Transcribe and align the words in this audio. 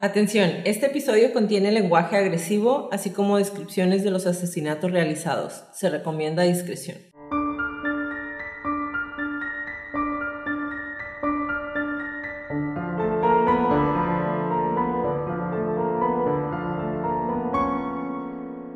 Atención, 0.00 0.48
este 0.64 0.86
episodio 0.86 1.32
contiene 1.32 1.72
lenguaje 1.72 2.16
agresivo, 2.16 2.88
así 2.92 3.10
como 3.10 3.36
descripciones 3.36 4.04
de 4.04 4.12
los 4.12 4.26
asesinatos 4.26 4.92
realizados. 4.92 5.64
Se 5.74 5.90
recomienda 5.90 6.44
discreción. 6.44 6.98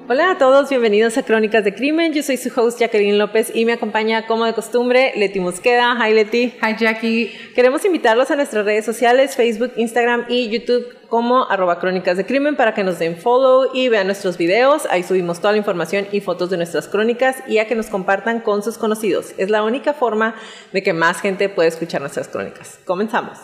Hola 0.09 0.33
a 0.33 0.39
todos, 0.39 0.69
bienvenidos 0.69 1.17
a 1.19 1.23
Crónicas 1.23 1.63
de 1.63 1.73
Crimen. 1.73 2.13
Yo 2.13 2.25
soy 2.25 2.37
su 2.37 2.51
host 2.61 2.81
Jacqueline 2.81 3.17
López 3.17 3.53
y 3.55 3.65
me 3.65 3.75
acompaña 3.75 4.27
como 4.27 4.45
de 4.45 4.55
costumbre 4.55 5.13
Leti 5.15 5.39
Mosqueda. 5.39 5.97
Hi 6.05 6.15
Leti. 6.15 6.55
Hi 6.61 6.75
Jackie. 6.77 7.33
Queremos 7.55 7.85
invitarlos 7.85 8.33
a 8.33 8.35
nuestras 8.35 8.65
redes 8.65 8.85
sociales, 8.85 9.37
Facebook, 9.37 9.71
Instagram 9.77 10.25
y 10.29 10.49
YouTube 10.49 11.02
como 11.13 11.45
arroba 11.51 11.79
crónicas 11.79 12.17
de 12.17 12.25
crimen 12.25 12.57
para 12.57 12.73
que 12.73 12.83
nos 12.85 12.99
den 12.99 13.19
follow 13.19 13.69
y 13.75 13.91
vean 13.91 14.07
nuestros 14.07 14.39
videos. 14.39 14.87
Ahí 14.89 15.03
subimos 15.03 15.41
toda 15.41 15.53
la 15.53 15.59
información 15.59 16.07
y 16.11 16.23
fotos 16.23 16.49
de 16.49 16.57
nuestras 16.57 16.89
crónicas 16.89 17.37
y 17.47 17.59
a 17.59 17.67
que 17.67 17.75
nos 17.75 17.89
compartan 17.89 18.41
con 18.41 18.63
sus 18.63 18.79
conocidos. 18.79 19.35
Es 19.37 19.51
la 19.51 19.63
única 19.63 19.93
forma 19.93 20.35
de 20.73 20.83
que 20.83 20.95
más 20.95 21.21
gente 21.21 21.51
pueda 21.51 21.69
escuchar 21.69 22.01
nuestras 22.01 22.29
crónicas. 22.29 22.79
Comenzamos. 22.87 23.37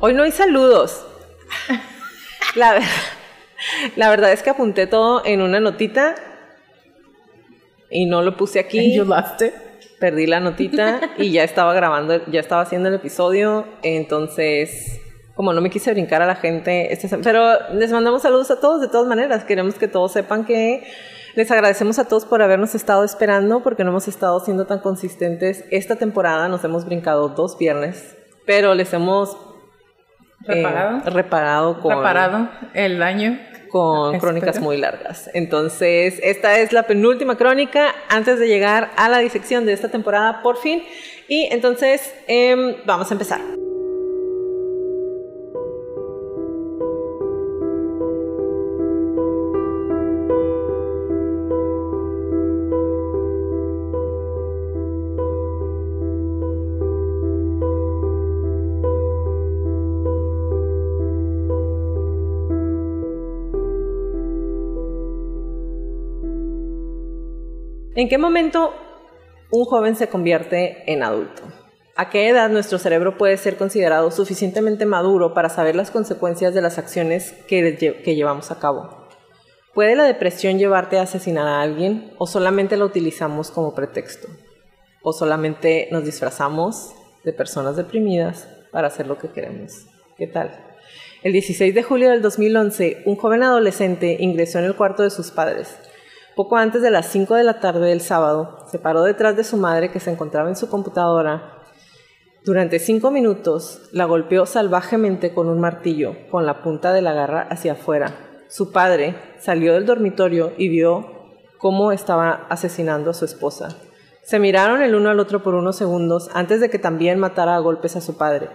Hoy 0.00 0.14
no 0.14 0.22
hay 0.22 0.30
saludos. 0.30 1.04
La, 2.54 2.80
la, 3.96 4.08
verdad 4.08 4.32
es 4.32 4.44
que 4.44 4.50
apunté 4.50 4.86
todo 4.86 5.22
en 5.24 5.42
una 5.42 5.58
notita 5.58 6.14
y 7.90 8.06
no 8.06 8.22
lo 8.22 8.36
puse 8.36 8.60
aquí. 8.60 8.78
¿Ayudaste? 8.78 9.52
Perdí 9.98 10.26
la 10.26 10.38
notita 10.38 11.00
y 11.18 11.32
ya 11.32 11.42
estaba 11.42 11.74
grabando, 11.74 12.24
ya 12.26 12.38
estaba 12.38 12.62
haciendo 12.62 12.88
el 12.88 12.94
episodio. 12.94 13.66
Entonces, 13.82 15.00
como 15.34 15.52
no 15.52 15.60
me 15.60 15.68
quise 15.68 15.92
brincar 15.92 16.22
a 16.22 16.26
la 16.26 16.36
gente, 16.36 16.92
este, 16.92 17.08
pero 17.18 17.72
les 17.74 17.90
mandamos 17.90 18.22
saludos 18.22 18.52
a 18.52 18.60
todos 18.60 18.80
de 18.80 18.88
todas 18.88 19.08
maneras. 19.08 19.42
Queremos 19.42 19.74
que 19.74 19.88
todos 19.88 20.12
sepan 20.12 20.44
que 20.44 20.86
les 21.34 21.50
agradecemos 21.50 21.98
a 21.98 22.06
todos 22.06 22.24
por 22.24 22.40
habernos 22.40 22.76
estado 22.76 23.02
esperando 23.02 23.64
porque 23.64 23.82
no 23.82 23.90
hemos 23.90 24.06
estado 24.06 24.38
siendo 24.40 24.64
tan 24.64 24.78
consistentes. 24.78 25.64
Esta 25.72 25.96
temporada 25.96 26.48
nos 26.48 26.62
hemos 26.62 26.84
brincado 26.84 27.30
dos 27.30 27.58
viernes, 27.58 28.16
pero 28.46 28.74
les 28.74 28.92
hemos 28.92 29.47
reparado, 30.40 30.98
eh, 30.98 31.10
reparado 31.10 31.80
con 31.80 31.96
reparado 31.96 32.48
el 32.74 32.98
daño 32.98 33.38
con 33.68 34.18
crónicas 34.18 34.60
muy 34.60 34.78
largas. 34.78 35.30
Entonces, 35.34 36.18
esta 36.22 36.58
es 36.58 36.72
la 36.72 36.84
penúltima 36.84 37.36
crónica 37.36 37.94
antes 38.08 38.38
de 38.38 38.48
llegar 38.48 38.90
a 38.96 39.08
la 39.08 39.18
disección 39.18 39.66
de 39.66 39.74
esta 39.74 39.90
temporada 39.90 40.42
por 40.42 40.56
fin. 40.56 40.82
Y 41.28 41.48
entonces, 41.52 42.14
eh, 42.26 42.82
vamos 42.86 43.10
a 43.10 43.14
empezar. 43.14 43.40
¿En 67.98 68.08
qué 68.08 68.16
momento 68.16 68.72
un 69.50 69.64
joven 69.64 69.96
se 69.96 70.06
convierte 70.06 70.84
en 70.86 71.02
adulto? 71.02 71.42
¿A 71.96 72.10
qué 72.10 72.28
edad 72.28 72.48
nuestro 72.48 72.78
cerebro 72.78 73.18
puede 73.18 73.36
ser 73.36 73.56
considerado 73.56 74.12
suficientemente 74.12 74.86
maduro 74.86 75.34
para 75.34 75.48
saber 75.48 75.74
las 75.74 75.90
consecuencias 75.90 76.54
de 76.54 76.62
las 76.62 76.78
acciones 76.78 77.32
que, 77.48 78.04
llevamos 78.14 78.52
a 78.52 78.60
cabo? 78.60 79.08
¿Puede 79.74 79.96
la 79.96 80.04
depresión 80.04 80.60
llevarte 80.60 80.96
a 80.96 81.02
asesinar 81.02 81.48
a 81.48 81.60
alguien 81.60 82.12
o 82.18 82.28
solamente 82.28 82.76
la 82.76 82.84
utilizamos 82.84 83.50
como 83.50 83.74
pretexto? 83.74 84.28
¿O 85.02 85.12
solamente 85.12 85.88
nos 85.90 86.04
disfrazamos 86.04 86.94
de 87.24 87.32
personas 87.32 87.74
deprimidas 87.76 88.48
para 88.70 88.86
hacer 88.86 89.08
lo 89.08 89.18
que 89.18 89.30
queremos? 89.30 89.86
¿Qué 90.16 90.28
tal? 90.28 90.56
El 91.24 91.32
16 91.32 91.74
de 91.74 91.82
julio 91.82 92.10
del 92.10 92.22
2011, 92.22 93.02
un 93.06 93.16
joven 93.16 93.42
adolescente 93.42 94.18
ingresó 94.20 94.60
en 94.60 94.66
el 94.66 94.76
cuarto 94.76 95.02
de 95.02 95.10
sus 95.10 95.32
padres 95.32 95.76
poco 96.38 96.56
antes 96.56 96.82
de 96.82 96.92
las 96.92 97.06
5 97.06 97.34
de 97.34 97.42
la 97.42 97.58
tarde 97.58 97.88
del 97.88 98.00
sábado, 98.00 98.58
se 98.70 98.78
paró 98.78 99.02
detrás 99.02 99.36
de 99.36 99.42
su 99.42 99.56
madre 99.56 99.90
que 99.90 99.98
se 99.98 100.12
encontraba 100.12 100.48
en 100.48 100.54
su 100.54 100.68
computadora. 100.68 101.58
Durante 102.44 102.78
cinco 102.78 103.10
minutos 103.10 103.90
la 103.90 104.04
golpeó 104.04 104.46
salvajemente 104.46 105.34
con 105.34 105.48
un 105.48 105.58
martillo, 105.58 106.14
con 106.30 106.46
la 106.46 106.62
punta 106.62 106.92
de 106.92 107.02
la 107.02 107.12
garra 107.12 107.48
hacia 107.50 107.72
afuera. 107.72 108.14
Su 108.48 108.70
padre 108.70 109.16
salió 109.40 109.74
del 109.74 109.84
dormitorio 109.84 110.52
y 110.56 110.68
vio 110.68 111.08
cómo 111.58 111.90
estaba 111.90 112.46
asesinando 112.48 113.10
a 113.10 113.14
su 113.14 113.24
esposa. 113.24 113.70
Se 114.22 114.38
miraron 114.38 114.80
el 114.80 114.94
uno 114.94 115.10
al 115.10 115.18
otro 115.18 115.42
por 115.42 115.56
unos 115.56 115.74
segundos 115.74 116.30
antes 116.34 116.60
de 116.60 116.70
que 116.70 116.78
también 116.78 117.18
matara 117.18 117.56
a 117.56 117.58
golpes 117.58 117.96
a 117.96 118.00
su 118.00 118.16
padre. 118.16 118.48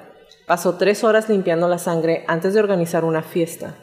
Pasó 0.48 0.76
tres 0.76 1.04
horas 1.04 1.28
limpiando 1.28 1.68
la 1.68 1.80
sangre 1.80 2.24
antes 2.30 2.54
de 2.54 2.62
organizar 2.62 3.04
una 3.04 3.24
fiesta. 3.24 3.76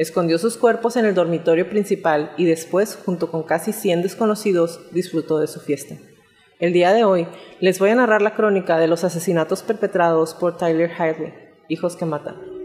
Escondió 0.00 0.38
sus 0.38 0.56
cuerpos 0.56 0.96
en 0.96 1.04
el 1.04 1.14
dormitorio 1.14 1.68
principal 1.68 2.32
y 2.38 2.46
después, 2.46 2.98
junto 3.04 3.30
con 3.30 3.42
casi 3.42 3.74
100 3.74 4.00
desconocidos, 4.00 4.80
disfrutó 4.92 5.38
de 5.38 5.46
su 5.46 5.60
fiesta. 5.60 5.94
El 6.58 6.72
día 6.72 6.94
de 6.94 7.04
hoy 7.04 7.26
les 7.60 7.78
voy 7.78 7.90
a 7.90 7.96
narrar 7.96 8.22
la 8.22 8.34
crónica 8.34 8.78
de 8.78 8.86
los 8.86 9.04
asesinatos 9.04 9.62
perpetrados 9.62 10.32
por 10.32 10.56
Tyler 10.56 10.90
Harley, 10.90 11.34
hijos 11.68 11.96
que 11.96 12.06
matan. 12.06 12.59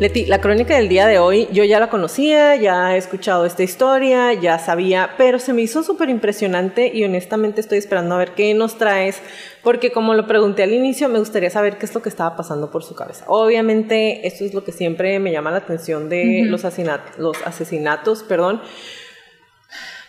Leti, 0.00 0.26
la 0.26 0.40
crónica 0.40 0.76
del 0.76 0.88
día 0.88 1.08
de 1.08 1.18
hoy 1.18 1.48
yo 1.50 1.64
ya 1.64 1.80
la 1.80 1.90
conocía, 1.90 2.54
ya 2.54 2.94
he 2.94 2.98
escuchado 2.98 3.44
esta 3.44 3.64
historia, 3.64 4.32
ya 4.32 4.60
sabía, 4.60 5.14
pero 5.18 5.40
se 5.40 5.52
me 5.52 5.62
hizo 5.62 5.82
súper 5.82 6.08
impresionante 6.08 6.88
y 6.94 7.02
honestamente 7.02 7.60
estoy 7.60 7.78
esperando 7.78 8.14
a 8.14 8.18
ver 8.18 8.30
qué 8.34 8.54
nos 8.54 8.78
traes, 8.78 9.20
porque 9.64 9.90
como 9.90 10.14
lo 10.14 10.28
pregunté 10.28 10.62
al 10.62 10.72
inicio, 10.72 11.08
me 11.08 11.18
gustaría 11.18 11.50
saber 11.50 11.78
qué 11.78 11.86
es 11.86 11.94
lo 11.96 12.00
que 12.00 12.10
estaba 12.10 12.36
pasando 12.36 12.70
por 12.70 12.84
su 12.84 12.94
cabeza. 12.94 13.24
Obviamente, 13.26 14.24
esto 14.24 14.44
es 14.44 14.54
lo 14.54 14.62
que 14.62 14.70
siempre 14.70 15.18
me 15.18 15.32
llama 15.32 15.50
la 15.50 15.58
atención 15.58 16.08
de 16.08 16.42
los, 16.44 16.64
asesinatos, 16.64 17.18
los 17.18 17.36
asesinatos, 17.44 18.22
perdón, 18.22 18.62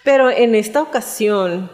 pero 0.03 0.29
en 0.29 0.53
esta 0.53 0.83
ocasión, 0.83 1.71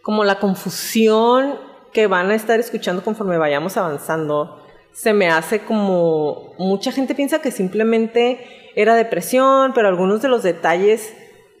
como 0.00 0.24
la 0.24 0.38
confusión 0.38 1.58
que 1.92 2.06
van 2.06 2.30
a 2.30 2.34
estar 2.34 2.58
escuchando 2.58 3.04
conforme 3.04 3.36
vayamos 3.36 3.76
avanzando, 3.76 4.59
se 4.92 5.12
me 5.12 5.28
hace 5.28 5.60
como 5.60 6.54
mucha 6.58 6.92
gente 6.92 7.14
piensa 7.14 7.40
que 7.40 7.50
simplemente 7.50 8.70
era 8.74 8.94
depresión, 8.94 9.72
pero 9.74 9.88
algunos 9.88 10.22
de 10.22 10.28
los 10.28 10.42
detalles 10.42 11.14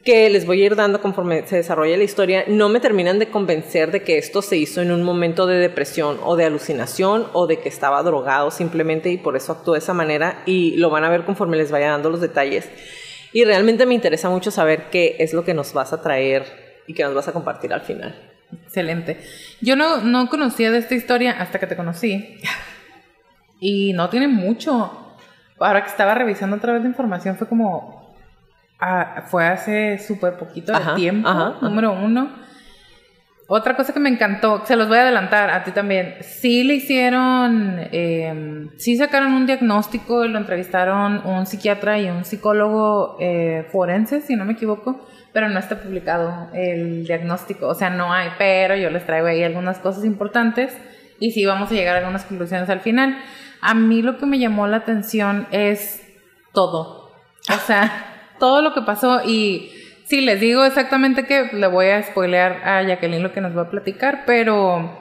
que 0.04 0.30
les 0.30 0.46
voy 0.46 0.62
a 0.62 0.66
ir 0.66 0.76
dando 0.76 1.02
conforme 1.02 1.46
se 1.46 1.56
desarrolla 1.56 1.96
la 1.96 2.04
historia 2.04 2.44
no 2.46 2.70
me 2.70 2.80
terminan 2.80 3.18
de 3.18 3.28
convencer 3.28 3.90
de 3.90 4.02
que 4.02 4.16
esto 4.16 4.40
se 4.40 4.56
hizo 4.56 4.80
en 4.80 4.92
un 4.92 5.02
momento 5.02 5.46
de 5.46 5.58
depresión 5.58 6.18
o 6.24 6.36
de 6.36 6.46
alucinación 6.46 7.26
o 7.34 7.46
de 7.46 7.60
que 7.60 7.68
estaba 7.68 8.02
drogado 8.02 8.50
simplemente 8.50 9.10
y 9.10 9.18
por 9.18 9.36
eso 9.36 9.52
actuó 9.52 9.74
de 9.74 9.80
esa 9.80 9.92
manera 9.92 10.42
y 10.46 10.76
lo 10.76 10.88
van 10.88 11.04
a 11.04 11.10
ver 11.10 11.24
conforme 11.24 11.58
les 11.58 11.70
vaya 11.70 11.90
dando 11.90 12.08
los 12.08 12.20
detalles. 12.20 12.68
Y 13.32 13.44
realmente 13.44 13.86
me 13.86 13.94
interesa 13.94 14.30
mucho 14.30 14.50
saber 14.50 14.84
qué 14.90 15.16
es 15.18 15.34
lo 15.34 15.44
que 15.44 15.54
nos 15.54 15.72
vas 15.72 15.92
a 15.92 16.02
traer 16.02 16.44
y 16.86 16.94
que 16.94 17.04
nos 17.04 17.14
vas 17.14 17.28
a 17.28 17.32
compartir 17.32 17.72
al 17.72 17.82
final. 17.82 18.18
Excelente. 18.64 19.20
Yo 19.60 19.76
no, 19.76 19.98
no 19.98 20.28
conocía 20.28 20.70
de 20.70 20.78
esta 20.78 20.94
historia 20.94 21.32
hasta 21.32 21.60
que 21.60 21.66
te 21.66 21.76
conocí. 21.76 22.38
Y 23.60 23.92
no 23.92 24.08
tiene 24.08 24.26
mucho. 24.26 24.90
Ahora 25.58 25.82
que 25.82 25.90
estaba 25.90 26.14
revisando 26.14 26.56
otra 26.56 26.72
vez 26.72 26.82
la 26.82 26.88
información, 26.88 27.36
fue 27.36 27.46
como. 27.46 28.16
Ah, 28.80 29.24
fue 29.26 29.46
hace 29.46 29.98
súper 29.98 30.38
poquito 30.38 30.72
de 30.72 30.94
tiempo, 30.94 31.28
número 31.60 31.92
uno. 31.92 32.30
otra 33.46 33.76
cosa 33.76 33.92
que 33.92 34.00
me 34.00 34.08
encantó, 34.08 34.64
se 34.64 34.74
los 34.74 34.88
voy 34.88 34.96
a 34.96 35.02
adelantar 35.02 35.50
a 35.50 35.62
ti 35.64 35.72
también. 35.72 36.14
Sí 36.22 36.64
le 36.64 36.76
hicieron, 36.76 37.78
eh, 37.92 38.70
sí 38.78 38.96
sacaron 38.96 39.34
un 39.34 39.44
diagnóstico 39.44 40.24
y 40.24 40.28
lo 40.28 40.38
entrevistaron 40.38 41.26
un 41.26 41.44
psiquiatra 41.44 41.98
y 41.98 42.08
un 42.08 42.24
psicólogo 42.24 43.18
eh, 43.20 43.66
forense, 43.70 44.22
si 44.22 44.34
no 44.34 44.46
me 44.46 44.54
equivoco, 44.54 45.06
pero 45.34 45.50
no 45.50 45.58
está 45.58 45.82
publicado 45.82 46.48
el 46.54 47.04
diagnóstico. 47.04 47.66
O 47.66 47.74
sea, 47.74 47.90
no 47.90 48.14
hay, 48.14 48.30
pero 48.38 48.76
yo 48.76 48.88
les 48.88 49.04
traigo 49.04 49.26
ahí 49.26 49.42
algunas 49.42 49.78
cosas 49.78 50.06
importantes 50.06 50.74
y 51.18 51.32
sí 51.32 51.44
vamos 51.44 51.70
a 51.70 51.74
llegar 51.74 51.96
a 51.96 51.98
algunas 51.98 52.24
conclusiones 52.24 52.70
al 52.70 52.80
final. 52.80 53.18
A 53.60 53.74
mí 53.74 54.02
lo 54.02 54.18
que 54.18 54.26
me 54.26 54.38
llamó 54.38 54.66
la 54.66 54.78
atención 54.78 55.46
es 55.50 56.02
todo. 56.52 57.10
O 57.48 57.58
sea, 57.66 58.32
todo 58.38 58.62
lo 58.62 58.74
que 58.74 58.82
pasó 58.82 59.22
y 59.24 59.70
Sí, 60.10 60.22
les 60.22 60.40
digo 60.40 60.64
exactamente 60.64 61.24
que 61.24 61.50
le 61.52 61.68
voy 61.68 61.86
a 61.86 62.02
spoilear 62.02 62.66
a 62.68 62.82
Jacqueline 62.82 63.22
lo 63.22 63.30
que 63.30 63.40
nos 63.40 63.56
va 63.56 63.62
a 63.62 63.70
platicar, 63.70 64.24
pero 64.26 64.98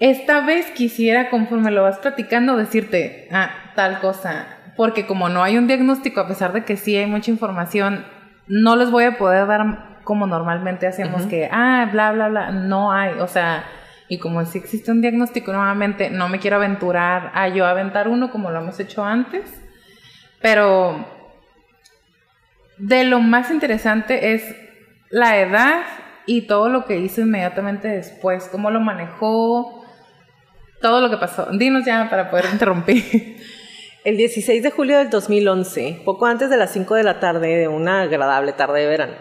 esta 0.00 0.44
vez 0.44 0.70
quisiera, 0.72 1.30
conforme 1.30 1.70
lo 1.70 1.82
vas 1.82 1.98
platicando, 1.98 2.58
decirte, 2.58 3.26
ah, 3.32 3.72
tal 3.74 4.00
cosa, 4.00 4.58
porque 4.76 5.06
como 5.06 5.30
no 5.30 5.42
hay 5.42 5.56
un 5.56 5.66
diagnóstico, 5.66 6.20
a 6.20 6.28
pesar 6.28 6.52
de 6.52 6.62
que 6.62 6.76
sí 6.76 6.94
hay 6.94 7.06
mucha 7.06 7.30
información, 7.30 8.04
no 8.48 8.76
les 8.76 8.90
voy 8.90 9.04
a 9.04 9.16
poder 9.16 9.46
dar 9.46 10.02
como 10.04 10.26
normalmente 10.26 10.86
hacemos 10.86 11.22
que, 11.24 11.48
ah, 11.50 11.88
bla, 11.90 12.12
bla, 12.12 12.28
bla, 12.28 12.50
no 12.50 12.92
hay, 12.92 13.18
o 13.18 13.26
sea, 13.26 13.64
y 14.12 14.18
como 14.18 14.44
si 14.44 14.58
existe 14.58 14.90
un 14.90 15.00
diagnóstico 15.00 15.54
nuevamente, 15.54 16.10
no 16.10 16.28
me 16.28 16.38
quiero 16.38 16.56
aventurar 16.56 17.30
a 17.32 17.48
yo 17.48 17.64
aventar 17.64 18.08
uno 18.08 18.30
como 18.30 18.50
lo 18.50 18.60
hemos 18.60 18.78
hecho 18.78 19.02
antes, 19.02 19.50
pero 20.42 21.06
de 22.76 23.04
lo 23.04 23.20
más 23.20 23.50
interesante 23.50 24.34
es 24.34 24.44
la 25.08 25.38
edad 25.38 25.84
y 26.26 26.42
todo 26.42 26.68
lo 26.68 26.84
que 26.84 26.98
hizo 26.98 27.22
inmediatamente 27.22 27.88
después, 27.88 28.50
cómo 28.52 28.70
lo 28.70 28.80
manejó, 28.80 29.82
todo 30.82 31.00
lo 31.00 31.08
que 31.08 31.16
pasó. 31.16 31.46
Dinos 31.50 31.86
ya 31.86 32.10
para 32.10 32.30
poder 32.30 32.44
interrumpir. 32.52 33.38
El 34.04 34.18
16 34.18 34.62
de 34.62 34.70
julio 34.72 34.98
del 34.98 35.08
2011, 35.08 36.02
poco 36.04 36.26
antes 36.26 36.50
de 36.50 36.58
las 36.58 36.70
5 36.70 36.96
de 36.96 37.02
la 37.02 37.18
tarde 37.18 37.56
de 37.56 37.68
una 37.68 38.02
agradable 38.02 38.52
tarde 38.52 38.80
de 38.80 38.86
verano, 38.88 39.14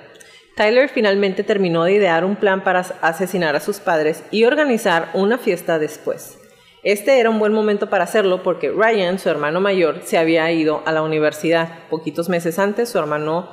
Tyler 0.61 0.89
finalmente 0.89 1.43
terminó 1.43 1.85
de 1.85 1.93
idear 1.93 2.23
un 2.23 2.35
plan 2.35 2.63
para 2.63 2.81
asesinar 3.01 3.55
a 3.55 3.59
sus 3.59 3.79
padres 3.79 4.23
y 4.29 4.43
organizar 4.43 5.09
una 5.15 5.39
fiesta 5.39 5.79
después. 5.79 6.37
Este 6.83 7.19
era 7.19 7.31
un 7.31 7.39
buen 7.39 7.51
momento 7.51 7.89
para 7.89 8.03
hacerlo 8.03 8.43
porque 8.43 8.69
Ryan, 8.69 9.17
su 9.17 9.27
hermano 9.27 9.59
mayor, 9.59 10.03
se 10.03 10.19
había 10.19 10.51
ido 10.51 10.83
a 10.85 10.91
la 10.91 11.01
universidad. 11.01 11.67
Poquitos 11.89 12.29
meses 12.29 12.59
antes, 12.59 12.89
su 12.89 12.99
hermano 12.99 13.49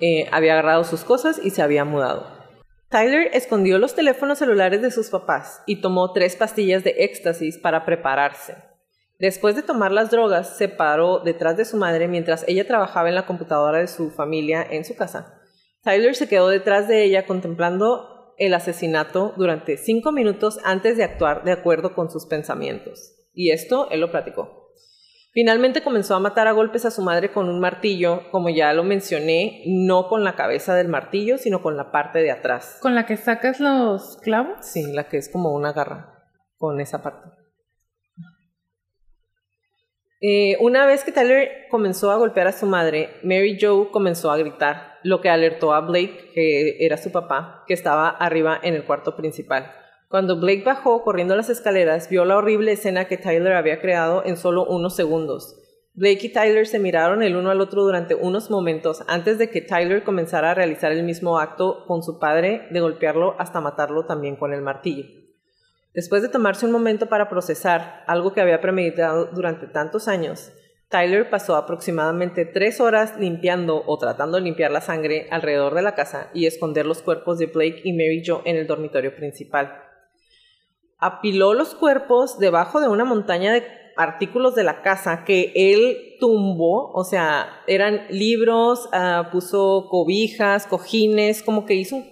eh, 0.00 0.28
había 0.30 0.52
agarrado 0.52 0.84
sus 0.84 1.02
cosas 1.02 1.40
y 1.42 1.50
se 1.50 1.62
había 1.62 1.84
mudado. 1.84 2.28
Tyler 2.90 3.30
escondió 3.32 3.78
los 3.78 3.96
teléfonos 3.96 4.38
celulares 4.38 4.80
de 4.82 4.92
sus 4.92 5.10
papás 5.10 5.64
y 5.66 5.80
tomó 5.80 6.12
tres 6.12 6.36
pastillas 6.36 6.84
de 6.84 6.94
éxtasis 6.98 7.58
para 7.58 7.84
prepararse. 7.84 8.54
Después 9.18 9.56
de 9.56 9.62
tomar 9.62 9.90
las 9.90 10.12
drogas, 10.12 10.56
se 10.56 10.68
paró 10.68 11.18
detrás 11.18 11.56
de 11.56 11.64
su 11.64 11.76
madre 11.76 12.06
mientras 12.06 12.44
ella 12.46 12.68
trabajaba 12.68 13.08
en 13.08 13.16
la 13.16 13.26
computadora 13.26 13.78
de 13.78 13.88
su 13.88 14.12
familia 14.12 14.64
en 14.70 14.84
su 14.84 14.94
casa. 14.94 15.41
Tyler 15.82 16.14
se 16.14 16.28
quedó 16.28 16.48
detrás 16.48 16.86
de 16.86 17.02
ella 17.02 17.26
contemplando 17.26 18.34
el 18.38 18.54
asesinato 18.54 19.34
durante 19.36 19.76
cinco 19.76 20.12
minutos 20.12 20.58
antes 20.64 20.96
de 20.96 21.04
actuar 21.04 21.44
de 21.44 21.52
acuerdo 21.52 21.94
con 21.94 22.10
sus 22.10 22.26
pensamientos. 22.26 23.14
Y 23.34 23.50
esto 23.50 23.88
él 23.90 24.00
lo 24.00 24.10
platicó. 24.10 24.62
Finalmente 25.32 25.82
comenzó 25.82 26.14
a 26.14 26.20
matar 26.20 26.46
a 26.46 26.52
golpes 26.52 26.84
a 26.84 26.90
su 26.90 27.00
madre 27.00 27.32
con 27.32 27.48
un 27.48 27.58
martillo, 27.58 28.30
como 28.30 28.50
ya 28.50 28.72
lo 28.74 28.84
mencioné, 28.84 29.62
no 29.66 30.08
con 30.08 30.24
la 30.24 30.36
cabeza 30.36 30.74
del 30.74 30.88
martillo, 30.88 31.38
sino 31.38 31.62
con 31.62 31.76
la 31.76 31.90
parte 31.90 32.18
de 32.18 32.30
atrás. 32.30 32.78
¿Con 32.82 32.94
la 32.94 33.06
que 33.06 33.16
sacas 33.16 33.58
los 33.58 34.18
clavos? 34.18 34.58
Sí, 34.60 34.92
la 34.92 35.08
que 35.08 35.16
es 35.16 35.30
como 35.30 35.54
una 35.54 35.72
garra, 35.72 36.22
con 36.58 36.80
esa 36.80 37.02
parte. 37.02 37.30
Eh, 40.24 40.56
una 40.60 40.86
vez 40.86 41.02
que 41.02 41.10
Tyler 41.10 41.66
comenzó 41.68 42.12
a 42.12 42.16
golpear 42.16 42.46
a 42.46 42.52
su 42.52 42.64
madre, 42.64 43.10
Mary 43.24 43.58
Jo 43.60 43.90
comenzó 43.90 44.30
a 44.30 44.36
gritar, 44.36 45.00
lo 45.02 45.20
que 45.20 45.28
alertó 45.28 45.74
a 45.74 45.80
Blake, 45.80 46.30
que 46.32 46.76
era 46.78 46.96
su 46.96 47.10
papá, 47.10 47.64
que 47.66 47.74
estaba 47.74 48.08
arriba 48.08 48.56
en 48.62 48.74
el 48.74 48.84
cuarto 48.84 49.16
principal. 49.16 49.72
Cuando 50.06 50.38
Blake 50.38 50.62
bajó 50.64 51.02
corriendo 51.02 51.34
las 51.34 51.50
escaleras, 51.50 52.08
vio 52.08 52.24
la 52.24 52.36
horrible 52.36 52.70
escena 52.70 53.08
que 53.08 53.16
Tyler 53.16 53.54
había 53.54 53.80
creado 53.80 54.24
en 54.24 54.36
solo 54.36 54.64
unos 54.64 54.94
segundos. 54.94 55.58
Blake 55.94 56.26
y 56.26 56.32
Tyler 56.32 56.68
se 56.68 56.78
miraron 56.78 57.24
el 57.24 57.34
uno 57.34 57.50
al 57.50 57.60
otro 57.60 57.82
durante 57.82 58.14
unos 58.14 58.48
momentos 58.48 59.02
antes 59.08 59.38
de 59.38 59.50
que 59.50 59.60
Tyler 59.60 60.04
comenzara 60.04 60.52
a 60.52 60.54
realizar 60.54 60.92
el 60.92 61.02
mismo 61.02 61.40
acto 61.40 61.84
con 61.88 62.04
su 62.04 62.20
padre 62.20 62.68
de 62.70 62.80
golpearlo 62.80 63.34
hasta 63.40 63.60
matarlo 63.60 64.06
también 64.06 64.36
con 64.36 64.54
el 64.54 64.62
martillo. 64.62 65.21
Después 65.94 66.22
de 66.22 66.28
tomarse 66.28 66.64
un 66.64 66.72
momento 66.72 67.06
para 67.06 67.28
procesar 67.28 68.02
algo 68.06 68.32
que 68.32 68.40
había 68.40 68.60
premeditado 68.60 69.26
durante 69.26 69.66
tantos 69.66 70.08
años, 70.08 70.52
Tyler 70.88 71.30
pasó 71.30 71.56
aproximadamente 71.56 72.44
tres 72.44 72.80
horas 72.80 73.18
limpiando 73.18 73.82
o 73.86 73.98
tratando 73.98 74.36
de 74.36 74.44
limpiar 74.44 74.70
la 74.70 74.80
sangre 74.80 75.26
alrededor 75.30 75.74
de 75.74 75.82
la 75.82 75.94
casa 75.94 76.30
y 76.34 76.46
esconder 76.46 76.86
los 76.86 77.02
cuerpos 77.02 77.38
de 77.38 77.46
Blake 77.46 77.80
y 77.84 77.92
Mary 77.92 78.22
Jo 78.26 78.42
en 78.44 78.56
el 78.56 78.66
dormitorio 78.66 79.16
principal. 79.16 79.82
Apiló 80.98 81.54
los 81.54 81.74
cuerpos 81.74 82.38
debajo 82.38 82.80
de 82.80 82.88
una 82.88 83.04
montaña 83.04 83.52
de 83.52 83.64
artículos 83.96 84.54
de 84.54 84.64
la 84.64 84.82
casa 84.82 85.24
que 85.24 85.52
él 85.54 86.16
tumbó, 86.20 86.92
o 86.92 87.04
sea, 87.04 87.62
eran 87.66 88.06
libros, 88.10 88.88
ah, 88.92 89.28
puso 89.32 89.88
cobijas, 89.90 90.66
cojines, 90.66 91.42
como 91.42 91.66
que 91.66 91.74
hizo 91.74 91.96
un 91.96 92.11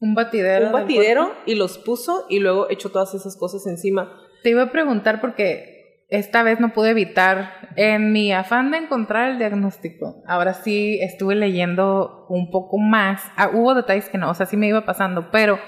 un 0.00 0.14
batidero. 0.14 0.66
Un 0.66 0.72
batidero 0.72 1.32
y 1.46 1.54
los 1.54 1.78
puso 1.78 2.26
y 2.28 2.40
luego 2.40 2.68
echó 2.70 2.90
todas 2.90 3.14
esas 3.14 3.36
cosas 3.36 3.66
encima. 3.66 4.12
Te 4.42 4.50
iba 4.50 4.62
a 4.62 4.72
preguntar 4.72 5.20
porque 5.20 5.76
esta 6.08 6.42
vez 6.42 6.60
no 6.60 6.72
pude 6.72 6.90
evitar, 6.90 7.70
en 7.74 8.12
mi 8.12 8.32
afán 8.32 8.70
de 8.70 8.78
encontrar 8.78 9.30
el 9.30 9.38
diagnóstico, 9.38 10.22
ahora 10.26 10.54
sí 10.54 11.00
estuve 11.02 11.34
leyendo 11.34 12.26
un 12.28 12.50
poco 12.50 12.78
más. 12.78 13.22
Ah, 13.36 13.50
hubo 13.52 13.74
detalles 13.74 14.08
que 14.08 14.18
no, 14.18 14.30
o 14.30 14.34
sea, 14.34 14.46
sí 14.46 14.56
me 14.56 14.68
iba 14.68 14.84
pasando, 14.84 15.30
pero 15.32 15.58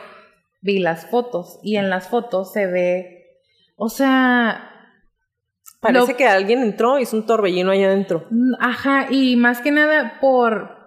vi 0.60 0.78
las 0.78 1.06
fotos 1.10 1.58
y 1.62 1.76
en 1.76 1.90
las 1.90 2.08
fotos 2.08 2.52
se 2.52 2.66
ve, 2.66 3.40
o 3.76 3.88
sea... 3.88 4.64
Parece 5.80 6.14
que 6.14 6.26
alguien 6.26 6.62
entró, 6.62 6.98
hizo 6.98 7.16
un 7.16 7.24
torbellino 7.24 7.70
allá 7.70 7.86
adentro. 7.86 8.26
Ajá, 8.58 9.06
y 9.10 9.36
más 9.36 9.60
que 9.60 9.70
nada 9.70 10.18
por, 10.20 10.77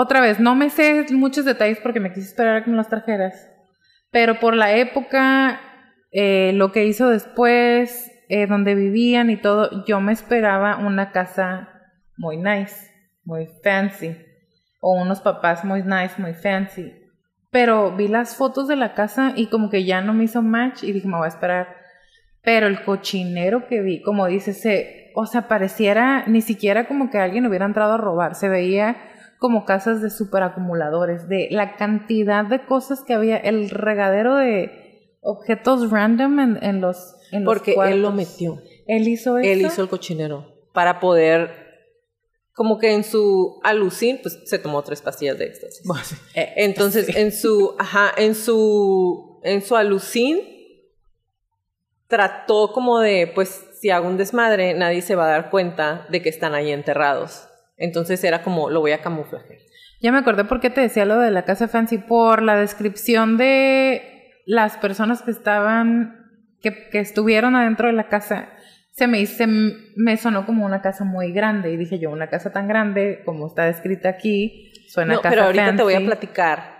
otra 0.00 0.20
vez, 0.20 0.38
no 0.38 0.54
me 0.54 0.70
sé 0.70 1.06
muchos 1.10 1.44
detalles 1.44 1.80
porque 1.82 1.98
me 1.98 2.12
quise 2.12 2.28
esperar 2.28 2.58
a 2.58 2.64
que 2.64 2.70
me 2.70 2.84
trajeras. 2.84 3.50
Pero 4.12 4.38
por 4.38 4.54
la 4.54 4.76
época, 4.76 5.60
eh, 6.12 6.52
lo 6.54 6.70
que 6.70 6.86
hizo 6.86 7.08
después, 7.08 8.08
eh, 8.28 8.46
donde 8.46 8.76
vivían 8.76 9.28
y 9.28 9.38
todo, 9.38 9.84
yo 9.86 10.00
me 10.00 10.12
esperaba 10.12 10.76
una 10.76 11.10
casa 11.10 11.68
muy 12.16 12.36
nice, 12.36 12.76
muy 13.24 13.48
fancy. 13.64 14.16
O 14.80 14.92
unos 14.92 15.20
papás 15.20 15.64
muy 15.64 15.82
nice, 15.82 16.14
muy 16.18 16.32
fancy. 16.32 16.94
Pero 17.50 17.96
vi 17.96 18.06
las 18.06 18.36
fotos 18.36 18.68
de 18.68 18.76
la 18.76 18.94
casa 18.94 19.32
y 19.34 19.48
como 19.48 19.68
que 19.68 19.84
ya 19.84 20.00
no 20.00 20.14
me 20.14 20.24
hizo 20.24 20.42
match 20.42 20.84
y 20.84 20.92
dije, 20.92 21.08
me 21.08 21.16
voy 21.16 21.24
a 21.24 21.30
esperar. 21.34 21.74
Pero 22.40 22.68
el 22.68 22.84
cochinero 22.84 23.66
que 23.66 23.80
vi, 23.80 24.00
como 24.00 24.28
dice, 24.28 24.52
se, 24.52 25.10
o 25.16 25.26
sea, 25.26 25.48
pareciera 25.48 26.22
ni 26.28 26.40
siquiera 26.40 26.86
como 26.86 27.10
que 27.10 27.18
alguien 27.18 27.46
hubiera 27.46 27.66
entrado 27.66 27.94
a 27.94 27.98
robar. 27.98 28.36
Se 28.36 28.48
veía 28.48 28.96
como 29.38 29.64
casas 29.64 30.02
de 30.02 30.10
superacumuladores, 30.10 31.28
de 31.28 31.48
la 31.50 31.76
cantidad 31.76 32.44
de 32.44 32.64
cosas 32.64 33.02
que 33.02 33.14
había, 33.14 33.36
el 33.36 33.70
regadero 33.70 34.36
de 34.36 35.16
objetos 35.20 35.90
random 35.90 36.58
en, 36.60 36.80
los 36.80 37.16
en 37.30 37.44
Porque 37.44 37.74
él 37.86 38.02
lo 38.02 38.12
metió. 38.12 38.60
Él 38.86 39.06
hizo 39.08 39.38
eso. 39.38 39.48
Él 39.48 39.62
hizo 39.62 39.82
el 39.82 39.88
cochinero 39.88 40.46
para 40.72 41.00
poder 41.00 41.68
como 42.58 42.78
que 42.80 42.92
en 42.92 43.04
su 43.04 43.60
alucin, 43.62 44.18
pues 44.20 44.40
se 44.44 44.58
tomó 44.58 44.82
tres 44.82 45.00
pastillas 45.00 45.38
de 45.38 45.44
éxtasis. 45.44 45.82
Eh, 46.34 46.54
entonces, 46.56 47.14
en 47.16 47.30
su, 47.30 47.76
ajá, 47.78 48.12
en 48.16 48.34
su, 48.34 49.38
en 49.44 49.62
su 49.62 49.76
alucin, 49.76 50.40
trató 52.08 52.72
como 52.72 52.98
de, 52.98 53.30
pues, 53.32 53.64
si 53.80 53.90
hago 53.90 54.08
un 54.08 54.16
desmadre, 54.16 54.74
nadie 54.74 55.02
se 55.02 55.14
va 55.14 55.26
a 55.26 55.30
dar 55.30 55.50
cuenta 55.50 56.06
de 56.10 56.20
que 56.20 56.28
están 56.28 56.54
ahí 56.54 56.72
enterrados. 56.72 57.47
Entonces 57.78 58.22
era 58.24 58.42
como, 58.42 58.70
lo 58.70 58.80
voy 58.80 58.92
a 58.92 59.00
camuflajear. 59.00 59.60
Ya 60.00 60.12
me 60.12 60.18
acordé 60.18 60.44
por 60.44 60.60
qué 60.60 60.70
te 60.70 60.80
decía 60.80 61.04
lo 61.04 61.18
de 61.18 61.30
la 61.30 61.44
casa 61.44 61.68
fancy, 61.68 61.98
por 61.98 62.42
la 62.42 62.56
descripción 62.56 63.36
de 63.36 64.32
las 64.46 64.76
personas 64.76 65.22
que 65.22 65.30
estaban, 65.30 66.30
que, 66.60 66.88
que 66.90 67.00
estuvieron 67.00 67.56
adentro 67.56 67.88
de 67.88 67.94
la 67.94 68.08
casa. 68.08 68.50
Se 68.92 69.06
me, 69.06 69.20
hizo, 69.20 69.44
me 69.46 70.16
sonó 70.16 70.44
como 70.44 70.66
una 70.66 70.82
casa 70.82 71.04
muy 71.04 71.32
grande 71.32 71.72
y 71.72 71.76
dije 71.76 71.98
yo, 71.98 72.10
una 72.10 72.28
casa 72.28 72.52
tan 72.52 72.66
grande 72.66 73.22
como 73.24 73.46
está 73.46 73.64
descrita 73.64 74.08
aquí, 74.08 74.72
suena 74.88 75.14
no, 75.14 75.20
casa 75.20 75.30
pero 75.30 75.46
ahorita 75.46 75.76
te 75.76 75.82
voy 75.82 75.94
a 75.94 76.00
platicar 76.00 76.78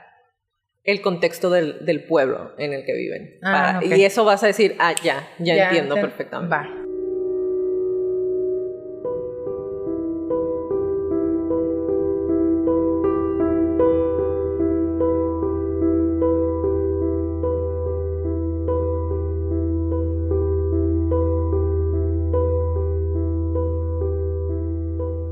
el 0.83 1.03
contexto 1.03 1.51
del, 1.51 1.85
del 1.85 2.05
pueblo 2.05 2.55
en 2.57 2.73
el 2.73 2.85
que 2.85 2.95
viven. 2.95 3.39
Ah, 3.43 3.81
Y 3.85 4.03
eso 4.05 4.25
vas 4.25 4.43
a 4.43 4.47
decir, 4.47 4.75
ah, 4.79 4.95
ya, 5.03 5.29
ya, 5.39 5.67
entiendo 5.67 5.97
perfectamente. 5.97 6.57
Va. 6.57 6.78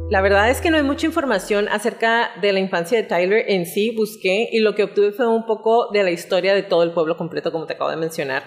La 0.09 0.21
verdad 0.21 0.51
es 0.51 0.61
que 0.61 0.71
no 0.71 0.77
hay 0.77 0.85
mucha 0.85 1.07
información 1.07 1.69
acerca 1.69 2.31
de 2.41 2.53
la 2.53 2.61
infancia 2.61 2.97
de 2.97 3.03
Tyler 3.03 3.45
en 3.49 3.67
sí. 3.67 3.91
Busqué 3.91 4.49
y 4.53 4.61
lo 4.61 4.77
que 4.77 4.85
obtuve 4.85 5.11
fue 5.11 5.27
un 5.27 5.47
poco 5.47 5.91
de 5.91 6.05
la 6.05 6.13
historia 6.13 6.55
de 6.55 6.63
todo 6.63 6.85
el 6.85 6.93
pueblo 6.93 7.17
completo, 7.17 7.51
como 7.51 7.67
te 7.67 7.73
acabo 7.73 7.91
de 7.91 7.97
mencionar. 7.97 8.45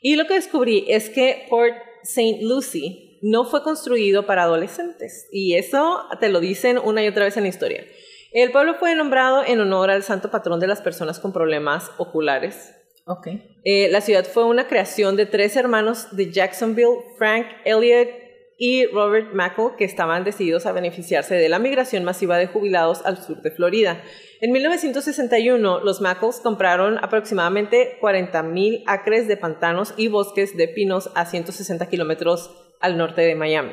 Y 0.00 0.14
lo 0.14 0.26
que 0.28 0.34
descubrí 0.34 0.84
es 0.88 1.10
que 1.10 1.46
Port 1.50 1.74
St. 2.04 2.38
Lucie 2.42 3.18
no 3.22 3.44
fue 3.44 3.64
construido 3.64 4.24
para 4.24 4.44
adolescentes. 4.44 5.26
Y 5.32 5.56
eso 5.56 6.00
te 6.20 6.28
lo 6.28 6.38
dicen 6.38 6.78
una 6.78 7.02
y 7.02 7.08
otra 7.08 7.24
vez 7.24 7.36
en 7.36 7.42
la 7.42 7.48
historia. 7.48 7.84
El 8.32 8.52
pueblo 8.52 8.74
fue 8.74 8.94
nombrado 8.94 9.44
en 9.44 9.60
honor 9.60 9.90
al 9.90 10.04
santo 10.04 10.30
patrón 10.30 10.60
de 10.60 10.68
las 10.68 10.80
personas 10.80 11.18
con 11.18 11.32
problemas 11.32 11.90
oculares. 11.98 12.72
Ok. 13.06 13.26
Eh, 13.64 13.88
la 13.90 14.00
ciudad 14.00 14.24
fue 14.24 14.44
una 14.44 14.68
creación 14.68 15.16
de 15.16 15.26
tres 15.26 15.56
hermanos 15.56 16.06
de 16.12 16.30
Jacksonville, 16.30 16.98
Frank 17.18 17.46
Elliott 17.64 18.29
y 18.62 18.84
Robert 18.84 19.32
Mackle, 19.32 19.70
que 19.78 19.86
estaban 19.86 20.22
decididos 20.22 20.66
a 20.66 20.72
beneficiarse 20.72 21.34
de 21.34 21.48
la 21.48 21.58
migración 21.58 22.04
masiva 22.04 22.36
de 22.36 22.46
jubilados 22.46 23.00
al 23.06 23.16
sur 23.16 23.40
de 23.40 23.50
Florida. 23.50 24.02
En 24.42 24.52
1961, 24.52 25.80
los 25.80 26.02
Mackles 26.02 26.40
compraron 26.40 26.98
aproximadamente 27.02 27.98
40.000 28.02 28.84
acres 28.86 29.26
de 29.28 29.38
pantanos 29.38 29.94
y 29.96 30.08
bosques 30.08 30.58
de 30.58 30.68
pinos 30.68 31.10
a 31.14 31.24
160 31.24 31.88
kilómetros 31.88 32.50
al 32.80 32.98
norte 32.98 33.22
de 33.22 33.34
Miami. 33.34 33.72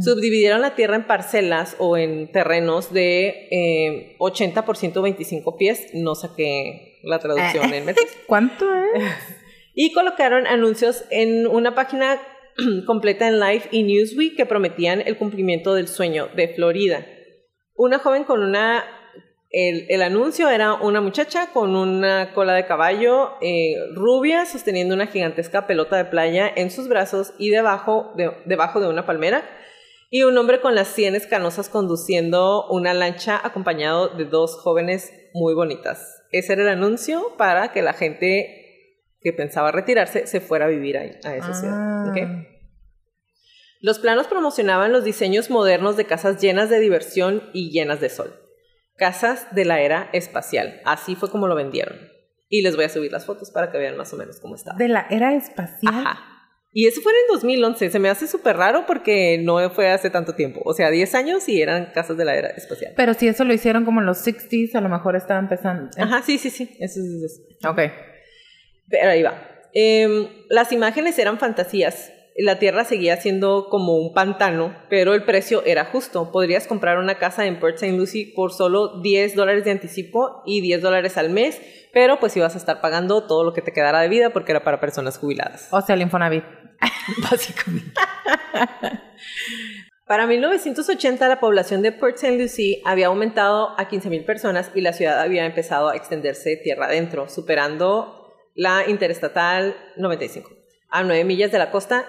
Subdividieron 0.00 0.60
la 0.60 0.74
tierra 0.74 0.96
en 0.96 1.06
parcelas 1.06 1.76
o 1.78 1.96
en 1.96 2.32
terrenos 2.32 2.92
de 2.92 3.46
eh, 3.52 4.16
80 4.18 4.64
por 4.64 4.76
125 4.76 5.56
pies. 5.56 5.90
No 5.94 6.16
saqué 6.16 6.98
la 7.04 7.20
traducción 7.20 7.72
en 7.72 7.84
metros. 7.84 8.08
¿Cuánto 8.26 8.66
es? 8.74 9.04
Y 9.78 9.92
colocaron 9.92 10.46
anuncios 10.46 11.04
en 11.10 11.46
una 11.46 11.74
página 11.74 12.18
completa 12.86 13.28
en 13.28 13.40
Life 13.40 13.68
y 13.70 13.82
Newsweek 13.82 14.36
que 14.36 14.46
prometían 14.46 15.02
el 15.02 15.16
cumplimiento 15.16 15.74
del 15.74 15.88
sueño 15.88 16.28
de 16.34 16.48
Florida. 16.48 17.06
Una 17.74 17.98
joven 17.98 18.24
con 18.24 18.42
una... 18.42 18.84
El, 19.50 19.86
el 19.88 20.02
anuncio 20.02 20.50
era 20.50 20.74
una 20.74 21.00
muchacha 21.00 21.52
con 21.52 21.76
una 21.76 22.34
cola 22.34 22.52
de 22.54 22.66
caballo 22.66 23.34
eh, 23.40 23.76
rubia 23.94 24.44
sosteniendo 24.44 24.94
una 24.94 25.06
gigantesca 25.06 25.68
pelota 25.68 25.96
de 25.96 26.04
playa 26.04 26.50
en 26.54 26.70
sus 26.70 26.88
brazos 26.88 27.32
y 27.38 27.50
debajo 27.50 28.12
de, 28.16 28.32
debajo 28.44 28.80
de 28.80 28.88
una 28.88 29.06
palmera 29.06 29.48
y 30.10 30.24
un 30.24 30.36
hombre 30.36 30.60
con 30.60 30.74
las 30.74 30.88
sienes 30.88 31.26
canosas 31.26 31.68
conduciendo 31.68 32.66
una 32.68 32.92
lancha 32.92 33.40
acompañado 33.42 34.08
de 34.08 34.24
dos 34.24 34.56
jóvenes 34.56 35.12
muy 35.32 35.54
bonitas. 35.54 36.22
Ese 36.32 36.54
era 36.54 36.62
el 36.62 36.68
anuncio 36.68 37.34
para 37.36 37.72
que 37.72 37.82
la 37.82 37.92
gente 37.92 38.65
que 39.26 39.32
pensaba 39.32 39.72
retirarse 39.72 40.28
se 40.28 40.40
fuera 40.40 40.66
a 40.66 40.68
vivir 40.68 40.96
ahí, 40.96 41.10
a 41.24 41.34
esa 41.34 41.52
ciudad. 41.52 41.74
Ah. 41.76 42.04
¿ok? 42.10 42.46
Los 43.80 43.98
planos 43.98 44.28
promocionaban 44.28 44.92
los 44.92 45.02
diseños 45.02 45.50
modernos 45.50 45.96
de 45.96 46.04
casas 46.04 46.40
llenas 46.40 46.70
de 46.70 46.78
diversión 46.78 47.42
y 47.52 47.72
llenas 47.72 48.00
de 48.00 48.08
sol. 48.08 48.38
Casas 48.96 49.48
de 49.52 49.64
la 49.64 49.80
era 49.80 50.10
espacial. 50.12 50.80
Así 50.84 51.16
fue 51.16 51.28
como 51.28 51.48
lo 51.48 51.56
vendieron. 51.56 51.98
Y 52.48 52.62
les 52.62 52.76
voy 52.76 52.84
a 52.84 52.88
subir 52.88 53.10
las 53.10 53.26
fotos 53.26 53.50
para 53.50 53.72
que 53.72 53.78
vean 53.78 53.96
más 53.96 54.12
o 54.12 54.16
menos 54.16 54.38
cómo 54.38 54.54
estaba. 54.54 54.78
De 54.78 54.86
la 54.86 55.08
era 55.10 55.34
espacial. 55.34 55.92
Ajá. 55.92 56.20
Y 56.72 56.86
eso 56.86 57.00
fue 57.00 57.10
en 57.10 57.32
2011. 57.32 57.90
Se 57.90 57.98
me 57.98 58.08
hace 58.08 58.28
súper 58.28 58.56
raro 58.56 58.84
porque 58.86 59.38
no 59.42 59.68
fue 59.70 59.90
hace 59.90 60.08
tanto 60.08 60.36
tiempo. 60.36 60.60
O 60.64 60.72
sea, 60.72 60.92
10 60.92 61.16
años 61.16 61.48
y 61.48 61.60
eran 61.60 61.86
casas 61.92 62.16
de 62.16 62.24
la 62.24 62.36
era 62.36 62.50
espacial. 62.50 62.92
Pero 62.96 63.12
si 63.14 63.26
eso 63.26 63.42
lo 63.42 63.52
hicieron 63.52 63.84
como 63.84 63.98
en 63.98 64.06
los 64.06 64.24
60s, 64.24 64.76
a 64.76 64.80
lo 64.80 64.88
mejor 64.88 65.16
estaba 65.16 65.40
empezando. 65.40 65.90
Ajá, 65.98 66.22
sí, 66.22 66.38
sí, 66.38 66.50
sí. 66.50 66.76
Eso 66.78 67.00
es 67.00 67.22
eso. 67.24 67.68
Ok. 67.68 67.80
Pero 68.88 69.10
ahí 69.10 69.22
va. 69.22 69.42
Em, 69.72 70.28
las 70.48 70.72
imágenes 70.72 71.18
eran 71.18 71.38
fantasías. 71.38 72.12
La 72.38 72.58
tierra 72.58 72.84
seguía 72.84 73.16
siendo 73.16 73.68
como 73.70 73.96
un 73.96 74.12
pantano, 74.12 74.76
pero 74.90 75.14
el 75.14 75.24
precio 75.24 75.62
era 75.64 75.86
justo. 75.86 76.30
Podrías 76.32 76.66
comprar 76.66 76.98
una 76.98 77.18
casa 77.18 77.46
en 77.46 77.58
Port 77.58 77.76
St. 77.76 77.96
Lucie 77.96 78.32
por 78.34 78.52
solo 78.52 79.00
10 79.00 79.34
dólares 79.34 79.64
de 79.64 79.70
anticipo 79.70 80.42
y 80.44 80.60
10 80.60 80.82
dólares 80.82 81.16
al 81.16 81.30
mes, 81.30 81.60
pero 81.94 82.20
pues 82.20 82.36
ibas 82.36 82.54
a 82.54 82.58
estar 82.58 82.82
pagando 82.82 83.26
todo 83.26 83.42
lo 83.42 83.54
que 83.54 83.62
te 83.62 83.72
quedara 83.72 84.00
de 84.00 84.08
vida 84.08 84.30
porque 84.30 84.52
era 84.52 84.64
para 84.64 84.80
personas 84.80 85.16
jubiladas. 85.16 85.68
O 85.70 85.80
sea, 85.80 85.94
el 85.94 86.02
Infonavit. 86.02 86.44
Básicamente. 87.30 87.92
Para 90.06 90.28
1980 90.28 91.26
la 91.26 91.40
población 91.40 91.82
de 91.82 91.90
Port 91.90 92.14
St. 92.14 92.38
Lucie 92.38 92.80
había 92.84 93.08
aumentado 93.08 93.74
a 93.76 93.88
15.000 93.88 94.24
personas 94.24 94.70
y 94.72 94.80
la 94.80 94.92
ciudad 94.92 95.20
había 95.20 95.44
empezado 95.44 95.88
a 95.88 95.96
extenderse 95.96 96.56
tierra 96.56 96.86
adentro, 96.86 97.28
superando 97.28 98.15
la 98.56 98.84
interestatal 98.88 99.76
95. 99.96 100.50
A 100.88 101.02
9 101.04 101.24
millas 101.24 101.52
de 101.52 101.58
la 101.58 101.70
costa, 101.70 102.04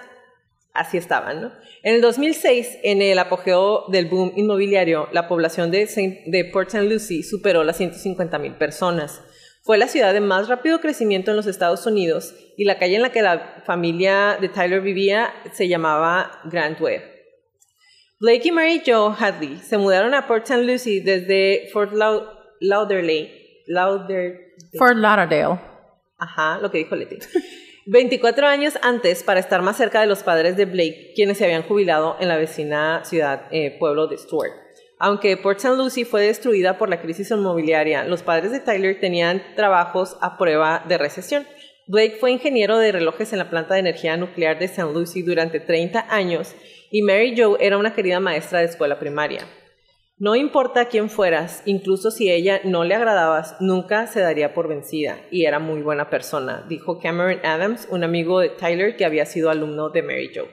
así 0.72 0.96
estaban. 0.98 1.52
En 1.82 1.94
el 1.94 2.00
2006, 2.00 2.78
en 2.82 3.02
el 3.02 3.18
apogeo 3.18 3.84
del 3.88 4.06
boom 4.06 4.32
inmobiliario, 4.36 5.08
la 5.12 5.28
población 5.28 5.70
de, 5.70 5.86
de 6.26 6.44
Port 6.46 6.68
St. 6.68 6.88
Lucie 6.88 7.22
superó 7.22 7.62
las 7.64 7.80
150.000 7.80 8.56
personas. 8.58 9.22
Fue 9.62 9.76
la 9.78 9.88
ciudad 9.88 10.14
de 10.14 10.20
más 10.20 10.48
rápido 10.48 10.80
crecimiento 10.80 11.30
en 11.30 11.36
los 11.36 11.46
Estados 11.46 11.84
Unidos 11.86 12.34
y 12.56 12.64
la 12.64 12.78
calle 12.78 12.96
en 12.96 13.02
la 13.02 13.12
que 13.12 13.20
la 13.22 13.62
familia 13.66 14.38
de 14.40 14.48
Tyler 14.48 14.80
vivía 14.80 15.30
se 15.52 15.68
llamaba 15.68 16.40
Grand 16.44 16.80
Web. 16.80 17.02
Blake 18.20 18.48
y 18.48 18.50
Mary 18.50 18.82
Jo 18.84 19.14
Hadley 19.16 19.58
se 19.58 19.76
mudaron 19.78 20.14
a 20.14 20.26
Port 20.26 20.44
St. 20.48 20.64
Lucie 20.64 21.02
desde 21.02 21.68
Fort 21.72 21.92
Lau- 21.92 22.26
Lauderdale. 22.60 23.62
Lauderdale. 23.66 24.54
Fort 24.78 24.96
Lauderdale. 24.96 25.58
Ajá, 26.18 26.58
lo 26.60 26.70
que 26.70 26.78
dijo 26.78 26.96
Leti. 26.96 27.18
24 27.86 28.46
años 28.46 28.74
antes 28.82 29.22
para 29.22 29.40
estar 29.40 29.62
más 29.62 29.78
cerca 29.78 30.00
de 30.02 30.06
los 30.06 30.22
padres 30.22 30.56
de 30.56 30.66
Blake, 30.66 31.12
quienes 31.14 31.38
se 31.38 31.44
habían 31.44 31.62
jubilado 31.62 32.16
en 32.20 32.28
la 32.28 32.36
vecina 32.36 33.02
ciudad, 33.04 33.46
eh, 33.50 33.76
pueblo 33.78 34.08
de 34.08 34.18
Stuart. 34.18 34.52
Aunque 34.98 35.36
Port 35.36 35.58
St. 35.58 35.76
Lucie 35.76 36.04
fue 36.04 36.26
destruida 36.26 36.76
por 36.76 36.88
la 36.90 37.00
crisis 37.00 37.30
inmobiliaria, 37.30 38.04
los 38.04 38.22
padres 38.22 38.50
de 38.50 38.60
Tyler 38.60 39.00
tenían 39.00 39.42
trabajos 39.54 40.18
a 40.20 40.36
prueba 40.36 40.84
de 40.86 40.98
recesión. 40.98 41.46
Blake 41.86 42.18
fue 42.20 42.32
ingeniero 42.32 42.76
de 42.76 42.92
relojes 42.92 43.32
en 43.32 43.38
la 43.38 43.48
planta 43.48 43.74
de 43.74 43.80
energía 43.80 44.16
nuclear 44.16 44.58
de 44.58 44.66
St. 44.66 44.92
Lucie 44.92 45.22
durante 45.22 45.60
30 45.60 46.08
años 46.10 46.54
y 46.90 47.02
Mary 47.02 47.34
Jo 47.38 47.56
era 47.58 47.78
una 47.78 47.94
querida 47.94 48.20
maestra 48.20 48.58
de 48.58 48.66
escuela 48.66 48.98
primaria. 48.98 49.46
No 50.20 50.34
importa 50.34 50.86
quién 50.86 51.10
fueras, 51.10 51.62
incluso 51.64 52.10
si 52.10 52.28
ella 52.28 52.60
no 52.64 52.82
le 52.82 52.96
agradabas, 52.96 53.54
nunca 53.60 54.08
se 54.08 54.18
daría 54.18 54.52
por 54.52 54.66
vencida 54.66 55.20
y 55.30 55.44
era 55.44 55.60
muy 55.60 55.80
buena 55.80 56.10
persona, 56.10 56.66
dijo 56.68 56.98
Cameron 56.98 57.38
Adams, 57.46 57.86
un 57.88 58.02
amigo 58.02 58.40
de 58.40 58.48
Tyler 58.48 58.96
que 58.96 59.04
había 59.04 59.26
sido 59.26 59.48
alumno 59.48 59.90
de 59.90 60.02
Mary 60.02 60.32
Jo. 60.34 60.48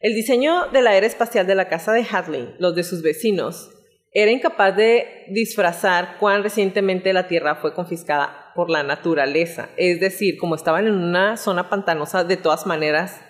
El 0.00 0.14
diseño 0.14 0.66
de 0.72 0.82
la 0.82 0.96
era 0.96 1.06
espacial 1.06 1.46
de 1.46 1.54
la 1.54 1.68
casa 1.68 1.92
de 1.92 2.04
Hadley, 2.04 2.56
los 2.58 2.74
de 2.74 2.82
sus 2.82 3.02
vecinos, 3.02 3.70
era 4.10 4.32
incapaz 4.32 4.76
de 4.76 5.24
disfrazar 5.28 6.16
cuán 6.18 6.42
recientemente 6.42 7.12
la 7.12 7.28
tierra 7.28 7.54
fue 7.54 7.72
confiscada 7.72 8.50
por 8.56 8.70
la 8.70 8.82
naturaleza. 8.82 9.70
Es 9.76 10.00
decir, 10.00 10.36
como 10.36 10.56
estaban 10.56 10.88
en 10.88 10.94
una 10.94 11.36
zona 11.36 11.70
pantanosa, 11.70 12.24
de 12.24 12.36
todas 12.36 12.66
maneras, 12.66 13.20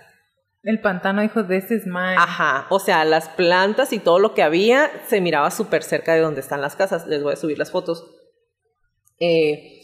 El 0.62 0.80
pantano 0.80 1.22
dijo, 1.22 1.44
this 1.44 1.70
is 1.72 1.86
mine. 1.86 2.14
Ajá, 2.16 2.66
o 2.70 2.78
sea, 2.78 3.04
las 3.04 3.28
plantas 3.28 3.92
y 3.92 3.98
todo 3.98 4.20
lo 4.20 4.32
que 4.32 4.42
había 4.42 4.90
se 5.08 5.20
miraba 5.20 5.50
súper 5.50 5.82
cerca 5.82 6.14
de 6.14 6.20
donde 6.20 6.40
están 6.40 6.60
las 6.60 6.76
casas. 6.76 7.06
Les 7.08 7.22
voy 7.22 7.32
a 7.32 7.36
subir 7.36 7.58
las 7.58 7.72
fotos. 7.72 8.06
Eh, 9.18 9.80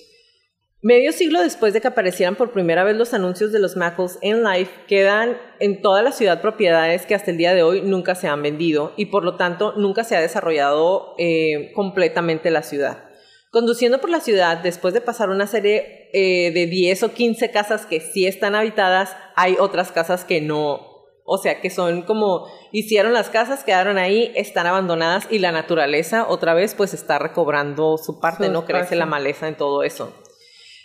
medio 0.81 1.11
siglo 1.11 1.41
después 1.41 1.75
de 1.75 1.81
que 1.81 1.89
aparecieran 1.89 2.37
por 2.37 2.53
primera 2.53 2.85
vez 2.85 2.97
los 2.97 3.13
anuncios 3.13 3.51
de 3.51 3.59
los 3.59 3.77
Mackles 3.77 4.19
en 4.23 4.45
Life, 4.45 4.71
quedan 4.87 5.37
en 5.59 5.83
toda 5.83 6.03
la 6.03 6.13
ciudad 6.13 6.41
propiedades 6.41 7.07
que 7.07 7.17
hasta 7.17 7.33
el 7.33 7.39
día 7.39 7.55
de 7.55 7.65
hoy 7.65 7.83
nunca 7.83 8.15
se 8.15 8.29
han 8.29 8.43
vendido 8.43 8.93
y 8.97 9.07
por 9.07 9.25
lo 9.25 9.37
tanto 9.37 9.75
nunca 9.77 10.05
se 10.05 10.17
ha 10.17 10.21
desarrollado 10.21 11.17
eh, 11.19 11.73
completamente 11.75 12.53
la 12.53 12.63
ciudad. 12.63 13.05
Conduciendo 13.51 14.01
por 14.01 14.11
la 14.11 14.21
ciudad, 14.21 14.59
después 14.59 14.95
de 14.95 15.01
pasar 15.01 15.31
una 15.31 15.49
serie 15.49 15.98
eh, 16.13 16.51
de 16.53 16.67
10 16.67 17.03
o 17.05 17.13
15 17.13 17.51
casas 17.51 17.87
que 17.87 18.01
sí 18.01 18.27
están 18.27 18.55
habitadas, 18.55 19.17
hay 19.37 19.57
otras 19.59 19.93
casas 19.93 20.25
que 20.25 20.41
no. 20.41 20.87
O 21.31 21.37
sea, 21.37 21.61
que 21.61 21.69
son 21.69 22.03
como 22.03 22.47
hicieron 22.73 23.13
las 23.13 23.29
casas, 23.29 23.63
quedaron 23.63 23.99
ahí, 23.99 24.33
están 24.35 24.67
abandonadas 24.67 25.27
y 25.31 25.41
la 25.41 25.53
naturaleza 25.53 26.27
otra 26.27 26.55
vez 26.55 26.75
pues 26.75 26.95
está 26.95 27.19
recobrando 27.19 27.99
su 27.99 28.19
parte, 28.19 28.47
Su 28.47 28.53
no 28.53 28.65
crece 28.65 28.97
la 28.97 29.05
maleza 29.07 29.47
en 29.47 29.57
todo 29.57 29.83
eso. 29.83 30.15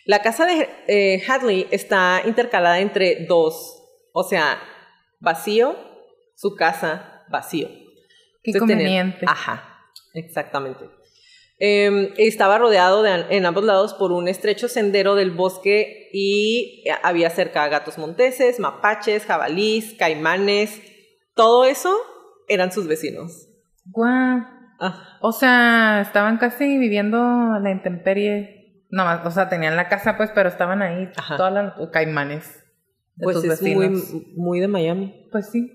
La 0.06 0.22
casa 0.22 0.46
de 0.46 0.68
eh, 0.88 1.24
Hadley 1.26 1.68
está 1.72 2.22
intercalada 2.26 2.80
entre 2.82 3.26
dos, 3.26 3.84
o 4.12 4.24
sea, 4.24 4.62
vacío, 5.22 5.78
su 6.36 6.56
casa, 6.56 7.24
vacío. 7.30 7.70
Qué 8.44 8.52
Entonces, 8.52 8.76
tener- 8.78 8.86
conveniente. 8.88 9.26
Ajá, 9.26 9.86
exactamente. 10.14 10.90
Eh, 11.60 12.14
estaba 12.18 12.58
rodeado 12.58 13.04
de, 13.04 13.26
en 13.30 13.46
ambos 13.46 13.64
lados 13.64 13.94
por 13.94 14.12
un 14.12 14.28
estrecho 14.28 14.68
sendero 14.68 15.16
del 15.16 15.32
bosque 15.32 16.10
y 16.12 16.84
había 17.04 17.30
cerca 17.30 17.68
gatos 17.70 17.98
monteses, 17.98 18.60
mapaches, 18.60 19.26
jabalís, 19.26 19.94
caimanes. 19.98 20.82
Todo 21.36 21.66
eso 21.66 21.96
eran 22.48 22.72
sus 22.72 22.88
vecinos. 22.88 23.48
Guau. 23.86 24.42
Ah, 24.80 25.18
O 25.22 25.32
sea, 25.32 26.02
estaban 26.02 26.38
casi 26.38 26.78
viviendo 26.78 27.18
la 27.62 27.72
intemperie. 27.72 28.84
No 28.90 29.06
más, 29.06 29.26
o 29.26 29.32
sea, 29.32 29.48
tenían 29.50 29.76
la 29.76 29.88
casa, 29.88 30.18
pues, 30.18 30.30
pero 30.36 30.50
estaban 30.50 30.82
ahí 30.82 31.10
Ajá. 31.16 31.38
todas 31.38 31.54
las 31.54 31.90
caimanes 31.92 32.64
de 33.16 33.24
pues 33.24 33.36
tus 33.38 33.46
es 33.46 33.50
vecinos. 33.62 34.12
muy, 34.12 34.34
muy 34.36 34.60
de 34.60 34.68
Miami. 34.68 35.28
Pues 35.32 35.50
sí. 35.50 35.72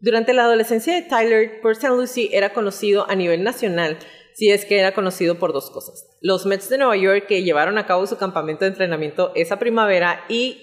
Durante 0.00 0.32
la 0.34 0.44
adolescencia 0.44 0.94
de 0.94 1.02
Tyler, 1.02 1.60
Port 1.60 1.76
St. 1.76 1.88
Lucie 1.94 2.28
era 2.32 2.52
conocido 2.52 3.08
a 3.10 3.14
nivel 3.14 3.42
nacional, 3.42 3.98
si 4.34 4.50
es 4.50 4.64
que 4.64 4.78
era 4.78 4.94
conocido 4.94 5.38
por 5.38 5.52
dos 5.52 5.70
cosas. 5.70 6.06
Los 6.20 6.46
Mets 6.46 6.68
de 6.68 6.78
Nueva 6.78 6.96
York 6.96 7.26
que 7.26 7.42
llevaron 7.42 7.78
a 7.78 7.86
cabo 7.86 8.06
su 8.06 8.16
campamento 8.16 8.64
de 8.64 8.70
entrenamiento 8.70 9.32
esa 9.34 9.58
primavera 9.58 10.24
y 10.28 10.58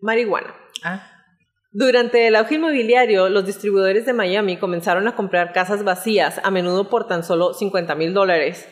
marihuana. 0.00 0.54
Ah. 0.82 1.06
Durante 1.72 2.26
el 2.26 2.34
auge 2.34 2.56
inmobiliario, 2.56 3.28
los 3.28 3.46
distribuidores 3.46 4.04
de 4.04 4.12
Miami 4.12 4.56
comenzaron 4.56 5.06
a 5.06 5.14
comprar 5.14 5.52
casas 5.52 5.84
vacías, 5.84 6.40
a 6.42 6.50
menudo 6.50 6.90
por 6.90 7.06
tan 7.06 7.22
solo 7.22 7.54
50 7.54 7.94
mil 7.94 8.12
dólares, 8.12 8.66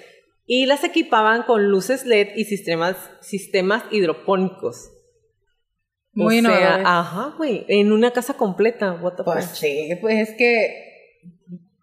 y 0.46 0.66
las 0.66 0.82
equipaban 0.82 1.44
con 1.44 1.68
luces 1.70 2.06
LED 2.06 2.30
y 2.34 2.44
sistemas, 2.44 2.96
sistemas 3.20 3.84
hidropónicos. 3.92 4.90
Muy 6.12 6.40
o 6.40 6.42
sea, 6.42 6.82
ajá, 6.84 7.34
güey, 7.36 7.64
en 7.68 7.92
una 7.92 8.10
casa 8.10 8.34
completa, 8.34 8.94
what 8.94 9.12
the 9.14 9.22
Pues 9.22 9.46
fuck. 9.46 9.54
sí, 9.54 9.90
pues 10.00 10.30
es 10.30 10.36
que 10.36 10.88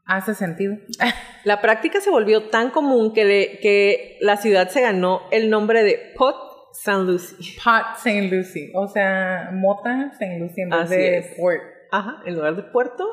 hace 0.06 0.36
sentido. 0.36 0.76
La 1.46 1.62
práctica 1.62 2.02
se 2.02 2.10
volvió 2.10 2.50
tan 2.50 2.72
común 2.72 3.14
que, 3.14 3.24
le- 3.24 3.60
que 3.60 4.18
la 4.20 4.36
ciudad 4.36 4.68
se 4.70 4.82
ganó 4.82 5.22
el 5.32 5.50
nombre 5.50 5.84
de 5.84 6.14
Pot 6.18 6.36
St. 6.74 7.04
Lucie. 7.04 7.56
Pot 7.64 7.96
St. 7.98 8.24
Lucie, 8.30 8.72
o 8.75 8.88
sea, 8.88 9.50
Mota 9.54 10.10
St. 10.12 10.38
Lucie 10.40 10.64
en 10.64 10.70
vez 10.72 10.80
Así 10.82 10.96
de 10.96 11.18
es. 11.20 11.28
Port 11.38 11.62
Ajá, 11.92 12.22
en 12.25 12.36
lugar 12.36 12.56
de 12.58 12.64
puerto, 12.64 13.08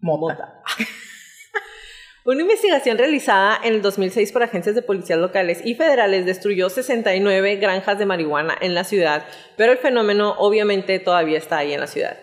Mota. 0.00 0.62
Una 2.24 2.42
investigación 2.42 2.98
realizada 2.98 3.58
en 3.64 3.72
el 3.74 3.80
2006 3.82 4.32
por 4.32 4.42
agencias 4.42 4.74
de 4.74 4.82
policías 4.82 5.18
locales 5.18 5.62
y 5.64 5.76
federales 5.76 6.26
destruyó 6.26 6.68
69 6.68 7.56
granjas 7.56 7.98
de 7.98 8.04
marihuana 8.04 8.54
en 8.60 8.74
la 8.74 8.84
ciudad, 8.84 9.24
pero 9.56 9.72
el 9.72 9.78
fenómeno 9.78 10.34
obviamente 10.36 10.98
todavía 10.98 11.38
está 11.38 11.58
ahí 11.58 11.72
en 11.72 11.80
la 11.80 11.86
ciudad. 11.86 12.18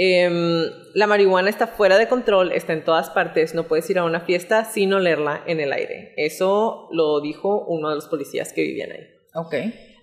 Em, 0.00 0.62
la 0.94 1.08
marihuana 1.08 1.50
está 1.50 1.66
fuera 1.66 1.98
de 1.98 2.06
control, 2.06 2.52
está 2.52 2.72
en 2.72 2.84
todas 2.84 3.10
partes, 3.10 3.52
no 3.54 3.64
puedes 3.64 3.90
ir 3.90 3.98
a 3.98 4.04
una 4.04 4.20
fiesta 4.20 4.64
sin 4.64 4.92
olerla 4.92 5.42
en 5.44 5.58
el 5.58 5.72
aire. 5.72 6.14
Eso 6.16 6.88
lo 6.92 7.20
dijo 7.20 7.64
uno 7.66 7.88
de 7.90 7.96
los 7.96 8.06
policías 8.06 8.52
que 8.52 8.62
vivían 8.62 8.92
ahí. 8.92 9.08
Ok. 9.34 9.54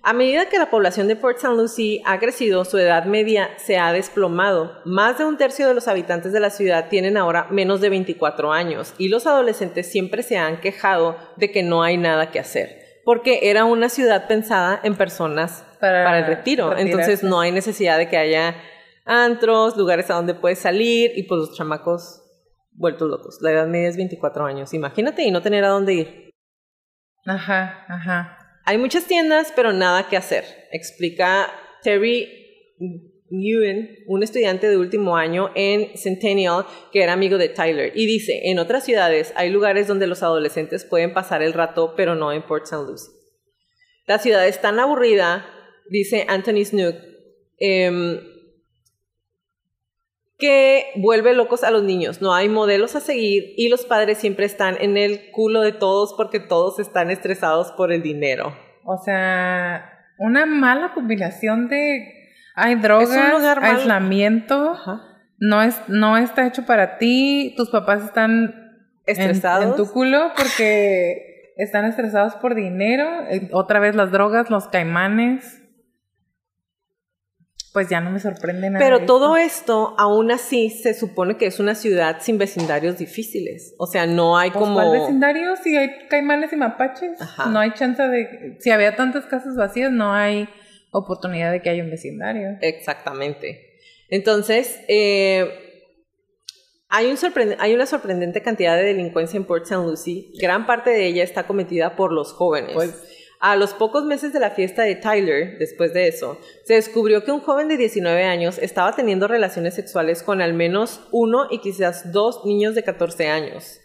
A 0.03 0.13
medida 0.13 0.49
que 0.49 0.59
la 0.59 0.69
población 0.69 1.07
de 1.07 1.15
Port 1.15 1.37
St. 1.37 1.55
Lucie 1.55 2.01
ha 2.05 2.19
crecido, 2.19 2.65
su 2.65 2.77
edad 2.77 3.05
media 3.05 3.49
se 3.55 3.77
ha 3.77 3.91
desplomado. 3.93 4.81
Más 4.83 5.17
de 5.17 5.25
un 5.25 5.37
tercio 5.37 5.67
de 5.67 5.73
los 5.73 5.87
habitantes 5.87 6.33
de 6.33 6.41
la 6.41 6.49
ciudad 6.49 6.89
tienen 6.89 7.15
ahora 7.15 7.47
menos 7.49 7.79
de 7.79 7.89
24 7.89 8.51
años 8.51 8.93
y 8.97 9.07
los 9.07 9.25
adolescentes 9.25 9.89
siempre 9.89 10.23
se 10.23 10.37
han 10.37 10.59
quejado 10.59 11.17
de 11.37 11.51
que 11.51 11.63
no 11.63 11.81
hay 11.83 11.97
nada 11.97 12.29
que 12.29 12.39
hacer, 12.39 12.99
porque 13.03 13.49
era 13.49 13.63
una 13.63 13.89
ciudad 13.89 14.27
pensada 14.27 14.79
en 14.83 14.95
personas 14.95 15.65
Para 15.79 16.03
para, 16.03 16.19
el 16.19 16.27
retiro. 16.27 16.69
retirarse. 16.71 16.91
Entonces 16.91 17.23
no 17.23 17.39
hay 17.39 17.51
necesidad 17.51 17.97
de 17.97 18.07
que 18.07 18.17
haya 18.17 18.55
antros, 19.05 19.77
lugares 19.77 20.09
a 20.09 20.15
donde 20.15 20.33
puedes 20.33 20.59
salir 20.59 21.11
y 21.15 21.23
pues 21.23 21.39
los 21.39 21.57
chamacos 21.57 22.21
vueltos 22.71 23.09
locos. 23.09 23.37
La 23.41 23.51
edad 23.51 23.67
media 23.67 23.87
es 23.87 23.97
24 23.97 24.45
años. 24.45 24.73
Imagínate 24.73 25.23
y 25.23 25.31
no 25.31 25.41
tener 25.41 25.63
a 25.63 25.69
dónde 25.69 25.93
ir. 25.93 26.31
Ajá, 27.25 27.85
ajá. 27.87 28.37
Hay 28.65 28.77
muchas 28.77 29.05
tiendas, 29.05 29.53
pero 29.55 29.73
nada 29.73 30.09
que 30.09 30.17
hacer, 30.17 30.43
explica 30.71 31.47
Terry 31.83 32.27
Nguyen, 33.29 34.03
un 34.07 34.23
estudiante 34.23 34.69
de 34.69 34.77
último 34.77 35.17
año 35.17 35.51
en 35.55 35.95
Centennial 35.97 36.65
que 36.91 37.03
era 37.03 37.13
amigo 37.13 37.37
de 37.37 37.49
Tyler, 37.49 37.91
y 37.95 38.05
dice, 38.07 38.49
en 38.49 38.59
otras 38.59 38.83
ciudades 38.83 39.33
hay 39.35 39.49
lugares 39.49 39.87
donde 39.87 40.07
los 40.07 40.23
adolescentes 40.23 40.83
pueden 40.83 41.13
pasar 41.13 41.41
el 41.41 41.53
rato, 41.53 41.93
pero 41.95 42.15
no 42.15 42.31
en 42.31 42.43
Port 42.43 42.63
St. 42.63 42.83
Lucie. 42.87 43.13
La 44.07 44.19
ciudad 44.19 44.47
es 44.47 44.61
tan 44.61 44.79
aburrida, 44.79 45.45
dice 45.89 46.25
Anthony 46.27 46.65
Snook, 46.65 46.95
em, 47.57 48.19
que 50.37 50.91
vuelve 50.97 51.33
locos 51.33 51.63
a 51.63 51.71
los 51.71 51.83
niños. 51.83 52.21
No 52.21 52.33
hay 52.33 52.49
modelos 52.49 52.95
a 52.95 52.99
seguir 52.99 53.53
y 53.57 53.69
los 53.69 53.85
padres 53.85 54.17
siempre 54.17 54.45
están 54.45 54.77
en 54.79 54.97
el 54.97 55.31
culo 55.31 55.61
de 55.61 55.71
todos 55.71 56.13
porque 56.15 56.39
todos 56.39 56.79
están 56.79 57.09
estresados 57.09 57.71
por 57.71 57.91
el 57.91 58.01
dinero. 58.01 58.55
O 58.83 58.97
sea, 58.97 59.89
una 60.17 60.45
mala 60.45 60.93
combinación 60.93 61.67
de 61.69 62.11
hay 62.55 62.75
drogas, 62.75 63.57
aislamiento, 63.61 64.77
no 65.39 65.61
es 65.61 65.77
no 65.87 66.17
está 66.17 66.47
hecho 66.47 66.65
para 66.65 66.97
ti, 66.97 67.53
tus 67.57 67.69
papás 67.69 68.03
están 68.03 68.61
Estresados. 69.05 69.65
en, 69.65 69.75
tu 69.75 69.91
culo 69.91 70.31
porque 70.37 71.53
están 71.57 71.85
estresados 71.85 72.35
por 72.35 72.55
dinero, 72.55 73.27
eh, 73.29 73.49
otra 73.51 73.79
vez 73.79 73.95
las 73.95 74.11
drogas, 74.11 74.49
los 74.49 74.67
caimanes. 74.67 75.61
Pues 77.75 77.89
ya 77.89 77.99
no 77.99 78.09
me 78.09 78.21
sorprende 78.21 78.69
nada. 78.69 78.83
Pero 78.83 79.05
todo 79.05 79.35
esto. 79.35 79.89
esto, 79.89 79.95
aún 79.97 80.31
así, 80.31 80.69
se 80.69 80.93
supone 80.93 81.35
que 81.35 81.45
es 81.45 81.59
una 81.59 81.75
ciudad 81.75 82.19
sin 82.21 82.37
vecindarios 82.37 82.97
difíciles. 82.97 83.75
O 83.77 83.85
sea, 83.85 84.07
no 84.07 84.37
hay 84.37 84.51
Pues, 84.51 84.63
como... 84.63 84.75
¿Cuál 84.75 84.97
vecindario? 84.97 85.57
Si 85.57 85.75
hay 85.75 86.07
caimanes 86.07 86.53
y 86.53 86.55
mapaches, 86.55 87.21
Ajá. 87.21 87.47
no 87.47 87.59
hay 87.59 87.73
chance 87.73 88.01
de... 88.01 88.55
Si 88.61 88.71
había 88.71 88.95
tantas 88.95 89.25
casas 89.25 89.57
vacías, 89.57 89.91
no 89.91 90.13
hay 90.13 90.47
oportunidad 90.91 91.51
de 91.51 91.61
que 91.61 91.69
haya 91.69 91.83
un 91.83 91.91
vecindario. 91.91 92.57
Exactamente. 92.61 93.73
Entonces, 94.09 94.79
eh, 94.87 95.83
hay, 96.87 97.07
un 97.07 97.17
hay 97.59 97.73
una 97.75 97.87
sorprendente 97.87 98.41
cantidad 98.41 98.77
de 98.77 98.83
delincuencia 98.83 99.35
en 99.35 99.43
Port 99.43 99.63
St. 99.63 99.83
Lucie. 99.83 100.27
Gran 100.39 100.65
parte 100.65 100.91
de 100.91 101.07
ella 101.07 101.23
está 101.23 101.45
cometida 101.45 101.97
por 101.97 102.13
los 102.13 102.31
jóvenes. 102.31 102.71
Pues- 102.73 103.14
a 103.45 103.55
los 103.55 103.75
pocos 103.75 104.05
meses 104.05 104.33
de 104.33 104.39
la 104.39 104.49
fiesta 104.49 104.81
de 104.81 104.95
Tyler, 104.95 105.59
después 105.59 105.93
de 105.93 106.07
eso, 106.07 106.39
se 106.63 106.73
descubrió 106.73 107.23
que 107.23 107.31
un 107.31 107.41
joven 107.41 107.67
de 107.67 107.77
19 107.77 108.23
años 108.23 108.57
estaba 108.57 108.95
teniendo 108.95 109.27
relaciones 109.27 109.75
sexuales 109.75 110.23
con 110.23 110.41
al 110.41 110.55
menos 110.55 111.01
uno 111.11 111.45
y 111.51 111.59
quizás 111.59 112.11
dos 112.11 112.43
niños 112.43 112.73
de 112.73 112.81
14 112.81 113.27
años. 113.27 113.81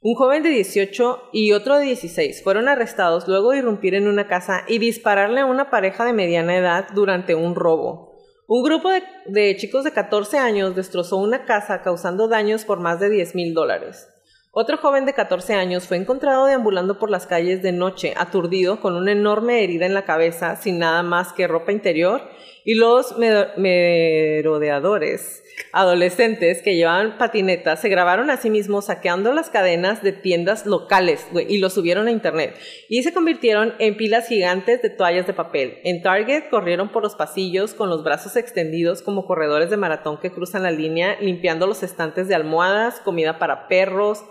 Un 0.00 0.16
joven 0.16 0.42
de 0.42 0.48
18 0.48 1.30
y 1.32 1.52
otro 1.52 1.78
de 1.78 1.84
16 1.84 2.42
fueron 2.42 2.66
arrestados 2.66 3.28
luego 3.28 3.52
de 3.52 3.58
irrumpir 3.58 3.94
en 3.94 4.08
una 4.08 4.26
casa 4.26 4.64
y 4.66 4.78
dispararle 4.78 5.42
a 5.42 5.46
una 5.46 5.70
pareja 5.70 6.04
de 6.04 6.12
mediana 6.12 6.56
edad 6.56 6.88
durante 6.92 7.36
un 7.36 7.54
robo. 7.54 8.16
Un 8.48 8.64
grupo 8.64 8.90
de, 8.90 9.04
de 9.26 9.54
chicos 9.56 9.84
de 9.84 9.92
14 9.92 10.38
años 10.38 10.74
destrozó 10.74 11.18
una 11.18 11.44
casa 11.44 11.82
causando 11.82 12.26
daños 12.26 12.64
por 12.64 12.80
más 12.80 12.98
de 12.98 13.10
10 13.10 13.36
mil 13.36 13.54
dólares. 13.54 14.08
Otro 14.56 14.76
joven 14.76 15.04
de 15.04 15.14
14 15.14 15.54
años 15.54 15.88
fue 15.88 15.96
encontrado 15.96 16.46
deambulando 16.46 17.00
por 17.00 17.10
las 17.10 17.26
calles 17.26 17.60
de 17.60 17.72
noche, 17.72 18.14
aturdido, 18.16 18.78
con 18.78 18.94
una 18.94 19.10
enorme 19.10 19.64
herida 19.64 19.84
en 19.84 19.94
la 19.94 20.04
cabeza, 20.04 20.54
sin 20.54 20.78
nada 20.78 21.02
más 21.02 21.32
que 21.32 21.48
ropa 21.48 21.72
interior, 21.72 22.22
y 22.64 22.74
los 22.74 23.18
merodeadores 23.18 25.42
adolescentes 25.72 26.62
que 26.62 26.76
llevaban 26.76 27.18
patinetas 27.18 27.80
se 27.80 27.88
grabaron 27.88 28.30
a 28.30 28.36
sí 28.36 28.48
mismos 28.48 28.84
saqueando 28.86 29.32
las 29.32 29.50
cadenas 29.50 30.04
de 30.04 30.12
tiendas 30.12 30.66
locales 30.66 31.26
y 31.48 31.58
lo 31.58 31.68
subieron 31.68 32.06
a 32.06 32.12
internet. 32.12 32.56
Y 32.88 33.02
se 33.02 33.12
convirtieron 33.12 33.74
en 33.80 33.96
pilas 33.96 34.28
gigantes 34.28 34.80
de 34.82 34.90
toallas 34.90 35.26
de 35.26 35.32
papel. 35.32 35.80
En 35.82 36.00
Target 36.00 36.48
corrieron 36.48 36.90
por 36.90 37.02
los 37.02 37.16
pasillos 37.16 37.74
con 37.74 37.90
los 37.90 38.04
brazos 38.04 38.36
extendidos 38.36 39.02
como 39.02 39.26
corredores 39.26 39.68
de 39.68 39.78
maratón 39.78 40.18
que 40.18 40.30
cruzan 40.30 40.62
la 40.62 40.70
línea, 40.70 41.16
limpiando 41.20 41.66
los 41.66 41.82
estantes 41.82 42.28
de 42.28 42.36
almohadas, 42.36 43.00
comida 43.00 43.40
para 43.40 43.66
perros, 43.66 44.24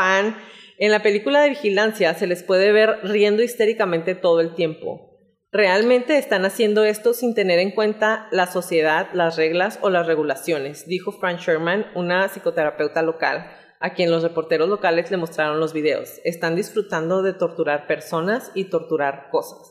pan. 0.00 0.34
En 0.78 0.90
la 0.90 1.02
película 1.02 1.42
de 1.42 1.50
vigilancia 1.50 2.14
se 2.14 2.26
les 2.26 2.42
puede 2.42 2.72
ver 2.72 3.00
riendo 3.02 3.42
histéricamente 3.42 4.14
todo 4.14 4.40
el 4.40 4.54
tiempo. 4.54 5.10
Realmente 5.52 6.16
están 6.16 6.46
haciendo 6.46 6.84
esto 6.84 7.12
sin 7.12 7.34
tener 7.34 7.58
en 7.58 7.72
cuenta 7.72 8.28
la 8.30 8.46
sociedad, 8.46 9.08
las 9.12 9.36
reglas 9.36 9.78
o 9.82 9.90
las 9.90 10.06
regulaciones, 10.06 10.86
dijo 10.86 11.12
Frank 11.12 11.40
Sherman, 11.40 11.86
una 11.94 12.28
psicoterapeuta 12.28 13.02
local, 13.02 13.50
a 13.80 13.92
quien 13.92 14.10
los 14.10 14.22
reporteros 14.22 14.68
locales 14.68 15.10
le 15.10 15.18
mostraron 15.18 15.60
los 15.60 15.74
videos. 15.74 16.20
Están 16.24 16.56
disfrutando 16.56 17.22
de 17.22 17.34
torturar 17.34 17.86
personas 17.86 18.52
y 18.54 18.70
torturar 18.70 19.28
cosas. 19.30 19.70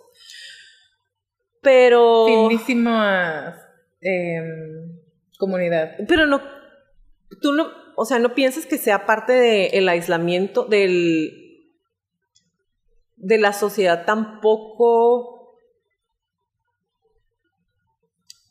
Pero... 1.61 2.25
Finísima 2.27 3.55
em, 4.01 4.99
comunidad. 5.39 5.91
Pero 6.07 6.27
no, 6.27 6.41
tú 7.41 7.53
no, 7.53 7.71
o 8.01 8.05
sea, 8.05 8.17
no 8.17 8.33
piensas 8.33 8.65
que 8.65 8.77
sea 8.77 9.05
parte 9.05 9.33
del 9.33 9.89
aislamiento 9.89 10.63
del, 10.63 11.65
de 13.17 13.37
la 13.37 13.51
sociedad 13.51 14.05
tampoco, 14.05 15.57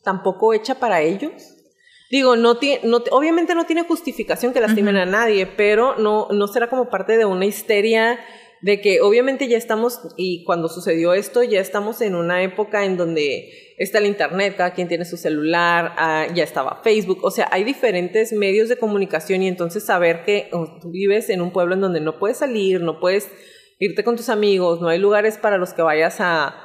tampoco 0.03 0.53
hecha 0.53 0.75
para 0.75 1.01
ellos. 1.01 1.55
Digo, 2.11 2.35
no 2.35 2.59
tiene, 2.59 2.87
no, 2.87 2.97
obviamente 3.09 3.55
no 3.55 3.65
tiene 3.65 3.85
justificación 3.85 4.53
que 4.53 4.61
lastimen 4.61 4.97
a 4.97 5.07
nadie, 5.07 5.47
pero 5.47 5.95
no, 5.97 6.27
no 6.29 6.47
será 6.47 6.69
como 6.69 6.89
parte 6.89 7.17
de 7.17 7.25
una 7.25 7.47
histeria 7.47 8.19
de 8.61 8.81
que 8.81 9.01
obviamente 9.01 9.47
ya 9.47 9.57
estamos, 9.57 9.99
y 10.15 10.43
cuando 10.43 10.69
sucedió 10.69 11.15
esto, 11.15 11.41
ya 11.41 11.59
estamos 11.59 12.01
en 12.01 12.13
una 12.13 12.43
época 12.43 12.85
en 12.85 12.97
donde 12.97 13.68
está 13.79 13.97
el 13.97 14.05
internet, 14.05 14.55
cada 14.55 14.73
quien 14.73 14.87
tiene 14.87 15.05
su 15.05 15.17
celular, 15.17 15.93
ah, 15.97 16.27
ya 16.33 16.43
estaba 16.43 16.81
Facebook, 16.83 17.19
o 17.23 17.31
sea, 17.31 17.47
hay 17.51 17.63
diferentes 17.63 18.31
medios 18.31 18.69
de 18.69 18.77
comunicación 18.77 19.41
y 19.41 19.47
entonces 19.47 19.83
saber 19.83 20.23
que 20.23 20.49
tú 20.81 20.91
vives 20.91 21.29
en 21.29 21.41
un 21.41 21.51
pueblo 21.51 21.73
en 21.73 21.81
donde 21.81 22.01
no 22.01 22.19
puedes 22.19 22.37
salir, 22.37 22.81
no 22.81 22.99
puedes 22.99 23.31
irte 23.79 24.03
con 24.03 24.15
tus 24.15 24.29
amigos, 24.29 24.81
no 24.81 24.89
hay 24.89 24.99
lugares 24.99 25.37
para 25.37 25.57
los 25.57 25.73
que 25.73 25.81
vayas 25.81 26.17
a, 26.19 26.55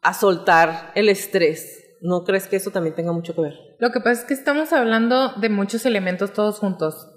a 0.00 0.14
soltar 0.14 0.92
el 0.94 1.10
estrés 1.10 1.82
¿No 2.02 2.24
crees 2.24 2.48
que 2.48 2.56
eso 2.56 2.72
también 2.72 2.96
tenga 2.96 3.12
mucho 3.12 3.32
que 3.32 3.42
ver? 3.42 3.54
Lo 3.78 3.92
que 3.92 4.00
pasa 4.00 4.22
es 4.22 4.24
que 4.24 4.34
estamos 4.34 4.72
hablando 4.72 5.34
de 5.40 5.48
muchos 5.48 5.86
elementos 5.86 6.32
todos 6.32 6.58
juntos. 6.58 7.08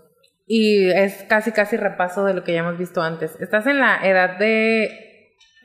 Y 0.45 0.91
es 0.91 1.23
casi, 1.23 1.51
casi 1.51 1.75
repaso 1.75 2.23
de 2.23 2.35
lo 2.35 2.43
que 2.43 2.53
ya 2.53 2.59
hemos 2.59 2.77
visto 2.77 3.01
antes. 3.01 3.31
Estás 3.39 3.65
en 3.65 3.79
la 3.79 4.07
edad 4.07 4.37
de 4.37 5.14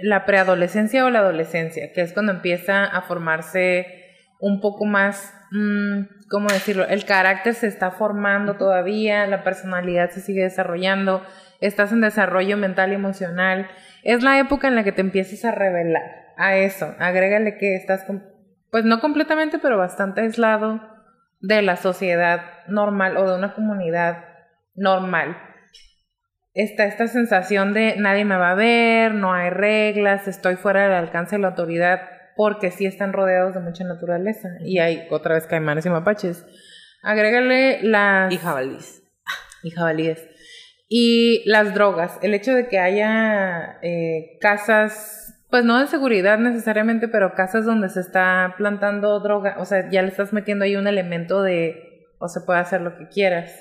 la 0.02 0.24
preadolescencia 0.26 1.04
o 1.04 1.10
la 1.10 1.20
adolescencia, 1.20 1.92
que 1.92 2.00
es 2.00 2.12
cuando 2.12 2.32
empieza 2.32 2.84
a 2.84 3.02
formarse 3.02 3.86
un 4.40 4.60
poco 4.60 4.86
más, 4.86 5.34
mmm, 5.50 6.02
¿cómo 6.28 6.48
decirlo? 6.48 6.86
El 6.86 7.04
carácter 7.04 7.54
se 7.54 7.66
está 7.66 7.90
formando 7.90 8.56
todavía, 8.56 9.26
la 9.26 9.44
personalidad 9.44 10.10
se 10.10 10.20
sigue 10.20 10.42
desarrollando, 10.42 11.22
estás 11.60 11.92
en 11.92 12.00
desarrollo 12.00 12.56
mental 12.56 12.92
y 12.92 12.94
emocional. 12.94 13.68
Es 14.02 14.22
la 14.22 14.38
época 14.38 14.68
en 14.68 14.76
la 14.76 14.84
que 14.84 14.92
te 14.92 15.02
empiezas 15.02 15.44
a 15.44 15.52
revelar 15.52 16.02
a 16.36 16.56
eso. 16.56 16.94
Agrégale 16.98 17.58
que 17.58 17.74
estás, 17.74 18.06
pues 18.70 18.84
no 18.84 19.00
completamente, 19.00 19.58
pero 19.58 19.76
bastante 19.76 20.22
aislado 20.22 20.80
de 21.40 21.62
la 21.62 21.76
sociedad 21.76 22.42
normal 22.66 23.16
o 23.16 23.30
de 23.30 23.36
una 23.36 23.54
comunidad 23.54 24.24
normal. 24.74 25.36
Está 26.52 26.86
esta 26.86 27.06
sensación 27.06 27.72
de 27.74 27.94
nadie 27.96 28.24
me 28.24 28.36
va 28.36 28.50
a 28.50 28.54
ver, 28.56 29.14
no 29.14 29.32
hay 29.32 29.50
reglas, 29.50 30.26
estoy 30.26 30.56
fuera 30.56 30.82
del 30.82 30.92
alcance 30.92 31.36
de 31.36 31.42
la 31.42 31.48
autoridad, 31.48 32.00
porque 32.34 32.72
sí 32.72 32.86
están 32.86 33.12
rodeados 33.12 33.54
de 33.54 33.60
mucha 33.60 33.84
naturaleza. 33.84 34.48
Y 34.64 34.78
hay 34.78 35.06
otra 35.10 35.34
vez 35.34 35.46
caimanes 35.46 35.86
y 35.86 35.90
mapaches. 35.90 36.44
Agrégale 37.02 37.82
las... 37.82 38.32
Y 38.32 38.38
jabalíes. 38.38 39.02
Y 39.62 39.70
jabalíes. 39.70 40.26
Y 40.88 41.48
las 41.48 41.72
drogas. 41.72 42.18
El 42.20 42.34
hecho 42.34 42.52
de 42.52 42.66
que 42.66 42.80
haya 42.80 43.78
eh, 43.82 44.38
casas, 44.40 45.40
pues 45.50 45.64
no 45.64 45.78
de 45.78 45.86
seguridad 45.86 46.38
necesariamente, 46.38 47.06
pero 47.06 47.34
casas 47.34 47.64
donde 47.64 47.88
se 47.88 48.00
está 48.00 48.54
plantando 48.56 49.20
droga. 49.20 49.54
O 49.58 49.64
sea, 49.64 49.88
ya 49.88 50.02
le 50.02 50.08
estás 50.08 50.32
metiendo 50.32 50.64
ahí 50.64 50.74
un 50.74 50.88
elemento 50.88 51.42
de, 51.42 52.08
o 52.18 52.26
se 52.26 52.40
puede 52.40 52.58
hacer 52.58 52.80
lo 52.80 52.96
que 52.98 53.06
quieras. 53.06 53.52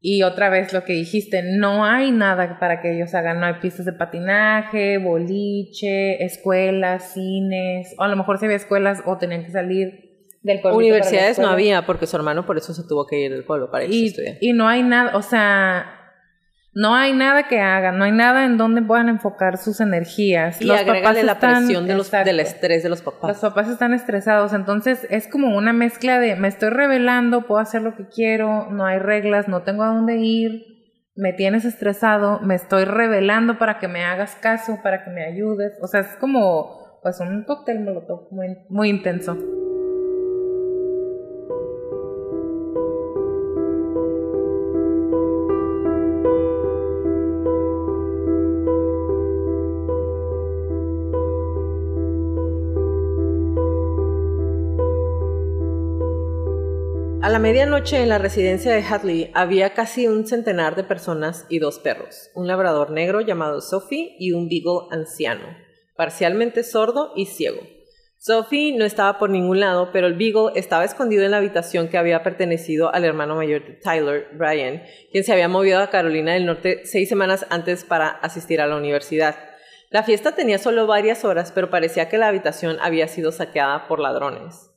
Y 0.00 0.22
otra 0.22 0.48
vez 0.48 0.72
lo 0.72 0.84
que 0.84 0.92
dijiste, 0.92 1.42
no 1.42 1.84
hay 1.84 2.12
nada 2.12 2.58
para 2.60 2.80
que 2.80 2.94
ellos 2.94 3.14
hagan, 3.14 3.40
no 3.40 3.46
hay 3.46 3.54
pistas 3.54 3.84
de 3.84 3.92
patinaje, 3.92 4.98
boliche, 4.98 6.24
escuelas, 6.24 7.14
cines, 7.14 7.94
o 7.98 8.02
a 8.04 8.08
lo 8.08 8.14
mejor 8.14 8.38
si 8.38 8.44
había 8.44 8.56
escuelas 8.56 9.02
o 9.06 9.18
tenían 9.18 9.44
que 9.44 9.50
salir 9.50 10.08
del 10.42 10.60
pueblo. 10.60 10.78
Universidades 10.78 11.38
no 11.40 11.48
había 11.48 11.84
porque 11.84 12.06
su 12.06 12.16
hermano 12.16 12.46
por 12.46 12.58
eso 12.58 12.72
se 12.74 12.84
tuvo 12.86 13.06
que 13.06 13.18
ir 13.18 13.32
del 13.32 13.44
pueblo 13.44 13.70
para 13.72 13.84
irse 13.84 13.96
y, 13.96 14.04
a 14.04 14.06
estudiar. 14.06 14.36
Y 14.40 14.52
no 14.52 14.68
hay 14.68 14.84
nada, 14.84 15.16
o 15.16 15.22
sea, 15.22 15.97
no 16.78 16.94
hay 16.94 17.12
nada 17.12 17.48
que 17.48 17.58
hagan, 17.58 17.98
no 17.98 18.04
hay 18.04 18.12
nada 18.12 18.44
en 18.44 18.56
donde 18.56 18.80
puedan 18.80 19.08
enfocar 19.08 19.58
sus 19.58 19.80
energías. 19.80 20.62
Y 20.62 20.64
los 20.64 20.78
agrégale 20.78 21.24
la 21.24 21.40
presión 21.40 21.88
de 21.88 21.96
los, 21.96 22.06
exacto, 22.06 22.28
del 22.28 22.38
estrés 22.38 22.84
de 22.84 22.88
los 22.88 23.02
papás. 23.02 23.30
Los 23.30 23.40
papás 23.40 23.68
están 23.68 23.94
estresados, 23.94 24.52
entonces 24.52 25.04
es 25.10 25.26
como 25.26 25.56
una 25.56 25.72
mezcla 25.72 26.20
de 26.20 26.36
me 26.36 26.46
estoy 26.46 26.70
revelando, 26.70 27.48
puedo 27.48 27.60
hacer 27.60 27.82
lo 27.82 27.96
que 27.96 28.06
quiero, 28.06 28.70
no 28.70 28.86
hay 28.86 29.00
reglas, 29.00 29.48
no 29.48 29.62
tengo 29.62 29.82
a 29.82 29.88
dónde 29.88 30.18
ir, 30.18 30.66
me 31.16 31.32
tienes 31.32 31.64
estresado, 31.64 32.38
me 32.42 32.54
estoy 32.54 32.84
revelando 32.84 33.58
para 33.58 33.80
que 33.80 33.88
me 33.88 34.04
hagas 34.04 34.36
caso, 34.36 34.78
para 34.80 35.02
que 35.02 35.10
me 35.10 35.24
ayudes. 35.24 35.72
O 35.82 35.88
sea, 35.88 36.02
es 36.02 36.14
como 36.20 37.00
pues 37.02 37.18
un 37.18 37.42
cóctel 37.42 37.80
molotov 37.80 38.28
muy, 38.30 38.56
muy 38.68 38.88
intenso. 38.88 39.36
A 57.28 57.30
la 57.30 57.38
medianoche 57.38 58.00
en 58.00 58.08
la 58.08 58.16
residencia 58.16 58.72
de 58.72 58.82
Hadley 58.82 59.30
había 59.34 59.74
casi 59.74 60.06
un 60.08 60.26
centenar 60.26 60.76
de 60.76 60.82
personas 60.82 61.44
y 61.50 61.58
dos 61.58 61.78
perros, 61.78 62.30
un 62.34 62.46
labrador 62.46 62.90
negro 62.90 63.20
llamado 63.20 63.60
Sophie 63.60 64.16
y 64.18 64.32
un 64.32 64.48
beagle 64.48 64.88
anciano, 64.90 65.46
parcialmente 65.94 66.62
sordo 66.62 67.12
y 67.14 67.26
ciego. 67.26 67.60
Sophie 68.16 68.78
no 68.78 68.86
estaba 68.86 69.18
por 69.18 69.28
ningún 69.28 69.60
lado, 69.60 69.90
pero 69.92 70.06
el 70.06 70.14
beagle 70.14 70.58
estaba 70.58 70.86
escondido 70.86 71.22
en 71.22 71.32
la 71.32 71.36
habitación 71.36 71.88
que 71.88 71.98
había 71.98 72.22
pertenecido 72.22 72.94
al 72.94 73.04
hermano 73.04 73.34
mayor 73.36 73.62
de 73.62 73.74
Tyler, 73.74 74.28
Brian, 74.32 74.82
quien 75.12 75.22
se 75.22 75.34
había 75.34 75.48
movido 75.48 75.80
a 75.80 75.90
Carolina 75.90 76.32
del 76.32 76.46
Norte 76.46 76.86
seis 76.86 77.10
semanas 77.10 77.44
antes 77.50 77.84
para 77.84 78.08
asistir 78.08 78.62
a 78.62 78.66
la 78.66 78.76
universidad. 78.76 79.36
La 79.90 80.02
fiesta 80.02 80.34
tenía 80.34 80.56
solo 80.56 80.86
varias 80.86 81.26
horas, 81.26 81.52
pero 81.54 81.68
parecía 81.68 82.08
que 82.08 82.16
la 82.16 82.28
habitación 82.28 82.78
había 82.80 83.06
sido 83.06 83.32
saqueada 83.32 83.86
por 83.86 84.00
ladrones. 84.00 84.70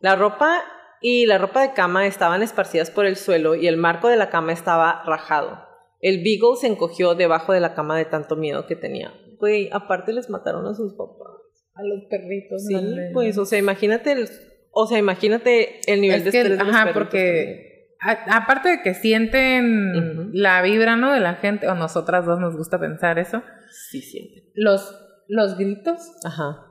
La 0.00 0.16
ropa 0.16 0.64
y 1.06 1.26
la 1.26 1.36
ropa 1.36 1.60
de 1.60 1.74
cama 1.74 2.06
estaban 2.06 2.42
esparcidas 2.42 2.90
por 2.90 3.04
el 3.04 3.16
suelo 3.16 3.54
y 3.54 3.66
el 3.66 3.76
marco 3.76 4.08
de 4.08 4.16
la 4.16 4.30
cama 4.30 4.54
estaba 4.54 5.02
rajado. 5.04 5.58
El 6.00 6.22
Beagle 6.24 6.56
se 6.58 6.66
encogió 6.66 7.14
debajo 7.14 7.52
de 7.52 7.60
la 7.60 7.74
cama 7.74 7.98
de 7.98 8.06
tanto 8.06 8.36
miedo 8.36 8.66
que 8.66 8.74
tenía. 8.74 9.12
Güey, 9.38 9.68
aparte 9.70 10.14
les 10.14 10.30
mataron 10.30 10.66
a 10.66 10.72
sus 10.72 10.94
papás. 10.94 11.28
A 11.74 11.82
los 11.82 12.04
perritos. 12.08 12.64
Sí, 12.66 12.74
pues, 13.12 13.36
o 13.36 13.44
sea, 13.44 13.58
imagínate 13.58 14.12
el, 14.12 14.30
o 14.70 14.86
sea, 14.86 14.96
imagínate 14.96 15.80
el 15.92 16.00
nivel 16.00 16.20
es 16.20 16.24
de 16.24 16.30
que, 16.30 16.40
estrés 16.40 16.58
de 16.58 16.64
los 16.64 16.74
Ajá, 16.74 16.92
porque 16.94 17.90
a, 18.00 18.38
aparte 18.38 18.70
de 18.70 18.80
que 18.80 18.94
sienten 18.94 20.30
la 20.32 20.62
vibra, 20.62 20.96
¿no? 20.96 21.12
De 21.12 21.20
la 21.20 21.34
gente, 21.34 21.68
o 21.68 21.74
nosotras 21.74 22.24
dos 22.24 22.40
nos 22.40 22.56
gusta 22.56 22.80
pensar 22.80 23.18
eso, 23.18 23.42
Sí, 23.90 24.00
sienten. 24.00 24.44
los, 24.54 24.98
los 25.28 25.58
gritos 25.58 26.00
Ajá. 26.24 26.64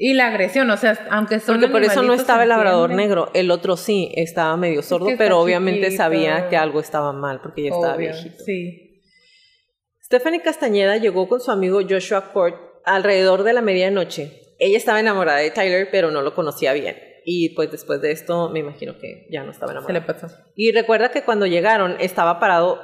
Y 0.00 0.14
la 0.14 0.28
agresión, 0.28 0.70
o 0.70 0.76
sea, 0.76 0.96
aunque 1.10 1.40
son 1.40 1.56
Porque 1.56 1.72
por 1.72 1.82
eso 1.82 2.02
no 2.02 2.14
estaba 2.14 2.44
el 2.44 2.50
labrador 2.50 2.90
negro. 2.90 3.30
El 3.34 3.50
otro 3.50 3.76
sí, 3.76 4.12
estaba 4.14 4.56
medio 4.56 4.82
sordo, 4.82 5.06
que 5.06 5.16
pero 5.16 5.40
obviamente 5.40 5.86
chiquito. 5.86 6.02
sabía 6.04 6.48
que 6.48 6.56
algo 6.56 6.78
estaba 6.78 7.12
mal 7.12 7.40
porque 7.42 7.64
ya 7.64 7.70
estaba 7.70 7.94
Obvio, 7.96 8.12
viejito. 8.12 8.44
Sí. 8.44 9.02
Stephanie 10.04 10.40
Castañeda 10.40 10.96
llegó 10.96 11.28
con 11.28 11.40
su 11.40 11.50
amigo 11.50 11.80
Joshua 11.88 12.32
Court 12.32 12.56
alrededor 12.84 13.42
de 13.42 13.52
la 13.52 13.60
medianoche. 13.60 14.40
Ella 14.60 14.76
estaba 14.76 15.00
enamorada 15.00 15.38
de 15.38 15.50
Tyler, 15.50 15.88
pero 15.90 16.10
no 16.10 16.22
lo 16.22 16.34
conocía 16.34 16.72
bien. 16.72 16.96
Y 17.24 17.50
pues 17.50 17.70
después 17.70 18.00
de 18.00 18.12
esto 18.12 18.48
me 18.50 18.60
imagino 18.60 18.96
que 18.98 19.26
ya 19.30 19.42
no 19.42 19.50
estaba 19.50 19.72
Se 19.72 19.74
le 19.74 19.98
enamorada. 19.98 20.06
pasó. 20.20 20.36
Y 20.54 20.72
recuerda 20.72 21.10
que 21.10 21.22
cuando 21.24 21.46
llegaron 21.46 21.96
estaba 22.00 22.38
parado 22.40 22.80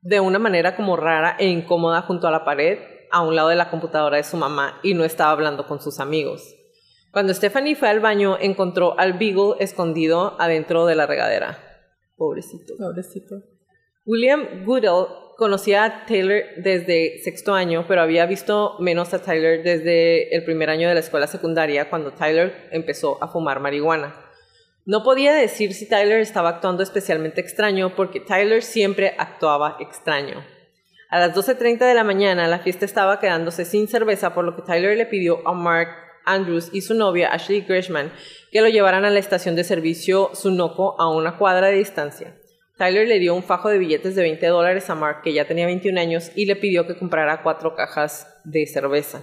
de 0.00 0.20
una 0.20 0.38
manera 0.40 0.74
como 0.76 0.96
rara 0.96 1.36
e 1.38 1.46
incómoda 1.46 2.02
junto 2.02 2.26
a 2.26 2.30
la 2.32 2.44
pared 2.44 2.78
a 3.12 3.22
un 3.22 3.36
lado 3.36 3.50
de 3.50 3.56
la 3.56 3.70
computadora 3.70 4.16
de 4.16 4.24
su 4.24 4.36
mamá 4.36 4.80
y 4.82 4.94
no 4.94 5.04
estaba 5.04 5.30
hablando 5.30 5.66
con 5.66 5.80
sus 5.80 6.00
amigos. 6.00 6.56
Cuando 7.12 7.34
Stephanie 7.34 7.76
fue 7.76 7.88
al 7.88 8.00
baño 8.00 8.38
encontró 8.40 8.98
al 8.98 9.12
Beagle 9.12 9.56
escondido 9.60 10.34
adentro 10.40 10.86
de 10.86 10.94
la 10.94 11.06
regadera. 11.06 11.58
Pobrecito. 12.16 12.74
Pobrecito. 12.78 13.36
William 14.06 14.64
Goodell 14.64 15.06
conocía 15.36 15.84
a 15.84 16.06
Taylor 16.06 16.42
desde 16.56 17.18
sexto 17.22 17.54
año, 17.54 17.84
pero 17.86 18.00
había 18.00 18.26
visto 18.26 18.76
menos 18.78 19.12
a 19.12 19.20
Tyler 19.20 19.62
desde 19.62 20.34
el 20.34 20.44
primer 20.44 20.70
año 20.70 20.88
de 20.88 20.94
la 20.94 21.00
escuela 21.00 21.26
secundaria, 21.26 21.90
cuando 21.90 22.12
Tyler 22.12 22.68
empezó 22.70 23.22
a 23.22 23.28
fumar 23.28 23.60
marihuana. 23.60 24.14
No 24.84 25.02
podía 25.02 25.34
decir 25.34 25.74
si 25.74 25.88
Tyler 25.88 26.20
estaba 26.20 26.48
actuando 26.48 26.82
especialmente 26.82 27.40
extraño, 27.40 27.94
porque 27.94 28.20
Tyler 28.20 28.62
siempre 28.62 29.14
actuaba 29.18 29.76
extraño. 29.80 30.44
A 31.12 31.18
las 31.18 31.36
12.30 31.36 31.80
de 31.80 31.92
la 31.92 32.04
mañana 32.04 32.48
la 32.48 32.60
fiesta 32.60 32.86
estaba 32.86 33.20
quedándose 33.20 33.66
sin 33.66 33.86
cerveza, 33.86 34.32
por 34.32 34.46
lo 34.46 34.56
que 34.56 34.62
Tyler 34.62 34.96
le 34.96 35.04
pidió 35.04 35.46
a 35.46 35.52
Mark 35.52 35.90
Andrews 36.24 36.70
y 36.72 36.80
su 36.80 36.94
novia 36.94 37.30
Ashley 37.34 37.60
Grishman 37.60 38.10
que 38.50 38.62
lo 38.62 38.68
llevaran 38.68 39.04
a 39.04 39.10
la 39.10 39.18
estación 39.18 39.54
de 39.54 39.62
servicio 39.62 40.30
Sunoco 40.32 40.98
a 40.98 41.10
una 41.10 41.36
cuadra 41.36 41.66
de 41.66 41.76
distancia. 41.76 42.34
Tyler 42.78 43.06
le 43.06 43.18
dio 43.18 43.34
un 43.34 43.42
fajo 43.42 43.68
de 43.68 43.76
billetes 43.76 44.14
de 44.14 44.22
20 44.22 44.46
dólares 44.46 44.88
a 44.88 44.94
Mark, 44.94 45.20
que 45.22 45.34
ya 45.34 45.44
tenía 45.44 45.66
21 45.66 46.00
años, 46.00 46.32
y 46.34 46.46
le 46.46 46.56
pidió 46.56 46.86
que 46.86 46.96
comprara 46.96 47.42
cuatro 47.42 47.74
cajas 47.74 48.26
de 48.44 48.66
cerveza. 48.66 49.20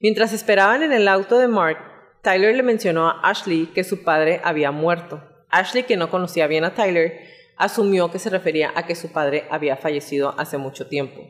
Mientras 0.00 0.32
esperaban 0.32 0.82
en 0.82 0.94
el 0.94 1.06
auto 1.06 1.38
de 1.38 1.48
Mark, 1.48 1.76
Tyler 2.22 2.56
le 2.56 2.62
mencionó 2.62 3.10
a 3.10 3.20
Ashley 3.28 3.66
que 3.74 3.84
su 3.84 4.04
padre 4.04 4.40
había 4.42 4.70
muerto. 4.70 5.22
Ashley, 5.50 5.82
que 5.82 5.98
no 5.98 6.08
conocía 6.08 6.46
bien 6.46 6.64
a 6.64 6.72
Tyler, 6.72 7.36
asumió 7.58 8.10
que 8.10 8.18
se 8.18 8.30
refería 8.30 8.72
a 8.74 8.86
que 8.86 8.94
su 8.94 9.12
padre 9.12 9.46
había 9.50 9.76
fallecido 9.76 10.34
hace 10.38 10.56
mucho 10.56 10.86
tiempo. 10.86 11.20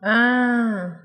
Ah. 0.00 1.02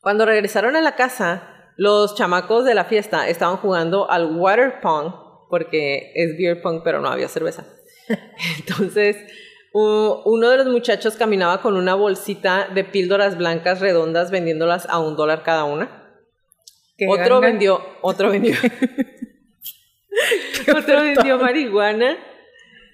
Cuando 0.00 0.26
regresaron 0.26 0.76
a 0.76 0.80
la 0.80 0.96
casa, 0.96 1.72
los 1.76 2.16
chamacos 2.16 2.64
de 2.64 2.74
la 2.74 2.84
fiesta 2.84 3.28
estaban 3.28 3.56
jugando 3.56 4.10
al 4.10 4.36
water 4.36 4.80
pong, 4.80 5.12
porque 5.48 6.12
es 6.14 6.36
beer 6.36 6.60
pong, 6.60 6.82
pero 6.82 7.00
no 7.00 7.08
había 7.08 7.28
cerveza. 7.28 7.64
Entonces, 8.58 9.16
uno 9.72 10.50
de 10.50 10.56
los 10.56 10.66
muchachos 10.66 11.16
caminaba 11.16 11.62
con 11.62 11.76
una 11.76 11.94
bolsita 11.94 12.68
de 12.74 12.82
píldoras 12.82 13.38
blancas 13.38 13.80
redondas 13.80 14.32
vendiéndolas 14.32 14.86
a 14.88 14.98
un 14.98 15.16
dólar 15.16 15.44
cada 15.44 15.64
una. 15.64 16.10
qué 16.98 17.06
Otro 17.08 17.36
ganga. 17.36 17.48
vendió, 17.48 17.80
otro 18.02 18.30
vendió. 18.30 18.56
otro 20.76 21.02
vendió 21.02 21.38
marihuana. 21.38 22.16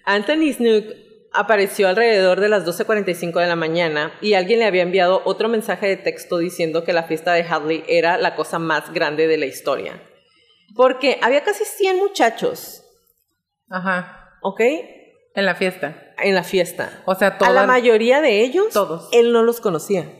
Anthony 0.04 0.52
Snook 0.52 1.05
apareció 1.36 1.88
alrededor 1.88 2.40
de 2.40 2.48
las 2.48 2.64
12.45 2.64 3.40
de 3.40 3.46
la 3.46 3.56
mañana 3.56 4.12
y 4.20 4.34
alguien 4.34 4.58
le 4.60 4.64
había 4.66 4.82
enviado 4.82 5.22
otro 5.24 5.48
mensaje 5.48 5.86
de 5.86 5.96
texto 5.96 6.38
diciendo 6.38 6.84
que 6.84 6.92
la 6.92 7.04
fiesta 7.04 7.32
de 7.34 7.42
Hadley 7.42 7.84
era 7.88 8.18
la 8.18 8.34
cosa 8.34 8.58
más 8.58 8.92
grande 8.92 9.26
de 9.26 9.36
la 9.38 9.46
historia. 9.46 10.02
Porque 10.74 11.18
había 11.22 11.42
casi 11.44 11.64
100 11.64 11.96
muchachos, 11.98 12.82
Ajá. 13.70 14.30
¿ok? 14.42 14.60
En 15.34 15.44
la 15.44 15.54
fiesta. 15.54 16.12
En 16.22 16.34
la 16.34 16.42
fiesta. 16.44 17.02
O 17.06 17.14
sea, 17.14 17.28
A 17.28 17.38
todas. 17.38 17.54
la 17.54 17.66
mayoría 17.66 18.20
de 18.20 18.40
ellos, 18.40 18.72
Todos. 18.72 19.08
él 19.12 19.32
no 19.32 19.42
los 19.42 19.60
conocía. 19.60 20.10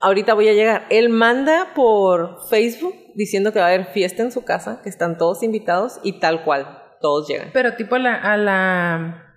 Ahorita 0.00 0.32
voy 0.34 0.48
a 0.48 0.54
llegar. 0.54 0.86
Él 0.88 1.10
manda 1.10 1.72
por 1.74 2.38
Facebook 2.48 2.94
diciendo 3.14 3.52
que 3.52 3.58
va 3.58 3.66
a 3.66 3.68
haber 3.68 3.86
fiesta 3.92 4.22
en 4.22 4.32
su 4.32 4.44
casa, 4.44 4.80
que 4.82 4.88
están 4.88 5.18
todos 5.18 5.42
invitados 5.42 6.00
y 6.02 6.20
tal 6.20 6.42
cual, 6.44 6.79
todos 7.00 7.28
llegan. 7.28 7.50
Pero 7.52 7.74
tipo 7.74 7.96
a 7.96 7.98
la, 7.98 8.14
a 8.16 8.36
la 8.36 9.36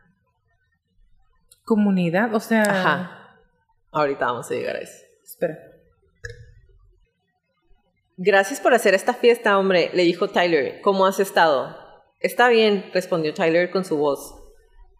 comunidad, 1.64 2.34
o 2.34 2.40
sea. 2.40 2.64
Ajá. 2.64 3.40
Ahorita 3.92 4.26
vamos 4.26 4.50
a 4.50 4.54
llegar 4.54 4.76
a 4.76 4.80
eso. 4.80 5.04
Espera. 5.24 5.58
Gracias 8.18 8.60
por 8.60 8.74
hacer 8.74 8.94
esta 8.94 9.14
fiesta, 9.14 9.58
hombre, 9.58 9.90
le 9.94 10.04
dijo 10.04 10.30
Tyler. 10.30 10.82
¿Cómo 10.82 11.06
has 11.06 11.20
estado? 11.20 11.76
Está 12.20 12.48
bien, 12.48 12.90
respondió 12.94 13.34
Tyler 13.34 13.72
con 13.72 13.86
su 13.86 13.98
voz. 13.98 14.36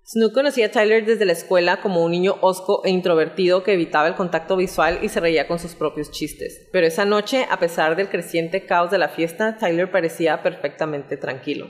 Snook 0.06 0.34
conocía 0.34 0.66
a 0.66 0.72
Tyler 0.72 1.06
desde 1.06 1.24
la 1.24 1.32
escuela 1.32 1.80
como 1.80 2.04
un 2.04 2.12
niño 2.12 2.36
hosco 2.42 2.84
e 2.84 2.90
introvertido 2.90 3.64
que 3.64 3.74
evitaba 3.74 4.08
el 4.08 4.16
contacto 4.16 4.58
visual 4.58 5.00
y 5.02 5.10
se 5.10 5.22
reía 5.22 5.48
con 5.48 5.60
sus 5.60 5.76
propios 5.76 6.12
chistes. 6.12 6.68
Pero 6.74 6.86
esa 6.88 7.06
noche, 7.06 7.48
a 7.50 7.60
pesar 7.60 7.96
del 7.96 8.10
creciente 8.10 8.66
caos 8.66 8.92
de 8.92 8.98
la 8.98 9.08
fiesta, 9.10 9.58
Tyler 9.58 9.90
parecía 9.92 10.44
perfectamente 10.44 11.16
tranquilo. 11.16 11.68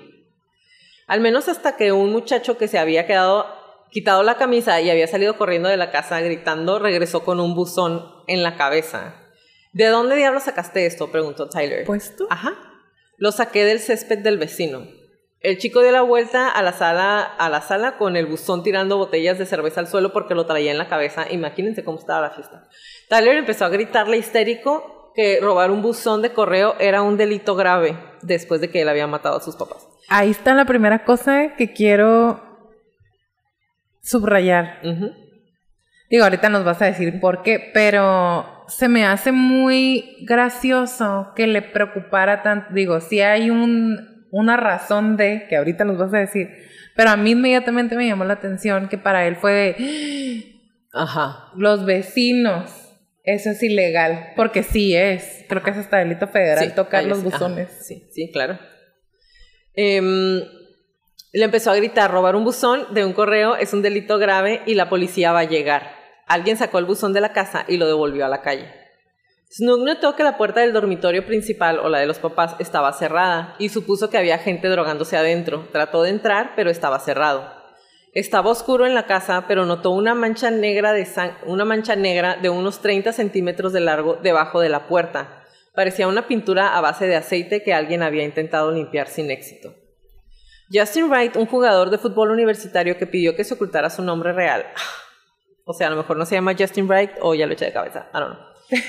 Al 1.13 1.21
menos 1.21 1.47
hasta 1.47 1.77
que 1.77 1.91
un 1.91 2.11
muchacho 2.11 2.57
que 2.57 2.67
se 2.67 2.79
había 2.79 3.05
quedado 3.05 3.45
quitado 3.91 4.23
la 4.23 4.35
camisa 4.35 4.81
y 4.81 4.89
había 4.89 5.05
salido 5.05 5.37
corriendo 5.37 5.69
de 5.69 5.77
la 5.77 5.91
casa 5.91 6.19
gritando 6.21 6.79
regresó 6.79 7.23
con 7.23 7.39
un 7.39 7.53
buzón 7.53 8.03
en 8.25 8.41
la 8.41 8.57
cabeza. 8.57 9.13
¿De 9.73 9.89
dónde 9.89 10.15
diablos 10.15 10.41
sacaste 10.41 10.87
esto? 10.87 11.11
preguntó 11.11 11.47
Tyler. 11.49 11.85
¿Puesto? 11.85 12.25
Ajá. 12.31 12.55
Lo 13.17 13.31
saqué 13.31 13.63
del 13.63 13.79
césped 13.79 14.23
del 14.23 14.39
vecino. 14.39 14.87
El 15.39 15.59
chico 15.59 15.81
dio 15.81 15.91
la 15.91 16.01
vuelta 16.01 16.49
a 16.49 16.63
la 16.63 16.73
sala, 16.73 17.21
a 17.21 17.47
la 17.47 17.61
sala 17.61 17.99
con 17.99 18.17
el 18.17 18.25
buzón 18.25 18.63
tirando 18.63 18.97
botellas 18.97 19.37
de 19.37 19.45
cerveza 19.45 19.81
al 19.81 19.87
suelo 19.87 20.13
porque 20.13 20.33
lo 20.33 20.47
traía 20.47 20.71
en 20.71 20.79
la 20.79 20.89
cabeza. 20.89 21.27
Imagínense 21.29 21.83
cómo 21.83 21.99
estaba 21.99 22.21
la 22.21 22.31
fiesta. 22.31 22.67
Tyler 23.07 23.35
empezó 23.37 23.65
a 23.65 23.69
gritarle 23.69 24.17
histérico 24.17 25.02
que 25.15 25.39
robar 25.41 25.71
un 25.71 25.81
buzón 25.81 26.21
de 26.21 26.33
correo 26.33 26.75
era 26.79 27.01
un 27.01 27.17
delito 27.17 27.55
grave 27.55 27.97
después 28.21 28.61
de 28.61 28.69
que 28.69 28.81
él 28.81 28.89
había 28.89 29.07
matado 29.07 29.37
a 29.37 29.41
sus 29.41 29.55
papás. 29.55 29.87
Ahí 30.09 30.31
está 30.31 30.53
la 30.53 30.65
primera 30.65 31.03
cosa 31.05 31.55
que 31.57 31.73
quiero 31.73 32.41
subrayar. 34.01 34.79
Ujú. 34.83 35.11
Digo, 36.09 36.23
ahorita 36.25 36.49
nos 36.49 36.63
vas 36.63 36.81
a 36.81 36.85
decir 36.85 37.19
por 37.19 37.41
qué, 37.41 37.71
pero 37.73 38.65
se 38.67 38.87
me 38.87 39.05
hace 39.05 39.31
muy 39.31 40.17
gracioso 40.21 41.31
que 41.35 41.47
le 41.47 41.61
preocupara 41.61 42.43
tanto. 42.43 42.73
Digo, 42.73 42.99
si 42.99 43.21
hay 43.21 43.49
un, 43.49 44.27
una 44.31 44.57
razón 44.57 45.17
de, 45.17 45.45
que 45.49 45.55
ahorita 45.55 45.85
nos 45.85 45.97
vas 45.97 46.13
a 46.13 46.19
decir, 46.19 46.49
pero 46.95 47.09
a 47.09 47.17
mí 47.17 47.31
inmediatamente 47.31 47.95
me 47.95 48.07
llamó 48.07 48.25
la 48.25 48.33
atención 48.33 48.89
que 48.89 48.97
para 48.97 49.25
él 49.25 49.35
fue 49.37 49.53
de 49.53 50.59
Ajá. 50.93 51.51
los 51.55 51.85
vecinos. 51.85 52.82
Eso 53.23 53.51
es 53.51 53.63
ilegal, 53.63 54.33
porque 54.35 54.63
sí 54.63 54.95
es. 54.95 55.45
Creo 55.47 55.63
que 55.63 55.71
es 55.71 55.77
hasta 55.77 55.97
delito 55.97 56.27
federal 56.27 56.65
Sí, 56.65 56.75
tocar 56.75 57.05
los 57.05 57.19
ajá, 57.19 57.29
buzones. 57.29 57.69
Sí, 57.81 58.07
sí, 58.11 58.29
claro. 58.31 58.59
Em, 59.75 60.41
le 61.31 61.45
empezó 61.45 61.71
a 61.71 61.75
gritar, 61.75 62.11
robar 62.11 62.35
un 62.35 62.43
buzón 62.43 62.93
de 62.93 63.05
un 63.05 63.13
correo 63.13 63.55
es 63.55 63.73
un 63.73 63.81
delito 63.81 64.19
grave 64.19 64.61
y 64.65 64.75
la 64.75 64.89
policía 64.89 65.31
va 65.31 65.39
a 65.39 65.45
llegar. 65.45 65.95
Alguien 66.27 66.57
sacó 66.57 66.79
el 66.79 66.85
buzón 66.85 67.13
de 67.13 67.21
la 67.21 67.31
casa 67.31 67.65
y 67.67 67.77
lo 67.77 67.87
devolvió 67.87 68.25
a 68.25 68.29
la 68.29 68.41
calle. 68.41 68.67
Snook 69.49 69.85
notó 69.85 70.15
que 70.15 70.23
la 70.23 70.37
puerta 70.37 70.59
del 70.61 70.73
dormitorio 70.73 71.25
principal 71.25 71.79
o 71.79 71.87
la 71.87 71.99
de 71.99 72.07
los 72.07 72.19
papás 72.19 72.55
estaba 72.59 72.91
cerrada 72.91 73.55
y 73.57 73.69
supuso 73.69 74.09
que 74.09 74.17
había 74.17 74.37
gente 74.37 74.67
drogándose 74.67 75.15
adentro. 75.15 75.69
Trató 75.71 76.03
de 76.03 76.09
entrar, 76.09 76.53
pero 76.55 76.69
estaba 76.69 76.99
cerrado. 76.99 77.62
Estaba 78.13 78.51
oscuro 78.51 78.85
en 78.85 78.93
la 78.93 79.05
casa, 79.05 79.45
pero 79.47 79.65
notó 79.65 79.91
una 79.91 80.13
mancha 80.13 80.51
negra 80.51 80.93
de, 80.93 81.07
una 81.45 81.65
mancha 81.65 81.95
negra 81.95 82.35
de 82.35 82.49
unos 82.49 82.81
30 82.81 83.11
centímetros 83.11 83.73
de 83.73 83.79
largo 83.79 84.15
debajo 84.15 84.59
de 84.59 84.69
la 84.69 84.87
puerta. 84.87 85.43
Parecía 85.73 86.07
una 86.07 86.27
pintura 86.27 86.77
a 86.77 86.81
base 86.81 87.07
de 87.07 87.15
aceite 87.15 87.63
que 87.63 87.73
alguien 87.73 88.03
había 88.03 88.23
intentado 88.23 88.71
limpiar 88.71 89.07
sin 89.07 89.31
éxito. 89.31 89.73
Justin 90.71 91.09
Wright, 91.09 91.35
un 91.35 91.47
jugador 91.47 91.89
de 91.89 91.97
fútbol 91.97 92.31
universitario 92.31 92.97
que 92.97 93.07
pidió 93.07 93.35
que 93.35 93.43
se 93.43 93.55
ocultara 93.55 93.89
su 93.89 94.01
nombre 94.01 94.33
real. 94.33 94.65
O 95.65 95.71
sea, 95.71 95.87
a 95.87 95.91
lo 95.91 95.95
mejor 95.95 96.17
no 96.17 96.25
se 96.25 96.35
llama 96.35 96.55
Justin 96.59 96.89
Wright 96.89 97.11
o 97.21 97.35
ya 97.35 97.47
lo 97.47 97.53
eché 97.53 97.63
de 97.63 97.71
cabeza. 97.71 98.09
I 98.13 98.19
don't 98.19 98.35
know. 98.35 98.47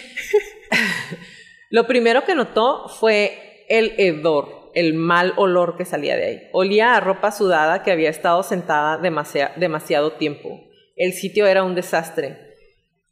Lo 1.70 1.86
primero 1.86 2.24
que 2.24 2.34
notó 2.34 2.88
fue 2.88 3.64
el 3.68 3.94
hedor, 3.98 4.63
el 4.74 4.94
mal 4.94 5.32
olor 5.36 5.76
que 5.76 5.84
salía 5.84 6.16
de 6.16 6.24
ahí. 6.26 6.42
Olía 6.52 6.96
a 6.96 7.00
ropa 7.00 7.30
sudada 7.30 7.82
que 7.82 7.92
había 7.92 8.10
estado 8.10 8.42
sentada 8.42 8.98
demasiado, 8.98 10.12
tiempo. 10.12 10.60
El 10.96 11.12
sitio 11.12 11.46
era 11.46 11.62
un 11.62 11.74
desastre. 11.74 12.54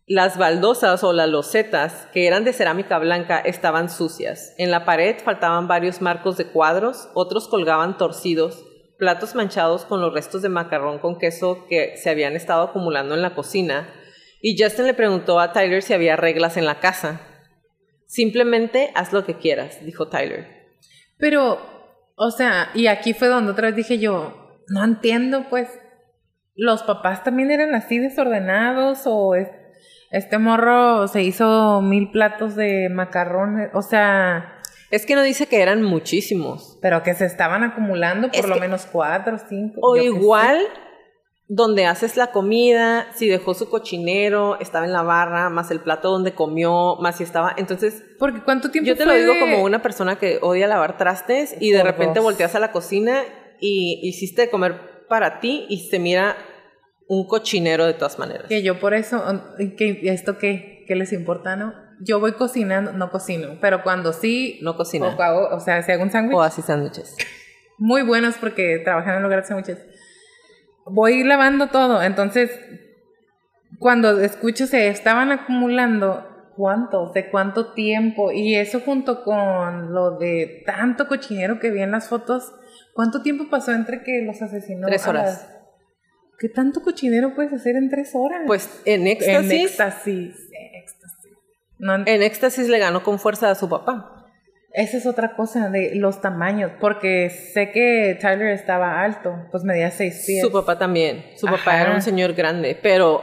Las 0.07 0.37
baldosas 0.37 1.05
o 1.05 1.13
las 1.13 1.29
losetas, 1.29 2.09
que 2.13 2.27
eran 2.27 2.45
de 2.45 2.53
cerámica 2.53 2.99
blanca, 2.99 3.39
estaban 3.39 3.89
sucias. 3.89 4.55
En 4.59 4.71
la 4.71 4.85
pared 4.85 5.17
faltaban 5.25 5.69
varios 5.69 6.01
marcos 6.01 6.37
de 6.37 6.47
cuadros, 6.47 7.09
otros 7.15 7.49
colgaban 7.49 7.97
torcidos, 7.97 8.65
platos 8.99 9.35
manchados 9.35 9.85
con 9.85 10.01
los 10.01 10.13
restos 10.13 10.43
de 10.43 10.49
macarrón 10.49 10.99
con 10.99 11.19
queso 11.19 11.67
que 11.69 11.97
se 11.97 12.11
habían 12.11 12.35
estado 12.35 12.63
acumulando 12.63 13.15
en 13.15 13.23
la 13.23 13.35
cocina. 13.35 13.89
Y 14.41 14.61
Justin 14.61 14.87
le 14.87 14.95
preguntó 14.95 15.39
a 15.39 15.53
Tyler 15.53 15.83
si 15.83 15.95
había 15.95 16.17
reglas 16.17 16.57
en 16.57 16.67
la 16.67 16.81
casa. 16.81 17.21
Simplemente 18.07 18.91
haz 18.95 19.13
lo 19.13 19.25
que 19.25 19.39
quieras, 19.39 19.85
dijo 19.85 20.09
Tyler. 20.09 20.62
Pero, 21.23 21.59
o 22.17 22.31
sea, 22.33 22.71
y 22.75 22.89
aquí 22.89 23.15
fue 23.15 23.29
donde 23.29 23.53
otra 23.53 23.69
vez 23.69 23.77
dije 23.77 23.99
yo, 24.01 24.35
no 24.67 24.83
entiendo, 24.85 25.47
pues, 25.49 25.69
¿los 26.57 26.83
papás 26.83 27.23
también 27.23 27.53
eran 27.53 27.77
así 27.77 27.99
desordenados 28.01 29.03
o 29.07 29.37
es- 29.37 29.49
este 30.11 30.39
morro 30.39 31.07
se 31.07 31.23
hizo 31.23 31.81
mil 31.81 32.11
platos 32.11 32.57
de 32.57 32.89
macarrones? 32.91 33.71
O 33.73 33.83
sea, 33.83 34.59
Es 34.91 35.07
que 35.07 35.15
no 35.15 35.23
dice 35.23 35.47
que 35.47 35.63
eran 35.63 35.83
muchísimos. 35.83 36.79
pero 36.83 37.05
que 37.05 37.15
se 37.15 37.25
estaban 37.25 37.63
acumulando 37.63 38.27
por 38.29 38.37
Es 38.41 38.49
lo 38.49 38.57
menos 38.57 38.85
cuatro, 38.91 39.39
cinco. 39.49 39.79
O 39.81 39.97
igual, 39.97 40.59
donde 41.55 41.85
haces 41.85 42.17
la 42.17 42.29
comida, 42.33 43.09
si 43.15 43.29
dejó 43.29 43.53
su 43.53 43.69
cochinero, 43.69 44.59
estaba 44.59 44.87
en 44.87 44.93
la 44.93 45.03
barra, 45.03 45.51
más 45.51 45.71
el 45.71 45.81
plato 45.81 46.11
donde 46.11 46.33
comió, 46.35 46.97
más 46.97 47.19
si 47.19 47.25
estaba. 47.25 47.53
Entonces. 47.59 48.03
Porque 48.19 48.41
cuánto 48.43 48.71
tiempo 48.71 48.89
yo 48.89 48.97
te 48.97 49.05
lo 49.05 49.13
digo 49.15 49.35
de- 49.35 49.41
como 49.41 49.63
una 49.63 49.83
persona 49.83 50.17
que 50.17 50.39
odia 50.41 50.67
lavar 50.67 50.97
trastes 50.97 51.55
y 51.61 51.71
de 51.73 51.83
repente 51.83 52.21
dos. 52.21 52.25
volteas 52.25 52.55
a 52.55 52.59
la 52.59 52.73
cocina 52.73 53.21
y 53.61 54.01
hiciste 54.03 54.49
comer 54.49 55.07
para 55.11 55.41
ti 55.41 55.67
y 55.69 55.89
se 55.91 55.99
mira 55.99 56.37
un 57.07 57.27
cochinero 57.27 57.85
de 57.85 57.93
todas 57.93 58.19
maneras. 58.19 58.47
Que 58.49 58.63
yo 58.63 58.81
por 58.81 58.95
eso, 58.95 59.23
que 59.77 60.01
¿esto 60.05 60.39
qué? 60.39 60.85
¿Qué 60.89 60.95
les 60.97 61.13
importa, 61.13 61.55
no? 61.57 61.75
Yo 62.01 62.19
voy 62.19 62.33
cocinando, 62.33 62.93
no 62.95 63.11
cocino, 63.11 63.59
pero 63.61 63.83
cuando 63.83 64.15
sí, 64.15 64.59
No 64.63 64.75
cocina. 64.77 65.09
o, 65.17 65.55
o 65.57 65.61
sea, 65.61 65.83
si 65.83 65.93
hago 65.93 66.03
un 66.03 66.11
sándwich, 66.11 66.35
O 66.37 66.41
así 66.41 66.63
sándwiches. 66.63 67.15
muy 67.79 68.03
buenos 68.03 68.37
porque 68.41 68.81
trabajan 68.83 69.17
en 69.17 69.23
lugar 69.23 69.43
de 69.43 69.49
sándwiches. 69.49 69.79
Voy 70.87 71.23
lavando 71.25 71.69
todo, 71.69 72.03
entonces 72.03 72.51
cuando 73.79 74.21
escucho 74.21 74.67
se 74.67 74.89
estaban 74.89 75.31
acumulando, 75.33 76.27
¿cuánto? 76.57 77.11
¿De 77.13 77.31
cuánto 77.31 77.73
tiempo? 77.73 78.31
Y 78.33 78.55
eso 78.57 78.81
junto 78.81 79.23
con 79.25 79.93
lo 79.93 80.19
de 80.19 80.63
tanto 80.67 81.09
cochinero 81.09 81.59
que 81.61 81.71
vi 81.71 81.83
en 81.83 81.93
las 81.93 82.09
fotos, 82.09 82.53
¿cuánto 82.95 83.23
tiempo 83.23 83.45
pasó 83.51 83.73
entre 83.73 84.03
que 84.03 84.23
los 84.23 84.41
asesinó? 84.43 84.87
Tres 84.87 85.07
horas. 85.07 85.25
las- 85.25 85.49
¿Qué 86.39 86.49
tanto 86.49 86.83
cochinero 86.83 87.35
puedes 87.37 87.53
hacer 87.53 87.77
en 87.77 87.89
tres 87.89 88.11
horas? 88.15 88.43
Pues 88.49 88.83
en 88.85 89.03
en 89.03 89.07
éxtasis, 89.09 89.63
éxtasis, 89.63 90.37
éxtasis. 90.75 91.33
No, 91.79 91.95
en 91.95 92.23
éxtasis 92.23 92.69
le 92.69 92.79
ganó 92.81 93.05
con 93.05 93.21
fuerza 93.21 93.51
a 93.51 93.55
su 93.55 93.69
papá. 93.69 94.22
Esa 94.75 94.97
es 94.97 95.07
otra 95.07 95.37
cosa 95.37 95.69
de 95.69 95.95
los 95.97 96.21
tamaños, 96.21 96.73
porque 96.81 97.29
sé 97.31 97.71
que 97.73 98.17
Tyler 98.21 98.49
estaba 98.49 99.03
alto, 99.03 99.47
pues 99.51 99.65
medía 99.65 99.91
seis 99.91 100.25
pies. 100.27 100.41
Su 100.43 100.51
papá 100.51 100.79
también. 100.79 101.25
Su 101.37 101.47
papá 101.47 101.81
era 101.81 101.95
un 101.95 102.01
señor 102.03 102.33
grande, 102.35 102.79
pero... 102.83 103.23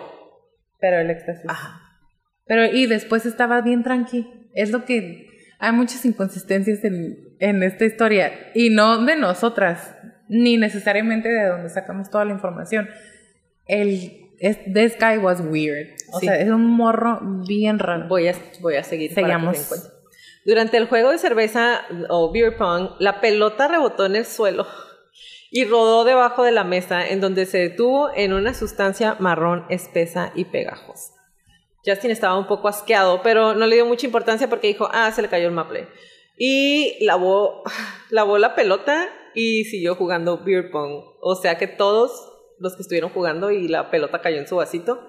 Pero 0.79 0.99
el 0.99 1.09
éxtasis. 1.09 1.45
Ajá. 1.47 1.81
Pero 2.45 2.65
y 2.65 2.85
después 2.85 3.25
estaba 3.25 3.61
bien 3.61 3.83
tranqui. 3.83 4.27
Es 4.53 4.71
lo 4.71 4.85
que 4.85 5.27
hay 5.59 5.71
muchas 5.71 6.05
inconsistencias 6.05 6.83
en, 6.83 7.35
en 7.39 7.63
esta 7.63 7.85
historia 7.85 8.31
y 8.53 8.69
no 8.69 9.03
de 9.05 9.15
nosotras, 9.15 9.95
ni 10.29 10.57
necesariamente 10.57 11.29
de 11.29 11.47
donde 11.47 11.69
sacamos 11.69 12.09
toda 12.09 12.25
la 12.25 12.31
información. 12.33 12.89
El 13.65 14.29
es, 14.39 14.57
this 14.73 14.95
guy 14.99 15.17
was 15.17 15.41
weird. 15.41 15.89
O 16.13 16.19
Sí. 16.19 16.27
sea, 16.27 16.37
es 16.39 16.49
un 16.49 16.65
morro 16.65 17.19
bien 17.47 17.77
raro. 17.77 18.07
Voy 18.07 18.27
a, 18.29 18.33
voy 18.61 18.75
a 18.77 18.83
seguir 18.83 19.13
Sigamos. 19.13 19.57
para 19.67 19.81
que. 19.81 19.98
Durante 20.45 20.77
el 20.77 20.87
juego 20.87 21.11
de 21.11 21.17
cerveza 21.17 21.81
o 22.09 22.31
beer 22.31 22.57
pong, 22.57 22.91
la 22.99 23.21
pelota 23.21 23.67
rebotó 23.67 24.05
en 24.05 24.15
el 24.15 24.25
suelo 24.25 24.65
y 25.51 25.65
rodó 25.65 26.03
debajo 26.03 26.43
de 26.43 26.51
la 26.51 26.63
mesa, 26.63 27.07
en 27.07 27.21
donde 27.21 27.45
se 27.45 27.57
detuvo 27.57 28.09
en 28.15 28.33
una 28.33 28.53
sustancia 28.53 29.15
marrón 29.19 29.65
espesa 29.69 30.31
y 30.35 30.45
pegajosa. 30.45 31.13
Justin 31.85 32.11
estaba 32.11 32.37
un 32.37 32.47
poco 32.47 32.67
asqueado, 32.67 33.21
pero 33.23 33.55
no 33.55 33.65
le 33.65 33.75
dio 33.75 33.85
mucha 33.85 34.05
importancia 34.05 34.49
porque 34.49 34.67
dijo, 34.67 34.89
ah, 34.91 35.11
se 35.11 35.21
le 35.21 35.29
cayó 35.29 35.47
el 35.47 35.53
maple. 35.53 35.87
Y 36.37 37.03
lavó, 37.03 37.63
lavó 38.09 38.37
la 38.37 38.55
pelota 38.55 39.09
y 39.33 39.65
siguió 39.65 39.95
jugando 39.95 40.43
beer 40.43 40.71
pong. 40.71 41.03
O 41.21 41.35
sea 41.35 41.57
que 41.57 41.67
todos 41.67 42.31
los 42.59 42.75
que 42.75 42.81
estuvieron 42.81 43.11
jugando 43.11 43.51
y 43.51 43.67
la 43.67 43.89
pelota 43.89 44.21
cayó 44.21 44.37
en 44.37 44.47
su 44.47 44.57
vasito. 44.57 45.08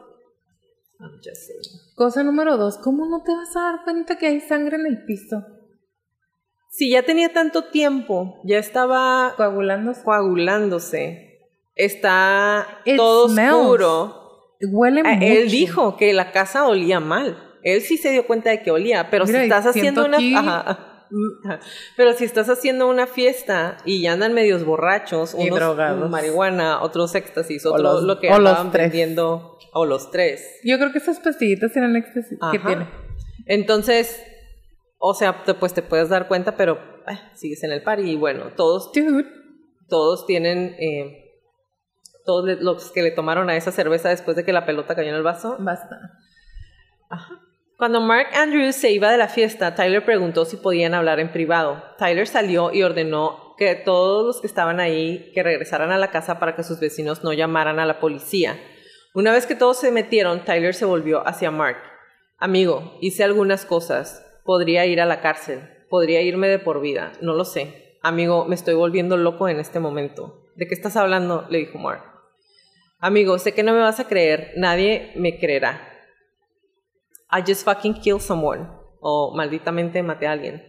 I'm 1.01 1.17
just 1.23 1.47
saying. 1.47 1.81
Cosa 1.97 2.23
número 2.23 2.57
dos, 2.57 2.77
¿cómo 2.79 3.07
no 3.07 3.23
te 3.23 3.33
vas 3.35 3.57
a 3.57 3.61
dar 3.73 3.85
cuenta 3.85 4.19
que 4.19 4.27
hay 4.27 4.41
sangre 4.41 4.77
en 4.77 4.87
el 4.87 5.05
piso? 5.07 5.43
Si 6.71 6.91
ya 6.91 7.03
tenía 7.03 7.33
tanto 7.33 7.65
tiempo, 7.65 8.41
ya 8.45 8.59
estaba 8.59 9.35
Coagulándose. 9.37 10.03
coagulándose, 10.05 11.49
está 11.75 12.67
It 12.85 12.97
todo 12.97 13.29
smells. 13.29 13.55
oscuro. 13.57 14.17
Huele 14.71 15.03
Ah, 15.05 15.15
mucho. 15.15 15.27
Él 15.27 15.51
dijo 15.51 15.97
que 15.97 16.13
la 16.13 16.33
casa 16.33 16.67
olía 16.69 17.01
mal. 17.01 17.37
Él 17.63 17.81
sí 17.81 17.97
se 17.97 18.11
dio 18.11 18.27
cuenta 18.27 18.51
de 18.51 18.63
que 18.63 18.71
olía, 18.71 19.11
pero 19.11 19.25
Mira, 19.27 19.39
si 19.41 19.45
estás 19.45 19.67
haciendo 19.67 20.05
una 20.05 20.19
aquí- 20.19 20.35
ajá, 20.35 20.87
pero 21.97 22.13
si 22.13 22.25
estás 22.25 22.49
haciendo 22.49 22.89
una 22.89 23.07
fiesta 23.07 23.79
y 23.85 24.03
ya 24.03 24.13
andan 24.13 24.33
medios 24.33 24.65
borrachos, 24.65 25.35
Y 25.37 25.47
unos 25.49 25.59
drogados. 25.59 26.09
marihuana, 26.11 26.83
otros 26.83 27.15
éxtasis, 27.15 27.67
O 27.67 27.73
otro 27.73 27.83
los- 27.83 28.03
lo 28.05 28.21
que 28.21 28.31
o 28.31 28.37
tres. 28.71 28.91
vendiendo 28.91 29.59
o 29.73 29.85
los 29.87 30.11
tres. 30.11 30.61
Yo 30.65 30.79
creo 30.79 30.93
que 30.93 30.99
esas 30.99 31.21
pastillitas 31.21 31.73
tienen 31.73 31.97
éxtasis. 31.97 32.39
¿Qué 32.51 32.59
Ajá. 32.59 32.67
tiene? 32.67 32.89
Entonces, 33.47 34.23
o 34.99 35.15
sea, 35.15 35.43
te- 35.45 35.55
pues 35.55 35.75
te 35.75 35.83
puedes 35.83 36.09
dar 36.09 36.29
cuenta, 36.29 36.57
pero 36.57 36.75
eh, 37.09 37.19
sigues 37.35 37.63
en 37.65 37.73
el 37.73 37.83
par 37.83 38.01
y 38.01 38.17
bueno, 38.17 38.53
todos 38.57 38.93
Dude. 38.93 39.27
todos 39.89 40.27
tienen 40.27 40.77
eh, 40.79 41.25
todos 42.25 42.45
le- 42.45 42.57
los 42.63 42.91
que 42.93 43.03
le 43.03 43.11
tomaron 43.11 43.49
a 43.51 43.57
esa 43.57 43.73
cerveza 43.73 44.09
después 44.11 44.37
de 44.37 44.45
que 44.45 44.53
la 44.53 44.67
pelota 44.67 44.95
cayó 44.95 45.09
en 45.09 45.15
el 45.17 45.23
vaso 45.23 45.57
Basta. 45.59 45.97
Cuando 47.77 48.01
Mark 48.03 48.29
Andrews 48.35 48.77
se 48.77 48.91
iba 48.93 49.11
de 49.11 49.17
la 49.17 49.29
fiesta, 49.29 49.75
Tyler 49.75 50.05
preguntó 50.05 50.45
si 50.45 50.57
podían 50.59 50.93
hablar 50.95 51.19
en 51.19 51.33
privado. 51.33 51.83
Tyler 51.99 52.27
salió 52.27 52.73
y 52.75 52.83
ordenó 52.83 53.55
que 53.57 53.75
todos 53.75 54.25
los 54.27 54.41
que 54.43 54.47
estaban 54.47 54.81
ahí 54.81 55.33
que 55.35 55.43
regresaran 55.43 55.91
a 55.91 55.99
la 55.99 56.11
casa 56.11 56.39
para 56.39 56.55
que 56.55 56.63
sus 56.63 56.79
vecinos 56.79 57.25
no 57.25 57.33
llamaran 57.33 57.79
a 57.79 57.87
la 57.87 57.99
policía. 57.99 58.59
Una 59.13 59.33
vez 59.33 59.45
que 59.45 59.57
todos 59.57 59.81
se 59.81 59.91
metieron, 59.91 60.45
Tyler 60.45 60.73
se 60.73 60.85
volvió 60.85 61.27
hacia 61.27 61.51
Mark. 61.51 61.79
Amigo, 62.39 62.97
hice 63.01 63.25
algunas 63.25 63.67
cosas. 63.67 64.25
Podría 64.45 64.87
ir 64.87 65.01
a 65.01 65.07
la 65.07 65.21
cárcel. 65.21 65.69
Podría 65.89 66.23
irme 66.23 66.47
de 66.49 66.61
por 66.61 66.81
vida. 66.81 67.11
No 67.21 67.35
lo 67.35 67.45
sé. 67.45 67.99
Amigo, 68.03 68.45
me 68.45 68.55
estoy 68.55 68.75
volviendo 68.75 69.17
loco 69.17 69.49
en 69.49 69.59
este 69.59 69.81
momento. 69.81 70.47
¿De 70.55 70.69
qué 70.69 70.75
estás 70.75 70.97
hablando? 70.97 71.45
le 71.51 71.59
dijo 71.59 71.77
Mark. 71.77 72.05
Amigo, 73.01 73.37
sé 73.41 73.53
que 73.53 73.65
no 73.65 73.73
me 73.73 73.81
vas 73.81 73.99
a 73.99 74.07
creer. 74.07 74.53
Nadie 74.57 75.11
me 75.17 75.41
creerá. 75.41 75.89
I 77.33 77.43
just 77.45 77.65
fucking 77.65 77.95
killed 77.95 78.21
someone. 78.21 78.69
O 79.01 79.35
malditamente 79.35 80.05
maté 80.05 80.29
a 80.29 80.33
alguien. 80.33 80.63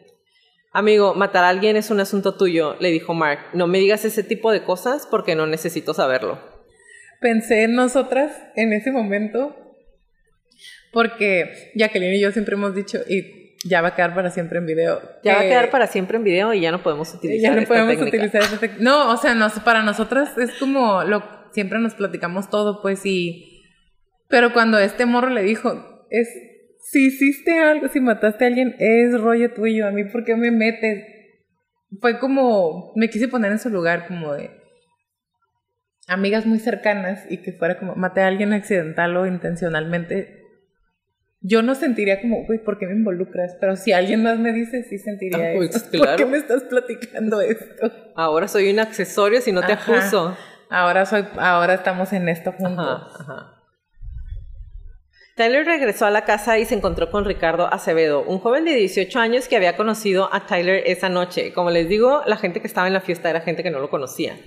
Amigo, 0.74 1.14
matar 1.14 1.44
a 1.44 1.50
alguien 1.50 1.76
es 1.76 1.92
un 1.92 2.00
asunto 2.00 2.34
tuyo, 2.34 2.76
le 2.80 2.90
dijo 2.90 3.14
Mark. 3.14 3.40
No 3.54 3.68
me 3.68 3.78
digas 3.78 4.04
ese 4.04 4.24
tipo 4.24 4.52
de 4.52 4.64
cosas 4.64 5.06
porque 5.06 5.36
no 5.36 5.46
necesito 5.46 5.94
saberlo. 5.94 6.51
Pensé 7.22 7.64
en 7.64 7.76
nosotras 7.76 8.34
en 8.58 8.74
ese 8.74 8.92
momento. 8.92 9.56
Porque 10.92 11.72
Jacqueline 11.76 12.16
y 12.16 12.20
yo 12.20 12.32
siempre 12.32 12.56
hemos 12.56 12.76
dicho, 12.76 13.00
y 13.08 13.42
ya 13.64 13.82
va 13.82 13.90
a 13.90 13.96
quedar 13.96 14.14
para 14.14 14.32
siempre 14.32 14.58
en 14.58 14.66
video. 14.66 15.02
Ya 15.24 15.36
va 15.36 15.40
a 15.40 15.44
que 15.44 15.50
quedar 15.50 15.70
para 15.70 15.88
siempre 15.88 16.18
en 16.18 16.24
video 16.24 16.54
y 16.54 16.62
ya 16.62 16.72
no 16.72 16.84
podemos 16.84 17.14
utilizar 17.14 17.52
ya 17.52 17.56
no 17.56 17.62
esta 17.62 17.74
podemos 17.74 17.94
técnica. 17.96 18.18
utilizar 18.18 18.60
técnica. 18.60 18.84
No, 18.84 19.12
o 19.12 19.18
sea, 19.18 19.36
nos, 19.36 19.54
para 19.60 19.84
nosotras 19.84 20.38
es 20.38 20.52
como 20.60 21.04
lo 21.04 21.24
siempre 21.54 21.80
nos 21.80 21.94
platicamos 21.96 22.50
todo, 22.50 22.82
pues 22.82 23.06
y 23.06 23.62
pero 24.28 24.54
cuando 24.54 24.80
este 24.80 25.06
morro 25.06 25.30
le 25.30 25.44
dijo, 25.44 26.06
es 26.10 26.28
si 26.80 27.08
hiciste 27.08 27.60
algo, 27.60 27.88
si 27.90 28.00
mataste 28.00 28.46
a 28.46 28.48
alguien, 28.48 28.76
es 28.80 29.20
rollo 29.20 29.54
tuyo, 29.54 29.88
a 29.88 29.92
mí 29.92 30.06
por 30.06 30.24
qué 30.24 30.36
me 30.36 30.52
metes? 30.52 31.06
Fue 32.00 32.20
como 32.20 32.94
me 32.96 33.10
quise 33.10 33.28
poner 33.28 33.52
en 33.52 33.60
su 33.60 33.70
lugar 33.70 34.08
como 34.08 34.34
de 34.34 34.50
amigas 36.12 36.46
muy 36.46 36.60
cercanas 36.60 37.24
y 37.30 37.38
que 37.38 37.54
fuera 37.54 37.80
como 37.80 37.96
maté 37.96 38.22
a 38.22 38.28
alguien 38.28 38.54
accidental 38.54 39.16
o 39.18 39.26
intencionalmente. 39.26 40.40
Yo 41.40 41.64
no 41.64 41.74
sentiría 41.74 42.22
como, 42.22 42.46
güey, 42.46 42.60
¿por 42.60 42.78
qué 42.78 42.86
me 42.86 42.94
involucras? 42.94 43.56
Pero 43.60 43.76
si 43.76 43.94
alguien 43.94 44.22
más 44.22 44.38
me 44.38 44.52
dice, 44.52 44.84
sí 44.84 45.00
sentiría 45.00 45.52
Ah, 45.52 45.54
pues, 45.56 45.76
eso. 45.76 45.86
¿Por 45.98 46.16
qué 46.18 46.26
me 46.26 46.38
estás 46.38 46.64
platicando 46.64 47.42
esto? 47.42 47.92
Ahora 48.16 48.48
soy 48.48 48.70
un 48.70 48.80
accesorio 48.80 49.42
si 49.42 49.52
no 49.52 49.62
te 49.66 49.74
Ajá. 49.74 49.98
acuso. 50.00 50.38
Ahora 50.70 51.06
soy, 51.06 51.26
ahora 51.38 51.74
estamos 51.74 52.14
en 52.14 52.30
esto 52.30 52.52
juntos. 52.52 53.02
Ajá, 53.20 53.24
ajá. 53.24 53.58
Tyler 55.36 55.66
regresó 55.66 56.06
a 56.06 56.12
la 56.12 56.26
casa 56.26 56.60
y 56.60 56.66
se 56.66 56.76
encontró 56.76 57.10
con 57.10 57.26
Ricardo 57.26 57.74
Acevedo, 57.74 58.22
un 58.24 58.38
joven 58.40 58.66
de 58.66 58.76
18 58.76 59.18
años 59.18 59.48
que 59.48 59.56
había 59.56 59.78
conocido 59.78 60.30
a 60.32 60.46
Tyler 60.46 60.84
esa 60.86 61.10
noche. 61.10 61.54
Como 61.54 61.72
les 61.72 61.88
digo, 61.90 62.22
la 62.28 62.36
gente 62.38 62.60
que 62.60 62.68
estaba 62.68 62.86
en 62.88 62.94
la 62.94 63.02
fiesta 63.02 63.30
era 63.30 63.42
gente 63.42 63.64
que 63.64 63.72
no 63.72 63.80
lo 63.80 63.90
conocía. 63.90 64.38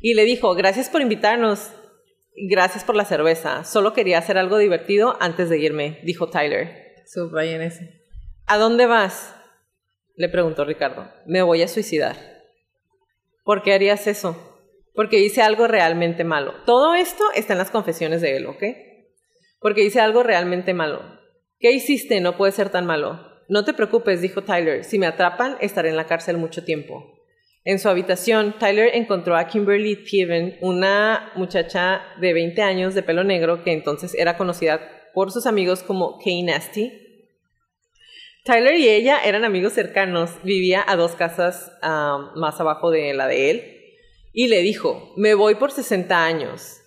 Y 0.00 0.14
le 0.14 0.24
dijo, 0.24 0.54
gracias 0.54 0.88
por 0.88 1.02
invitarnos, 1.02 1.72
gracias 2.48 2.84
por 2.84 2.96
la 2.96 3.04
cerveza, 3.04 3.64
solo 3.64 3.92
quería 3.92 4.18
hacer 4.18 4.38
algo 4.38 4.56
divertido 4.56 5.16
antes 5.20 5.50
de 5.50 5.58
irme, 5.58 6.00
dijo 6.04 6.30
Tyler. 6.30 6.94
Subrayen 7.06 7.60
eso. 7.60 7.80
¿A 8.46 8.56
dónde 8.56 8.86
vas? 8.86 9.34
Le 10.16 10.28
preguntó 10.28 10.64
Ricardo. 10.64 11.10
Me 11.26 11.42
voy 11.42 11.62
a 11.62 11.68
suicidar. 11.68 12.16
¿Por 13.44 13.62
qué 13.62 13.72
harías 13.72 14.06
eso? 14.06 14.36
Porque 14.94 15.18
hice 15.18 15.42
algo 15.42 15.66
realmente 15.66 16.24
malo. 16.24 16.54
Todo 16.66 16.94
esto 16.94 17.24
está 17.34 17.54
en 17.54 17.58
las 17.58 17.70
confesiones 17.70 18.20
de 18.20 18.36
él, 18.36 18.46
¿ok? 18.46 18.62
Porque 19.60 19.84
hice 19.84 20.00
algo 20.00 20.22
realmente 20.22 20.74
malo. 20.74 21.02
¿Qué 21.58 21.72
hiciste? 21.72 22.20
No 22.20 22.36
puede 22.36 22.52
ser 22.52 22.70
tan 22.70 22.86
malo. 22.86 23.20
No 23.48 23.64
te 23.64 23.74
preocupes, 23.74 24.22
dijo 24.22 24.44
Tyler. 24.44 24.84
Si 24.84 24.98
me 24.98 25.06
atrapan, 25.06 25.56
estaré 25.60 25.90
en 25.90 25.96
la 25.96 26.06
cárcel 26.06 26.38
mucho 26.38 26.64
tiempo. 26.64 27.19
En 27.64 27.78
su 27.78 27.88
habitación, 27.88 28.58
Tyler 28.58 28.90
encontró 28.94 29.36
a 29.36 29.46
Kimberly 29.46 29.96
Thieven, 29.96 30.56
una 30.62 31.30
muchacha 31.36 32.00
de 32.18 32.32
20 32.32 32.62
años 32.62 32.94
de 32.94 33.02
pelo 33.02 33.22
negro 33.22 33.62
que 33.62 33.72
entonces 33.72 34.14
era 34.14 34.38
conocida 34.38 34.80
por 35.12 35.30
sus 35.30 35.46
amigos 35.46 35.82
como 35.82 36.18
Kay 36.18 36.42
Nasty. 36.42 36.90
Tyler 38.44 38.76
y 38.76 38.88
ella 38.88 39.22
eran 39.22 39.44
amigos 39.44 39.74
cercanos, 39.74 40.42
vivía 40.42 40.82
a 40.86 40.96
dos 40.96 41.12
casas 41.12 41.70
ah, 41.82 42.32
más 42.36 42.58
abajo 42.60 42.90
de 42.90 43.12
la 43.12 43.26
de 43.26 43.50
él, 43.50 43.76
y 44.32 44.48
le 44.48 44.62
dijo, 44.62 45.12
me 45.16 45.34
voy 45.34 45.56
por 45.56 45.70
60 45.70 46.24
años. 46.24 46.80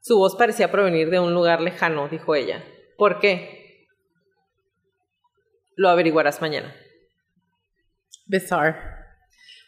Su 0.00 0.16
voz 0.16 0.36
parecía 0.36 0.70
provenir 0.70 1.10
de 1.10 1.18
un 1.18 1.34
lugar 1.34 1.60
lejano, 1.60 2.08
dijo 2.08 2.36
ella. 2.36 2.64
¿Por 2.96 3.18
qué? 3.18 3.88
Lo 5.74 5.88
averiguarás 5.88 6.40
mañana. 6.40 6.74
Bizarre. 8.26 8.99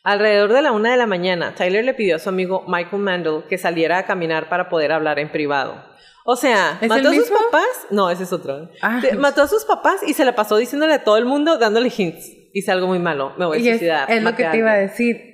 Alrededor 0.04 0.52
de 0.52 0.62
la 0.62 0.72
una 0.72 0.90
de 0.90 0.96
la 0.96 1.06
mañana, 1.06 1.54
Tyler 1.54 1.84
le 1.84 1.94
pidió 1.94 2.16
a 2.16 2.18
su 2.18 2.28
amigo 2.28 2.64
Michael 2.66 3.02
Mandel 3.02 3.44
que 3.48 3.56
saliera 3.56 3.98
a 3.98 4.06
caminar 4.06 4.48
para 4.48 4.68
poder 4.68 4.90
hablar 4.92 5.18
en 5.20 5.30
privado. 5.30 5.84
O 6.24 6.36
sea, 6.36 6.78
¿Es 6.80 6.88
mató 6.88 7.08
a 7.08 7.14
sus 7.14 7.30
papás. 7.30 7.86
No, 7.90 8.10
ese 8.10 8.22
es 8.24 8.32
otro. 8.32 8.68
Ah. 8.80 9.00
Mató 9.18 9.42
a 9.42 9.48
sus 9.48 9.64
papás 9.64 10.02
y 10.06 10.14
se 10.14 10.24
la 10.24 10.34
pasó 10.34 10.56
diciéndole 10.56 10.94
a 10.94 11.04
todo 11.04 11.16
el 11.18 11.24
mundo, 11.24 11.58
dándole 11.58 11.92
hints. 11.96 12.30
Hice 12.52 12.70
algo 12.70 12.86
muy 12.86 12.98
malo, 12.98 13.32
me 13.38 13.46
voy 13.46 13.58
a 13.58 13.60
Y 13.60 13.64
suicidar. 13.70 14.10
es 14.10 14.22
lo 14.22 14.34
que 14.36 14.44
te 14.44 14.56
iba 14.58 14.70
a 14.70 14.74
alguien". 14.74 14.88
decir. 14.90 15.32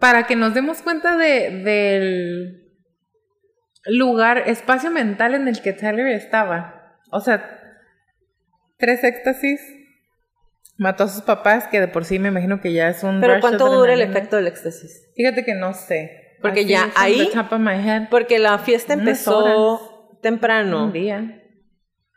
Para 0.00 0.26
que 0.26 0.36
nos 0.36 0.52
demos 0.54 0.82
cuenta 0.82 1.16
de, 1.16 1.50
del 1.64 2.70
lugar, 3.86 4.38
espacio 4.46 4.90
mental 4.90 5.34
en 5.34 5.48
el 5.48 5.62
que 5.62 5.72
Tyler 5.72 6.08
estaba. 6.08 6.98
O 7.10 7.20
sea, 7.20 7.58
tres 8.78 9.02
éxtasis. 9.04 9.60
Mató 10.80 11.04
a 11.04 11.08
sus 11.08 11.20
papás, 11.20 11.68
que 11.68 11.78
de 11.78 11.88
por 11.88 12.06
sí 12.06 12.18
me 12.18 12.28
imagino 12.28 12.62
que 12.62 12.72
ya 12.72 12.88
es 12.88 13.02
un. 13.02 13.20
Pero 13.20 13.38
¿cuánto 13.40 13.68
dura 13.68 13.92
el 13.92 14.00
efecto 14.00 14.36
del 14.36 14.46
éxtasis? 14.46 15.10
Fíjate 15.14 15.44
que 15.44 15.52
no 15.52 15.74
sé. 15.74 16.38
Porque 16.40 16.60
Así 16.60 16.70
ya 16.70 16.90
ahí- 16.96 17.28
Porque 18.10 18.38
la 18.38 18.58
fiesta 18.58 18.94
empezó 18.94 20.16
temprano. 20.22 20.86
Un 20.86 20.92
día. 20.94 21.42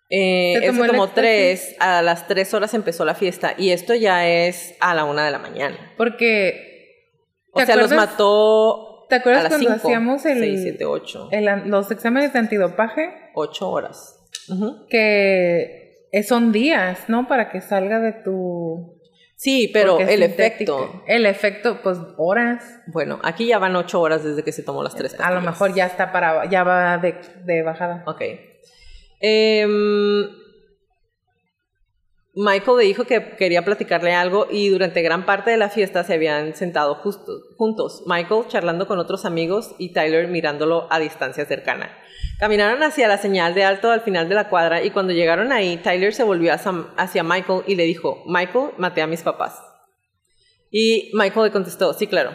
Eh, 0.10 0.54
eso 0.64 0.86
tomó 0.86 1.04
éxtasis. 1.06 1.14
tres, 1.14 1.76
a 1.82 2.02
las 2.02 2.26
tres 2.28 2.54
horas 2.54 2.74
empezó 2.74 3.04
la 3.04 3.16
fiesta 3.16 3.54
y 3.58 3.72
esto 3.72 3.96
ya 3.96 4.26
es 4.30 4.76
a 4.80 4.96
la 4.96 5.04
una 5.04 5.26
de 5.26 5.32
la 5.32 5.40
mañana. 5.40 5.76
Porque. 5.98 6.70
O 7.52 7.60
¿te 7.60 7.66
sea, 7.66 7.76
los 7.76 7.92
mató 7.92 9.08
¿Te 9.10 9.16
acuerdas 9.16 9.42
a 9.42 9.44
las 9.44 9.52
cuando 9.52 9.72
cinco, 9.74 9.88
hacíamos 9.90 10.26
el, 10.26 10.40
seis, 10.40 10.62
siete, 10.64 10.86
ocho. 10.86 11.28
el- 11.32 11.70
los 11.70 11.92
exámenes 11.92 12.32
de 12.32 12.40
antidopaje? 12.40 13.10
Ocho 13.36 13.70
horas. 13.70 14.22
Que 14.90 15.83
son 16.22 16.52
días, 16.52 17.06
¿no? 17.08 17.28
Para 17.28 17.50
que 17.50 17.60
salga 17.62 18.00
de 18.00 18.12
tu. 18.12 19.00
Sí, 19.36 19.72
pero 19.74 20.00
el 20.00 20.22
efecto. 20.22 21.04
El 21.08 21.26
efecto, 21.26 21.80
pues 21.82 21.98
horas. 22.18 22.64
Bueno, 22.86 23.20
aquí 23.24 23.48
ya 23.48 23.58
van 23.58 23.76
ocho 23.76 24.00
horas 24.00 24.24
desde 24.24 24.44
que 24.44 24.52
se 24.52 24.62
tomó 24.62 24.84
las 24.84 24.96
tres 24.96 25.14
A 25.16 25.18
lo 25.18 25.38
pastillas. 25.38 25.44
mejor 25.46 25.74
ya 25.74 25.86
está 25.88 26.12
para. 26.12 26.46
Ya 26.46 26.64
va 26.64 27.00
de, 27.00 27.16
de 27.44 27.64
bajada. 27.64 28.04
Ok. 28.06 28.22
Em, 29.20 30.28
Michael 32.36 32.78
le 32.78 32.86
dijo 32.86 33.06
que 33.06 33.36
quería 33.38 33.64
platicarle 33.64 34.14
algo 34.14 34.48
y 34.50 34.70
durante 34.70 35.04
gran 35.04 35.26
parte 35.26 35.52
de 35.52 35.58
la 35.58 35.70
fiesta 35.70 36.04
se 36.04 36.16
habían 36.16 36.56
sentado 36.56 36.96
justo- 36.96 37.42
juntos. 37.58 38.04
Michael 38.08 38.48
charlando 38.48 38.88
con 38.88 38.98
otros 38.98 39.26
amigos 39.26 39.76
y 39.78 39.94
Tyler 39.94 40.28
mirándolo 40.28 40.88
a 40.90 41.00
distancia 41.00 41.46
cercana. 41.46 41.96
Caminaron 42.40 42.82
hacia 42.82 43.08
la 43.08 43.20
señal 43.20 43.54
de 43.54 43.64
alto 43.64 43.92
al 43.92 44.02
final 44.02 44.30
de 44.30 44.36
la 44.36 44.50
cuadra 44.50 44.84
y 44.84 44.90
cuando 44.90 45.14
llegaron 45.14 45.52
ahí, 45.52 45.78
Tyler 45.78 46.14
se 46.14 46.24
volvió 46.24 46.54
hacia, 46.54 46.74
hacia 46.98 47.24
Michael 47.24 47.62
y 47.68 47.76
le 47.76 47.84
dijo, 47.84 48.24
Michael, 48.26 48.72
maté 48.78 49.04
a 49.04 49.08
mis 49.08 49.22
papás. 49.22 49.62
Y 50.72 51.12
Michael 51.14 51.46
le 51.46 51.52
contestó, 51.52 51.94
sí, 51.94 52.08
claro. 52.08 52.32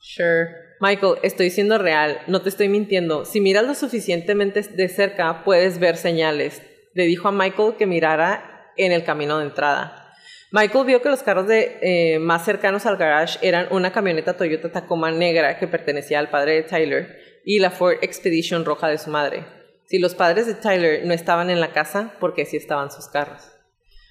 Sure. 0.00 0.46
Michael, 0.80 1.16
estoy 1.22 1.50
siendo 1.50 1.76
real, 1.76 2.22
no 2.26 2.40
te 2.40 2.48
estoy 2.48 2.70
mintiendo. 2.70 3.26
Si 3.26 3.42
miras 3.42 3.66
lo 3.66 3.74
suficientemente 3.74 4.62
de 4.62 4.88
cerca, 4.88 5.44
puedes 5.44 5.78
ver 5.78 5.98
señales. 5.98 6.62
Le 6.94 7.04
dijo 7.04 7.28
a 7.28 7.32
Michael 7.32 7.74
que 7.78 7.86
mirara 7.86 8.49
en 8.76 8.92
el 8.92 9.04
camino 9.04 9.38
de 9.38 9.46
entrada. 9.46 10.14
Michael 10.52 10.84
vio 10.84 11.00
que 11.00 11.08
los 11.08 11.22
carros 11.22 11.46
de, 11.46 11.78
eh, 11.80 12.18
más 12.18 12.44
cercanos 12.44 12.84
al 12.84 12.96
garage 12.96 13.38
eran 13.40 13.68
una 13.70 13.92
camioneta 13.92 14.36
Toyota 14.36 14.72
Tacoma 14.72 15.12
negra 15.12 15.58
que 15.58 15.68
pertenecía 15.68 16.18
al 16.18 16.28
padre 16.28 16.54
de 16.54 16.62
Tyler 16.64 17.18
y 17.44 17.60
la 17.60 17.70
Ford 17.70 17.98
Expedition 18.02 18.64
roja 18.64 18.88
de 18.88 18.98
su 18.98 19.10
madre. 19.10 19.44
Si 19.86 19.98
los 19.98 20.14
padres 20.14 20.46
de 20.46 20.54
Tyler 20.54 21.04
no 21.04 21.14
estaban 21.14 21.50
en 21.50 21.60
la 21.60 21.72
casa, 21.72 22.14
porque 22.20 22.46
sí 22.46 22.56
estaban 22.56 22.90
sus 22.90 23.08
carros. 23.08 23.52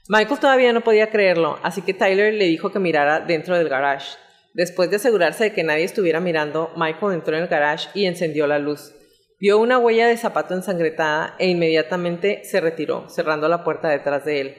Michael 0.08 0.40
todavía 0.40 0.74
no 0.74 0.82
podía 0.82 1.12
creerlo, 1.12 1.60
así 1.62 1.82
que 1.82 1.94
Tyler 1.94 2.34
le 2.34 2.46
dijo 2.46 2.72
que 2.72 2.80
mirara 2.80 3.20
dentro 3.20 3.58
del 3.58 3.70
garage. 3.70 4.18
Después 4.54 4.90
de 4.90 4.96
asegurarse 4.96 5.46
de 5.46 5.54
que 5.54 5.64
nadie 5.64 5.84
estuviera 5.84 6.20
mirando, 6.20 6.72
Michael 6.76 7.14
entró 7.14 7.36
en 7.36 7.44
el 7.44 7.50
garage 7.50 7.90
y 7.94 8.06
encendió 8.06 8.48
la 8.48 8.60
luz. 8.60 8.94
Vio 9.40 9.58
una 9.58 9.78
huella 9.78 10.08
de 10.08 10.18
zapato 10.18 10.54
ensangretada 10.54 11.36
e 11.40 11.48
inmediatamente 11.48 12.44
se 12.44 12.60
retiró, 12.60 13.08
cerrando 13.08 13.48
la 13.48 13.64
puerta 13.64 13.88
detrás 13.88 14.26
de 14.26 14.42
él. 14.42 14.56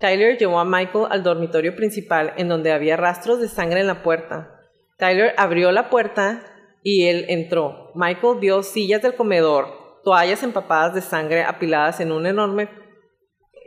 Tyler 0.00 0.36
llevó 0.38 0.58
a 0.58 0.64
Michael 0.64 1.06
al 1.10 1.22
dormitorio 1.22 1.76
principal 1.76 2.32
en 2.36 2.48
donde 2.48 2.72
había 2.72 2.96
rastros 2.96 3.40
de 3.40 3.48
sangre 3.48 3.80
en 3.80 3.86
la 3.86 4.02
puerta. 4.02 4.60
Tyler 4.96 5.34
abrió 5.36 5.70
la 5.70 5.88
puerta 5.88 6.42
y 6.82 7.06
él 7.06 7.26
entró. 7.28 7.92
Michael 7.94 8.38
vio 8.40 8.62
sillas 8.64 9.02
del 9.02 9.14
comedor, 9.14 10.00
toallas 10.02 10.42
empapadas 10.42 10.94
de 10.94 11.00
sangre 11.00 11.44
apiladas 11.44 12.00
en 12.00 12.10
un 12.10 12.26
enorme 12.26 12.68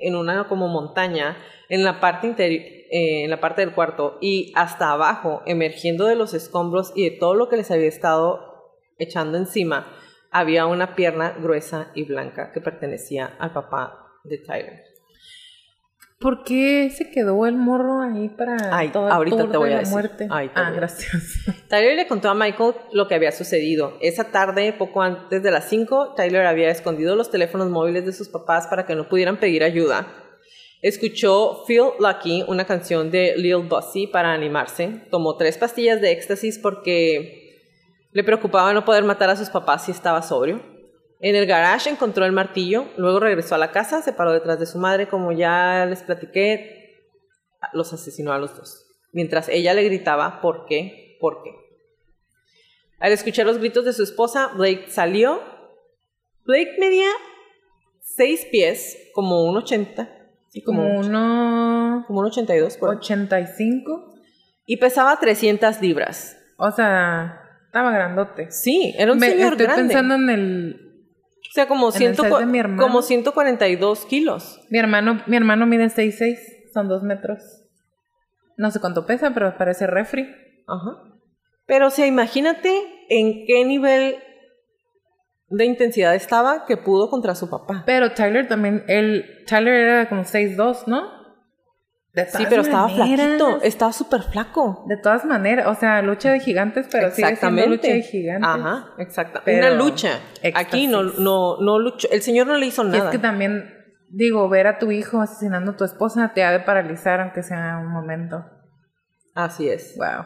en 0.02 0.16
una 0.16 0.48
como 0.48 0.68
montaña 0.68 1.38
en 1.70 1.84
la 1.84 2.00
parte 2.00 2.28
interior, 2.28 2.64
eh, 2.92 3.24
en 3.24 3.30
la 3.30 3.40
parte 3.40 3.62
del 3.62 3.74
cuarto 3.74 4.18
y 4.20 4.52
hasta 4.56 4.92
abajo, 4.92 5.42
emergiendo 5.46 6.08
de 6.08 6.16
los 6.16 6.34
escombros 6.34 6.92
y 6.96 7.10
de 7.10 7.18
todo 7.18 7.36
lo 7.36 7.48
que 7.48 7.58
les 7.58 7.72
había 7.72 7.88
estado 7.88 8.40
echando 8.98 9.38
encima, 9.38 9.88
había 10.32 10.66
una 10.66 10.96
pierna 10.96 11.36
gruesa 11.40 11.92
y 11.94 12.06
blanca 12.06 12.52
que 12.52 12.62
pertenecía 12.62 13.36
al 13.38 13.54
papá 13.54 14.08
de 14.24 14.38
Tyler. 14.38 14.92
¿Por 16.20 16.44
qué 16.44 16.92
se 16.96 17.10
quedó 17.10 17.48
el 17.48 17.56
morro 17.56 18.02
ahí 18.02 18.30
para 18.30 18.56
Ay, 18.72 18.90
todo 18.90 19.08
el 19.08 19.12
ahorita 19.12 19.38
tour 19.38 19.52
te 19.52 19.58
voy 19.58 19.70
de 19.70 19.74
a 19.74 19.78
la 19.78 19.80
decir. 19.82 19.94
muerte? 19.94 20.28
Ay, 20.30 20.50
te 20.50 20.54
ah, 20.56 20.64
voy 20.66 20.74
a 20.74 20.76
gracias. 20.76 21.24
Tyler 21.68 21.96
le 21.96 22.08
contó 22.08 22.30
a 22.30 22.36
Michael 22.36 22.76
lo 22.94 23.08
que 23.08 23.16
había 23.16 23.32
sucedido. 23.32 23.98
Esa 24.02 24.26
tarde, 24.26 24.72
poco 24.72 25.02
antes 25.02 25.42
de 25.42 25.50
las 25.50 25.68
5, 25.68 26.14
Tyler 26.16 26.46
había 26.46 26.70
escondido 26.70 27.16
los 27.16 27.32
teléfonos 27.32 27.70
móviles 27.70 28.06
de 28.06 28.14
sus 28.14 28.30
papás 28.30 28.68
para 28.68 28.86
que 28.86 28.94
no 28.94 29.10
pudieran 29.10 29.38
pedir 29.38 29.64
ayuda. 29.64 30.14
Escuchó 30.84 31.64
Feel 31.66 31.90
Lucky, 32.00 32.44
una 32.48 32.66
canción 32.66 33.10
de 33.10 33.34
Lil 33.38 33.68
Bossy, 33.68 34.06
para 34.06 34.32
animarse. 34.32 35.02
Tomó 35.10 35.38
tres 35.38 35.58
pastillas 35.58 36.02
de 36.02 36.12
éxtasis 36.12 36.60
porque 36.60 37.41
le 38.12 38.24
preocupaba 38.24 38.74
no 38.74 38.86
poder 38.86 39.04
matar 39.04 39.30
a 39.30 39.36
sus 39.36 39.50
papás 39.50 39.86
si 39.86 39.92
estaba 39.92 40.22
sobrio. 40.22 40.62
En 41.20 41.36
el 41.36 41.46
garage 41.46 41.90
encontró 41.90 42.26
el 42.26 42.32
martillo, 42.32 42.86
luego 42.98 43.20
regresó 43.20 43.56
a 43.56 43.60
la 43.60 43.72
casa, 43.72 44.02
se 44.02 44.14
paró 44.14 44.34
detrás 44.34 44.60
de 44.60 44.66
su 44.66 44.80
madre, 44.80 45.08
como 45.08 45.32
ya 45.32 45.86
les 45.86 46.02
platiqué, 46.02 47.06
los 47.74 47.94
asesinó 47.94 48.34
a 48.34 48.40
los 48.40 48.56
dos. 48.58 48.88
Mientras 49.14 49.48
ella 49.50 49.74
le 49.74 49.84
gritaba, 49.84 50.42
¿por 50.42 50.66
qué? 50.66 51.18
¿Por 51.20 51.44
qué? 51.44 51.52
Al 53.00 53.12
escuchar 53.12 53.46
los 53.46 53.60
gritos 53.60 53.86
de 53.86 53.94
su 53.94 54.04
esposa, 54.04 54.52
Blake 54.56 54.86
salió. 54.90 55.42
Blake 56.44 56.76
medía 56.80 57.10
seis 58.00 58.48
pies, 58.52 58.98
como 59.14 59.46
un 59.46 59.58
80, 59.58 60.10
Y 60.54 60.64
como 60.64 60.86
uno... 61.00 62.04
como 62.08 62.20
un 62.20 62.26
82, 62.26 62.78
por 62.78 62.90
ahí, 62.90 62.98
85. 62.98 64.14
y 64.66 64.78
pesaba 64.78 65.20
300 65.20 65.82
libras. 65.82 66.38
O 66.58 66.72
sea, 66.72 67.41
estaba 67.72 67.92
grandote. 67.94 68.52
Sí, 68.52 68.94
era 68.98 69.14
un 69.14 69.18
Me- 69.18 69.30
señor 69.30 69.54
estoy 69.54 69.66
grande. 69.66 69.84
pensando 69.84 70.16
en 70.16 70.30
el... 70.30 71.06
o 71.40 71.54
sea, 71.54 71.70
como, 71.70 71.94
ciento, 71.94 72.24
como 72.78 73.02
142 73.02 74.06
kilos. 74.08 74.60
Mi 74.70 74.78
hermano, 74.78 75.22
mi 75.26 75.38
hermano 75.38 75.66
mide 75.66 75.86
6'6". 75.86 76.38
Son 76.74 76.90
dos 76.90 77.02
metros. 77.04 77.40
No 78.58 78.72
sé 78.72 78.82
cuánto 78.82 79.06
pesa, 79.06 79.34
pero 79.34 79.58
parece 79.58 79.88
refri. 79.88 80.24
Ajá. 80.68 81.02
Pero, 81.66 81.88
o 81.88 81.90
sea, 81.92 82.06
imagínate 82.08 82.70
en 83.08 83.46
qué 83.48 83.64
nivel 83.64 84.18
de 85.48 85.64
intensidad 85.64 86.14
estaba 86.14 86.66
que 86.66 86.76
pudo 86.76 87.10
contra 87.10 87.36
su 87.36 87.50
papá. 87.50 87.84
Pero 87.86 88.12
Tyler 88.12 88.50
también... 88.50 88.84
Él, 88.90 89.26
Tyler 89.48 89.74
era 89.76 90.10
como 90.10 90.24
6'2", 90.24 90.88
¿no? 90.88 91.21
De 92.14 92.26
Sí, 92.26 92.46
pero 92.50 92.62
estaba 92.62 92.90
flaquito, 92.90 93.62
estaba 93.62 93.94
súper 93.94 94.24
flaco. 94.24 94.84
De 94.88 94.98
todas 94.98 95.24
maneras, 95.24 95.68
o 95.68 95.76
sea, 95.76 96.02
lucha 96.02 96.32
de 96.34 96.42
gigantes, 96.42 96.88
pero 96.92 97.10
sigue 97.10 97.38
siendo 97.38 97.66
lucha 97.68 97.88
de 97.88 98.02
gigantes. 98.02 98.50
Ajá, 98.50 98.94
exacto. 98.98 99.40
Pero- 99.46 99.68
Una 99.68 99.76
lucha. 99.82 100.20
Aquí 100.56 100.88
no, 100.88 101.04
no, 101.04 101.62
no 101.62 101.80
luchó. 101.80 102.10
El 102.12 102.22
señor 102.22 102.48
no 102.48 102.58
le 102.58 102.66
hizo 102.66 102.84
Y 102.84 102.90
nada. 102.90 103.06
es 103.06 103.12
que 103.12 103.18
también, 103.20 103.64
digo, 104.10 104.50
ver 104.50 104.68
a 104.68 104.78
tu 104.78 104.92
hijo 104.92 105.22
asesinando 105.22 105.72
a 105.72 105.78
tu 105.78 105.86
esposa 105.86 106.34
te 106.36 106.44
ha 106.44 106.52
de 106.52 106.60
paralizar, 106.60 107.22
aunque 107.22 107.44
sea 107.44 107.78
un 107.82 107.94
momento. 107.94 108.44
Así 109.34 109.70
es. 109.70 109.96
Wow. 109.98 110.26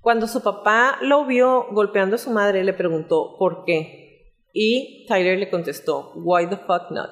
Cuando 0.00 0.26
su 0.26 0.42
papá 0.42 0.96
lo 1.02 1.24
vio 1.26 1.68
golpeando 1.70 2.16
a 2.16 2.18
su 2.18 2.32
madre, 2.32 2.64
le 2.64 2.72
preguntó 2.72 3.36
por 3.38 3.64
qué. 3.64 4.32
Y 4.52 5.06
Tyler 5.08 5.38
le 5.38 5.48
contestó, 5.50 6.10
why 6.16 6.48
the 6.48 6.56
fuck 6.56 6.90
not? 6.90 7.10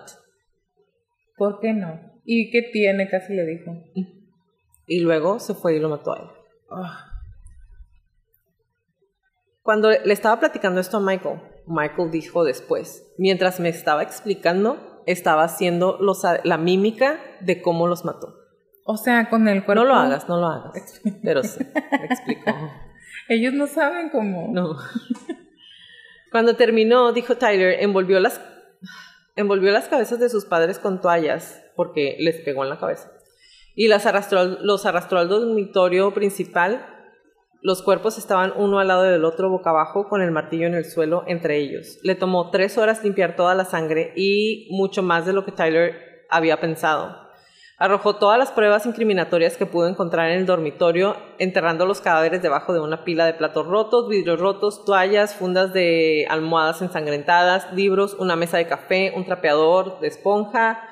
¿Por 1.36 1.60
qué 1.60 1.72
no? 1.72 2.09
¿Y 2.32 2.48
qué 2.52 2.62
tiene? 2.62 3.08
Casi 3.08 3.34
le 3.34 3.44
dijo. 3.44 3.72
Y 4.86 5.00
luego 5.00 5.40
se 5.40 5.52
fue 5.52 5.74
y 5.74 5.80
lo 5.80 5.88
mató 5.88 6.12
a 6.12 6.18
él. 6.20 6.28
Ah, 6.70 7.06
Cuando 9.62 9.90
le 9.90 10.12
estaba 10.12 10.38
platicando 10.38 10.80
esto 10.80 10.98
a 10.98 11.00
Michael, 11.00 11.40
Michael 11.66 12.12
dijo 12.12 12.44
después, 12.44 13.04
mientras 13.18 13.58
me 13.58 13.68
estaba 13.68 14.04
explicando, 14.04 15.02
estaba 15.06 15.42
haciendo 15.42 15.98
los, 16.00 16.22
la 16.44 16.56
mímica 16.56 17.18
de 17.40 17.60
cómo 17.60 17.88
los 17.88 18.04
mató. 18.04 18.36
O 18.84 18.96
sea, 18.96 19.28
con 19.28 19.48
el 19.48 19.64
cuerpo. 19.64 19.82
No 19.82 19.88
lo 19.88 19.96
hagas, 19.96 20.28
no 20.28 20.36
lo 20.38 20.46
hagas. 20.46 21.00
Pero 21.24 21.42
sí, 21.42 21.66
me 21.74 22.04
explicó. 22.04 22.52
Ellos 23.28 23.54
no 23.54 23.66
saben 23.66 24.08
cómo. 24.10 24.46
No. 24.52 24.76
Cuando 26.30 26.54
terminó, 26.54 27.12
dijo 27.12 27.38
Tyler, 27.38 27.80
envolvió 27.80 28.20
las, 28.20 28.40
envolvió 29.34 29.72
las 29.72 29.88
cabezas 29.88 30.20
de 30.20 30.28
sus 30.28 30.44
padres 30.44 30.78
con 30.78 31.00
toallas 31.00 31.60
porque 31.80 32.16
les 32.18 32.42
pegó 32.42 32.62
en 32.62 32.68
la 32.68 32.78
cabeza. 32.78 33.10
Y 33.74 33.88
los 33.88 34.04
arrastró 34.04 35.18
al 35.18 35.28
dormitorio 35.30 36.12
principal. 36.12 36.86
Los 37.62 37.80
cuerpos 37.80 38.18
estaban 38.18 38.52
uno 38.54 38.80
al 38.80 38.88
lado 38.88 39.04
del 39.04 39.24
otro 39.24 39.48
boca 39.48 39.70
abajo 39.70 40.06
con 40.06 40.20
el 40.20 40.30
martillo 40.30 40.66
en 40.66 40.74
el 40.74 40.84
suelo 40.84 41.24
entre 41.26 41.56
ellos. 41.56 41.98
Le 42.02 42.16
tomó 42.16 42.50
tres 42.50 42.76
horas 42.76 43.02
limpiar 43.02 43.34
toda 43.34 43.54
la 43.54 43.64
sangre 43.64 44.12
y 44.14 44.68
mucho 44.72 45.02
más 45.02 45.24
de 45.24 45.32
lo 45.32 45.46
que 45.46 45.52
Tyler 45.52 46.26
había 46.28 46.60
pensado. 46.60 47.16
Arrojó 47.78 48.16
todas 48.16 48.38
las 48.38 48.52
pruebas 48.52 48.84
incriminatorias 48.84 49.56
que 49.56 49.64
pudo 49.64 49.88
encontrar 49.88 50.28
en 50.28 50.40
el 50.40 50.44
dormitorio, 50.44 51.16
enterrando 51.38 51.86
los 51.86 52.02
cadáveres 52.02 52.42
debajo 52.42 52.74
de 52.74 52.80
una 52.80 53.04
pila 53.04 53.24
de 53.24 53.32
platos 53.32 53.66
rotos, 53.66 54.06
vidrios 54.06 54.38
rotos, 54.38 54.84
toallas, 54.84 55.34
fundas 55.34 55.72
de 55.72 56.26
almohadas 56.28 56.82
ensangrentadas, 56.82 57.72
libros, 57.72 58.12
una 58.18 58.36
mesa 58.36 58.58
de 58.58 58.66
café, 58.66 59.14
un 59.16 59.24
trapeador 59.24 59.98
de 60.00 60.08
esponja, 60.08 60.89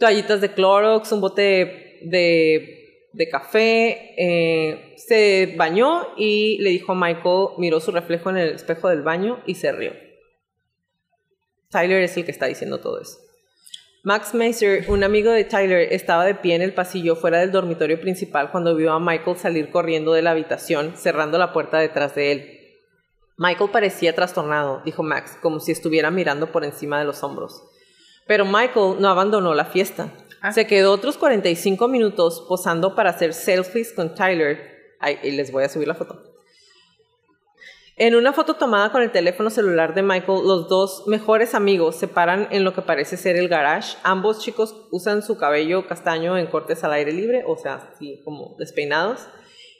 toallitas 0.00 0.40
de 0.40 0.52
Clorox, 0.52 1.12
un 1.12 1.20
bote 1.20 2.00
de, 2.02 3.06
de- 3.12 3.28
café. 3.28 4.14
eh, 4.16 4.94
se 4.96 5.54
bañó 5.56 6.08
y 6.16 6.58
le 6.62 6.70
dijo 6.70 6.92
a 6.92 6.94
Michael, 6.94 7.48
miró 7.58 7.78
su 7.78 7.92
reflejo 7.92 8.30
en 8.30 8.38
el 8.38 8.54
espejo 8.54 8.88
del 8.88 9.02
baño 9.02 9.42
y 9.46 9.54
se 9.54 9.70
rió. 9.70 9.92
Tyler 11.70 12.02
es 12.02 12.16
el 12.16 12.24
que 12.24 12.30
está 12.32 12.46
diciendo 12.46 12.80
todo 12.80 13.00
eso. 13.00 13.18
Max 14.02 14.34
Maser, 14.34 14.86
un 14.88 15.04
amigo 15.04 15.30
de 15.30 15.44
Tyler, 15.44 15.92
estaba 15.92 16.24
de 16.24 16.34
pie 16.34 16.54
en 16.54 16.62
el 16.62 16.72
pasillo 16.72 17.14
fuera 17.16 17.38
del 17.38 17.52
dormitorio 17.52 18.00
principal 18.00 18.50
cuando 18.50 18.74
vio 18.74 18.92
a 18.92 18.98
Michael 18.98 19.36
salir 19.36 19.70
corriendo 19.70 20.14
de 20.14 20.22
la 20.22 20.30
habitación, 20.30 20.96
cerrando 20.96 21.36
la 21.38 21.52
puerta 21.52 21.78
detrás 21.78 22.14
de 22.14 22.32
él. 22.32 22.56
Michael 23.36 23.70
parecía 23.70 24.14
trastornado, 24.14 24.80
dijo 24.86 25.02
Max, 25.02 25.36
como 25.42 25.60
si 25.60 25.72
estuviera 25.72 26.10
mirando 26.10 26.50
por 26.50 26.64
encima 26.64 26.98
de 26.98 27.04
los 27.04 27.22
hombros. 27.22 27.62
Pero 28.30 28.44
Michael 28.44 29.00
no 29.00 29.08
abandonó 29.08 29.54
la 29.54 29.64
fiesta. 29.64 30.12
Ah. 30.40 30.52
Se 30.52 30.64
quedó 30.64 30.92
otros 30.92 31.18
45 31.18 31.88
minutos 31.88 32.44
posando 32.48 32.94
para 32.94 33.10
hacer 33.10 33.34
selfies 33.34 33.92
con 33.92 34.14
Tyler. 34.14 34.94
Ay, 35.00 35.18
y 35.24 35.32
les 35.32 35.50
voy 35.50 35.64
a 35.64 35.68
subir 35.68 35.88
la 35.88 35.96
foto. 35.96 36.22
En 37.96 38.14
una 38.14 38.32
foto 38.32 38.54
tomada 38.54 38.92
con 38.92 39.02
el 39.02 39.10
teléfono 39.10 39.50
celular 39.50 39.94
de 39.94 40.04
Michael, 40.04 40.42
los 40.44 40.68
dos 40.68 41.08
mejores 41.08 41.56
amigos 41.56 41.96
se 41.96 42.06
paran 42.06 42.46
en 42.52 42.62
lo 42.62 42.72
que 42.72 42.82
parece 42.82 43.16
ser 43.16 43.34
el 43.34 43.48
garage. 43.48 43.96
Ambos 44.04 44.38
chicos 44.38 44.76
usan 44.92 45.24
su 45.24 45.36
cabello 45.36 45.88
castaño 45.88 46.38
en 46.38 46.46
cortes 46.46 46.84
al 46.84 46.92
aire 46.92 47.12
libre, 47.12 47.42
o 47.48 47.56
sea, 47.56 47.90
así 47.92 48.20
como 48.24 48.54
despeinados. 48.60 49.26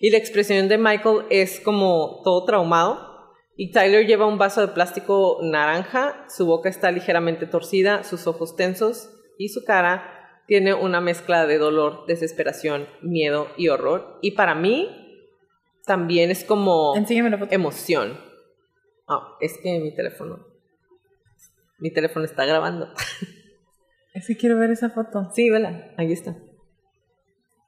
Y 0.00 0.10
la 0.10 0.18
expresión 0.18 0.66
de 0.66 0.76
Michael 0.76 1.24
es 1.30 1.60
como 1.60 2.20
todo 2.24 2.44
traumado. 2.46 3.09
Y 3.62 3.72
Tyler 3.72 4.06
lleva 4.06 4.24
un 4.24 4.38
vaso 4.38 4.62
de 4.62 4.68
plástico 4.68 5.38
naranja, 5.42 6.24
su 6.30 6.46
boca 6.46 6.70
está 6.70 6.90
ligeramente 6.90 7.44
torcida, 7.44 8.04
sus 8.04 8.26
ojos 8.26 8.56
tensos 8.56 9.10
y 9.36 9.50
su 9.50 9.66
cara 9.66 10.40
tiene 10.46 10.72
una 10.72 11.02
mezcla 11.02 11.46
de 11.46 11.58
dolor, 11.58 12.06
desesperación, 12.06 12.88
miedo 13.02 13.48
y 13.58 13.68
horror. 13.68 14.18
Y 14.22 14.30
para 14.30 14.54
mí, 14.54 15.28
también 15.84 16.30
es 16.30 16.42
como 16.42 16.96
Enséñame 16.96 17.28
la 17.28 17.36
foto. 17.36 17.54
emoción. 17.54 18.18
Ah, 19.06 19.36
es 19.42 19.58
que 19.62 19.78
mi 19.78 19.94
teléfono. 19.94 20.38
Mi 21.80 21.92
teléfono 21.92 22.24
está 22.24 22.46
grabando. 22.46 22.88
Es 24.14 24.26
que 24.26 24.38
quiero 24.38 24.56
ver 24.58 24.70
esa 24.70 24.88
foto. 24.88 25.30
Sí, 25.34 25.50
vela, 25.50 25.92
ahí 25.98 26.12
está. 26.12 26.34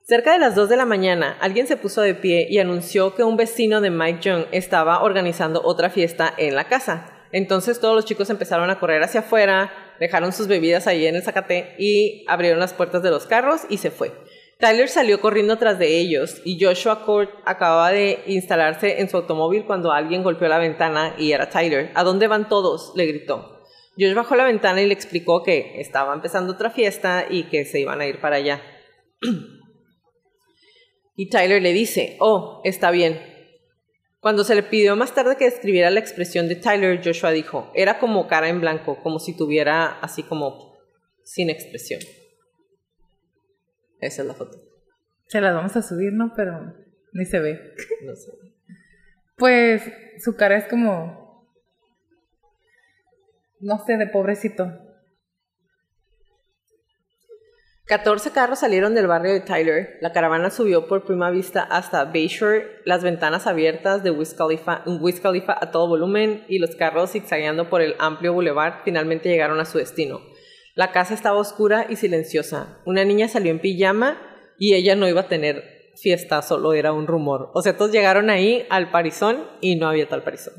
Cerca 0.05 0.33
de 0.33 0.39
las 0.39 0.53
2 0.53 0.67
de 0.67 0.75
la 0.75 0.85
mañana, 0.85 1.37
alguien 1.39 1.65
se 1.65 1.77
puso 1.77 2.01
de 2.01 2.13
pie 2.13 2.45
y 2.49 2.59
anunció 2.59 3.15
que 3.15 3.23
un 3.23 3.37
vecino 3.37 3.79
de 3.79 3.89
Mike 3.89 4.19
Young 4.19 4.45
estaba 4.51 5.01
organizando 5.01 5.61
otra 5.63 5.89
fiesta 5.89 6.33
en 6.37 6.55
la 6.55 6.65
casa. 6.65 7.25
Entonces 7.31 7.79
todos 7.79 7.95
los 7.95 8.03
chicos 8.03 8.29
empezaron 8.29 8.69
a 8.69 8.79
correr 8.79 9.01
hacia 9.01 9.21
afuera, 9.21 9.71
dejaron 10.01 10.33
sus 10.33 10.47
bebidas 10.47 10.87
ahí 10.87 11.07
en 11.07 11.15
el 11.15 11.23
zacate 11.23 11.75
y 11.79 12.25
abrieron 12.27 12.59
las 12.59 12.73
puertas 12.73 13.01
de 13.01 13.11
los 13.11 13.27
carros 13.27 13.61
y 13.69 13.77
se 13.77 13.91
fue. 13.91 14.11
Tyler 14.59 14.89
salió 14.89 15.21
corriendo 15.21 15.57
tras 15.57 15.79
de 15.79 15.97
ellos 15.97 16.41
y 16.43 16.61
Joshua 16.61 17.05
Court 17.05 17.31
acababa 17.45 17.91
de 17.91 18.23
instalarse 18.27 18.99
en 18.99 19.09
su 19.09 19.15
automóvil 19.15 19.63
cuando 19.63 19.93
alguien 19.93 20.21
golpeó 20.21 20.49
la 20.49 20.59
ventana 20.59 21.15
y 21.17 21.31
era 21.31 21.49
Tyler. 21.49 21.91
¿A 21.95 22.03
dónde 22.03 22.27
van 22.27 22.49
todos? 22.49 22.91
le 22.97 23.05
gritó. 23.05 23.63
Josh 23.97 24.15
bajó 24.15 24.35
la 24.35 24.43
ventana 24.43 24.81
y 24.81 24.85
le 24.85 24.93
explicó 24.93 25.43
que 25.43 25.79
estaba 25.79 26.13
empezando 26.13 26.51
otra 26.51 26.71
fiesta 26.71 27.25
y 27.29 27.43
que 27.43 27.63
se 27.63 27.79
iban 27.79 28.01
a 28.01 28.05
ir 28.05 28.19
para 28.19 28.35
allá. 28.35 28.61
y 31.15 31.29
Tyler 31.29 31.61
le 31.61 31.73
dice, 31.73 32.17
oh, 32.19 32.61
está 32.63 32.91
bien. 32.91 33.19
Cuando 34.19 34.43
se 34.43 34.55
le 34.55 34.63
pidió 34.63 34.95
más 34.95 35.13
tarde 35.13 35.35
que 35.35 35.45
describiera 35.45 35.89
la 35.89 35.99
expresión 35.99 36.47
de 36.47 36.55
Tyler, 36.55 37.01
Joshua 37.03 37.31
dijo, 37.31 37.71
era 37.75 37.99
como 37.99 38.27
cara 38.27 38.47
en 38.47 38.61
blanco, 38.61 39.01
como 39.03 39.19
si 39.19 39.35
tuviera 39.35 39.99
así 39.99 40.23
como 40.23 40.77
sin 41.23 41.49
expresión. 41.49 41.99
Esa 43.99 44.21
es 44.21 44.27
la 44.27 44.33
foto. 44.33 44.57
Se 45.27 45.41
las 45.41 45.53
vamos 45.53 45.75
a 45.75 45.81
subir, 45.81 46.13
¿no? 46.13 46.33
Pero 46.35 46.73
ni 47.13 47.25
se 47.25 47.39
ve. 47.39 47.59
No 48.05 48.15
sé. 48.15 48.31
Pues 49.37 49.81
su 50.19 50.35
cara 50.35 50.57
es 50.57 50.67
como. 50.67 51.47
No 53.59 53.83
sé, 53.85 53.97
de 53.97 54.07
pobrecito. 54.07 54.71
14 57.85 58.31
carros 58.31 58.59
salieron 58.59 58.95
del 58.95 59.07
barrio 59.07 59.33
de 59.33 59.41
Tyler. 59.41 59.97
La 59.99 60.13
caravana 60.13 60.49
subió 60.49 60.87
por 60.87 61.03
prima 61.03 61.31
vista 61.31 61.63
hasta 61.63 62.05
Bayshore, 62.05 62.81
las 62.85 63.03
ventanas 63.03 63.45
abiertas 63.45 64.03
de 64.03 64.11
Wiz 64.11 64.35
a 64.39 65.71
todo 65.71 65.87
volumen 65.89 66.45
y 66.47 66.59
los 66.59 66.77
carros 66.77 67.11
zigzagueando 67.11 67.69
por 67.69 67.81
el 67.81 67.95
amplio 67.99 68.31
boulevard 68.31 68.83
finalmente 68.85 69.27
llegaron 69.27 69.59
a 69.59 69.65
su 69.65 69.79
destino. 69.79 70.21
La 70.75 70.91
casa 70.91 71.13
estaba 71.13 71.37
oscura 71.37 71.85
y 71.89 71.97
silenciosa. 71.97 72.79
Una 72.85 73.03
niña 73.03 73.27
salió 73.27 73.51
en 73.51 73.59
pijama 73.59 74.17
y 74.57 74.75
ella 74.75 74.95
no 74.95 75.09
iba 75.09 75.21
a 75.21 75.27
tener 75.27 75.91
fiesta, 76.01 76.41
solo 76.41 76.73
era 76.73 76.93
un 76.93 77.05
rumor. 77.05 77.51
O 77.53 77.61
sea, 77.61 77.75
todos 77.75 77.91
llegaron 77.91 78.29
ahí 78.29 78.65
al 78.69 78.91
parizón 78.91 79.45
y 79.59 79.75
no 79.75 79.89
había 79.89 80.07
tal 80.07 80.23
parizón. 80.23 80.53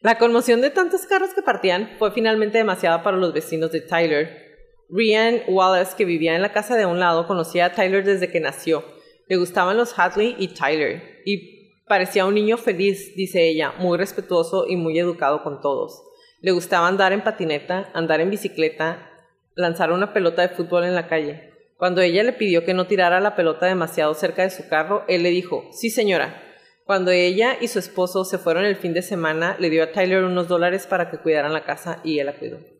La 0.00 0.18
conmoción 0.18 0.60
de 0.60 0.70
tantos 0.70 1.06
carros 1.06 1.32
que 1.32 1.42
partían 1.42 1.96
fue 1.98 2.10
finalmente 2.10 2.58
demasiada 2.58 3.02
para 3.02 3.16
los 3.16 3.32
vecinos 3.32 3.72
de 3.72 3.80
Tyler. 3.80 4.45
Rian 4.88 5.42
Wallace, 5.48 5.94
que 5.96 6.04
vivía 6.04 6.34
en 6.36 6.42
la 6.42 6.52
casa 6.52 6.76
de 6.76 6.86
un 6.86 7.00
lado, 7.00 7.26
conocía 7.26 7.66
a 7.66 7.72
Tyler 7.72 8.04
desde 8.04 8.30
que 8.30 8.40
nació. 8.40 8.84
Le 9.28 9.36
gustaban 9.36 9.76
los 9.76 9.98
Hadley 9.98 10.36
y 10.38 10.48
Tyler, 10.48 11.22
y 11.24 11.82
parecía 11.86 12.26
un 12.26 12.34
niño 12.34 12.56
feliz, 12.56 13.14
dice 13.16 13.48
ella, 13.48 13.72
muy 13.78 13.98
respetuoso 13.98 14.66
y 14.68 14.76
muy 14.76 14.98
educado 14.98 15.42
con 15.42 15.60
todos. 15.60 16.02
Le 16.40 16.52
gustaba 16.52 16.86
andar 16.86 17.12
en 17.12 17.24
patineta, 17.24 17.90
andar 17.94 18.20
en 18.20 18.30
bicicleta, 18.30 19.10
lanzar 19.54 19.90
una 19.90 20.12
pelota 20.12 20.42
de 20.42 20.54
fútbol 20.54 20.84
en 20.84 20.94
la 20.94 21.08
calle. 21.08 21.50
Cuando 21.76 22.00
ella 22.00 22.22
le 22.22 22.32
pidió 22.32 22.64
que 22.64 22.74
no 22.74 22.86
tirara 22.86 23.20
la 23.20 23.34
pelota 23.34 23.66
demasiado 23.66 24.14
cerca 24.14 24.42
de 24.42 24.50
su 24.50 24.68
carro, 24.68 25.04
él 25.08 25.22
le 25.22 25.30
dijo, 25.30 25.68
sí 25.72 25.90
señora. 25.90 26.42
Cuando 26.84 27.10
ella 27.10 27.56
y 27.60 27.68
su 27.68 27.80
esposo 27.80 28.24
se 28.24 28.38
fueron 28.38 28.64
el 28.64 28.76
fin 28.76 28.94
de 28.94 29.02
semana, 29.02 29.56
le 29.58 29.70
dio 29.70 29.82
a 29.82 29.90
Tyler 29.90 30.22
unos 30.22 30.46
dólares 30.46 30.86
para 30.86 31.10
que 31.10 31.18
cuidaran 31.18 31.52
la 31.52 31.64
casa 31.64 32.00
y 32.04 32.20
él 32.20 32.26
la 32.26 32.38
cuidó. 32.38 32.75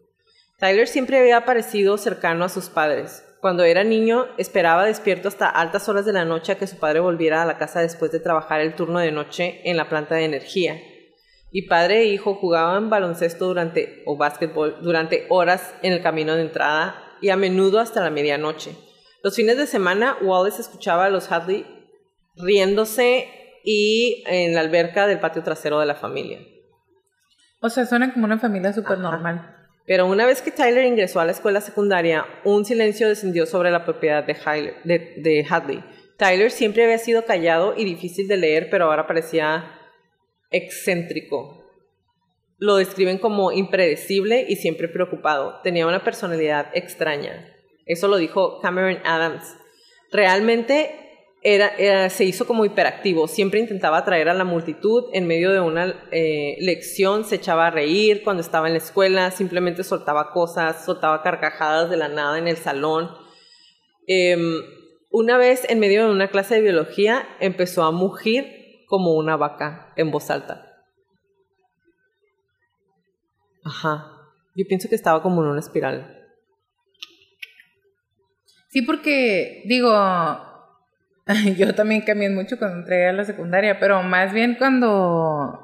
Tyler 0.59 0.88
siempre 0.88 1.18
había 1.18 1.44
parecido 1.44 1.98
cercano 1.98 2.44
a 2.44 2.48
sus 2.48 2.70
padres. 2.70 3.22
Cuando 3.42 3.64
era 3.64 3.84
niño, 3.84 4.26
esperaba 4.38 4.86
despierto 4.86 5.28
hasta 5.28 5.50
altas 5.50 5.88
horas 5.88 6.07
de 6.07 6.14
la 6.14 6.24
noche 6.24 6.52
a 6.52 6.59
que 6.59 6.66
su 6.66 6.78
padre 6.78 7.00
volviera 7.00 7.42
a 7.42 7.46
la 7.46 7.59
casa 7.59 7.80
después 7.80 8.11
de 8.11 8.20
trabajar 8.20 8.62
el 8.62 8.74
turno 8.74 8.98
de 8.98 9.12
noche 9.12 9.61
en 9.64 9.76
la 9.76 9.90
planta 9.90 10.14
de 10.14 10.24
energía. 10.24 10.80
Y 11.50 11.68
padre 11.68 12.00
e 12.00 12.04
hijo 12.07 12.34
jugaban 12.34 12.88
baloncesto 12.88 13.46
durante 13.46 14.02
o 14.07 14.16
básquetbol 14.16 14.78
durante 14.80 15.26
horas 15.28 15.74
en 15.82 15.92
el 15.92 16.02
camino 16.02 16.34
de 16.34 16.42
entrada 16.42 17.02
y 17.20 17.28
a 17.28 17.36
menudo 17.36 17.78
hasta 17.78 18.02
la 18.02 18.11
medianoche. 18.11 18.74
Los 19.22 19.36
fines 19.36 19.59
de 19.59 19.66
semana, 19.66 20.16
Wallace 20.22 20.62
escuchaba 20.62 21.04
a 21.04 21.11
los 21.11 21.30
Hadley 21.30 21.66
riéndose 22.36 23.28
y 23.62 24.24
en 24.26 24.54
la 24.54 24.61
alberca 24.61 25.07
del 25.07 25.20
patio 25.20 25.42
trasero 25.42 25.80
de 25.80 25.86
la 25.86 25.94
familia. 25.94 26.40
O 27.61 27.68
sea, 27.68 27.84
suena 27.84 28.12
como 28.12 28.24
una 28.24 28.38
familia 28.38 28.72
súper 28.72 28.98
normal. 28.98 29.55
Pero 29.87 30.07
una 30.07 30.26
vez 30.26 30.43
que 30.43 30.51
Tyler 30.51 30.84
ingresó 30.84 31.20
a 31.20 31.24
la 31.24 31.32
escuela 31.32 31.61
secundaria, 31.61 32.26
un 32.45 32.64
silencio 32.64 33.09
descendió 33.09 33.47
sobre 33.47 33.70
la 33.70 33.84
propiedad 33.84 34.24
de, 34.24 34.34
de 34.84 35.47
Hadley. 35.49 35.84
Tyler 36.18 36.51
siempre 36.51 36.84
había 36.84 36.99
sido 36.99 37.24
callado 37.24 37.74
y 37.76 37.84
difícil 37.84 38.26
de 38.26 38.37
leer, 38.37 38.68
pero 38.70 38.87
ahora 38.87 39.07
parecía 39.07 39.70
excéntrico. 40.51 41.62
Lo 42.59 42.76
describen 42.76 43.18
como 43.18 43.53
impredecible 43.53 44.47
y 44.49 44.57
siempre 44.57 44.89
preocupado. 44.89 45.61
Tenía 45.62 45.87
una 45.87 46.03
personalidad 46.03 46.70
extraña. 46.72 47.55
Eso 47.84 48.09
lo 48.09 48.16
dijo 48.16 48.61
Cameron 48.61 48.99
Adams. 49.05 49.57
Realmente 50.11 51.05
era, 51.49 52.11
se 52.11 52.24
hizo 52.24 52.44
como 52.44 52.64
hiperactivo. 52.64 53.28
Siempre 53.28 53.61
intentaba 53.61 53.99
atraer 53.99 54.28
a 54.28 54.34
la 54.34 54.42
multitud. 54.42 55.05
En 55.12 55.28
medio 55.28 55.53
de 55.53 55.61
una 55.61 55.94
eh, 56.11 56.57
lección 56.59 57.24
se 57.24 57.36
echaba 57.36 57.68
a 57.68 57.70
reír. 57.70 58.24
Cuando 58.24 58.40
estaba 58.40 58.66
en 58.66 58.72
la 58.72 58.78
escuela 58.78 59.30
simplemente 59.30 59.84
soltaba 59.84 60.32
cosas, 60.32 60.84
soltaba 60.84 61.22
carcajadas 61.22 61.88
de 61.88 61.99
la 61.99 62.09
nada 62.09 62.36
en 62.38 62.49
el 62.49 62.57
salón. 62.57 63.12
Em, 64.09 64.61
una 65.11 65.38
vez 65.38 65.64
en 65.70 65.78
medio 65.78 66.07
de 66.07 66.11
una 66.11 66.30
clase 66.30 66.57
de 66.57 66.62
biología 66.62 67.28
empezó 67.38 67.84
a 67.84 67.92
mugir 67.92 68.84
como 68.88 69.14
una 69.14 69.36
vaca 69.36 69.92
en 69.94 70.11
voz 70.11 70.30
alta. 70.30 70.66
Ajá. 73.62 74.12
Yo 74.57 74.64
pienso 74.66 74.88
que 74.88 74.97
estaba 74.97 75.22
como 75.22 75.44
en 75.44 75.51
una 75.51 75.61
espiral. 75.61 76.12
Sí, 78.68 78.82
porque, 78.82 79.62
digo, 79.66 79.92
yo 81.57 81.74
también 81.74 82.03
cambié 82.03 82.31
mucho 82.31 82.59
cuando 82.59 82.79
entré 82.79 83.09
a 83.09 83.12
la 83.12 83.24
secundaria, 83.24 83.79
pero 83.81 84.03
más 84.03 84.33
bien 84.33 84.55
cuando 84.57 85.62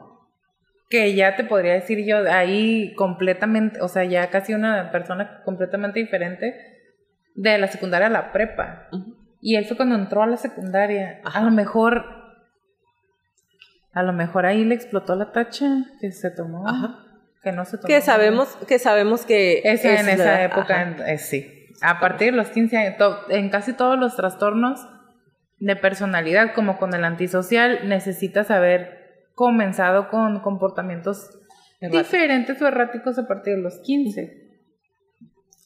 que 0.90 1.14
ya 1.14 1.36
te 1.36 1.44
podría 1.44 1.72
decir 1.72 2.04
yo 2.06 2.18
ahí 2.30 2.94
completamente, 2.96 3.80
o 3.80 3.88
sea, 3.88 4.04
ya 4.04 4.28
casi 4.28 4.52
una 4.52 4.90
persona 4.92 5.40
completamente 5.44 6.00
diferente 6.00 6.54
de 7.34 7.56
la 7.58 7.68
secundaria 7.68 8.08
a 8.08 8.10
la 8.10 8.30
prepa. 8.32 8.88
Ujú. 8.92 9.16
Y 9.40 9.56
él 9.56 9.64
fue 9.64 9.76
cuando 9.76 9.94
entró 9.94 10.22
a 10.22 10.26
la 10.26 10.36
secundaria. 10.36 11.20
Ajá. 11.24 11.40
A 11.40 11.42
lo 11.44 11.50
mejor, 11.50 12.04
a 13.94 14.02
lo 14.02 14.12
mejor 14.12 14.44
ahí 14.46 14.64
le 14.64 14.74
explotó 14.74 15.16
la 15.16 15.32
tacha 15.32 15.66
que 16.00 16.12
se 16.12 16.30
tomó, 16.30 16.68
Ajá. 16.68 16.98
que 17.42 17.52
no 17.52 17.64
se 17.64 17.78
tomó. 17.78 17.86
Que 17.88 18.00
sabemos 18.02 18.54
que 18.68 18.78
sabemos 18.78 19.24
que 19.24 19.62
Esa, 19.64 19.88
en 20.00 20.08
es 20.08 20.14
esa 20.20 20.24
la- 20.24 20.44
época, 20.44 20.82
en- 20.82 21.00
eh, 21.08 21.18
sí. 21.18 21.68
A 21.80 22.00
partir 22.00 22.32
de 22.32 22.36
los 22.36 22.48
15 22.50 22.76
años, 22.76 22.96
to- 22.98 23.30
en 23.30 23.48
casi 23.48 23.72
todos 23.72 23.98
los 23.98 24.14
trastornos 24.14 24.86
de 25.62 25.76
personalidad, 25.76 26.54
como 26.54 26.76
con 26.76 26.92
el 26.92 27.04
antisocial, 27.04 27.88
necesitas 27.88 28.50
haber 28.50 29.28
comenzado 29.36 30.10
con 30.10 30.40
comportamientos 30.40 31.38
diferentes 31.80 32.60
o 32.60 32.66
erráticos 32.66 33.16
a 33.16 33.28
partir 33.28 33.54
de 33.54 33.62
los 33.62 33.78
15. 33.78 34.42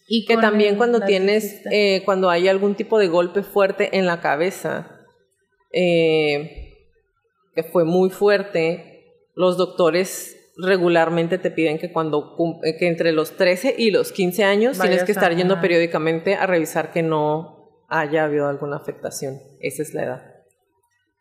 Y 0.07 0.27
Que 0.27 0.37
también 0.37 0.77
cuando 0.77 1.01
tienes, 1.01 1.63
eh, 1.71 2.03
cuando 2.05 2.29
hay 2.29 2.47
algún 2.47 2.75
tipo 2.75 2.99
de 2.99 3.09
golpe 3.09 3.43
fuerte 3.43 3.97
en 3.97 4.05
la 4.05 4.21
cabeza, 4.21 5.01
eh, 5.73 6.75
que 7.55 7.63
fue 7.63 7.87
muy 7.87 8.11
fuerte, 8.11 9.15
los 9.35 9.57
doctores 9.57 10.37
regularmente 10.59 11.39
te 11.39 11.51
piden 11.51 11.79
que 11.79 11.91
cuando 11.91 12.37
eh, 12.65 12.77
que 12.77 12.87
entre 12.87 13.13
los 13.13 13.37
13 13.39 13.75
y 13.79 13.91
los 13.93 14.13
15 14.13 14.45
años 14.45 14.79
tienes 14.79 15.05
que 15.05 15.13
estar 15.13 15.35
yendo 15.35 15.59
periódicamente 15.63 16.35
a 16.35 16.47
revisar 16.47 16.93
que 16.93 17.03
no 17.03 17.56
haya 17.89 18.24
habido 18.24 18.49
alguna 18.49 18.76
afectación. 18.76 19.39
Esa 19.61 19.82
es 19.82 19.95
la 19.95 20.05
edad. 20.05 20.34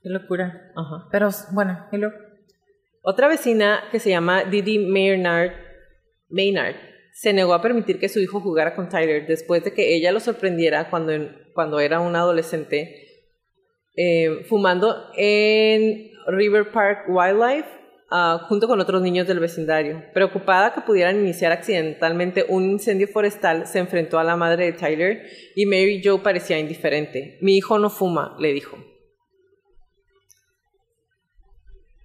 Qué 0.02 0.10
locura. 0.10 0.72
Ajá. 0.76 1.08
Pero 1.12 1.30
bueno, 1.52 1.88
luego- 1.92 2.16
Otra 3.02 3.28
vecina 3.28 3.84
que 3.92 4.00
se 4.00 4.10
llama 4.10 4.44
Didi 4.46 4.80
Maynard, 4.80 5.52
Maynard 6.30 6.76
se 7.14 7.34
negó 7.34 7.54
a 7.54 7.62
permitir 7.62 8.00
que 8.00 8.10
su 8.10 8.20
hijo 8.20 8.42
jugara 8.42 8.76
con 8.76 8.90
Tyler 8.90 9.26
después 9.28 9.64
de 9.64 9.74
que 9.74 9.96
ella 9.96 10.12
lo 10.12 10.20
sorprendiera 10.20 10.90
cuando, 10.90 11.14
cuando 11.54 11.80
era 11.80 12.00
un 12.00 12.16
adolescente 12.16 13.08
eh, 13.96 14.44
fumando 14.50 15.10
en 15.16 16.12
River 16.28 16.72
Park 16.72 17.06
Wildlife 17.08 17.70
ah, 18.12 18.46
junto 18.48 18.68
con 18.68 18.80
otros 18.80 19.02
niños 19.02 19.28
del 19.28 19.40
vecindario. 19.40 20.04
Preocupada 20.14 20.74
que 20.74 20.82
pudieran 20.82 21.20
iniciar 21.20 21.52
accidentalmente 21.52 22.46
un 22.48 22.64
incendio 22.70 23.08
forestal, 23.08 23.68
se 23.68 23.80
enfrentó 23.80 24.20
a 24.20 24.24
la 24.24 24.36
madre 24.36 24.66
de 24.66 24.74
Tyler 24.74 25.28
y 25.56 25.66
Mary 25.66 26.02
Jo 26.04 26.24
parecía 26.24 26.60
indiferente. 26.60 27.38
Mi 27.42 27.58
hijo 27.58 27.80
no 27.80 27.90
fuma, 27.90 28.36
le 28.40 28.54
dijo. 28.54 28.78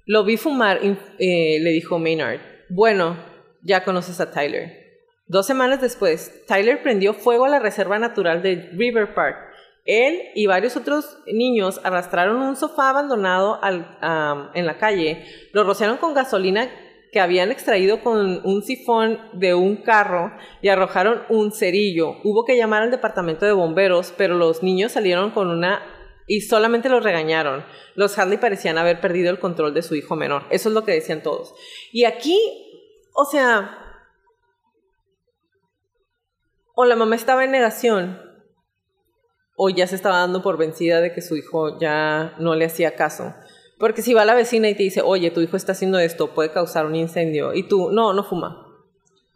Lo 0.07 0.24
vi 0.24 0.36
fumar, 0.36 0.80
eh, 0.82 1.59
le 1.61 1.70
dijo 1.70 1.98
Maynard. 1.98 2.40
Bueno, 2.68 3.16
ya 3.62 3.84
conoces 3.84 4.20
a 4.20 4.32
Tyler. 4.32 4.80
Dos 5.26 5.46
semanas 5.46 5.80
después, 5.80 6.44
Tyler 6.48 6.82
prendió 6.82 7.14
fuego 7.14 7.44
a 7.44 7.48
la 7.48 7.61
reserva 7.61 8.01
natural 8.01 8.42
de 8.42 8.70
River 8.72 9.14
Park. 9.14 9.49
Él 9.85 10.20
y 10.35 10.47
varios 10.47 10.76
otros 10.76 11.18
niños 11.26 11.81
arrastraron 11.85 12.37
un 12.37 12.57
sofá 12.57 12.91
abandonado 12.91 13.61
en 13.62 14.66
la 14.66 14.78
calle, 14.78 15.24
lo 15.53 15.64
rociaron 15.64 15.97
con 15.97 16.14
gasolina 16.14 16.70
que 17.12 17.18
habían 17.18 17.51
extraído 17.51 18.03
con 18.03 18.41
un 18.45 18.62
sifón 18.62 19.18
de 19.33 19.55
un 19.55 19.78
carro 19.78 20.33
y 20.62 20.68
arrojaron 20.68 21.22
un 21.28 21.51
cerillo. 21.51 22.16
Hubo 22.22 22.45
que 22.45 22.57
llamar 22.57 22.83
al 22.83 22.93
departamento 22.93 23.47
de 23.47 23.53
bomberos, 23.53 24.14
pero 24.16 24.37
los 24.37 24.62
niños 24.62 24.93
salieron 24.93 25.33
con 25.33 25.49
una 25.49 25.83
y 26.28 26.43
solamente 26.43 26.89
los 26.89 27.03
regañaron. 27.03 27.64
Los 27.97 28.16
Hadley 28.16 28.39
parecían 28.39 28.78
haber 28.78 29.01
perdido 29.01 29.31
el 29.31 29.41
control 29.41 29.74
de 29.74 29.83
su 29.83 29.97
hijo 29.97 30.14
menor. 30.14 30.45
Eso 30.51 30.68
es 30.68 30.74
lo 30.74 30.85
que 30.85 30.93
decían 30.93 31.24
todos. 31.24 31.53
Y 31.91 32.05
aquí, 32.05 32.39
o 33.12 33.24
sea, 33.24 33.76
o 36.76 36.85
la 36.85 36.95
mamá 36.95 37.16
estaba 37.16 37.43
en 37.43 37.51
negación, 37.51 38.22
o 39.62 39.68
ya 39.68 39.86
se 39.86 39.94
estaba 39.94 40.20
dando 40.20 40.40
por 40.40 40.56
vencida 40.56 41.02
de 41.02 41.12
que 41.12 41.20
su 41.20 41.36
hijo 41.36 41.78
ya 41.78 42.32
no 42.38 42.54
le 42.54 42.64
hacía 42.64 42.94
caso. 42.94 43.34
Porque 43.78 44.00
si 44.00 44.14
va 44.14 44.24
la 44.24 44.34
vecina 44.34 44.70
y 44.70 44.74
te 44.74 44.84
dice, 44.84 45.02
oye, 45.04 45.30
tu 45.30 45.42
hijo 45.42 45.54
está 45.54 45.72
haciendo 45.72 45.98
esto, 45.98 46.32
puede 46.32 46.50
causar 46.50 46.86
un 46.86 46.94
incendio, 46.94 47.52
y 47.52 47.68
tú, 47.68 47.90
no, 47.92 48.14
no 48.14 48.24
fuma. 48.24 48.66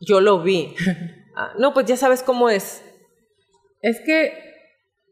Yo 0.00 0.22
lo 0.22 0.42
vi. 0.42 0.74
Ah, 1.36 1.52
no, 1.58 1.74
pues 1.74 1.86
ya 1.86 1.96
sabes 1.96 2.22
cómo 2.22 2.48
es. 2.48 2.80
Es 3.80 4.00
que, 4.06 4.32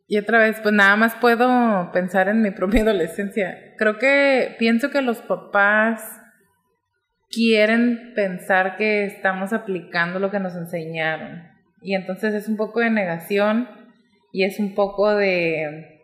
y 0.07 0.19
otra 0.19 0.39
vez, 0.39 0.61
pues 0.63 0.73
nada 0.73 0.95
más 0.95 1.17
puedo 1.17 1.91
pensar 1.91 2.29
en 2.29 2.43
mi 2.43 2.53
propia 2.53 2.83
adolescencia. 2.83 3.75
Creo 3.77 3.99
que 3.99 4.55
pienso 4.57 4.91
que 4.91 5.03
los 5.03 5.19
papás 5.19 6.01
quieren 7.29 8.13
pensar 8.15 8.77
que 8.77 9.05
estamos 9.05 9.53
aplicando 9.53 10.21
lo 10.21 10.31
que 10.31 10.39
nos 10.39 10.55
enseñaron. 10.55 11.43
Y 11.81 11.97
entonces 11.97 12.35
es 12.35 12.47
un 12.47 12.57
poco 12.57 12.79
de 12.79 12.91
negación 12.91 13.82
y 14.33 14.45
es 14.45 14.59
un 14.59 14.75
poco 14.75 15.15
de 15.15 16.01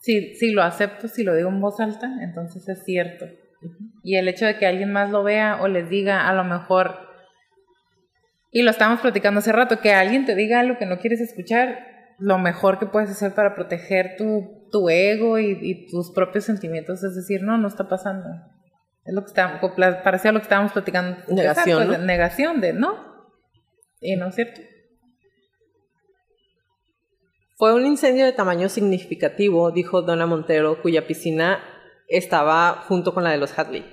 si, 0.00 0.34
si 0.36 0.52
lo 0.52 0.62
acepto, 0.62 1.08
si 1.08 1.24
lo 1.24 1.34
digo 1.34 1.48
en 1.50 1.60
voz 1.60 1.80
alta, 1.80 2.10
entonces 2.22 2.66
es 2.68 2.84
cierto. 2.84 3.26
Y 4.02 4.16
el 4.16 4.28
hecho 4.28 4.46
de 4.46 4.56
que 4.56 4.66
alguien 4.66 4.92
más 4.92 5.10
lo 5.10 5.22
vea 5.22 5.60
o 5.60 5.68
les 5.68 5.90
diga, 5.90 6.28
a 6.28 6.32
lo 6.32 6.44
mejor, 6.44 6.96
y 8.50 8.62
lo 8.62 8.70
estábamos 8.70 9.00
platicando 9.00 9.40
hace 9.40 9.52
rato, 9.52 9.80
que 9.80 9.92
alguien 9.92 10.24
te 10.24 10.34
diga 10.34 10.60
algo 10.60 10.78
que 10.78 10.86
no 10.86 10.98
quieres 10.98 11.20
escuchar, 11.20 11.86
lo 12.18 12.38
mejor 12.38 12.78
que 12.78 12.86
puedes 12.86 13.10
hacer 13.10 13.34
para 13.34 13.54
proteger 13.54 14.16
tu, 14.16 14.68
tu 14.70 14.88
ego 14.88 15.38
y, 15.38 15.86
tus 15.90 16.12
propios 16.12 16.44
sentimientos 16.44 17.02
es 17.02 17.14
decir, 17.14 17.42
no, 17.42 17.58
no 17.58 17.68
está 17.68 17.88
pasando. 17.88 18.28
Es 19.04 19.14
lo 19.14 19.22
que 19.22 19.28
está, 19.28 19.60
parecía 20.02 20.32
lo 20.32 20.38
que 20.38 20.44
estábamos 20.44 20.72
platicando. 20.72 21.16
Negación. 21.28 22.06
Negación 22.06 22.60
de 22.60 22.72
no. 22.72 23.10
Y 24.00 24.16
no 24.16 24.28
es 24.28 24.34
cierto. 24.34 24.60
Fue 27.60 27.74
un 27.74 27.84
incendio 27.84 28.24
de 28.24 28.32
tamaño 28.32 28.70
significativo, 28.70 29.70
dijo 29.70 30.00
Donna 30.00 30.24
Montero, 30.24 30.80
cuya 30.80 31.06
piscina 31.06 31.62
estaba 32.08 32.86
junto 32.88 33.12
con 33.12 33.22
la 33.22 33.32
de 33.32 33.36
los 33.36 33.58
Hadley. 33.58 33.84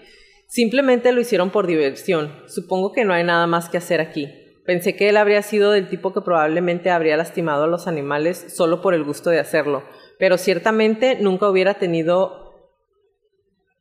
Simplemente 0.48 1.12
lo 1.12 1.20
hicieron 1.20 1.50
por 1.50 1.68
diversión. 1.68 2.34
Supongo 2.48 2.94
que 2.94 3.04
no 3.04 3.14
hay 3.14 3.26
nada 3.26 3.46
más 3.46 3.68
que 3.68 3.78
hacer 3.78 4.00
aquí. 4.00 4.34
Pensé 4.66 4.96
que 4.96 5.10
él 5.10 5.18
habría 5.18 5.42
sido 5.42 5.72
del 5.72 5.90
tipo 5.90 6.14
que 6.14 6.22
probablemente 6.22 6.92
habría 6.92 7.18
lastimado 7.18 7.66
a 7.66 7.68
los 7.68 7.88
animales 7.88 8.56
solo 8.56 8.82
por 8.82 8.94
el 8.94 9.04
gusto 9.04 9.32
de 9.32 9.40
hacerlo, 9.40 9.84
pero 10.18 10.38
ciertamente 10.38 11.18
nunca 11.20 11.50
hubiera 11.50 11.74
tenido... 11.74 12.72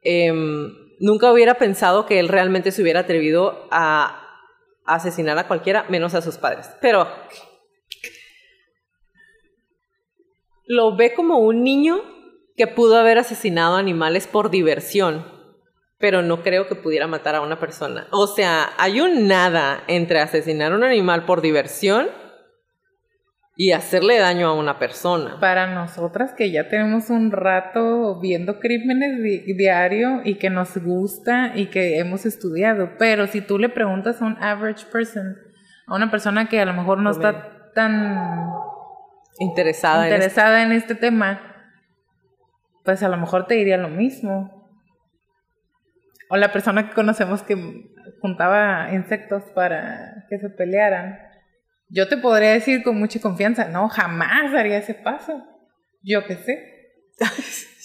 Em, 0.03 0.97
nunca 0.99 1.30
hubiera 1.30 1.59
pensado 1.59 2.07
que 2.07 2.18
él 2.18 2.26
realmente 2.26 2.72
se 2.72 2.82
hubiera 2.82 2.99
atrevido 2.99 3.68
a 3.70 4.51
asesinar 4.84 5.39
a 5.39 5.47
cualquiera, 5.47 5.87
menos 5.89 6.14
a 6.14 6.22
sus 6.22 6.39
padres. 6.39 6.70
Pero 6.80 7.07
lo 10.66 10.96
ve 10.96 11.14
como 11.14 11.38
un 11.38 11.62
niño 11.62 12.02
que 12.56 12.66
pudo 12.66 12.98
haber 12.98 13.18
asesinado 13.18 13.76
animales 13.76 14.26
por 14.26 14.50
diversión, 14.50 15.26
pero 15.98 16.22
no 16.22 16.42
creo 16.42 16.68
que 16.68 16.74
pudiera 16.74 17.06
matar 17.06 17.34
a 17.34 17.40
una 17.40 17.58
persona. 17.58 18.06
O 18.10 18.26
sea, 18.26 18.70
hay 18.78 19.00
un 19.00 19.28
nada 19.28 19.84
entre 19.88 20.20
asesinar 20.20 20.72
a 20.72 20.76
un 20.76 20.84
animal 20.84 21.24
por 21.24 21.40
diversión 21.40 22.08
y 23.56 23.72
hacerle 23.72 24.18
daño 24.18 24.48
a 24.48 24.52
una 24.52 24.78
persona. 24.78 25.40
Para 25.40 25.74
nosotras 25.74 26.34
que 26.36 26.50
ya 26.50 26.68
tenemos 26.68 27.08
un 27.08 27.30
rato 27.30 28.20
viendo 28.20 28.58
crímenes 28.58 29.22
diario 29.56 30.20
y 30.24 30.34
que 30.34 30.50
nos 30.50 30.76
gusta 30.76 31.52
y 31.54 31.66
que 31.66 31.98
hemos 31.98 32.26
estudiado, 32.26 32.90
pero 32.98 33.26
si 33.26 33.40
tú 33.40 33.58
le 33.58 33.70
preguntas 33.70 34.20
a 34.20 34.26
un 34.26 34.36
average 34.42 34.86
person, 34.92 35.38
a 35.86 35.94
una 35.94 36.10
persona 36.10 36.48
que 36.48 36.60
a 36.60 36.66
lo 36.66 36.74
mejor 36.74 36.98
no 36.98 37.10
está 37.10 37.72
tan 37.74 38.18
interesada, 39.39 40.05
interesada 40.05 40.62
en, 40.62 40.72
este... 40.72 40.95
tema, 40.95 41.41
pues 42.84 43.03
a 43.03 43.09
lo 43.09 43.16
mejor 43.16 43.47
te 43.47 43.55
diría 43.55 43.76
lo 43.76 43.89
mismo. 43.89 44.68
O 46.28 46.37
la 46.37 46.53
persona 46.53 46.89
que 46.89 46.95
conocemos 46.95 47.43
que 47.43 47.57
juntaba 48.20 48.93
insectos 48.93 49.45
para 49.55 50.26
que 50.28 50.39
se 50.39 50.51
pelearan. 50.51 51.18
Yo 51.89 52.09
te 52.09 52.16
podría 52.16 52.53
decir 52.53 52.82
con 52.82 52.99
mucha 52.99 53.20
confianza, 53.20 53.68
no, 53.68 53.89
jamás 53.89 54.53
haría 54.55 54.78
ese 54.78 54.95
paso. 54.95 55.45
Yo 56.03 56.26
qué 56.26 56.37
sé. 56.37 56.72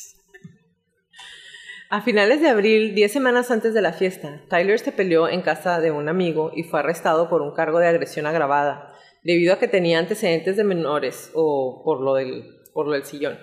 A 1.94 2.02
finales 2.02 2.40
de 2.40 2.48
abril, 2.48 2.96
diez 2.96 3.12
semanas 3.12 3.52
antes 3.52 3.74
de 3.74 3.82
la 3.82 3.92
fiesta, 3.92 4.40
Tyler 4.50 4.80
se 4.80 4.94
peleó 4.94 5.28
en 5.28 5.42
casa 5.42 5.82
de 5.82 5.92
un 5.92 6.08
amigo 6.08 6.54
y 6.56 6.64
fue 6.64 6.80
arrestado 6.80 7.30
por 7.30 7.42
un 7.42 7.54
cargo 7.54 7.80
de 7.80 7.88
agresión 7.90 8.26
agravada 8.26 8.91
debido 9.24 9.54
a 9.54 9.60
que 9.60 9.68
tenía 9.68 10.00
antecedentes 10.00 10.58
de 10.58 10.64
menores 10.64 11.32
o 11.34 11.82
por 11.84 12.02
lo 12.02 12.16
del, 12.16 12.60
por 12.74 12.88
lo 12.88 12.94
del 12.94 13.06
sillón. 13.06 13.38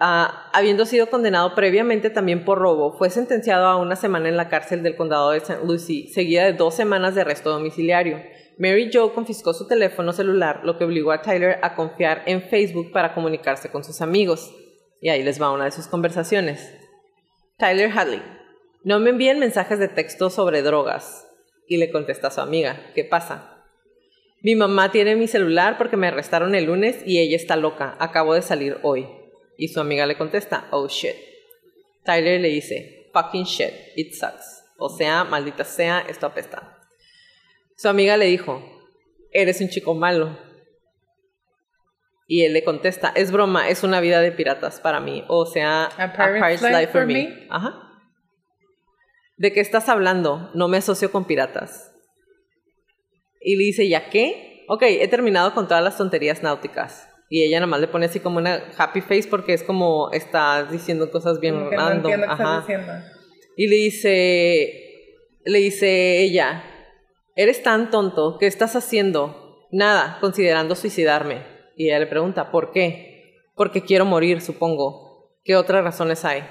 Ah, 0.00 0.48
habiendo 0.52 0.86
sido 0.86 1.10
condenado 1.10 1.56
previamente 1.56 2.08
también 2.08 2.44
por 2.44 2.58
robo, 2.58 2.96
fue 2.96 3.10
sentenciado 3.10 3.66
a 3.66 3.76
una 3.76 3.96
semana 3.96 4.28
en 4.28 4.36
la 4.36 4.48
cárcel 4.48 4.84
del 4.84 4.96
condado 4.96 5.32
de 5.32 5.38
St. 5.38 5.64
Lucie, 5.64 6.08
seguida 6.08 6.44
de 6.44 6.52
dos 6.52 6.74
semanas 6.74 7.16
de 7.16 7.22
arresto 7.22 7.50
domiciliario. 7.50 8.22
Mary 8.58 8.90
Jo 8.92 9.12
confiscó 9.12 9.54
su 9.54 9.66
teléfono 9.66 10.12
celular, 10.12 10.60
lo 10.62 10.78
que 10.78 10.84
obligó 10.84 11.10
a 11.10 11.22
Tyler 11.22 11.58
a 11.62 11.74
confiar 11.74 12.22
en 12.26 12.42
Facebook 12.42 12.92
para 12.92 13.12
comunicarse 13.12 13.70
con 13.70 13.82
sus 13.82 14.00
amigos. 14.00 14.54
Y 15.00 15.08
ahí 15.08 15.22
les 15.22 15.40
va 15.40 15.52
una 15.52 15.64
de 15.64 15.72
sus 15.72 15.88
conversaciones. 15.88 16.74
Tyler 17.56 17.90
Hadley, 17.90 18.22
no 18.84 19.00
me 19.00 19.10
envíen 19.10 19.40
mensajes 19.40 19.80
de 19.80 19.88
texto 19.88 20.30
sobre 20.30 20.62
drogas. 20.62 21.26
Y 21.66 21.78
le 21.78 21.90
contesta 21.90 22.28
a 22.28 22.30
su 22.30 22.40
amiga, 22.40 22.92
¿qué 22.94 23.04
pasa? 23.04 23.57
Mi 24.42 24.54
mamá 24.54 24.92
tiene 24.92 25.16
mi 25.16 25.26
celular 25.26 25.78
porque 25.78 25.96
me 25.96 26.06
arrestaron 26.06 26.54
el 26.54 26.64
lunes 26.64 27.02
y 27.04 27.18
ella 27.18 27.36
está 27.36 27.56
loca. 27.56 27.96
Acabo 27.98 28.34
de 28.34 28.42
salir 28.42 28.78
hoy. 28.82 29.08
Y 29.56 29.68
su 29.68 29.80
amiga 29.80 30.06
le 30.06 30.16
contesta, 30.16 30.68
oh 30.70 30.86
shit. 30.88 31.16
Tyler 32.04 32.40
le 32.40 32.48
dice, 32.48 33.10
fucking 33.12 33.44
shit, 33.44 33.72
it 33.96 34.14
sucks. 34.14 34.64
O 34.78 34.88
sea, 34.88 35.24
maldita 35.24 35.64
sea, 35.64 36.04
esto 36.08 36.26
apesta. 36.26 36.78
Su 37.76 37.88
amiga 37.88 38.16
le 38.16 38.26
dijo, 38.26 38.62
eres 39.32 39.60
un 39.60 39.68
chico 39.68 39.94
malo. 39.94 40.38
Y 42.28 42.44
él 42.44 42.52
le 42.52 42.62
contesta, 42.62 43.12
es 43.14 43.32
broma, 43.32 43.68
es 43.68 43.82
una 43.82 44.00
vida 44.00 44.20
de 44.20 44.30
piratas 44.30 44.80
para 44.80 45.00
mí. 45.00 45.24
O 45.28 45.46
sea, 45.46 45.86
a 45.86 46.12
pirate's, 46.12 46.62
life, 46.62 46.88
for 46.88 47.06
me. 47.06 47.46
Ajá. 47.50 47.88
¿De 49.36 49.52
qué 49.52 49.60
estás 49.60 49.88
hablando? 49.88 50.50
No 50.54 50.68
me 50.68 50.76
asocio 50.76 51.10
con 51.10 51.24
piratas. 51.24 51.87
Y 53.40 53.56
le 53.56 53.64
dice, 53.64 53.88
¿ya 53.88 54.10
qué? 54.10 54.64
Ok, 54.68 54.82
he 54.82 55.08
terminado 55.08 55.54
con 55.54 55.66
todas 55.66 55.82
las 55.82 55.96
tonterías 55.96 56.42
náuticas. 56.42 57.08
Y 57.30 57.42
ella 57.42 57.58
nada 57.58 57.66
más 57.66 57.80
le 57.80 57.88
pone 57.88 58.06
así 58.06 58.20
como 58.20 58.38
una 58.38 58.62
happy 58.76 59.00
face 59.00 59.28
porque 59.28 59.52
es 59.52 59.62
como 59.62 60.10
está 60.12 60.64
diciendo 60.64 61.10
cosas 61.10 61.40
bien 61.40 61.70
random. 61.70 62.12
Y 63.56 63.66
le 63.66 63.76
dice, 63.76 64.72
le 65.44 65.58
dice 65.58 66.22
ella, 66.22 66.64
eres 67.34 67.62
tan 67.62 67.90
tonto, 67.90 68.38
¿qué 68.38 68.46
estás 68.46 68.76
haciendo? 68.76 69.66
Nada, 69.70 70.18
considerando 70.20 70.74
suicidarme. 70.74 71.42
Y 71.76 71.88
ella 71.88 71.98
le 71.98 72.06
pregunta, 72.06 72.50
¿por 72.50 72.72
qué? 72.72 73.34
Porque 73.54 73.82
quiero 73.82 74.04
morir, 74.04 74.40
supongo. 74.40 75.34
¿Qué 75.44 75.56
otras 75.56 75.84
razones 75.84 76.24
hay? 76.24 76.44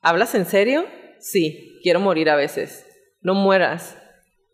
¿Hablas 0.00 0.34
en 0.34 0.46
serio? 0.46 0.86
Sí, 1.18 1.78
quiero 1.82 2.00
morir 2.00 2.30
a 2.30 2.36
veces. 2.36 2.86
No 3.20 3.34
mueras. 3.34 3.96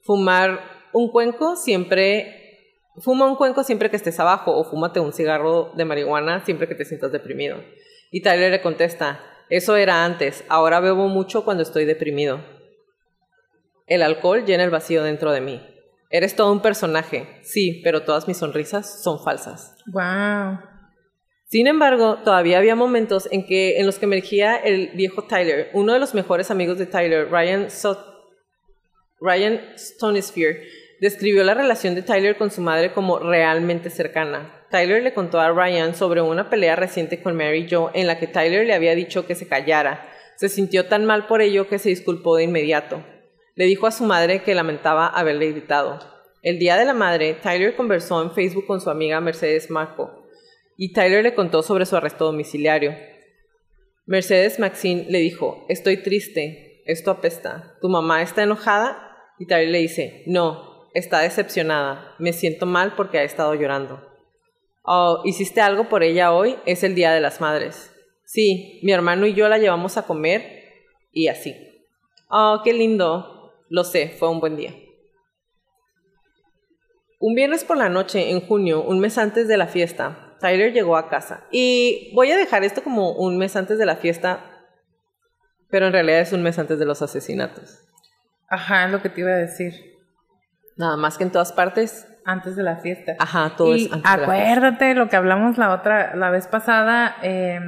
Fumar 0.02 0.73
un 0.94 1.10
cuenco 1.10 1.56
siempre, 1.56 2.80
fuma 2.96 3.26
un 3.26 3.36
cuenco 3.36 3.64
siempre 3.64 3.90
que 3.90 3.96
estés 3.96 4.18
abajo 4.20 4.56
o 4.56 4.64
fúmate 4.64 5.00
un 5.00 5.12
cigarro 5.12 5.72
de 5.74 5.84
marihuana 5.84 6.44
siempre 6.44 6.68
que 6.68 6.74
te 6.74 6.86
sientas 6.86 7.12
deprimido. 7.12 7.58
Y 8.10 8.22
Tyler 8.22 8.50
le 8.50 8.62
contesta, 8.62 9.20
eso 9.50 9.76
era 9.76 10.04
antes, 10.04 10.44
ahora 10.48 10.80
bebo 10.80 11.08
mucho 11.08 11.44
cuando 11.44 11.62
estoy 11.62 11.84
deprimido. 11.84 12.40
El 13.86 14.02
alcohol 14.02 14.44
llena 14.46 14.64
el 14.64 14.70
vacío 14.70 15.02
dentro 15.02 15.32
de 15.32 15.40
mí. 15.40 15.60
Eres 16.10 16.36
todo 16.36 16.52
un 16.52 16.62
personaje, 16.62 17.40
sí, 17.42 17.80
pero 17.82 18.04
todas 18.04 18.28
mis 18.28 18.38
sonrisas 18.38 19.02
son 19.02 19.22
falsas. 19.22 19.76
Wow. 19.86 20.60
Sin 21.46 21.66
embargo, 21.66 22.18
todavía 22.24 22.58
había 22.58 22.76
momentos 22.76 23.28
en, 23.32 23.44
que, 23.44 23.80
en 23.80 23.86
los 23.86 23.98
que 23.98 24.06
emergía 24.06 24.56
el 24.56 24.90
viejo 24.94 25.24
Tyler, 25.24 25.70
uno 25.72 25.92
de 25.92 25.98
los 25.98 26.14
mejores 26.14 26.50
amigos 26.50 26.78
de 26.78 26.86
Tyler, 26.86 27.28
Ryan, 27.30 27.68
so 27.68 27.98
Ryan 29.20 29.60
Stonesphere, 29.76 30.62
describió 31.00 31.44
la 31.44 31.54
relación 31.54 31.94
de 31.94 32.02
Tyler 32.02 32.36
con 32.36 32.50
su 32.50 32.60
madre 32.60 32.92
como 32.92 33.18
realmente 33.18 33.90
cercana. 33.90 34.66
Tyler 34.70 35.02
le 35.02 35.14
contó 35.14 35.40
a 35.40 35.50
Ryan 35.50 35.94
sobre 35.94 36.20
una 36.20 36.50
pelea 36.50 36.76
reciente 36.76 37.22
con 37.22 37.36
Mary 37.36 37.68
Jo 37.70 37.90
en 37.94 38.06
la 38.06 38.18
que 38.18 38.26
Tyler 38.26 38.66
le 38.66 38.74
había 38.74 38.94
dicho 38.94 39.26
que 39.26 39.34
se 39.34 39.46
callara. 39.46 40.08
Se 40.36 40.48
sintió 40.48 40.86
tan 40.86 41.04
mal 41.04 41.26
por 41.26 41.42
ello 41.42 41.68
que 41.68 41.78
se 41.78 41.90
disculpó 41.90 42.36
de 42.36 42.44
inmediato. 42.44 43.04
Le 43.54 43.66
dijo 43.66 43.86
a 43.86 43.92
su 43.92 44.04
madre 44.04 44.42
que 44.42 44.54
lamentaba 44.54 45.06
haberle 45.06 45.52
gritado. 45.52 46.00
El 46.42 46.58
día 46.58 46.76
de 46.76 46.84
la 46.84 46.92
madre, 46.92 47.34
Tyler 47.34 47.76
conversó 47.76 48.20
en 48.22 48.32
Facebook 48.32 48.66
con 48.66 48.80
su 48.80 48.90
amiga 48.90 49.20
Mercedes 49.20 49.70
Marco 49.70 50.24
y 50.76 50.92
Tyler 50.92 51.22
le 51.22 51.34
contó 51.34 51.62
sobre 51.62 51.86
su 51.86 51.96
arresto 51.96 52.24
domiciliario. 52.24 52.94
Mercedes 54.06 54.58
Maxine 54.58 55.06
le 55.08 55.18
dijo, 55.18 55.64
estoy 55.68 56.02
triste, 56.02 56.82
esto 56.84 57.10
apesta, 57.10 57.76
¿tu 57.80 57.88
mamá 57.88 58.22
está 58.22 58.42
enojada? 58.42 59.16
Y 59.38 59.46
Tyler 59.46 59.68
le 59.68 59.78
dice, 59.78 60.24
no, 60.26 60.73
está 60.94 61.20
decepcionada, 61.20 62.14
me 62.18 62.32
siento 62.32 62.66
mal 62.66 62.94
porque 62.96 63.18
ha 63.18 63.24
estado 63.24 63.54
llorando. 63.54 64.00
Oh, 64.82 65.22
¿hiciste 65.24 65.60
algo 65.60 65.88
por 65.88 66.02
ella 66.02 66.32
hoy? 66.32 66.56
Es 66.66 66.84
el 66.84 66.94
Día 66.94 67.12
de 67.12 67.20
las 67.20 67.40
Madres. 67.40 67.92
Sí, 68.24 68.80
mi 68.82 68.92
hermano 68.92 69.26
y 69.26 69.34
yo 69.34 69.48
la 69.48 69.58
llevamos 69.58 69.96
a 69.96 70.06
comer 70.06 70.64
y 71.12 71.28
así. 71.28 71.54
Oh, 72.28 72.60
qué 72.64 72.72
lindo. 72.72 73.52
Lo 73.68 73.84
sé, 73.84 74.08
fue 74.18 74.30
un 74.30 74.40
buen 74.40 74.56
día. 74.56 74.74
Un 77.18 77.34
viernes 77.34 77.64
por 77.64 77.76
la 77.76 77.88
noche, 77.88 78.30
en 78.30 78.40
junio, 78.40 78.82
un 78.82 79.00
mes 79.00 79.16
antes 79.18 79.48
de 79.48 79.56
la 79.56 79.66
fiesta, 79.66 80.36
Tyler 80.40 80.72
llegó 80.72 80.96
a 80.96 81.08
casa. 81.08 81.46
Y 81.50 82.12
voy 82.14 82.30
a 82.30 82.36
dejar 82.36 82.64
esto 82.64 82.84
como 82.84 83.12
un 83.12 83.38
mes 83.38 83.56
antes 83.56 83.78
de 83.78 83.86
la 83.86 83.96
fiesta, 83.96 84.66
pero 85.70 85.86
en 85.86 85.92
realidad 85.92 86.20
es 86.20 86.32
un 86.32 86.42
mes 86.42 86.58
antes 86.58 86.78
de 86.78 86.84
los 86.84 87.00
asesinatos. 87.00 87.80
Ajá, 88.48 88.88
lo 88.88 89.00
que 89.00 89.08
te 89.08 89.22
iba 89.22 89.30
a 89.30 89.36
decir. 89.36 89.93
Nada 90.76 90.96
más 90.96 91.18
que 91.18 91.24
en 91.24 91.30
todas 91.30 91.52
partes. 91.52 92.08
Antes 92.24 92.56
de 92.56 92.62
la 92.62 92.76
fiesta. 92.76 93.16
Ajá, 93.18 93.52
todo 93.56 93.76
y 93.76 93.84
es 93.84 93.92
antes 93.92 94.10
acuérdate 94.10 94.86
de 94.86 94.94
lo 94.94 95.08
que 95.08 95.16
hablamos 95.16 95.58
la 95.58 95.74
otra, 95.74 96.16
la 96.16 96.30
vez 96.30 96.46
pasada. 96.46 97.16
Eh, 97.22 97.60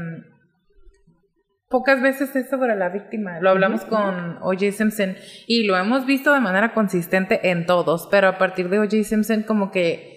pocas 1.68 2.00
veces 2.00 2.34
es 2.34 2.48
sobre 2.48 2.74
la 2.74 2.88
víctima. 2.88 3.38
Lo 3.40 3.50
hablamos 3.50 3.84
con 3.84 4.38
O.J. 4.40 4.72
Simpson 4.72 5.16
y 5.46 5.64
lo 5.64 5.76
hemos 5.76 6.06
visto 6.06 6.32
de 6.32 6.40
manera 6.40 6.72
consistente 6.72 7.50
en 7.50 7.66
todos, 7.66 8.08
pero 8.10 8.28
a 8.28 8.38
partir 8.38 8.70
de 8.70 8.78
O.J. 8.78 9.04
Simpson 9.04 9.42
como 9.42 9.70
que 9.70 10.16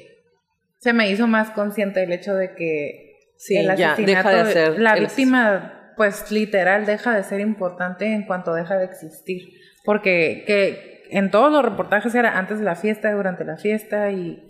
se 0.79 0.93
me 0.93 1.09
hizo 1.09 1.27
más 1.27 1.51
consciente 1.51 2.03
el 2.03 2.13
hecho 2.13 2.33
de 2.35 2.55
que 2.55 3.17
sí, 3.37 3.57
el 3.57 3.69
asesinato, 3.69 4.29
de 4.29 4.45
ser 4.53 4.79
la 4.79 4.95
víctima, 4.95 5.93
pues 5.97 6.31
literal, 6.31 6.85
deja 6.85 7.13
de 7.13 7.23
ser 7.23 7.41
importante 7.41 8.05
en 8.05 8.25
cuanto 8.25 8.53
deja 8.53 8.77
de 8.77 8.85
existir. 8.85 9.41
Porque 9.83 10.43
que 10.47 10.98
en 11.09 11.31
todos 11.31 11.51
los 11.51 11.63
reportajes 11.63 12.13
era 12.15 12.37
antes 12.37 12.59
de 12.59 12.65
la 12.65 12.75
fiesta, 12.75 13.11
durante 13.13 13.43
la 13.43 13.57
fiesta 13.57 14.11
y, 14.11 14.43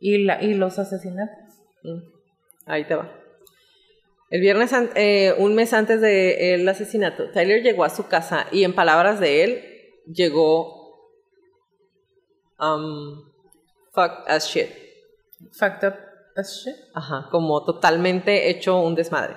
y, 0.00 0.24
la, 0.24 0.42
y 0.42 0.54
los 0.54 0.78
asesinatos. 0.78 1.36
Mm. 1.82 1.98
Ahí 2.66 2.84
te 2.84 2.94
va. 2.94 3.12
El 4.28 4.40
viernes, 4.40 4.72
eh, 4.96 5.34
un 5.38 5.54
mes 5.54 5.72
antes 5.72 6.00
del 6.00 6.68
asesinato, 6.68 7.30
Tyler 7.30 7.62
llegó 7.62 7.84
a 7.84 7.90
su 7.90 8.08
casa 8.08 8.46
y 8.50 8.64
en 8.64 8.74
palabras 8.74 9.20
de 9.20 9.44
él, 9.44 9.64
llegó 10.12 10.96
um, 12.58 13.30
fucked 13.92 14.24
as 14.26 14.48
shit. 14.48 14.68
Fucked 15.52 15.86
up 15.88 15.94
as 16.34 16.64
shit. 16.64 16.74
Ajá, 16.94 17.28
como 17.30 17.64
totalmente 17.64 18.50
hecho 18.50 18.80
un 18.80 18.96
desmadre. 18.96 19.36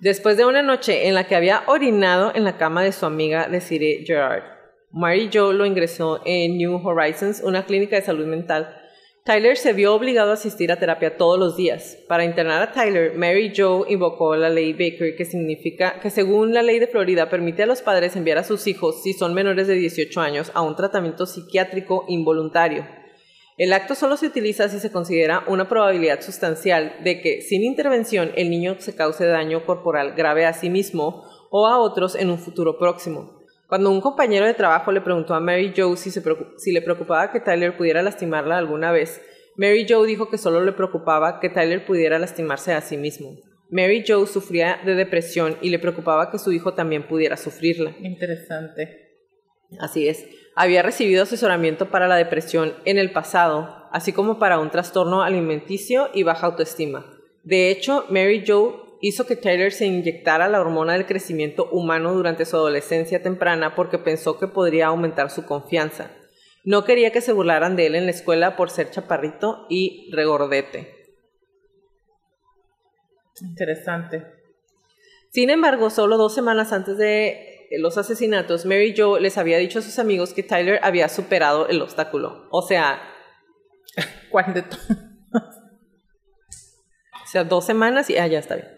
Después 0.00 0.38
de 0.38 0.46
una 0.46 0.62
noche 0.62 1.06
en 1.06 1.14
la 1.14 1.26
que 1.26 1.36
había 1.36 1.62
orinado 1.66 2.32
en 2.34 2.44
la 2.44 2.56
cama 2.56 2.82
de 2.82 2.92
su 2.92 3.04
amiga 3.04 3.48
Desiree 3.48 4.04
Gerard, 4.06 4.53
Mary 4.94 5.28
Jo 5.32 5.52
lo 5.52 5.66
ingresó 5.66 6.20
en 6.24 6.56
New 6.56 6.80
Horizons, 6.86 7.42
una 7.44 7.66
clínica 7.66 7.96
de 7.96 8.02
salud 8.02 8.26
mental 8.26 8.80
Tyler 9.24 9.56
se 9.56 9.72
vio 9.72 9.94
obligado 9.94 10.32
a 10.32 10.34
asistir 10.34 10.70
a 10.70 10.78
terapia 10.78 11.16
todos 11.16 11.38
los 11.38 11.56
días. 11.56 11.96
Para 12.08 12.26
internar 12.26 12.60
a 12.60 12.72
Tyler, 12.72 13.14
Mary 13.14 13.54
Jo 13.56 13.86
invocó 13.88 14.36
la 14.36 14.50
ley 14.50 14.74
Baker, 14.74 15.16
que 15.16 15.24
significa 15.24 15.98
que 15.98 16.10
según 16.10 16.52
la 16.52 16.60
ley 16.60 16.78
de 16.78 16.88
Florida 16.88 17.30
permite 17.30 17.62
a 17.62 17.66
los 17.66 17.80
padres 17.80 18.16
enviar 18.16 18.36
a 18.36 18.44
sus 18.44 18.66
hijos, 18.66 19.02
si 19.02 19.14
son 19.14 19.32
menores 19.32 19.66
de 19.66 19.76
18 19.76 20.20
años, 20.20 20.52
a 20.52 20.60
un 20.60 20.76
tratamiento 20.76 21.24
psiquiátrico 21.24 22.04
involuntario. 22.08 22.86
El 23.56 23.72
acto 23.72 23.94
solo 23.94 24.18
se 24.18 24.26
utiliza 24.26 24.68
si 24.68 24.78
se 24.78 24.92
considera 24.92 25.44
una 25.46 25.70
probabilidad 25.70 26.20
sustancial 26.20 26.94
de 27.02 27.22
que, 27.22 27.40
sin 27.40 27.62
intervención, 27.62 28.30
el 28.36 28.50
niño 28.50 28.76
se 28.78 28.94
cause 28.94 29.24
daño 29.24 29.64
corporal 29.64 30.12
grave 30.14 30.44
a 30.44 30.52
sí 30.52 30.68
mismo 30.68 31.24
o 31.50 31.66
a 31.66 31.78
otros 31.78 32.14
en 32.14 32.28
un 32.28 32.38
futuro 32.38 32.78
próximo. 32.78 33.33
Cuando 33.68 33.90
un 33.90 34.00
compañero 34.00 34.46
de 34.46 34.54
trabajo 34.54 34.92
le 34.92 35.00
preguntó 35.00 35.34
a 35.34 35.40
Mary 35.40 35.72
Jo 35.76 35.96
si, 35.96 36.10
si 36.10 36.72
le 36.72 36.82
preocupaba 36.82 37.32
que 37.32 37.40
Tyler 37.40 37.76
pudiera 37.76 38.02
lastimarla 38.02 38.58
alguna 38.58 38.92
vez, 38.92 39.20
Mary 39.56 39.86
Jo 39.88 40.04
dijo 40.04 40.28
que 40.28 40.38
solo 40.38 40.62
le 40.62 40.72
preocupaba 40.72 41.40
que 41.40 41.48
Tyler 41.48 41.86
pudiera 41.86 42.18
lastimarse 42.18 42.72
a 42.72 42.80
sí 42.80 42.96
mismo. 42.96 43.36
Mary 43.70 44.04
Jo 44.06 44.26
sufría 44.26 44.80
de 44.84 44.94
depresión 44.94 45.56
y 45.60 45.70
le 45.70 45.78
preocupaba 45.78 46.30
que 46.30 46.38
su 46.38 46.52
hijo 46.52 46.74
también 46.74 47.08
pudiera 47.08 47.36
sufrirla. 47.36 47.94
Interesante. 48.00 49.16
Así 49.80 50.08
es. 50.08 50.26
Había 50.54 50.82
recibido 50.82 51.22
asesoramiento 51.22 51.90
para 51.90 52.06
la 52.06 52.16
depresión 52.16 52.74
en 52.84 52.98
el 52.98 53.10
pasado, 53.10 53.88
así 53.90 54.12
como 54.12 54.38
para 54.38 54.58
un 54.58 54.70
trastorno 54.70 55.22
alimenticio 55.22 56.10
y 56.14 56.22
baja 56.22 56.46
autoestima. 56.46 57.06
De 57.42 57.70
hecho, 57.70 58.06
Mary 58.10 58.44
Jo 58.46 58.83
hizo 59.06 59.26
que 59.26 59.36
Taylor 59.36 59.70
se 59.70 59.84
inyectara 59.84 60.48
la 60.48 60.62
hormona 60.62 60.94
del 60.94 61.04
crecimiento 61.04 61.68
humano 61.70 62.14
durante 62.14 62.46
su 62.46 62.56
adolescencia 62.56 63.22
temprana 63.22 63.74
porque 63.74 63.98
pensó 63.98 64.38
que 64.38 64.48
podría 64.48 64.86
aumentar 64.86 65.30
su 65.30 65.44
confianza. 65.44 66.10
No 66.64 66.84
quería 66.84 67.12
que 67.12 67.20
se 67.20 67.34
burlaran 67.34 67.76
de 67.76 67.84
él 67.86 67.96
en 67.96 68.06
la 68.06 68.12
escuela 68.12 68.56
por 68.56 68.70
ser 68.70 68.90
chaparrito 68.90 69.66
y 69.68 70.10
regordete. 70.10 71.04
Interesante. 73.42 74.24
Sin 75.30 75.50
embargo, 75.50 75.90
solo 75.90 76.16
dos 76.16 76.34
semanas 76.34 76.72
antes 76.72 76.96
de 76.96 77.68
los 77.78 77.98
asesinatos, 77.98 78.64
Mary 78.64 78.94
Jo 78.96 79.18
les 79.18 79.36
había 79.36 79.58
dicho 79.58 79.80
a 79.80 79.82
sus 79.82 79.98
amigos 79.98 80.32
que 80.32 80.42
Tyler 80.42 80.80
había 80.82 81.10
superado 81.10 81.68
el 81.68 81.82
obstáculo. 81.82 82.48
O 82.50 82.62
sea, 82.62 83.02
¿cuál 84.30 84.54
de 84.54 84.64
O 87.22 87.26
sea, 87.26 87.44
dos 87.44 87.66
semanas 87.66 88.08
y 88.08 88.16
ah, 88.16 88.26
ya 88.28 88.38
está 88.38 88.54
bien. 88.54 88.73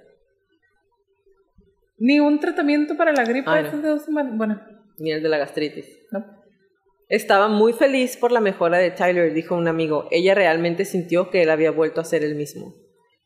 Ni 1.99 2.21
un 2.21 2.41
tratamiento 2.41 2.97
para 2.97 3.13
la 3.13 3.25
gripe 3.25 3.49
Ah, 3.51 3.63
de 3.63 3.89
dos 3.89 4.05
semanas. 4.05 4.37
Bueno, 4.37 4.61
Ni 4.99 5.13
el 5.13 5.23
de 5.23 5.29
la 5.29 5.39
gastritis. 5.39 5.87
no. 6.13 6.25
Estaba 7.09 7.47
muy 7.47 7.73
feliz 7.73 8.17
por 8.17 8.33
la 8.33 8.41
mejora 8.41 8.79
de 8.79 8.91
Tyler, 8.91 9.33
dijo 9.33 9.55
un 9.55 9.69
amigo. 9.69 10.09
Ella 10.11 10.35
realmente 10.35 10.85
sintió 10.85 11.31
que 11.31 11.43
él 11.43 11.51
había 11.51 11.71
vuelto 11.71 12.01
a 12.01 12.05
ser 12.05 12.25
el 12.25 12.35
mismo. 12.35 12.75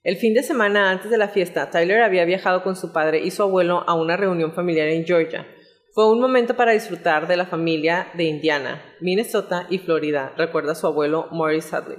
El 0.02 0.16
fin 0.16 0.34
de 0.34 0.42
semana 0.42 0.90
antes 0.90 1.10
de 1.10 1.16
la 1.16 1.28
fiesta, 1.28 1.70
Tyler 1.70 2.02
había 2.02 2.26
viajado 2.26 2.62
con 2.62 2.76
su 2.76 2.92
padre 2.92 3.20
y 3.20 3.30
su 3.30 3.42
abuelo 3.42 3.84
a 3.86 3.94
una 3.94 4.18
reunión 4.18 4.52
familiar 4.52 4.88
en 4.88 5.06
Georgia. 5.06 5.46
Fue 5.94 6.10
un 6.12 6.20
momento 6.20 6.56
para 6.56 6.72
disfrutar 6.72 7.26
de 7.26 7.38
la 7.38 7.46
familia 7.46 8.08
de 8.14 8.24
Indiana, 8.24 8.82
Minnesota 9.00 9.66
y 9.70 9.78
Florida, 9.78 10.34
recuerda 10.36 10.74
su 10.74 10.86
abuelo 10.86 11.28
Morris 11.32 11.72
Hadley. 11.72 11.98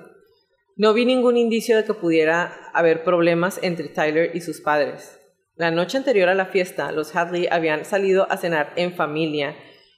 No 0.78 0.94
vi 0.94 1.06
ningún 1.06 1.36
indicio 1.36 1.76
de 1.78 1.84
que 1.84 1.94
pudiera 1.96 2.70
haber 2.74 3.04
problemas 3.04 3.60
entre 3.64 3.90
Tyler 3.90 4.32
y 4.36 4.42
sus 4.42 4.62
padres. 4.62 5.20
La 5.62 5.70
noche 5.70 5.96
anterior 5.96 6.28
a 6.28 6.34
la 6.34 6.48
fiesta, 6.48 6.92
los 6.92 7.16
Hadley 7.16 7.48
habían 7.52 7.86
salido 7.86 8.26
a 8.32 8.38
cenar 8.38 8.74
en 8.78 8.96
familia. 8.96 9.56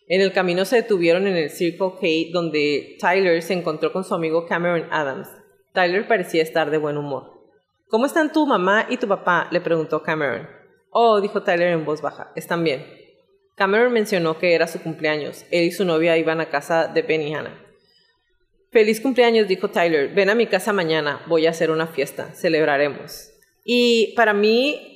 En 0.09 0.20
el 0.20 0.34
camino 0.34 0.66
se 0.66 0.76
detuvieron 0.76 1.26
en 1.26 1.38
el 1.38 1.49
Circle 1.49 1.93
K, 2.01 2.34
donde 2.34 2.97
Tyler 2.99 3.41
se 3.41 3.53
encontró 3.53 3.93
con 3.93 4.03
su 4.03 4.14
amigo 4.14 4.45
Cameron 4.45 4.89
Adams. 4.91 5.30
Tyler 5.72 6.05
parecía 6.05 6.43
estar 6.43 6.70
de 6.70 6.80
buen 6.80 6.97
humor. 6.97 7.47
¿Cómo 7.88 8.05
están 8.05 8.34
tu 8.34 8.45
mamá 8.45 8.88
y 8.89 8.97
tu 8.97 9.07
papá? 9.07 9.47
le 9.51 9.61
preguntó 9.61 10.03
Cameron. 10.03 10.49
Oh, 10.89 11.22
dijo 11.22 11.43
Tyler 11.43 11.70
en 11.70 11.86
voz 11.86 12.01
baja, 12.01 12.34
están 12.36 12.66
bien. 12.66 12.86
Cameron 13.55 13.93
mencionó 13.93 14.38
que 14.38 14.55
era 14.55 14.68
su 14.68 14.82
cumpleaños. 14.82 15.45
Él 15.49 15.64
y 15.64 15.72
su 15.72 15.86
novia 15.86 16.18
iban 16.18 16.41
a 16.41 16.49
casa 16.49 16.89
de 16.89 17.03
Ben 17.03 17.22
y 17.22 17.34
Hannah. 17.34 17.57
Feliz 18.70 18.99
cumpleaños, 18.99 19.47
dijo 19.47 19.70
Tyler. 19.70 20.14
Ven 20.14 20.30
a 20.30 20.36
mi 20.36 20.45
casa 20.45 20.74
mañana. 20.74 21.22
Voy 21.28 21.47
a 21.47 21.51
hacer 21.51 21.72
una 21.72 21.88
fiesta. 21.88 22.34
Celebraremos. 22.34 23.30
Y 23.64 24.14
para 24.18 24.34
mí, 24.34 24.89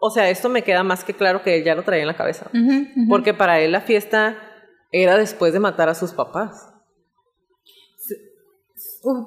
o 0.00 0.10
sea, 0.10 0.30
esto 0.30 0.48
me 0.48 0.62
queda 0.62 0.82
más 0.82 1.04
que 1.04 1.14
claro 1.14 1.42
que 1.42 1.56
él 1.58 1.64
ya 1.64 1.74
lo 1.74 1.82
traía 1.82 2.02
en 2.02 2.08
la 2.08 2.16
cabeza. 2.16 2.50
Porque 3.08 3.34
para 3.34 3.60
él 3.60 3.72
la 3.72 3.80
fiesta 3.82 4.36
era 4.92 5.16
después 5.16 5.52
de 5.52 5.60
matar 5.60 5.88
a 5.88 5.94
sus 5.94 6.12
papás. 6.12 6.72
Uh, 9.02 9.26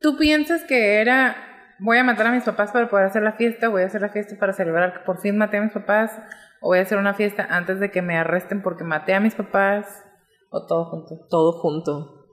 ¿Tú 0.00 0.16
piensas 0.16 0.64
que 0.64 1.00
era 1.00 1.36
voy 1.78 1.98
a 1.98 2.04
matar 2.04 2.26
a 2.26 2.32
mis 2.32 2.44
papás 2.44 2.70
para 2.70 2.88
poder 2.88 3.06
hacer 3.06 3.22
la 3.22 3.32
fiesta, 3.32 3.68
voy 3.68 3.82
a 3.82 3.86
hacer 3.86 4.00
la 4.00 4.08
fiesta 4.10 4.36
para 4.38 4.52
celebrar 4.52 4.92
que 4.92 5.00
por 5.00 5.20
fin 5.20 5.36
maté 5.36 5.56
a 5.58 5.62
mis 5.62 5.72
papás, 5.72 6.12
o 6.60 6.68
voy 6.68 6.78
a 6.78 6.82
hacer 6.82 6.96
una 6.98 7.14
fiesta 7.14 7.46
antes 7.50 7.80
de 7.80 7.90
que 7.90 8.02
me 8.02 8.16
arresten 8.16 8.62
porque 8.62 8.84
maté 8.84 9.14
a 9.14 9.20
mis 9.20 9.34
papás, 9.34 10.04
o 10.50 10.64
todo 10.66 10.84
junto? 10.86 11.26
Todo 11.28 11.52
junto. 11.52 12.26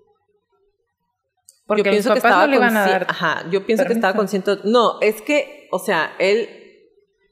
Porque 1.65 1.83
yo 1.83 1.91
pienso 1.91 2.11
que 2.11 2.17
estaba 2.17 2.41
no 2.45 2.47
le 2.47 2.55
iban 2.57 2.75
a 2.77 2.85
consci- 2.85 2.91
dar 2.91 3.05
Ajá, 3.09 3.43
yo 3.49 3.65
pienso 3.65 3.85
que 3.85 3.93
estaba 3.93 4.13
consciente. 4.15 4.57
No, 4.65 4.99
es 5.01 5.21
que, 5.21 5.58
o 5.71 5.79
sea, 5.79 6.13
él. 6.19 6.49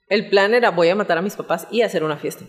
El 0.09 0.29
plan 0.29 0.53
era 0.53 0.71
voy 0.71 0.87
a 0.89 0.95
matar 0.95 1.17
a 1.17 1.21
mis 1.21 1.35
papás 1.35 1.67
y 1.69 1.81
hacer 1.81 2.03
una 2.03 2.17
fiesta. 2.17 2.45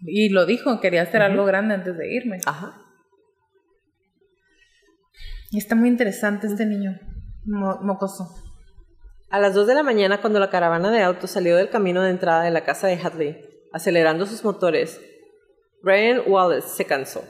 Y 0.00 0.28
lo 0.28 0.46
dijo, 0.46 0.80
quería 0.80 1.02
hacer 1.02 1.22
algo 1.22 1.44
grande 1.44 1.74
antes 1.74 1.96
de 1.98 2.12
irme. 2.14 2.38
Ajá. 2.46 2.76
Y 5.50 5.58
está 5.58 5.74
muy 5.74 5.88
interesante 5.88 6.46
este 6.46 6.66
niño. 6.66 6.98
Mo- 7.44 7.78
mocoso. 7.82 8.28
A 9.30 9.38
las 9.40 9.54
2 9.54 9.66
de 9.66 9.74
la 9.74 9.82
mañana, 9.82 10.20
cuando 10.20 10.38
la 10.38 10.50
caravana 10.50 10.90
de 10.90 11.02
autos 11.02 11.30
salió 11.30 11.56
del 11.56 11.70
camino 11.70 12.02
de 12.02 12.10
entrada 12.10 12.42
de 12.44 12.50
la 12.50 12.64
casa 12.64 12.86
de 12.86 12.94
Hadley, 12.96 13.40
acelerando 13.72 14.26
sus 14.26 14.44
motores, 14.44 15.00
Brian 15.82 16.22
Wallace 16.26 16.68
se 16.68 16.84
cansó. 16.84 17.24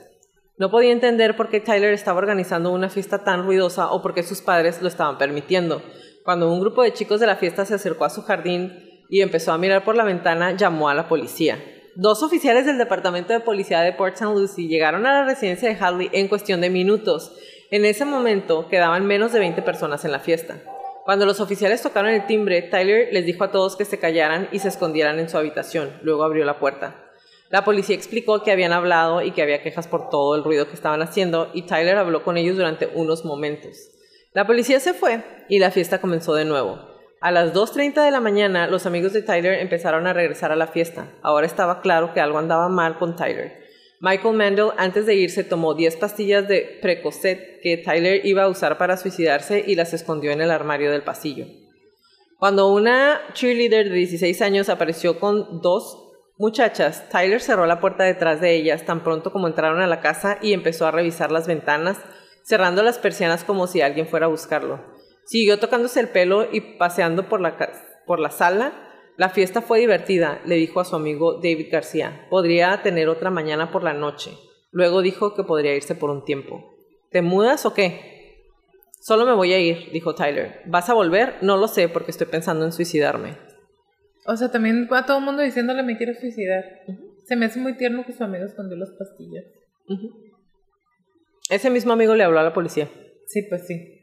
No 0.58 0.70
podía 0.70 0.92
entender 0.92 1.36
por 1.36 1.48
qué 1.48 1.60
Tyler 1.60 1.92
estaba 1.94 2.18
organizando 2.18 2.70
una 2.72 2.90
fiesta 2.90 3.24
tan 3.24 3.44
ruidosa 3.44 3.90
o 3.90 4.02
por 4.02 4.14
qué 4.14 4.22
sus 4.22 4.42
padres 4.42 4.82
lo 4.82 4.88
estaban 4.88 5.16
permitiendo. 5.16 5.82
Cuando 6.24 6.52
un 6.52 6.60
grupo 6.60 6.82
de 6.82 6.92
chicos 6.92 7.18
de 7.18 7.26
la 7.26 7.36
fiesta 7.36 7.64
se 7.64 7.74
acercó 7.74 8.04
a 8.04 8.10
su 8.10 8.22
jardín 8.22 9.04
y 9.08 9.22
empezó 9.22 9.52
a 9.52 9.58
mirar 9.58 9.82
por 9.84 9.96
la 9.96 10.04
ventana, 10.04 10.56
llamó 10.56 10.88
a 10.88 10.94
la 10.94 11.08
policía. 11.08 11.58
Dos 11.96 12.22
oficiales 12.22 12.64
del 12.64 12.78
Departamento 12.78 13.32
de 13.32 13.40
Policía 13.40 13.80
de 13.80 13.92
Port 13.92 14.14
St. 14.14 14.32
Lucie 14.32 14.68
llegaron 14.68 15.04
a 15.04 15.12
la 15.12 15.24
residencia 15.24 15.68
de 15.68 15.74
Hadley 15.74 16.10
en 16.12 16.28
cuestión 16.28 16.60
de 16.60 16.70
minutos. 16.70 17.36
En 17.70 17.84
ese 17.84 18.04
momento 18.04 18.68
quedaban 18.68 19.04
menos 19.04 19.32
de 19.32 19.40
20 19.40 19.62
personas 19.62 20.04
en 20.04 20.12
la 20.12 20.20
fiesta. 20.20 20.62
Cuando 21.04 21.26
los 21.26 21.40
oficiales 21.40 21.82
tocaron 21.82 22.10
el 22.10 22.26
timbre, 22.26 22.62
Tyler 22.62 23.08
les 23.12 23.26
dijo 23.26 23.42
a 23.42 23.50
todos 23.50 23.76
que 23.76 23.84
se 23.84 23.98
callaran 23.98 24.48
y 24.52 24.60
se 24.60 24.68
escondieran 24.68 25.18
en 25.18 25.28
su 25.28 25.36
habitación. 25.36 25.90
Luego 26.02 26.22
abrió 26.22 26.44
la 26.44 26.60
puerta. 26.60 27.10
La 27.50 27.64
policía 27.64 27.96
explicó 27.96 28.44
que 28.44 28.52
habían 28.52 28.72
hablado 28.72 29.20
y 29.20 29.32
que 29.32 29.42
había 29.42 29.62
quejas 29.62 29.88
por 29.88 30.08
todo 30.08 30.36
el 30.36 30.44
ruido 30.44 30.68
que 30.68 30.74
estaban 30.74 31.02
haciendo 31.02 31.50
y 31.52 31.62
Tyler 31.62 31.96
habló 31.96 32.22
con 32.22 32.36
ellos 32.36 32.56
durante 32.56 32.86
unos 32.94 33.24
momentos. 33.24 33.90
La 34.34 34.46
policía 34.46 34.80
se 34.80 34.94
fue 34.94 35.22
y 35.48 35.58
la 35.58 35.70
fiesta 35.70 36.00
comenzó 36.00 36.34
de 36.34 36.46
nuevo. 36.46 36.78
A 37.20 37.30
las 37.30 37.52
2.30 37.52 38.02
de 38.02 38.10
la 38.10 38.20
mañana, 38.20 38.66
los 38.66 38.86
amigos 38.86 39.12
de 39.12 39.22
Tyler 39.22 39.60
empezaron 39.60 40.06
a 40.06 40.14
regresar 40.14 40.50
a 40.52 40.56
la 40.56 40.66
fiesta. 40.66 41.12
Ahora 41.22 41.46
estaba 41.46 41.82
claro 41.82 42.14
que 42.14 42.20
algo 42.20 42.38
andaba 42.38 42.68
mal 42.68 42.98
con 42.98 43.14
Tyler. 43.14 43.62
Michael 44.00 44.34
Mandel, 44.34 44.70
antes 44.78 45.06
de 45.06 45.14
irse, 45.14 45.44
tomó 45.44 45.74
10 45.74 45.96
pastillas 45.96 46.48
de 46.48 46.78
Precocet 46.80 47.60
que 47.62 47.76
Tyler 47.76 48.24
iba 48.24 48.42
a 48.44 48.48
usar 48.48 48.78
para 48.78 48.96
suicidarse 48.96 49.62
y 49.64 49.74
las 49.74 49.92
escondió 49.92 50.32
en 50.32 50.40
el 50.40 50.50
armario 50.50 50.90
del 50.90 51.04
pasillo. 51.04 51.46
Cuando 52.38 52.72
una 52.72 53.20
cheerleader 53.34 53.90
de 53.90 53.94
16 53.94 54.42
años 54.42 54.68
apareció 54.68 55.20
con 55.20 55.60
dos 55.60 56.10
muchachas, 56.38 57.08
Tyler 57.10 57.40
cerró 57.40 57.66
la 57.66 57.80
puerta 57.80 58.02
detrás 58.02 58.40
de 58.40 58.56
ellas 58.56 58.84
tan 58.84 59.04
pronto 59.04 59.30
como 59.30 59.46
entraron 59.46 59.80
a 59.80 59.86
la 59.86 60.00
casa 60.00 60.38
y 60.42 60.54
empezó 60.54 60.86
a 60.86 60.90
revisar 60.90 61.30
las 61.30 61.46
ventanas, 61.46 61.98
cerrando 62.42 62.82
las 62.82 62.98
persianas 62.98 63.44
como 63.44 63.66
si 63.66 63.80
alguien 63.80 64.06
fuera 64.06 64.26
a 64.26 64.30
buscarlo. 64.30 64.80
Siguió 65.24 65.58
tocándose 65.58 66.00
el 66.00 66.08
pelo 66.08 66.48
y 66.50 66.60
paseando 66.60 67.28
por 67.28 67.40
la, 67.40 67.56
por 68.06 68.20
la 68.20 68.30
sala. 68.30 68.72
La 69.16 69.28
fiesta 69.28 69.62
fue 69.62 69.78
divertida, 69.78 70.40
le 70.44 70.56
dijo 70.56 70.80
a 70.80 70.84
su 70.84 70.96
amigo 70.96 71.34
David 71.34 71.68
García. 71.70 72.26
Podría 72.30 72.82
tener 72.82 73.08
otra 73.08 73.30
mañana 73.30 73.70
por 73.70 73.82
la 73.82 73.92
noche. 73.92 74.32
Luego 74.70 75.02
dijo 75.02 75.34
que 75.34 75.44
podría 75.44 75.74
irse 75.74 75.94
por 75.94 76.10
un 76.10 76.24
tiempo. 76.24 76.74
¿Te 77.10 77.22
mudas 77.22 77.66
o 77.66 77.74
qué? 77.74 78.12
Solo 79.00 79.26
me 79.26 79.34
voy 79.34 79.52
a 79.52 79.58
ir, 79.58 79.90
dijo 79.92 80.14
Tyler. 80.14 80.62
¿Vas 80.66 80.88
a 80.88 80.94
volver? 80.94 81.34
No 81.42 81.56
lo 81.56 81.68
sé 81.68 81.88
porque 81.88 82.10
estoy 82.10 82.28
pensando 82.28 82.64
en 82.64 82.72
suicidarme. 82.72 83.36
O 84.26 84.36
sea, 84.36 84.50
también 84.50 84.88
va 84.90 85.04
todo 85.04 85.18
el 85.18 85.24
mundo 85.24 85.42
diciéndole 85.42 85.82
me 85.82 85.96
quiero 85.96 86.14
suicidar. 86.14 86.64
Se 87.24 87.36
me 87.36 87.46
hace 87.46 87.58
muy 87.58 87.76
tierno 87.76 88.04
que 88.06 88.12
su 88.12 88.22
amigo 88.22 88.44
escondió 88.44 88.76
las 88.76 88.90
pastillas. 88.90 89.44
Ese 91.50 91.70
mismo 91.70 91.92
amigo 91.92 92.14
le 92.14 92.24
habló 92.24 92.40
a 92.40 92.44
la 92.44 92.52
policía. 92.52 92.88
Sí, 93.26 93.42
pues 93.42 93.66
sí. 93.66 93.98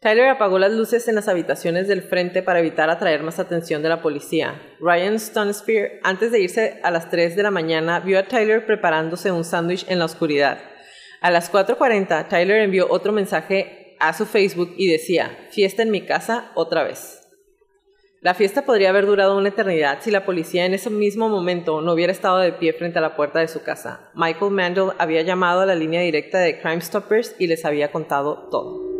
Tyler 0.00 0.28
apagó 0.28 0.58
las 0.58 0.72
luces 0.72 1.08
en 1.08 1.14
las 1.14 1.26
habitaciones 1.26 1.88
del 1.88 2.02
frente 2.02 2.42
para 2.42 2.60
evitar 2.60 2.90
atraer 2.90 3.22
más 3.22 3.38
atención 3.38 3.82
de 3.82 3.88
la 3.88 4.02
policía. 4.02 4.60
Ryan 4.78 5.18
Stonespear, 5.18 5.92
antes 6.02 6.30
de 6.30 6.40
irse 6.40 6.80
a 6.82 6.90
las 6.90 7.10
3 7.10 7.34
de 7.34 7.42
la 7.42 7.50
mañana, 7.50 8.00
vio 8.00 8.18
a 8.18 8.24
Tyler 8.24 8.66
preparándose 8.66 9.32
un 9.32 9.42
sándwich 9.42 9.86
en 9.88 9.98
la 9.98 10.04
oscuridad. 10.04 10.60
A 11.22 11.30
las 11.30 11.50
4.40, 11.50 12.28
Tyler 12.28 12.60
envió 12.60 12.86
otro 12.90 13.12
mensaje 13.12 13.96
a 13.98 14.12
su 14.12 14.26
Facebook 14.26 14.74
y 14.76 14.88
decía, 14.88 15.48
fiesta 15.50 15.82
en 15.82 15.90
mi 15.90 16.02
casa 16.02 16.52
otra 16.54 16.84
vez. 16.84 17.25
La 18.22 18.34
fiesta 18.34 18.64
podría 18.64 18.88
haber 18.88 19.06
durado 19.06 19.36
una 19.36 19.50
eternidad 19.50 19.98
si 20.00 20.10
la 20.10 20.24
policía 20.24 20.64
en 20.64 20.74
ese 20.74 20.90
mismo 20.90 21.28
momento 21.28 21.80
no 21.82 21.92
hubiera 21.92 22.12
estado 22.12 22.38
de 22.38 22.52
pie 22.52 22.72
frente 22.72 22.98
a 22.98 23.02
la 23.02 23.14
puerta 23.14 23.40
de 23.40 23.48
su 23.48 23.62
casa. 23.62 24.10
Michael 24.14 24.52
Mandel 24.52 24.92
había 24.98 25.22
llamado 25.22 25.60
a 25.60 25.66
la 25.66 25.74
línea 25.74 26.00
directa 26.00 26.38
de 26.38 26.58
Crime 26.60 26.80
Stoppers 26.80 27.36
y 27.38 27.46
les 27.46 27.64
había 27.64 27.92
contado 27.92 28.48
todo. 28.50 28.95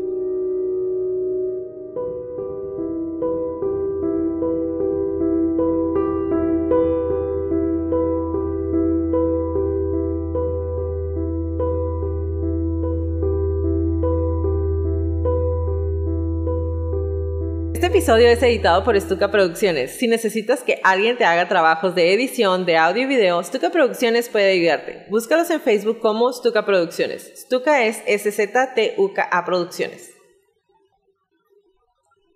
Episodio 18.06 18.28
es 18.28 18.40
editado 18.40 18.84
por 18.84 19.00
Stuka 19.00 19.32
Producciones. 19.32 19.98
Si 19.98 20.06
necesitas 20.06 20.62
que 20.62 20.80
alguien 20.84 21.18
te 21.18 21.24
haga 21.24 21.48
trabajos 21.48 21.96
de 21.96 22.14
edición, 22.14 22.64
de 22.64 22.76
audio 22.76 23.02
y 23.02 23.06
video, 23.06 23.42
Stuka 23.42 23.70
Producciones 23.70 24.28
puede 24.28 24.52
ayudarte. 24.52 25.06
Búscalos 25.10 25.50
en 25.50 25.60
Facebook 25.60 25.98
como 25.98 26.32
Stuka 26.32 26.64
Producciones. 26.64 27.32
Stuka 27.36 27.84
es 27.84 28.04
S-Z-T-U-K-A 28.06 29.44
Producciones. 29.44 30.12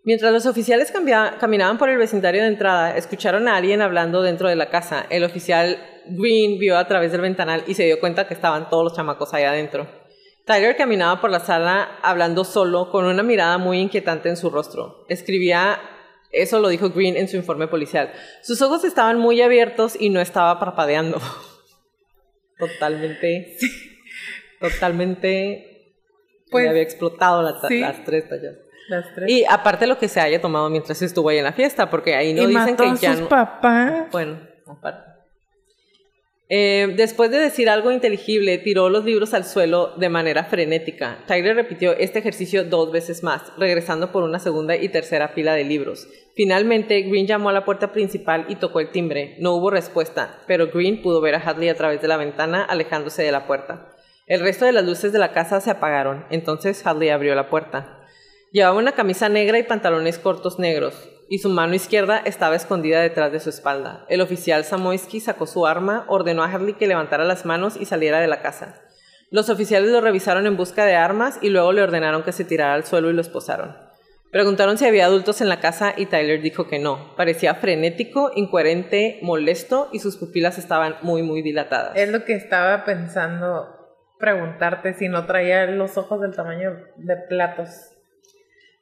Mientras 0.03 0.33
los 0.33 0.47
oficiales 0.47 0.93
caminaban 1.39 1.79
por 1.79 1.89
el 1.89 1.99
vecindario 1.99 2.43
de 2.43 2.49
entrada, 2.49 2.97
escucharon 2.97 3.47
a 3.47 3.55
alguien 3.55 3.81
hablando 3.81 4.23
dentro 4.23 4.49
de 4.49 4.57
la 4.57 4.71
casa. 4.71 5.07
El 5.09 5.23
oficial 5.23 5.79
Green 6.09 6.59
vio 6.59 6.79
a 6.79 6.89
través 6.89 7.13
del 7.13 7.21
ventanal 7.21 7.63
y 7.69 7.75
se 7.75 7.85
dio 7.85 8.01
cuenta 8.01 8.27
que 8.27 8.35
estaban 8.35 8.69
todos 8.71 8.83
los 8.83 8.97
chamacos 8.97 9.33
ahí 9.35 9.45
adentro. 9.45 10.00
Tyler 10.47 10.77
caminaba 10.77 11.21
por 11.21 11.31
la 11.31 11.41
sala 11.41 11.99
hablando 12.03 12.45
solo, 12.45 12.91
con 12.91 13.05
una 13.05 13.23
mirada 13.23 13.59
muy 13.59 13.79
inquietante 13.79 14.29
en 14.29 14.37
su 14.37 14.51
rostro. 14.51 15.05
Escribía, 15.09 15.79
eso 16.33 16.59
lo 16.61 16.69
dijo 16.69 16.91
Green 16.91 17.17
en 17.17 17.29
su 17.29 17.37
informe 17.37 17.69
policial. 17.69 18.13
Sus 18.43 18.61
ojos 18.63 18.83
estaban 18.85 19.19
muy 19.19 19.41
abiertos 19.43 19.97
y 20.01 20.11
no 20.11 20.21
estaba 20.21 20.59
parpadeando. 20.59 21.21
Totalmente. 22.59 23.57
Totalmente. 24.61 25.95
Pues, 26.51 26.65
le 26.65 26.71
había 26.71 26.83
explotado 26.83 27.43
la 27.43 27.61
ta- 27.61 27.69
sí. 27.69 27.81
las 27.81 28.05
tres 28.05 28.29
tallas. 28.29 28.55
Las 28.89 29.15
tres. 29.15 29.31
Y 29.31 29.45
aparte 29.49 29.87
lo 29.87 29.99
que 29.99 30.09
se 30.09 30.21
haya 30.21 30.41
tomado 30.41 30.69
mientras 30.69 31.01
estuvo 31.01 31.29
ahí 31.29 31.39
en 31.39 31.45
la 31.45 31.53
fiesta, 31.53 31.89
porque 31.89 32.15
ahí 32.17 32.35
no 32.35 32.43
Y 32.43 32.47
dicen 32.47 32.63
mató 32.73 32.83
que 32.83 32.89
a 32.91 32.95
ya 32.97 33.13
sus 33.13 33.21
no. 33.23 33.29
papás. 33.29 34.11
Bueno, 34.11 34.41
aparte. 34.67 35.10
Eh, 36.53 36.95
después 36.97 37.31
de 37.31 37.39
decir 37.39 37.71
algo 37.71 37.93
inteligible, 37.93 38.59
tiró 38.59 38.91
los 38.91 39.05
libros 39.05 39.35
al 39.35 39.45
suelo 39.45 39.95
de 39.97 40.09
manera 40.09 40.43
frenética. 40.43 41.23
Tyler 41.29 41.55
repitió 41.55 41.93
este 41.93 42.19
ejercicio 42.19 42.65
dos 42.65 42.91
veces 42.91 43.23
más, 43.23 43.53
regresando 43.57 44.11
por 44.11 44.25
una 44.25 44.41
segunda 44.41 44.75
y 44.75 44.89
tercera 44.89 45.33
pila 45.33 45.55
de 45.55 45.63
libros. 45.63 46.09
Finalmente, 46.35 47.03
Green 47.03 47.29
llamó 47.29 47.51
a 47.51 47.53
la 47.53 47.65
puerta 47.65 47.93
principal 47.93 48.47
y 48.49 48.57
tocó 48.57 48.81
el 48.81 48.91
timbre. 48.91 49.37
No 49.39 49.55
hubo 49.55 49.71
respuesta, 49.71 50.41
pero 50.49 50.73
Green 50.73 51.03
pudo 51.03 51.21
ver 51.21 51.37
a 51.37 51.39
Hadley 51.39 51.69
a 51.69 51.77
través 51.77 52.03
de 52.03 52.09
la 52.09 52.17
ventana 52.17 52.65
alejándose 52.65 53.23
de 53.23 53.31
la 53.31 53.47
puerta. 53.47 53.95
El 54.27 54.41
resto 54.41 54.65
de 54.65 54.73
las 54.73 54.85
luces 54.85 55.13
de 55.13 55.21
la 55.21 55.31
casa 55.31 55.61
se 55.61 55.71
apagaron, 55.71 56.27
entonces 56.31 56.85
Hadley 56.85 57.11
abrió 57.11 57.37
la 57.37 57.49
puerta. 57.49 58.01
Llevaba 58.51 58.77
una 58.77 58.93
camisa 58.93 59.29
negra 59.29 59.61
y 59.61 59.63
pantalones 59.63 60.19
cortos 60.19 60.59
negros, 60.59 61.09
y 61.31 61.39
su 61.39 61.49
mano 61.49 61.77
izquierda 61.77 62.19
estaba 62.19 62.57
escondida 62.57 63.01
detrás 63.01 63.31
de 63.31 63.39
su 63.39 63.51
espalda. 63.51 64.05
El 64.09 64.21
oficial 64.21 64.65
Samoisky 64.65 65.21
sacó 65.21 65.47
su 65.47 65.65
arma, 65.65 66.05
ordenó 66.09 66.43
a 66.43 66.53
Hadley 66.53 66.75
que 66.75 66.89
levantara 66.89 67.23
las 67.23 67.47
manos 67.47 67.77
y 67.77 67.85
saliera 67.85 68.21
de 68.21 68.27
la 68.27 68.43
casa. 68.43 68.83
Los 69.31 69.49
oficiales 69.49 69.91
lo 69.91 70.01
revisaron 70.01 70.49
en 70.49 70.57
busca 70.57 70.85
de 70.85 70.97
armas 70.97 71.39
y 71.41 71.51
luego 71.51 71.71
le 71.71 71.83
ordenaron 71.83 72.25
que 72.25 72.33
se 72.33 72.45
tirara 72.45 72.75
al 72.75 72.85
suelo 72.85 73.11
y 73.11 73.13
lo 73.13 73.21
esposaron. 73.21 73.77
Preguntaron 74.33 74.77
si 74.77 74.87
había 74.87 75.07
adultos 75.07 75.41
en 75.41 75.49
la 75.49 75.61
casa 75.61 75.95
y 75.97 76.07
Tyler 76.07 76.43
dijo 76.43 76.67
que 76.67 76.81
no. 76.81 77.15
Parecía 77.17 77.55
frenético, 77.55 78.33
incoherente, 78.35 79.21
molesto 79.23 79.89
y 79.93 80.01
sus 80.01 80.17
pupilas 80.17 80.59
estaban 80.59 80.97
muy, 81.03 81.23
muy 81.23 81.43
dilatadas. 81.43 81.93
Es 81.95 82.11
lo 82.11 82.25
que 82.25 82.35
estaba 82.35 82.85
pensando 82.85 83.69
preguntarte 84.19 84.95
si 84.95 85.09
no 85.09 85.27
traía 85.27 85.65
los 85.67 85.97
ojos 85.97 86.21
del 86.21 86.35
tamaño 86.35 86.73
de 86.97 87.17
platos. 87.29 87.69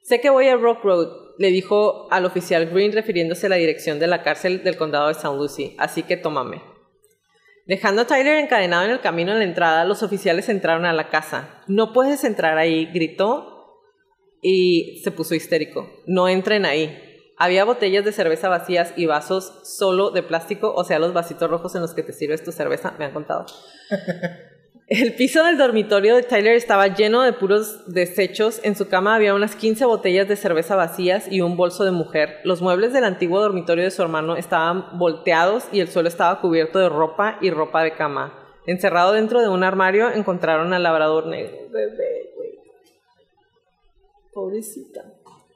Sé 0.00 0.22
que 0.22 0.30
voy 0.30 0.48
a 0.48 0.56
Rock 0.56 0.82
Road, 0.82 1.27
le 1.38 1.48
dijo 1.48 2.08
al 2.10 2.26
oficial 2.26 2.66
Green 2.66 2.92
refiriéndose 2.92 3.46
a 3.46 3.50
la 3.50 3.56
dirección 3.56 3.98
de 3.98 4.06
la 4.06 4.22
cárcel 4.22 4.62
del 4.64 4.76
condado 4.76 5.06
de 5.06 5.12
St. 5.12 5.36
Lucie, 5.36 5.74
así 5.78 6.02
que 6.02 6.16
tómame. 6.16 6.60
Dejando 7.66 8.02
a 8.02 8.06
Tyler 8.06 8.38
encadenado 8.38 8.84
en 8.84 8.90
el 8.90 9.00
camino 9.00 9.32
a 9.32 9.36
la 9.36 9.44
entrada, 9.44 9.84
los 9.84 10.02
oficiales 10.02 10.48
entraron 10.48 10.84
a 10.86 10.92
la 10.92 11.10
casa. 11.10 11.62
No 11.66 11.92
puedes 11.92 12.24
entrar 12.24 12.56
ahí, 12.58 12.86
gritó 12.86 13.82
y 14.42 15.00
se 15.04 15.10
puso 15.10 15.34
histérico. 15.34 15.88
No 16.06 16.28
entren 16.28 16.64
ahí. 16.64 16.98
Había 17.36 17.64
botellas 17.64 18.04
de 18.04 18.12
cerveza 18.12 18.48
vacías 18.48 18.92
y 18.96 19.06
vasos 19.06 19.60
solo 19.64 20.10
de 20.10 20.22
plástico, 20.22 20.72
o 20.74 20.82
sea, 20.82 20.98
los 20.98 21.12
vasitos 21.12 21.48
rojos 21.48 21.74
en 21.74 21.82
los 21.82 21.94
que 21.94 22.02
te 22.02 22.12
sirves 22.12 22.42
tu 22.42 22.52
cerveza, 22.52 22.94
me 22.98 23.04
han 23.04 23.12
contado. 23.12 23.46
El 24.88 25.14
piso 25.16 25.44
del 25.44 25.58
dormitorio 25.58 26.16
de 26.16 26.22
Tyler 26.22 26.54
estaba 26.54 26.86
lleno 26.86 27.20
de 27.20 27.34
puros 27.34 27.92
desechos. 27.92 28.58
En 28.64 28.74
su 28.74 28.88
cama 28.88 29.14
había 29.14 29.34
unas 29.34 29.54
15 29.54 29.84
botellas 29.84 30.26
de 30.28 30.36
cerveza 30.36 30.76
vacías 30.76 31.30
y 31.30 31.42
un 31.42 31.58
bolso 31.58 31.84
de 31.84 31.90
mujer. 31.90 32.38
Los 32.42 32.62
muebles 32.62 32.94
del 32.94 33.04
antiguo 33.04 33.38
dormitorio 33.38 33.84
de 33.84 33.90
su 33.90 34.00
hermano 34.00 34.36
estaban 34.36 34.98
volteados 34.98 35.64
y 35.72 35.80
el 35.80 35.88
suelo 35.88 36.08
estaba 36.08 36.40
cubierto 36.40 36.78
de 36.78 36.88
ropa 36.88 37.36
y 37.42 37.50
ropa 37.50 37.82
de 37.82 37.92
cama. 37.92 38.32
Encerrado 38.66 39.12
dentro 39.12 39.42
de 39.42 39.50
un 39.50 39.62
armario 39.62 40.10
encontraron 40.10 40.72
al 40.72 40.84
labrador 40.84 41.26
negro. 41.26 41.68
Bebé, 41.70 42.30
güey. 42.34 42.58
Pobrecita. 44.32 45.04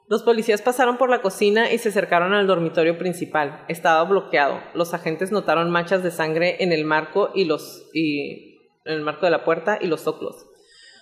Los 0.09 0.21
policías 0.21 0.61
pasaron 0.61 0.97
por 0.97 1.09
la 1.09 1.23
cocina 1.23 1.73
y 1.73 1.79
se 1.79 1.89
acercaron 1.89 2.33
al 2.33 2.45
dormitorio 2.45 2.99
principal. 2.99 3.65
Estaba 3.67 4.03
bloqueado. 4.03 4.59
Los 4.75 4.93
agentes 4.93 5.31
notaron 5.31 5.71
manchas 5.71 6.03
de 6.03 6.11
sangre 6.11 6.57
en 6.59 6.71
el 6.71 6.85
marco 6.85 7.31
y 7.33 7.45
los 7.45 7.89
y 7.95 8.52
en 8.85 8.93
el 8.93 9.01
marco 9.01 9.25
de 9.25 9.31
la 9.31 9.43
puerta 9.43 9.77
y 9.79 9.87
los 9.87 10.01
soclos. 10.01 10.45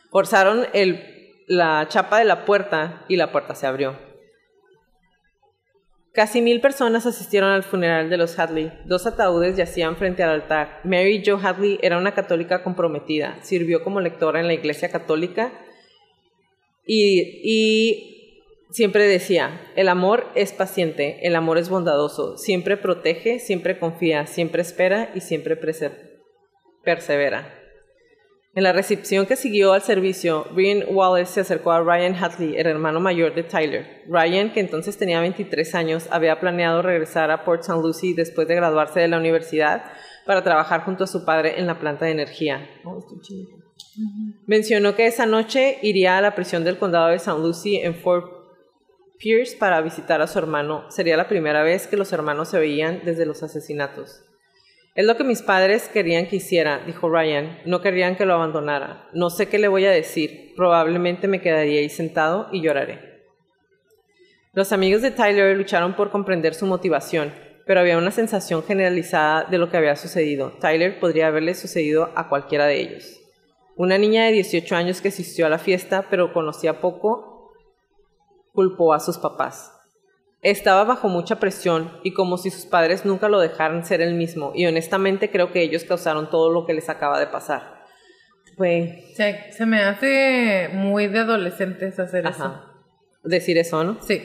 Forzaron 0.09 0.67
el, 0.73 1.43
la 1.47 1.88
chapa 1.88 2.19
de 2.19 2.25
la 2.25 2.45
puerta 2.45 3.05
y 3.07 3.15
la 3.15 3.32
puerta 3.32 3.55
se 3.55 3.67
abrió. 3.67 3.97
Casi 6.13 6.41
mil 6.41 6.59
personas 6.59 7.05
asistieron 7.05 7.51
al 7.51 7.63
funeral 7.63 8.09
de 8.09 8.17
los 8.17 8.38
Hadley. 8.38 8.73
Dos 8.86 9.07
ataúdes 9.07 9.55
yacían 9.55 9.95
frente 9.95 10.23
al 10.23 10.32
altar. 10.32 10.82
Mary 10.84 11.23
Jo 11.25 11.39
Hadley 11.41 11.79
era 11.82 11.97
una 11.97 12.13
católica 12.13 12.63
comprometida. 12.63 13.38
Sirvió 13.43 13.82
como 13.82 14.01
lectora 14.01 14.41
en 14.41 14.47
la 14.47 14.53
iglesia 14.53 14.91
católica 14.91 15.53
y, 16.86 17.39
y 17.43 18.11
siempre 18.71 19.07
decía, 19.07 19.71
el 19.77 19.88
amor 19.88 20.27
es 20.36 20.51
paciente, 20.51 21.19
el 21.25 21.36
amor 21.38 21.57
es 21.57 21.69
bondadoso, 21.69 22.38
siempre 22.38 22.75
protege, 22.75 23.39
siempre 23.39 23.79
confía, 23.79 24.27
siempre 24.27 24.61
espera 24.61 25.11
y 25.15 25.21
siempre 25.21 25.57
persevera. 26.84 27.61
En 28.54 28.64
la 28.64 28.74
recepción 28.74 29.28
que 29.28 29.38
siguió 29.38 29.72
al 29.72 29.82
servicio, 29.82 30.45
Ryan 30.54 30.84
Wallace 30.89 31.34
se 31.34 31.39
acercó 31.39 31.72
a 31.72 31.80
Ryan 31.80 32.16
Hadley, 32.16 32.58
el 32.58 32.68
hermano 32.68 32.99
mayor 32.99 33.34
de 33.34 33.43
Tyler. 33.43 34.04
Ryan, 34.10 34.52
que 34.52 34.60
entonces 34.60 34.97
tenía 34.97 35.22
23 35.22 35.74
años, 35.74 36.08
había 36.12 36.38
planeado 36.41 36.82
regresar 36.82 37.32
a 37.32 37.45
Port 37.45 37.62
St. 37.62 37.82
Lucie 37.82 38.14
después 38.14 38.49
de 38.49 38.56
graduarse 38.56 38.99
de 38.99 39.08
la 39.08 39.20
universidad 39.20 39.86
para 40.26 40.43
trabajar 40.43 40.84
junto 40.84 41.06
a 41.06 41.08
su 41.08 41.24
padre 41.24 41.60
en 41.60 41.68
la 41.68 41.80
planta 41.80 42.06
de 42.06 42.12
energía. 42.12 42.70
Oh, 42.84 42.99
Mencionó 44.47 44.95
que 44.95 45.08
esa 45.08 45.26
noche 45.26 45.78
iría 45.82 46.18
a 46.18 46.22
la 46.22 46.36
prisión 46.36 46.66
del 46.66 46.78
condado 46.78 47.08
de 47.08 47.16
St. 47.16 47.39
Lucie 47.39 47.86
en 47.86 47.95
Fort 47.95 48.30
Pierce 49.18 49.56
para 49.56 49.80
visitar 49.80 50.22
a 50.22 50.28
su 50.28 50.39
hermano. 50.39 50.91
Sería 50.91 51.16
la 51.16 51.30
primera 51.30 51.64
vez 51.64 51.88
que 51.88 51.95
los 51.95 52.12
hermanos 52.12 52.49
se 52.49 52.60
veían 52.60 53.02
desde 53.06 53.26
los 53.26 53.43
asesinatos. 53.43 54.26
Es 54.93 55.05
lo 55.05 55.15
que 55.15 55.23
mis 55.23 55.41
padres 55.41 55.87
querían 55.87 56.27
que 56.27 56.35
hiciera, 56.35 56.83
dijo 56.85 57.09
Ryan. 57.09 57.59
No 57.65 57.81
querían 57.81 58.17
que 58.17 58.25
lo 58.25 58.33
abandonara. 58.33 59.07
No 59.13 59.29
sé 59.29 59.47
qué 59.47 59.57
le 59.57 59.69
voy 59.69 59.85
a 59.85 59.91
decir. 59.91 60.53
Probablemente 60.57 61.29
me 61.29 61.39
quedaría 61.39 61.79
ahí 61.79 61.87
sentado 61.87 62.49
y 62.51 62.61
lloraré. 62.61 62.99
Los 64.53 64.73
amigos 64.73 65.01
de 65.01 65.11
Tyler 65.11 65.55
lucharon 65.55 65.95
por 65.95 66.11
comprender 66.11 66.53
su 66.55 66.65
motivación, 66.65 67.33
pero 67.65 67.79
había 67.79 67.97
una 67.97 68.11
sensación 68.11 68.63
generalizada 68.63 69.45
de 69.45 69.57
lo 69.57 69.69
que 69.69 69.77
había 69.77 69.95
sucedido. 69.95 70.51
Tyler 70.59 70.99
podría 70.99 71.27
haberle 71.27 71.55
sucedido 71.55 72.09
a 72.15 72.27
cualquiera 72.27 72.65
de 72.65 72.81
ellos. 72.81 73.21
Una 73.77 73.97
niña 73.97 74.25
de 74.25 74.33
18 74.33 74.75
años 74.75 74.99
que 74.99 75.07
asistió 75.07 75.45
a 75.45 75.49
la 75.49 75.57
fiesta, 75.57 76.07
pero 76.09 76.33
conocía 76.33 76.81
poco, 76.81 77.53
culpó 78.51 78.93
a 78.93 78.99
sus 78.99 79.17
papás. 79.17 79.71
Estaba 80.41 80.83
bajo 80.83 81.07
mucha 81.07 81.39
presión 81.39 81.99
y 82.03 82.13
como 82.13 82.37
si 82.37 82.49
sus 82.49 82.65
padres 82.65 83.05
nunca 83.05 83.29
lo 83.29 83.39
dejaran 83.39 83.85
ser 83.85 84.01
el 84.01 84.15
mismo, 84.15 84.53
y 84.55 84.65
honestamente 84.65 85.29
creo 85.29 85.51
que 85.51 85.61
ellos 85.61 85.83
causaron 85.83 86.31
todo 86.31 86.51
lo 86.51 86.65
que 86.65 86.73
les 86.73 86.89
acaba 86.89 87.19
de 87.19 87.27
pasar. 87.27 87.83
Fue... 88.57 89.05
Se, 89.15 89.51
se 89.51 89.65
me 89.67 89.81
hace 89.83 90.69
muy 90.73 91.07
de 91.07 91.19
adolescentes 91.19 91.99
hacer 91.99 92.25
eso. 92.25 92.59
Decir 93.23 93.57
eso, 93.59 93.83
¿no? 93.83 94.01
Sí. 94.01 94.21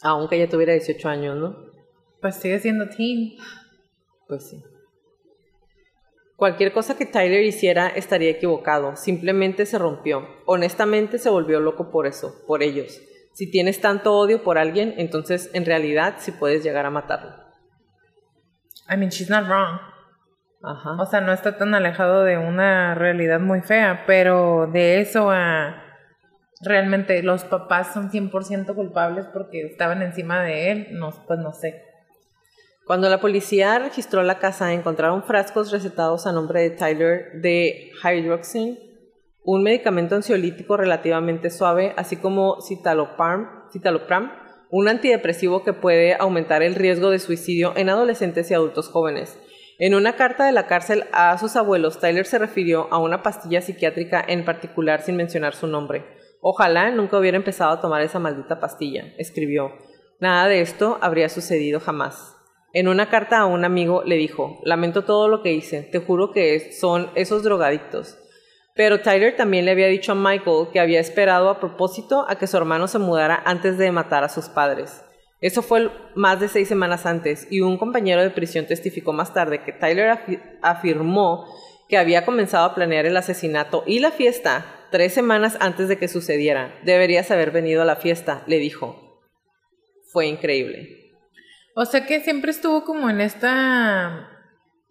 Aunque 0.00 0.36
ella 0.36 0.48
tuviera 0.48 0.72
18 0.72 1.08
años, 1.08 1.36
¿no? 1.36 1.56
Pues 2.22 2.36
sigue 2.36 2.58
siendo 2.58 2.88
teen. 2.88 3.34
Pues 4.26 4.48
sí. 4.48 4.62
Cualquier 6.36 6.72
cosa 6.72 6.96
que 6.96 7.06
Tyler 7.06 7.44
hiciera 7.44 7.88
estaría 7.88 8.30
equivocado. 8.30 8.96
Simplemente 8.96 9.66
se 9.66 9.78
rompió. 9.78 10.26
Honestamente 10.46 11.18
se 11.18 11.30
volvió 11.30 11.60
loco 11.60 11.90
por 11.90 12.06
eso, 12.06 12.42
por 12.46 12.62
ellos. 12.62 13.00
Si 13.32 13.50
tienes 13.50 13.80
tanto 13.80 14.14
odio 14.14 14.42
por 14.42 14.58
alguien, 14.58 14.94
entonces 14.98 15.50
en 15.54 15.64
realidad 15.64 16.16
sí 16.18 16.32
puedes 16.32 16.62
llegar 16.62 16.86
a 16.86 16.90
matarlo. 16.90 17.30
I 18.88 18.96
mean, 18.96 19.10
she's 19.10 19.30
not 19.30 19.46
wrong. 19.46 19.78
Ajá. 20.62 20.96
O 21.00 21.06
sea, 21.06 21.20
no 21.20 21.32
está 21.32 21.56
tan 21.56 21.74
alejado 21.74 22.24
de 22.24 22.38
una 22.38 22.94
realidad 22.94 23.40
muy 23.40 23.62
fea, 23.62 24.04
pero 24.06 24.68
de 24.72 25.00
eso 25.00 25.30
a 25.30 25.82
realmente 26.62 27.22
los 27.22 27.44
papás 27.44 27.92
son 27.92 28.10
100% 28.10 28.74
culpables 28.74 29.26
porque 29.32 29.62
estaban 29.62 30.02
encima 30.02 30.42
de 30.42 30.70
él, 30.70 30.88
no, 30.92 31.10
pues 31.26 31.38
no 31.40 31.52
sé. 31.52 31.82
Cuando 32.86 33.08
la 33.08 33.20
policía 33.20 33.78
registró 33.78 34.22
la 34.22 34.38
casa, 34.38 34.72
encontraron 34.72 35.24
frascos 35.24 35.72
recetados 35.72 36.26
a 36.26 36.32
nombre 36.32 36.60
de 36.60 36.70
Tyler 36.70 37.32
de 37.40 37.90
hydroxin 38.02 38.78
un 39.44 39.62
medicamento 39.62 40.14
ansiolítico 40.14 40.76
relativamente 40.76 41.50
suave, 41.50 41.94
así 41.96 42.16
como 42.16 42.58
citalopram, 42.62 44.32
un 44.70 44.88
antidepresivo 44.88 45.64
que 45.64 45.72
puede 45.72 46.14
aumentar 46.14 46.62
el 46.62 46.74
riesgo 46.74 47.10
de 47.10 47.18
suicidio 47.18 47.72
en 47.76 47.90
adolescentes 47.90 48.50
y 48.50 48.54
adultos 48.54 48.88
jóvenes. 48.88 49.38
En 49.78 49.94
una 49.94 50.14
carta 50.14 50.46
de 50.46 50.52
la 50.52 50.66
cárcel 50.66 51.04
a 51.12 51.36
sus 51.38 51.56
abuelos, 51.56 51.98
Tyler 51.98 52.24
se 52.24 52.38
refirió 52.38 52.86
a 52.92 52.98
una 52.98 53.22
pastilla 53.22 53.60
psiquiátrica 53.60 54.24
en 54.26 54.44
particular 54.44 55.02
sin 55.02 55.16
mencionar 55.16 55.54
su 55.54 55.66
nombre. 55.66 56.04
Ojalá 56.40 56.90
nunca 56.90 57.18
hubiera 57.18 57.36
empezado 57.36 57.72
a 57.72 57.80
tomar 57.80 58.02
esa 58.02 58.18
maldita 58.18 58.60
pastilla, 58.60 59.12
escribió. 59.18 59.72
Nada 60.20 60.46
de 60.46 60.60
esto 60.60 60.98
habría 61.00 61.28
sucedido 61.28 61.80
jamás. 61.80 62.36
En 62.72 62.88
una 62.88 63.10
carta 63.10 63.38
a 63.38 63.46
un 63.46 63.64
amigo 63.64 64.02
le 64.04 64.16
dijo, 64.16 64.60
lamento 64.62 65.02
todo 65.02 65.28
lo 65.28 65.42
que 65.42 65.52
hice, 65.52 65.82
te 65.82 65.98
juro 65.98 66.30
que 66.30 66.72
son 66.72 67.10
esos 67.14 67.42
drogadictos. 67.42 68.18
Pero 68.74 69.00
Tyler 69.00 69.36
también 69.36 69.64
le 69.64 69.72
había 69.72 69.86
dicho 69.88 70.12
a 70.12 70.14
Michael 70.14 70.68
que 70.72 70.80
había 70.80 71.00
esperado 71.00 71.50
a 71.50 71.60
propósito 71.60 72.24
a 72.28 72.36
que 72.36 72.46
su 72.46 72.56
hermano 72.56 72.88
se 72.88 72.98
mudara 72.98 73.42
antes 73.44 73.76
de 73.78 73.92
matar 73.92 74.24
a 74.24 74.28
sus 74.28 74.48
padres. 74.48 75.04
Eso 75.40 75.60
fue 75.60 75.90
más 76.14 76.40
de 76.40 76.48
seis 76.48 76.68
semanas 76.68 77.04
antes 77.04 77.48
y 77.50 77.60
un 77.60 77.76
compañero 77.76 78.22
de 78.22 78.30
prisión 78.30 78.66
testificó 78.66 79.12
más 79.12 79.34
tarde 79.34 79.62
que 79.62 79.72
Tyler 79.72 80.18
afirmó 80.62 81.46
que 81.88 81.98
había 81.98 82.24
comenzado 82.24 82.64
a 82.64 82.74
planear 82.74 83.06
el 83.06 83.16
asesinato 83.16 83.82
y 83.86 83.98
la 83.98 84.12
fiesta 84.12 84.64
tres 84.92 85.12
semanas 85.12 85.56
antes 85.60 85.88
de 85.88 85.98
que 85.98 86.06
sucediera. 86.06 86.78
Deberías 86.84 87.30
haber 87.32 87.50
venido 87.50 87.82
a 87.82 87.84
la 87.84 87.96
fiesta, 87.96 88.44
le 88.46 88.58
dijo. 88.58 89.20
Fue 90.12 90.26
increíble. 90.26 91.10
O 91.74 91.84
sea 91.86 92.06
que 92.06 92.20
siempre 92.20 92.50
estuvo 92.50 92.84
como 92.84 93.10
en 93.10 93.20
esta 93.20 94.28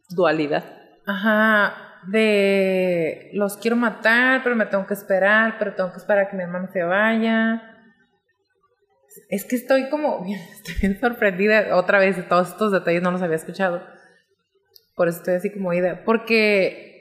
dualidad. 0.09 0.65
Ajá, 1.05 1.91
de 2.08 3.30
los 3.34 3.58
quiero 3.58 3.76
matar, 3.76 4.41
pero 4.43 4.56
me 4.56 4.66
tengo 4.66 4.86
que 4.88 4.93
esperar, 4.93 5.56
pero 5.60 5.76
tengo 5.76 5.91
que 5.91 5.97
esperar 5.97 6.26
a 6.26 6.30
que 6.30 6.38
mi 6.38 6.43
hermano 6.43 6.68
se 6.72 6.84
vaya. 6.84 7.62
Es 9.30 9.45
que 9.45 9.56
estoy 9.56 9.89
como, 9.89 10.26
estoy 10.54 10.76
bien 10.82 10.99
sorprendida 10.99 11.76
otra 11.76 11.99
vez 11.99 12.18
de 12.18 12.24
todos 12.24 12.49
estos 12.49 12.72
detalles, 12.72 13.02
no 13.02 13.12
los 13.12 13.22
había 13.22 13.36
escuchado. 13.36 13.82
Por 14.95 15.08
eso 15.08 15.20
estoy 15.20 15.36
así 15.36 15.52
como 15.52 15.74
idea. 15.74 16.04
Porque 16.04 16.91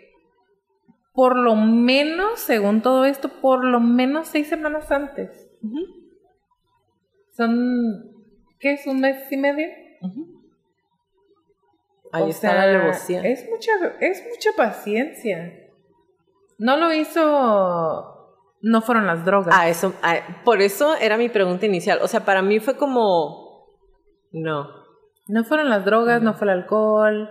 por 1.12 1.36
lo 1.36 1.56
menos, 1.56 2.40
según 2.40 2.82
todo 2.82 3.04
esto, 3.04 3.28
por 3.40 3.64
lo 3.64 3.80
menos 3.80 4.28
seis 4.28 4.48
semanas 4.48 4.90
antes. 4.90 5.50
Son, 7.36 8.12
¿qué 8.58 8.72
es? 8.72 8.86
¿Un 8.86 9.00
mes 9.00 9.30
y 9.30 9.36
medio? 9.36 9.66
Ahí 12.12 12.30
está 12.30 12.54
la 12.54 12.62
alevosía. 12.64 13.22
Es 13.22 13.48
mucha, 13.48 13.72
es 14.00 14.22
mucha 14.28 14.50
paciencia. 14.56 15.52
No 16.58 16.76
lo 16.76 16.92
hizo. 16.92 18.16
No 18.62 18.82
fueron 18.82 19.06
las 19.06 19.24
drogas. 19.24 19.54
Ah, 19.56 19.68
eso. 19.68 19.94
Ah, 20.02 20.16
por 20.44 20.60
eso 20.60 20.96
era 20.96 21.16
mi 21.16 21.28
pregunta 21.28 21.66
inicial. 21.66 22.00
O 22.02 22.08
sea, 22.08 22.24
para 22.24 22.42
mí 22.42 22.60
fue 22.60 22.76
como. 22.76 23.68
No. 24.32 24.68
No 25.28 25.44
fueron 25.44 25.70
las 25.70 25.84
drogas, 25.84 26.22
no 26.22 26.34
fue 26.34 26.46
el 26.46 26.50
alcohol 26.50 27.30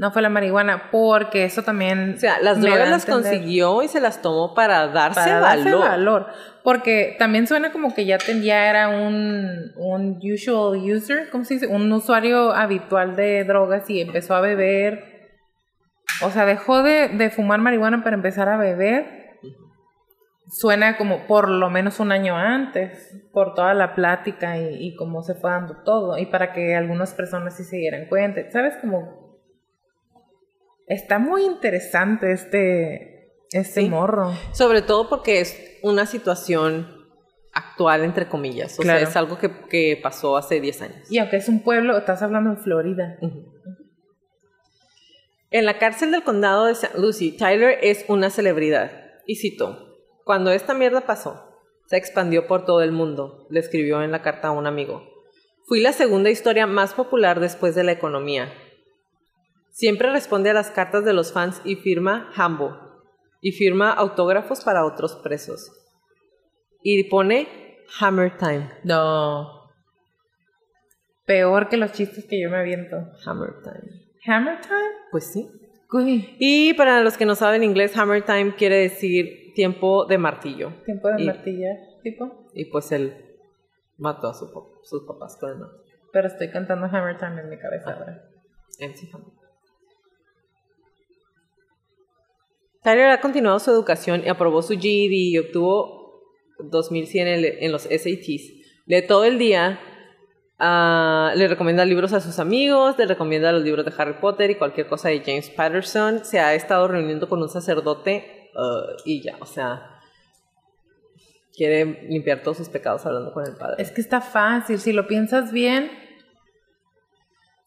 no 0.00 0.10
fue 0.12 0.22
la 0.22 0.30
marihuana, 0.30 0.90
porque 0.90 1.44
eso 1.44 1.62
también... 1.62 2.14
O 2.16 2.18
sea, 2.18 2.40
las 2.40 2.58
drogas 2.58 2.88
las 2.88 3.04
consiguió 3.04 3.82
y 3.82 3.88
se 3.88 4.00
las 4.00 4.22
tomó 4.22 4.54
para 4.54 4.88
darse 4.88 5.20
para 5.20 5.40
valor. 5.40 5.64
Darse 5.64 5.88
valor. 5.88 6.26
Porque 6.62 7.16
también 7.18 7.46
suena 7.46 7.72
como 7.72 7.94
que 7.94 8.04
ya, 8.04 8.18
ya 8.18 8.68
era 8.68 8.88
un, 8.88 9.72
un 9.76 10.20
usual 10.22 10.78
user, 10.78 11.30
¿cómo 11.30 11.44
se 11.44 11.54
dice? 11.54 11.66
Un 11.66 11.90
usuario 11.92 12.52
habitual 12.52 13.16
de 13.16 13.44
drogas 13.44 13.88
y 13.88 14.00
empezó 14.00 14.34
a 14.34 14.40
beber. 14.40 15.04
O 16.22 16.30
sea, 16.30 16.44
dejó 16.44 16.82
de, 16.82 17.08
de 17.08 17.30
fumar 17.30 17.60
marihuana 17.60 18.04
para 18.04 18.16
empezar 18.16 18.48
a 18.48 18.58
beber. 18.58 19.38
Suena 20.50 20.96
como 20.98 21.26
por 21.28 21.48
lo 21.48 21.70
menos 21.70 22.00
un 22.00 22.10
año 22.12 22.36
antes, 22.36 23.14
por 23.32 23.54
toda 23.54 23.72
la 23.72 23.94
plática 23.94 24.58
y, 24.58 24.84
y 24.88 24.96
cómo 24.96 25.22
se 25.22 25.34
fue 25.34 25.50
dando 25.50 25.76
todo. 25.84 26.18
Y 26.18 26.26
para 26.26 26.52
que 26.52 26.74
algunas 26.74 27.14
personas 27.14 27.56
sí 27.56 27.64
se 27.64 27.76
dieran 27.76 28.06
cuenta. 28.06 28.50
¿Sabes? 28.50 28.76
Como 28.80 29.20
Está 30.90 31.20
muy 31.20 31.44
interesante 31.44 32.32
este, 32.32 33.32
este 33.52 33.82
Sí. 33.82 33.88
morro. 33.88 34.32
Sobre 34.52 34.82
todo 34.82 35.08
porque 35.08 35.40
es 35.40 35.69
una 35.82 36.06
situación 36.06 36.96
actual, 37.52 38.04
entre 38.04 38.28
comillas. 38.28 38.78
O 38.78 38.82
Claro. 38.82 39.00
sea, 39.00 39.08
es 39.08 39.16
algo 39.16 39.38
que, 39.38 39.50
que 39.68 39.98
pasó 40.02 40.36
hace 40.36 40.60
10 40.60 40.82
años. 40.82 41.10
Y 41.10 41.18
aunque 41.18 41.36
es 41.36 41.48
un 41.48 41.62
pueblo, 41.62 41.96
estás 41.98 42.22
hablando 42.22 42.50
en 42.50 42.58
Florida. 42.58 43.18
En 45.50 45.64
la 45.66 45.78
cárcel 45.78 46.12
del 46.12 46.22
condado 46.22 46.66
de 46.66 46.72
St. 46.72 46.96
Lucie, 46.98 47.32
Tyler 47.36 47.78
es 47.82 48.04
una 48.08 48.30
celebridad. 48.30 48.92
Y 49.26 49.36
cito, 49.36 49.96
cuando 50.24 50.52
esta 50.52 50.74
mierda 50.74 51.02
pasó, 51.02 51.44
se 51.86 51.96
expandió 51.96 52.46
por 52.46 52.64
todo 52.64 52.82
el 52.82 52.92
mundo, 52.92 53.46
le 53.50 53.58
escribió 53.58 54.02
en 54.02 54.12
la 54.12 54.22
carta 54.22 54.48
a 54.48 54.52
un 54.52 54.66
amigo. 54.68 55.04
Fui 55.66 55.80
la 55.80 55.92
segunda 55.92 56.30
historia 56.30 56.66
más 56.66 56.94
popular 56.94 57.40
después 57.40 57.74
de 57.74 57.82
la 57.84 57.92
economía. 57.92 58.52
Siempre 59.72 60.10
responde 60.10 60.50
a 60.50 60.54
las 60.54 60.70
cartas 60.70 61.04
de 61.04 61.12
los 61.12 61.32
fans 61.32 61.60
y 61.64 61.76
firma 61.76 62.30
Hambo. 62.36 62.76
Y 63.40 63.52
firma 63.52 63.92
autógrafos 63.92 64.62
para 64.64 64.84
otros 64.84 65.16
presos. 65.22 65.70
Y 66.82 67.04
pone 67.04 67.48
Hammer 68.00 68.36
Time. 68.38 68.70
No. 68.84 69.60
Peor 71.26 71.68
que 71.68 71.76
los 71.76 71.92
chistes 71.92 72.26
que 72.28 72.40
yo 72.40 72.50
me 72.50 72.58
aviento. 72.58 72.96
Hammer 73.24 73.50
Time. 73.62 74.00
Hammer 74.26 74.60
time? 74.60 74.90
Pues 75.10 75.32
sí. 75.32 75.48
Uy, 75.92 76.36
Y 76.38 76.74
para 76.74 77.02
los 77.02 77.16
que 77.16 77.24
no 77.26 77.34
saben 77.34 77.64
inglés, 77.64 77.96
Hammer 77.96 78.24
Time 78.24 78.54
quiere 78.56 78.76
decir 78.76 79.52
tiempo 79.54 80.06
de 80.06 80.18
martillo. 80.18 80.72
tiempo 80.84 81.08
de 81.08 81.22
Y- 81.22 81.26
martillar, 81.26 81.76
tipo. 82.02 82.46
Y 82.54 82.66
pues 82.66 82.92
él 82.92 83.14
mató 83.96 84.28
a 84.28 84.34
su 84.34 84.46
sus 84.82 85.04
papás 85.06 85.36
con 85.40 85.50
el 85.50 85.58
martillo. 85.58 85.80
Pero 86.12 86.28
estoy 86.28 86.50
cantando 86.50 86.86
Hammer 86.86 87.16
time 87.18 87.40
en 87.40 87.48
mi 87.48 87.58
cabeza 87.58 87.92
ahora. 87.92 88.22
MC 88.80 89.08
Hammer. 89.12 89.39
Tyler 92.82 93.10
ha 93.10 93.20
continuado 93.20 93.58
su 93.58 93.70
educación 93.70 94.22
y 94.24 94.28
aprobó 94.28 94.62
su 94.62 94.74
GED 94.74 95.10
y 95.10 95.38
obtuvo 95.38 96.24
2100 96.58 97.28
en, 97.60 97.72
los 97.72 97.82
SATs. 97.82 98.52
Lee 98.86 99.06
todo 99.06 99.24
el 99.24 99.38
día, 99.38 99.80
ah, 100.58 101.32
le 101.36 101.46
recomienda 101.48 101.84
libros 101.84 102.12
a 102.12 102.20
sus 102.20 102.38
amigos, 102.38 102.98
le 102.98 103.06
recomienda 103.06 103.52
los 103.52 103.62
libros 103.62 103.84
de 103.84 103.92
Harry 103.96 104.14
Potter 104.20 104.50
y 104.50 104.54
cualquier 104.54 104.86
cosa 104.86 105.10
de 105.10 105.20
James 105.20 105.50
Patterson. 105.50 106.24
Se 106.24 106.40
ha 106.40 106.54
estado 106.54 106.88
reuniendo 106.88 107.28
con 107.28 107.42
un 107.42 107.48
sacerdote 107.48 108.50
ah, 108.56 108.86
y 109.04 109.22
ya, 109.22 109.36
o 109.40 109.46
sea, 109.46 110.00
quiere 111.54 112.06
limpiar 112.08 112.42
todos 112.42 112.56
sus 112.56 112.68
pecados 112.68 113.04
hablando 113.04 113.32
con 113.32 113.46
el 113.46 113.54
padre. 113.56 113.82
Es 113.82 113.90
que 113.90 114.00
está 114.00 114.20
fácil, 114.20 114.78
si 114.78 114.92
lo 114.92 115.06
piensas 115.06 115.52
bien. 115.52 115.90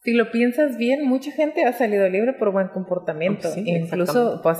Si 0.04 0.12
lo 0.12 0.30
piensas 0.30 0.76
bien, 0.76 1.06
mucha 1.06 1.30
gente 1.32 1.64
ha 1.64 1.72
salido 1.72 2.06
libre 2.10 2.34
por 2.34 2.52
buen 2.52 2.68
comportamiento. 2.68 3.50
Sí, 3.50 3.64
Incluso, 3.66 4.42
pues 4.42 4.58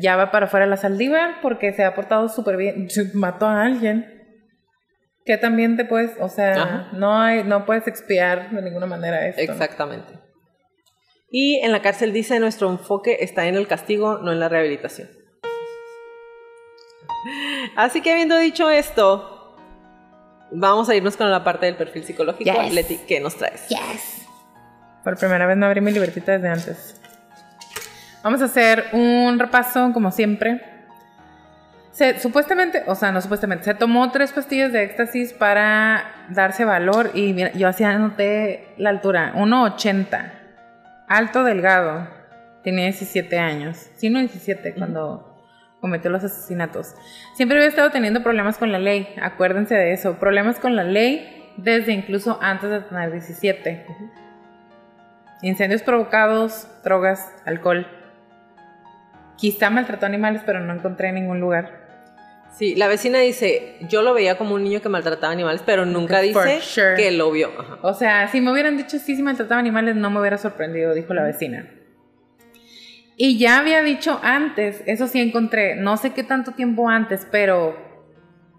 ya 0.00 0.16
va 0.16 0.30
para 0.30 0.46
afuera 0.46 0.64
la 0.64 0.78
Saldívar 0.78 1.42
porque 1.42 1.74
se 1.74 1.84
ha 1.84 1.94
portado 1.94 2.30
súper 2.30 2.56
bien. 2.56 2.88
Mató 3.14 3.46
a 3.46 3.62
alguien. 3.62 4.12
Que 5.26 5.36
también 5.36 5.76
te 5.76 5.84
puedes, 5.84 6.12
o 6.18 6.28
sea, 6.28 6.52
Ajá. 6.52 6.88
no 6.94 7.18
hay, 7.18 7.44
no 7.44 7.66
puedes 7.66 7.86
expiar 7.88 8.50
de 8.52 8.62
ninguna 8.62 8.86
manera 8.86 9.26
esto. 9.26 9.42
Exactamente. 9.42 10.14
Y 11.30 11.56
en 11.56 11.72
la 11.72 11.82
cárcel 11.82 12.12
dice, 12.12 12.38
nuestro 12.40 12.70
enfoque 12.70 13.18
está 13.20 13.46
en 13.48 13.56
el 13.56 13.66
castigo, 13.66 14.18
no 14.18 14.32
en 14.32 14.40
la 14.40 14.48
rehabilitación. 14.48 15.10
Así 17.76 18.00
que 18.00 18.12
habiendo 18.12 18.38
dicho 18.38 18.70
esto, 18.70 19.56
vamos 20.52 20.88
a 20.88 20.94
irnos 20.94 21.16
con 21.16 21.30
la 21.30 21.44
parte 21.44 21.66
del 21.66 21.76
perfil 21.76 22.04
psicológico. 22.04 22.50
Yes. 22.50 22.72
Leti, 22.72 22.98
¿qué 23.06 23.20
nos 23.20 23.36
traes? 23.36 23.68
Yes. 23.68 24.25
Por 25.06 25.16
primera 25.16 25.46
vez 25.46 25.56
no 25.56 25.66
abrí 25.66 25.80
mi 25.80 25.92
libretita 25.92 26.32
desde 26.32 26.48
antes. 26.48 27.00
Vamos 28.24 28.42
a 28.42 28.46
hacer 28.46 28.86
un 28.90 29.38
repaso, 29.38 29.92
como 29.92 30.10
siempre. 30.10 30.60
Se, 31.92 32.18
supuestamente, 32.18 32.82
o 32.88 32.96
sea, 32.96 33.12
no 33.12 33.20
supuestamente, 33.20 33.66
se 33.66 33.74
tomó 33.74 34.10
tres 34.10 34.32
pastillas 34.32 34.72
de 34.72 34.82
éxtasis 34.82 35.32
para 35.32 36.26
darse 36.30 36.64
valor 36.64 37.12
y 37.14 37.32
mira, 37.34 37.52
yo 37.52 37.68
así 37.68 37.84
anoté 37.84 38.74
la 38.78 38.90
altura, 38.90 39.32
1,80, 39.36 40.32
alto, 41.06 41.44
delgado, 41.44 42.08
tenía 42.64 42.86
17 42.86 43.38
años, 43.38 43.88
sí, 43.94 44.10
no 44.10 44.18
17 44.18 44.74
cuando 44.74 45.40
cometió 45.80 46.10
los 46.10 46.24
asesinatos. 46.24 46.96
Siempre 47.36 47.58
había 47.58 47.68
estado 47.68 47.90
teniendo 47.90 48.24
problemas 48.24 48.58
con 48.58 48.72
la 48.72 48.80
ley, 48.80 49.06
acuérdense 49.22 49.76
de 49.76 49.92
eso, 49.92 50.18
problemas 50.18 50.58
con 50.58 50.74
la 50.74 50.82
ley 50.82 51.52
desde 51.58 51.92
incluso 51.92 52.40
antes 52.42 52.70
de 52.70 52.80
tener 52.80 53.12
17. 53.12 54.25
Incendios 55.42 55.82
provocados, 55.82 56.68
drogas, 56.82 57.32
alcohol. 57.44 57.86
Quizá 59.36 59.70
maltrató 59.70 60.06
animales, 60.06 60.42
pero 60.46 60.60
no 60.60 60.72
encontré 60.72 61.08
en 61.08 61.16
ningún 61.16 61.40
lugar. 61.40 61.86
Sí, 62.56 62.74
la 62.74 62.88
vecina 62.88 63.18
dice, 63.18 63.76
yo 63.82 64.00
lo 64.00 64.14
veía 64.14 64.38
como 64.38 64.54
un 64.54 64.64
niño 64.64 64.80
que 64.80 64.88
maltrataba 64.88 65.30
animales, 65.30 65.62
pero 65.66 65.84
nunca 65.84 66.20
dice 66.20 66.60
sure. 66.62 66.94
que 66.94 67.10
lo 67.10 67.30
vio. 67.30 67.50
Ajá. 67.58 67.78
O 67.82 67.92
sea, 67.92 68.28
si 68.28 68.40
me 68.40 68.50
hubieran 68.50 68.78
dicho 68.78 68.98
sí, 68.98 69.14
sí 69.14 69.22
maltrataba 69.22 69.60
animales, 69.60 69.94
no 69.94 70.08
me 70.08 70.20
hubiera 70.20 70.38
sorprendido, 70.38 70.94
dijo 70.94 71.12
la 71.12 71.22
vecina. 71.22 71.68
Y 73.18 73.38
ya 73.38 73.58
había 73.58 73.82
dicho 73.82 74.20
antes, 74.22 74.82
eso 74.86 75.06
sí 75.06 75.20
encontré, 75.20 75.76
no 75.76 75.98
sé 75.98 76.10
qué 76.14 76.22
tanto 76.22 76.52
tiempo 76.52 76.88
antes, 76.88 77.26
pero 77.30 77.85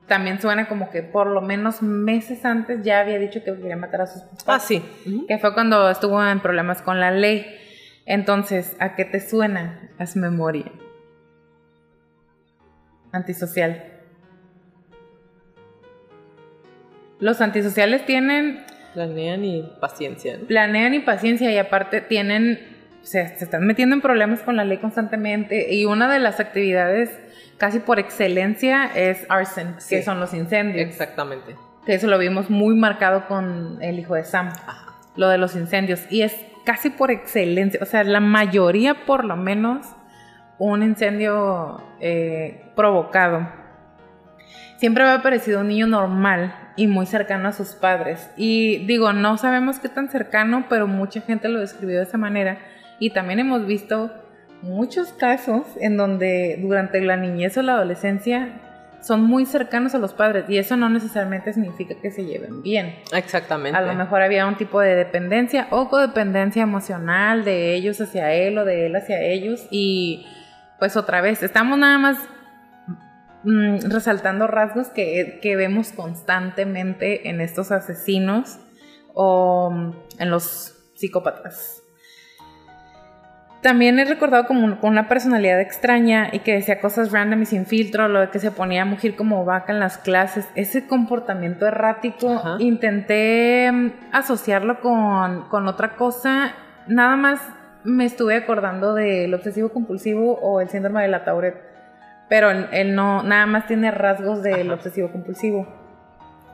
también 0.07 0.41
suena 0.41 0.67
como 0.67 0.89
que 0.89 1.03
por 1.03 1.27
lo 1.27 1.41
menos 1.41 1.81
meses 1.81 2.45
antes 2.45 2.83
ya 2.83 3.01
había 3.01 3.19
dicho 3.19 3.43
que 3.43 3.53
quería 3.55 3.75
matar 3.75 4.01
a 4.01 4.07
sus 4.07 4.21
papás. 4.23 4.45
Ah, 4.47 4.59
sí. 4.59 4.81
Que 5.27 5.37
fue 5.37 5.53
cuando 5.53 5.89
estuvo 5.89 6.23
en 6.25 6.39
problemas 6.39 6.81
con 6.81 6.99
la 6.99 7.11
ley. 7.11 7.45
Entonces, 8.05 8.75
¿a 8.79 8.95
qué 8.95 9.03
te 9.03 9.19
suena? 9.19 9.89
Haz 9.97 10.15
memoria. 10.15 10.71
Antisocial. 13.11 13.83
Los 17.19 17.41
antisociales 17.41 18.05
tienen, 18.05 18.63
Planean 18.93 19.43
y 19.43 19.61
paciencia. 19.79 20.37
¿no? 20.37 20.47
planean 20.47 20.93
y 20.93 20.99
paciencia 20.99 21.51
y 21.51 21.57
aparte 21.57 22.01
tienen, 22.01 22.59
se, 23.01 23.27
se 23.37 23.43
están 23.43 23.67
metiendo 23.67 23.95
en 23.95 24.01
problemas 24.01 24.41
con 24.41 24.55
la 24.55 24.63
ley 24.63 24.77
constantemente 24.77 25.73
y 25.73 25.85
una 25.85 26.11
de 26.11 26.19
las 26.19 26.39
actividades 26.39 27.11
casi 27.57 27.79
por 27.79 27.99
excelencia 27.99 28.85
es 28.95 29.25
arson, 29.29 29.75
Sí. 29.79 29.95
que 29.97 30.03
son 30.03 30.19
los 30.19 30.33
incendios. 30.33 30.87
Exactamente. 30.87 31.55
Que 31.85 31.95
eso 31.95 32.07
lo 32.07 32.17
vimos 32.17 32.49
muy 32.49 32.75
marcado 32.75 33.27
con 33.27 33.77
el 33.81 33.99
hijo 33.99 34.15
de 34.15 34.23
Sam. 34.23 34.49
Ajá. 34.49 34.83
lo 35.15 35.29
de 35.29 35.39
los 35.39 35.55
incendios 35.55 36.05
y 36.11 36.21
es 36.21 36.35
casi 36.63 36.91
por 36.91 37.09
excelencia, 37.09 37.79
o 37.81 37.85
sea, 37.87 38.03
la 38.03 38.19
mayoría 38.19 39.05
por 39.07 39.25
lo 39.25 39.35
menos 39.35 39.87
un 40.59 40.83
incendio 40.83 41.81
eh, 41.99 42.63
provocado. 42.75 43.47
Siempre 44.77 45.03
me 45.03 45.09
ha 45.09 45.23
parecido 45.23 45.61
un 45.61 45.69
niño 45.69 45.87
normal 45.87 46.53
y 46.75 46.85
muy 46.85 47.07
cercano 47.07 47.49
a 47.49 47.51
sus 47.51 47.69
padres. 47.73 48.29
Y 48.37 48.85
digo, 48.85 49.11
no 49.11 49.39
sabemos 49.39 49.79
qué 49.79 49.89
tan 49.89 50.09
cercano, 50.09 50.65
pero 50.69 50.85
mucha 50.87 51.21
gente 51.21 51.49
lo 51.49 51.59
describió 51.61 51.97
de 51.97 52.03
esa 52.03 52.19
manera. 52.19 52.59
Y 52.99 53.09
también 53.09 53.39
hemos 53.39 53.65
visto 53.65 54.11
muchos 54.61 55.13
casos 55.13 55.65
en 55.79 55.97
donde 55.97 56.57
durante 56.61 57.01
la 57.01 57.17
niñez 57.17 57.57
o 57.57 57.61
la 57.61 57.73
adolescencia 57.73 58.61
son 59.01 59.23
muy 59.23 59.45
cercanos 59.45 59.95
a 59.95 59.99
los 59.99 60.13
padres 60.13 60.45
y 60.49 60.57
eso 60.57 60.75
no 60.75 60.89
necesariamente 60.89 61.53
significa 61.53 61.95
que 61.95 62.11
se 62.11 62.25
lleven 62.25 62.61
bien. 62.61 62.95
Exactamente. 63.13 63.77
A 63.77 63.81
lo 63.81 63.93
mejor 63.93 64.21
había 64.21 64.45
un 64.45 64.57
tipo 64.57 64.81
de 64.81 64.95
dependencia 64.95 65.67
o 65.69 65.89
codependencia 65.89 66.63
emocional 66.63 67.45
de 67.45 67.75
ellos 67.75 68.01
hacia 68.01 68.33
él 68.33 68.57
o 68.57 68.65
de 68.65 68.87
él 68.87 68.95
hacia 68.95 69.21
ellos. 69.21 69.67
Y 69.71 70.25
pues 70.79 70.97
otra 70.97 71.21
vez, 71.21 71.43
estamos 71.43 71.77
nada 71.77 71.97
más 71.97 72.17
mm, 73.43 73.89
resaltando 73.89 74.47
rasgos 74.47 74.89
que, 74.89 75.39
que 75.41 75.55
vemos 75.55 75.91
constantemente 75.91 77.29
en 77.29 77.39
estos 77.39 77.71
asesinos 77.71 78.59
o 79.13 79.69
mm, 79.71 79.93
en 80.19 80.29
los 80.29 80.91
psicópatas. 80.95 81.76
También 83.61 83.97
he 83.97 84.05
recordado 84.05 84.45
como 84.45 84.79
con 84.79 84.91
una 84.91 85.07
personalidad 85.07 85.59
extraña 85.59 86.29
y 86.31 86.39
que 86.39 86.53
decía 86.53 86.79
cosas 86.79 87.11
random 87.11 87.41
y 87.41 87.45
sin 87.45 87.65
filtro, 87.65 88.07
lo 88.07 88.21
de 88.21 88.29
que 88.29 88.39
se 88.39 88.51
ponía 88.51 88.83
a 88.83 88.85
mugir 88.85 89.15
como 89.15 89.43
vaca 89.45 89.73
en 89.73 89.79
las 89.79 89.97
clases. 89.97 90.47
Ese 90.55 90.87
comportamiento 90.87 91.65
errático, 91.65 92.33
Ajá. 92.33 92.57
intenté 92.59 93.71
mm, 93.71 93.91
asociarlo 94.11 94.79
con, 94.79 95.49
con 95.49 95.67
otra 95.67 95.95
cosa. 95.95 96.53
Nada 96.87 97.15
más 97.15 97.41
me 97.83 98.05
estuve 98.05 98.35
acordando 98.35 98.93
del 98.93 99.33
obsesivo 99.33 99.69
compulsivo 99.69 100.37
o 100.39 100.61
el 100.61 100.69
síndrome 100.69 101.01
de 101.01 101.07
la 101.07 101.25
Tourette. 101.25 101.63
Pero 102.29 102.51
él, 102.51 102.67
él 102.71 102.93
no, 102.93 103.23
nada 103.23 103.45
más 103.47 103.65
tiene 103.67 103.89
rasgos 103.89 104.43
del 104.43 104.67
Ajá. 104.67 104.75
obsesivo 104.75 105.11
compulsivo. 105.11 105.67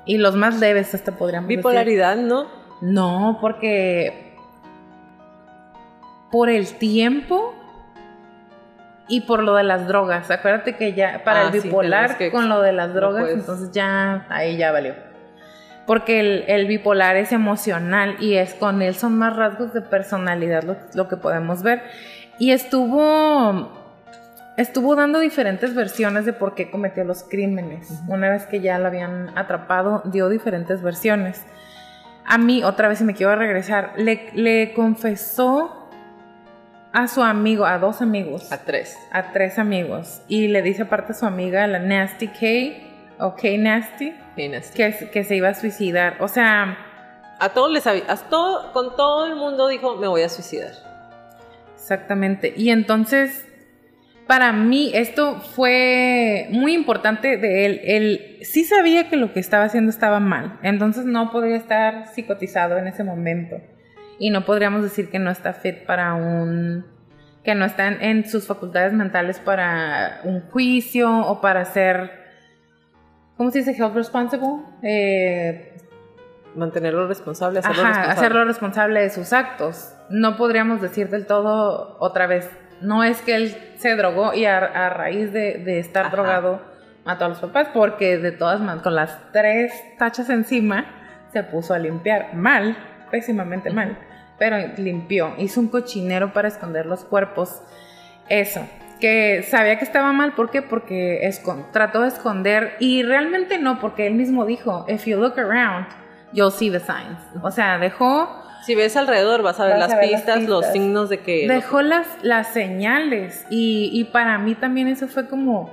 Y 0.05 0.17
los 0.17 0.35
más 0.35 0.59
leves 0.59 0.93
hasta 0.95 1.11
decir. 1.11 1.47
Bipolaridad, 1.47 2.15
¿no? 2.15 2.47
No, 2.81 3.37
porque 3.41 4.22
por 6.33 6.49
el 6.49 6.67
tiempo 6.75 7.53
y 9.07 9.21
por 9.21 9.43
lo 9.43 9.55
de 9.55 9.63
las 9.63 9.87
drogas. 9.87 10.31
Acuérdate 10.31 10.75
que 10.75 10.93
ya 10.93 11.21
para 11.23 11.41
Ah, 11.41 11.47
el 11.53 11.61
sí, 11.61 11.67
bipolar 11.67 12.01
tenemos 12.01 12.17
que- 12.17 12.31
con 12.31 12.49
lo 12.49 12.61
de 12.61 12.71
las 12.73 12.89
no 12.89 12.95
drogas, 12.95 13.21
puedes. 13.23 13.37
entonces 13.39 13.71
ya 13.71 14.25
ahí 14.29 14.57
ya 14.57 14.71
valió. 14.71 14.95
Porque 15.85 16.19
el, 16.21 16.45
el 16.47 16.65
bipolar 16.67 17.17
es 17.17 17.31
emocional 17.33 18.15
y 18.19 18.35
es 18.35 18.53
con 18.55 18.81
él 18.81 18.95
son 18.95 19.17
más 19.17 19.35
rasgos 19.35 19.73
de 19.73 19.81
personalidad 19.81 20.63
lo, 20.63 20.77
lo 20.93 21.07
que 21.07 21.17
podemos 21.17 21.61
ver. 21.61 21.83
y 22.39 22.51
estuvo 22.51 23.71
estuvo 24.57 24.95
dando 24.95 25.19
diferentes 25.19 25.75
versiones 25.75 26.25
de 26.25 26.33
por 26.33 26.55
qué 26.55 26.71
cometió 26.71 27.03
los 27.03 27.23
crímenes. 27.23 27.91
Una 28.07 28.29
vez 28.29 28.45
que 28.45 28.59
ya 28.61 28.79
lo 28.79 28.87
habían 28.87 29.37
atrapado, 29.37 30.01
dio 30.05 30.29
diferentes 30.29 30.81
versiones. 30.81 31.43
A 32.25 32.37
mí, 32.37 32.63
otra 32.63 32.87
vez, 32.87 32.99
si 32.99 33.03
me 33.03 33.13
quiero 33.15 33.35
regresar, 33.35 33.93
le, 33.97 34.29
le 34.33 34.73
confesó 34.73 35.82
a 36.93 37.07
su 37.07 37.23
amigo, 37.23 37.65
a 37.65 37.79
dos 37.79 38.01
amigos. 38.01 38.51
A 38.51 38.59
tres. 38.59 38.97
A 39.11 39.31
tres 39.31 39.57
amigos. 39.57 40.21
Y 40.27 40.47
le 40.47 40.61
dice 40.61 40.83
aparte 40.83 41.13
a 41.13 41.15
su 41.15 41.25
amiga, 41.25 41.65
la 41.65 41.79
Nasty 41.79 42.27
K, 42.27 43.17
o 43.17 43.35
K 43.35 43.57
Nasty, 43.57 44.13
Nasty. 44.37 44.77
Que, 44.77 45.09
que 45.11 45.23
se 45.23 45.35
iba 45.35 45.49
a 45.49 45.53
suicidar. 45.55 46.17
O 46.21 46.27
sea... 46.27 46.77
A 47.39 47.49
todos 47.49 47.71
les 47.71 47.85
había, 47.87 48.05
todo, 48.29 48.71
con 48.71 48.95
todo 48.95 49.25
el 49.25 49.35
mundo 49.35 49.67
dijo, 49.67 49.97
me 49.97 50.07
voy 50.07 50.21
a 50.21 50.29
suicidar. 50.29 50.71
Exactamente. 51.75 52.53
Y 52.55 52.69
entonces, 52.69 53.45
para 54.27 54.53
mí, 54.53 54.91
esto 54.93 55.41
fue 55.41 56.47
muy 56.51 56.73
importante 56.73 57.35
de 57.37 57.65
él. 57.65 57.81
Él 57.83 58.37
sí 58.43 58.63
sabía 58.63 59.09
que 59.09 59.17
lo 59.17 59.33
que 59.33 59.41
estaba 59.41 59.65
haciendo 59.65 59.89
estaba 59.89 60.21
mal. 60.21 60.59
Entonces 60.61 61.03
no 61.05 61.31
podría 61.31 61.57
estar 61.57 62.07
psicotizado 62.13 62.77
en 62.77 62.87
ese 62.87 63.03
momento 63.03 63.59
y 64.19 64.29
no 64.29 64.45
podríamos 64.45 64.83
decir 64.83 65.09
que 65.09 65.19
no 65.19 65.31
está 65.31 65.53
fit 65.53 65.85
para 65.85 66.13
un 66.13 66.85
que 67.43 67.55
no 67.55 67.65
está 67.65 67.87
en, 67.87 68.25
sus 68.29 68.47
facultades 68.47 68.93
mentales 68.93 69.39
para 69.39 70.21
un 70.23 70.41
juicio 70.49 71.09
o 71.27 71.41
para 71.41 71.65
ser 71.65 72.11
¿cómo 73.35 73.51
se 73.51 73.59
dice? 73.59 73.71
health 73.71 73.95
responsible 73.95 74.47
eh, 74.81 75.75
mantenerlo 76.55 77.07
responsable 77.07 77.59
hacerlo 77.59 77.81
ajá, 77.81 77.89
responsable. 77.89 78.19
hacerlo 78.19 78.45
responsable 78.45 79.01
de 79.01 79.09
sus 79.09 79.33
actos. 79.33 79.95
No 80.09 80.37
podríamos 80.37 80.81
decir 80.81 81.09
del 81.09 81.25
todo 81.25 81.97
otra 81.99 82.27
vez 82.27 82.49
no 82.83 83.03
es 83.03 83.21
que 83.21 83.35
él 83.35 83.55
se 83.77 83.95
drogó 83.95 84.33
y 84.33 84.45
a, 84.45 84.89
raíz 84.89 85.31
de, 85.31 85.79
estar 85.79 86.11
drogado 86.11 86.61
mató 87.05 87.25
a 87.25 87.29
los 87.29 87.39
papás 87.39 87.69
porque 87.73 88.17
de 88.17 88.31
todas 88.31 88.59
maneras 88.59 88.83
con 88.83 88.95
las 88.95 89.31
tres 89.31 89.73
tachas 89.97 90.29
encima 90.29 90.85
se 91.31 91.43
puso 91.43 91.73
a 91.73 91.79
limpiar 91.79 92.35
mal 92.35 92.77
pésimamente 93.13 93.69
mal, 93.69 93.95
pero 94.39 94.57
limpió, 94.77 95.35
hizo 95.37 95.59
un 95.59 95.67
cochinero 95.67 96.33
para 96.33 96.47
esconder 96.47 96.87
los 96.87 97.05
cuerpos. 97.05 97.61
Eso, 98.27 98.67
que 98.99 99.43
sabía 99.43 99.77
que 99.77 99.85
estaba 99.85 100.11
mal, 100.13 100.33
¿por 100.33 100.49
qué? 100.49 100.63
Porque 100.63 101.29
trató 101.71 102.01
de 102.01 102.07
esconder 102.07 102.75
y 102.79 103.03
realmente 103.03 103.59
no, 103.59 103.79
porque 103.79 104.07
él 104.07 104.15
mismo 104.15 104.47
dijo, 104.47 104.87
if 104.89 105.05
you 105.05 105.19
look 105.19 105.37
around, 105.37 105.85
you'll 106.31 106.51
see 106.51 106.71
the 106.71 106.79
signs. 106.79 107.19
O 107.43 107.51
sea, 107.51 107.77
dejó... 107.77 108.41
Si 108.65 108.73
ves 108.73 108.97
alrededor 108.97 109.43
vas 109.43 109.59
a 109.59 109.65
ver, 109.65 109.77
las, 109.77 109.93
pistas, 109.93 110.41
los 110.43 110.65
signos 110.67 111.09
de 111.09 111.19
que... 111.19 111.47
Dejó 111.47 111.83
las, 111.83 112.07
las 112.23 112.47
señales 112.47 113.45
y, 113.51 113.91
y 113.93 114.05
para 114.05 114.39
mí 114.39 114.55
también 114.55 114.87
eso 114.87 115.07
fue 115.07 115.27
como, 115.27 115.71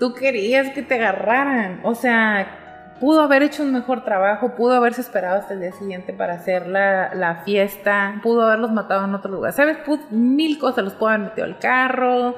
tú 0.00 0.14
querías 0.14 0.70
que 0.70 0.82
te 0.82 0.94
agarraran. 0.94 1.80
O 1.84 1.94
sea, 1.94 2.61
pudo 3.00 3.22
haber 3.22 3.42
hecho 3.42 3.62
un 3.62 3.72
mejor 3.72 4.04
trabajo, 4.04 4.54
pudo 4.54 4.74
haberse 4.74 5.00
esperado 5.00 5.40
hasta 5.40 5.54
el 5.54 5.60
día 5.60 5.72
siguiente 5.72 6.12
para 6.12 6.34
hacer 6.34 6.66
la, 6.66 7.42
fiesta, 7.44 8.20
pudo 8.22 8.42
haberlos 8.42 8.70
matado 8.70 9.04
en 9.04 9.14
otro 9.14 9.30
lugar, 9.30 9.52
¿sabes? 9.52 9.78
mil 10.10 10.58
cosas, 10.58 10.84
los 10.84 10.94
pudo 10.94 11.08
haber 11.08 11.20
metido 11.20 11.44
al 11.44 11.58
carro, 11.58 12.36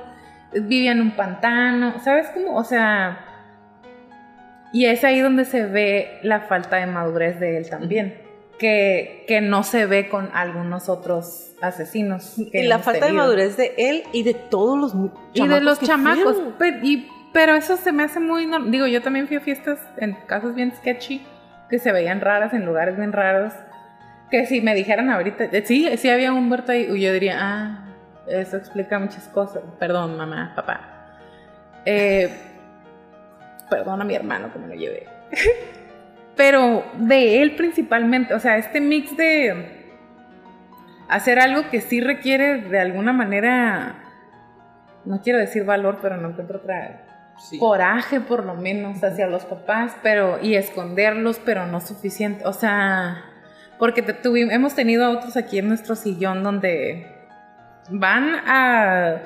vivía 0.53 0.93
en 0.93 1.01
un 1.01 1.11
pantano, 1.13 2.01
¿sabes 2.01 2.29
cómo? 2.33 2.57
O 2.57 2.65
sea, 2.65 3.19
y 4.73 4.87
es 4.87 5.05
ahí 5.05 5.21
donde 5.21 5.45
se 5.45 5.67
ve 5.67 6.19
la 6.23 6.41
falta 6.41 6.77
de 6.77 6.87
madurez 6.87 7.39
de 7.39 7.59
él 7.59 7.69
también, 7.69 8.21
que, 8.59 9.25
que 9.29 9.41
no 9.41 9.63
se 9.63 9.87
ve 9.87 10.09
con 10.09 10.31
algunos 10.33 10.89
otros 10.89 11.55
asesinos. 11.61 12.39
y 12.39 12.63
la 12.63 12.79
falta 12.79 13.07
de 13.07 13.13
madurez 13.13 13.57
de 13.57 13.75
él 13.77 14.05
y 14.13 14.23
de 14.23 14.35
todos 14.35 14.79
los 14.79 14.93
chamacos. 14.93 15.31
Y 15.35 15.49
de 15.49 15.61
los 15.61 15.81
chamacos. 15.81 16.37
y 16.83 17.09
pero 17.35 17.57
eso 17.57 17.77
se 17.77 17.91
me 17.91 18.05
hace 18.05 18.21
muy... 18.21 18.49
Digo, 18.71 18.87
yo 18.87 19.03
también 19.03 19.27
fui 19.27 19.37
a 19.37 19.41
fiestas 19.41 19.81
en 19.97 20.15
casos 20.27 20.55
bien 20.55 20.73
sketchy, 20.73 21.27
que 21.69 21.81
se 21.81 21.91
veían 21.91 22.21
raras, 22.21 22.55
en 22.55 22.65
lugares 22.65 22.97
bien 22.97 23.13
raros, 23.13 23.53
que 24.31 24.47
si 24.47 24.61
me 24.61 24.73
dijeran 24.73 25.11
ahorita, 25.11 25.47
eh, 25.47 25.65
sí, 25.67 25.91
sí 25.97 26.09
había 26.09 26.33
un 26.33 26.49
muerto 26.49 26.71
ahí, 26.71 26.87
yo 26.87 27.13
diría, 27.13 27.39
ah, 27.41 27.85
eso 28.29 28.57
explica 28.57 29.01
muchas 29.01 29.27
cosas. 29.27 29.65
Perdón, 29.81 30.17
mamá, 30.17 30.53
papá. 30.55 30.81
Eh, 31.85 32.31
perdón 33.69 34.01
a 34.01 34.05
mi 34.05 34.15
hermano 34.15 34.53
que 34.53 34.59
me 34.61 34.69
lo 34.69 34.75
llevé. 34.75 35.09
Pero 36.37 36.85
de 36.99 37.43
él 37.43 37.57
principalmente, 37.57 38.33
o 38.35 38.39
sea, 38.39 38.59
este 38.59 38.81
mix 38.81 39.17
de 39.17 39.93
hacer 41.09 41.41
algo 41.41 41.69
que 41.69 41.81
sí 41.81 42.01
requiere 42.01 42.59
de 42.59 42.79
alguna 42.79 43.13
manera, 43.13 43.97
no 45.05 45.21
quiero 45.21 45.41
decir 45.41 45.65
valor, 45.65 45.99
pero 46.01 46.17
no 46.17 46.31
encuentro 46.31 46.59
otra 46.59 47.14
coraje 47.59 48.21
por 48.21 48.45
lo 48.45 48.55
menos 48.55 49.03
hacia 49.03 49.27
los 49.27 49.45
papás, 49.45 49.97
pero 50.03 50.39
y 50.43 50.55
esconderlos, 50.55 51.41
pero 51.45 51.67
no 51.67 51.81
suficiente, 51.81 52.45
o 52.47 52.53
sea, 52.53 53.25
porque 53.79 54.03
tuvimos, 54.03 54.53
hemos 54.55 54.75
tenido 54.75 55.05
a 55.05 55.11
otros 55.11 55.37
aquí 55.37 55.59
en 55.59 55.69
nuestro 55.69 55.97
sillón 55.97 56.43
donde 56.43 57.07
van 57.91 58.35
a 58.47 59.23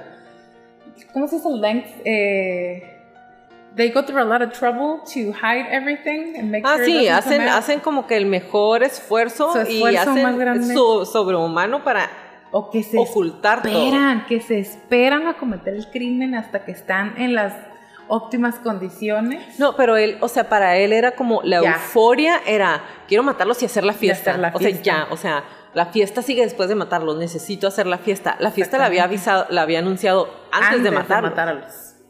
¿cómo 1.12 1.28
se 1.28 1.36
dice 1.36 1.48
length? 1.50 1.88
Eh, 2.04 2.82
they 3.74 3.90
go 3.90 4.02
through 4.02 4.20
a 4.20 4.24
lot 4.24 4.42
of 4.42 4.52
trouble 4.52 5.00
to 5.12 5.32
hide 5.32 5.66
everything 5.70 6.36
and 6.36 6.50
make 6.50 6.62
ah, 6.66 6.78
sí, 6.84 7.08
hacen, 7.08 7.42
hacen 7.42 7.80
como 7.80 8.06
que 8.06 8.16
el 8.16 8.26
mejor 8.26 8.82
esfuerzo, 8.82 9.52
y 9.68 9.96
hacen 9.96 10.74
sobrehumano 11.06 11.84
para 11.84 12.10
o 12.50 12.70
que 12.70 12.82
se 12.82 12.98
ocultar 12.98 13.58
esperan, 13.58 14.24
que 14.26 14.40
se 14.40 14.58
esperan 14.58 15.26
a 15.26 15.34
cometer 15.34 15.74
el 15.74 15.90
crimen 15.90 16.34
hasta 16.34 16.64
que 16.64 16.72
están 16.72 17.14
en 17.18 17.34
las 17.34 17.54
óptimas 18.08 18.56
condiciones. 18.56 19.58
No, 19.58 19.76
pero 19.76 19.96
él, 19.96 20.18
o 20.20 20.28
sea, 20.28 20.48
para 20.48 20.76
él 20.76 20.92
era 20.92 21.12
como 21.12 21.42
la 21.42 21.58
euforia 21.58 22.40
era, 22.46 22.82
quiero 23.06 23.22
matarlos 23.22 23.62
y 23.62 23.66
hacer 23.66 23.84
la 23.84 23.92
fiesta. 23.92 24.52
O 24.54 24.58
sea, 24.58 24.70
ya, 24.70 25.06
o 25.10 25.16
sea, 25.16 25.44
la 25.74 25.86
fiesta 25.86 26.22
sigue 26.22 26.42
después 26.42 26.68
de 26.68 26.74
matarlos, 26.74 27.16
necesito 27.16 27.66
hacer 27.66 27.86
la 27.86 27.98
fiesta. 27.98 28.36
La 28.40 28.50
fiesta 28.50 28.78
la 28.78 28.86
había 28.86 29.04
avisado, 29.04 29.46
la 29.50 29.62
había 29.62 29.78
anunciado 29.78 30.28
antes, 30.50 30.82
de 30.82 30.90
matarlos. 30.90 31.34
De 31.34 31.34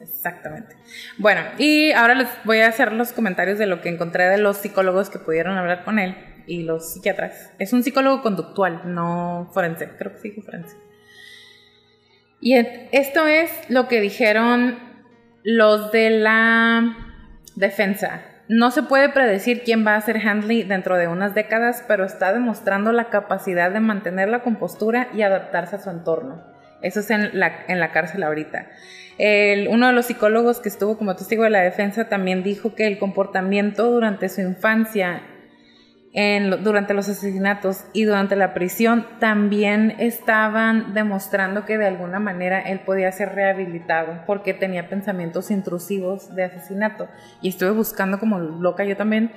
Exactamente. 0.00 0.76
Bueno, 1.18 1.42
y 1.58 1.92
ahora 1.92 2.14
les 2.14 2.28
voy 2.44 2.60
a 2.60 2.68
hacer 2.68 2.92
los 2.92 3.12
comentarios 3.12 3.58
de 3.58 3.66
lo 3.66 3.80
que 3.80 3.88
encontré 3.88 4.24
de 4.28 4.38
los 4.38 4.56
psicólogos 4.56 5.10
que 5.10 5.18
pudieron 5.18 5.56
hablar 5.56 5.84
con 5.84 5.98
él 5.98 6.16
y 6.46 6.62
los 6.62 6.92
psiquiatras. 6.92 7.52
Es 7.58 7.72
un 7.72 7.82
psicólogo 7.82 8.22
conductual, 8.22 8.82
no 8.84 9.50
forense, 9.52 9.90
creo 9.98 10.12
que 10.12 10.18
sí 10.18 10.30
forense. 10.40 10.76
Y 12.40 12.54
esto 12.54 13.26
es 13.26 13.50
lo 13.68 13.88
que 13.88 14.00
dijeron 14.00 14.78
los 15.42 15.92
de 15.92 16.10
la 16.10 16.96
defensa. 17.56 18.22
No 18.48 18.70
se 18.70 18.82
puede 18.82 19.10
predecir 19.10 19.62
quién 19.62 19.86
va 19.86 19.94
a 19.94 20.00
ser 20.00 20.26
Handley 20.26 20.62
dentro 20.62 20.96
de 20.96 21.06
unas 21.06 21.34
décadas, 21.34 21.84
pero 21.86 22.04
está 22.04 22.32
demostrando 22.32 22.92
la 22.92 23.10
capacidad 23.10 23.70
de 23.70 23.80
mantener 23.80 24.28
la 24.28 24.42
compostura 24.42 25.08
y 25.12 25.22
adaptarse 25.22 25.76
a 25.76 25.80
su 25.80 25.90
entorno. 25.90 26.42
Eso 26.80 27.00
es 27.00 27.10
en 27.10 27.38
la, 27.38 27.64
en 27.66 27.80
la 27.80 27.92
cárcel 27.92 28.22
ahorita. 28.22 28.68
uno 29.68 29.86
de 29.88 29.92
los 29.92 30.06
psicólogos 30.06 30.60
que 30.60 30.68
estuvo 30.68 30.96
como 30.96 31.16
testigo 31.16 31.44
de 31.44 31.50
la 31.50 31.60
defensa 31.60 32.08
también 32.08 32.42
dijo 32.42 32.74
que 32.74 32.86
el 32.86 32.98
comportamiento 32.98 33.90
durante 33.90 34.28
su 34.28 34.40
infancia 34.40 35.22
durante 36.12 36.94
los 36.94 37.08
asesinatos 37.08 37.84
y 37.92 38.04
durante 38.04 38.34
la 38.34 38.54
prisión 38.54 39.06
también 39.20 39.94
estaban 39.98 40.94
demostrando 40.94 41.64
que 41.64 41.78
de 41.78 41.86
alguna 41.86 42.18
manera 42.18 42.60
él 42.60 42.80
podía 42.80 43.12
ser 43.12 43.34
rehabilitado 43.34 44.22
porque 44.26 44.54
tenía 44.54 44.88
pensamientos 44.88 45.50
intrusivos 45.50 46.34
de 46.34 46.44
asesinato. 46.44 47.08
Y 47.42 47.50
estuve 47.50 47.70
buscando 47.70 48.18
como 48.18 48.38
loca 48.38 48.84
yo 48.84 48.96
también 48.96 49.32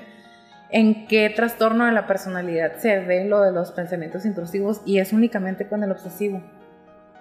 en 0.69 1.07
qué 1.07 1.29
trastorno 1.29 1.85
de 1.85 1.91
la 1.91 2.07
personalidad 2.07 2.77
se 2.77 2.99
ve 2.99 3.25
lo 3.25 3.41
de 3.41 3.51
los 3.51 3.71
pensamientos 3.71 4.25
intrusivos 4.25 4.81
y 4.85 4.99
es 4.99 5.11
únicamente 5.11 5.67
con 5.67 5.83
el 5.83 5.91
obsesivo, 5.91 6.41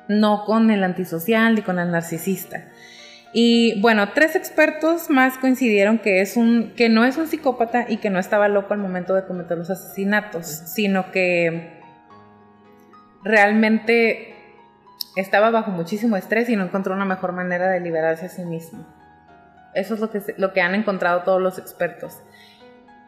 no 0.08 0.44
con 0.44 0.70
el 0.70 0.84
antisocial 0.84 1.56
ni 1.56 1.62
con 1.62 1.80
el 1.80 1.90
narcisista. 1.90 2.68
Y 3.32 3.80
bueno, 3.80 4.12
tres 4.12 4.34
expertos 4.34 5.08
más 5.08 5.38
coincidieron 5.38 5.98
que, 5.98 6.20
es 6.20 6.36
un, 6.36 6.72
que 6.76 6.88
no 6.88 7.04
es 7.04 7.16
un 7.16 7.28
psicópata 7.28 7.86
y 7.88 7.98
que 7.98 8.10
no 8.10 8.18
estaba 8.18 8.48
loco 8.48 8.74
al 8.74 8.80
momento 8.80 9.14
de 9.14 9.24
cometer 9.24 9.56
los 9.56 9.70
asesinatos, 9.70 10.46
sino 10.46 11.12
que 11.12 11.80
realmente 13.22 14.34
estaba 15.16 15.50
bajo 15.50 15.70
muchísimo 15.70 16.16
estrés 16.16 16.48
y 16.48 16.56
no 16.56 16.64
encontró 16.64 16.94
una 16.94 17.04
mejor 17.04 17.32
manera 17.32 17.68
de 17.70 17.80
liberarse 17.80 18.26
a 18.26 18.30
sí 18.30 18.44
mismo. 18.44 18.84
Eso 19.74 19.94
es 19.94 20.00
lo 20.00 20.10
que, 20.10 20.20
lo 20.36 20.52
que 20.52 20.60
han 20.60 20.74
encontrado 20.74 21.22
todos 21.22 21.40
los 21.40 21.58
expertos 21.58 22.20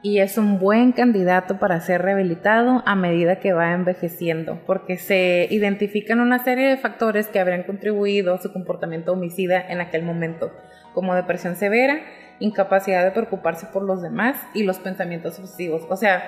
y 0.03 0.19
es 0.19 0.37
un 0.37 0.59
buen 0.59 0.91
candidato 0.91 1.61
para 1.61 1.81
ser 1.81 2.03
rehabilitado 2.03 2.83
a 2.87 2.97
medida 2.97 3.39
que 3.39 3.53
va 3.53 3.73
envejeciendo, 3.73 4.61
porque 4.67 4.99
se 4.99 5.47
identifican 5.49 6.21
una 6.21 6.43
serie 6.43 6.69
de 6.69 6.77
factores 6.77 7.29
que 7.29 7.39
habrían 7.39 7.63
contribuido 7.63 8.35
a 8.35 8.43
su 8.43 8.53
comportamiento 8.53 9.13
homicida 9.13 9.61
en 9.61 9.81
aquel 9.81 10.03
momento, 10.03 10.53
como 10.93 11.15
depresión 11.15 11.55
severa, 11.55 12.01
incapacidad 12.41 13.05
de 13.05 13.13
preocuparse 13.13 13.67
por 13.67 13.85
los 13.85 14.03
demás 14.03 14.37
y 14.55 14.65
los 14.65 14.81
pensamientos 14.81 15.39
obsesivos. 15.39 15.87
O 15.89 15.97
sea, 15.97 16.25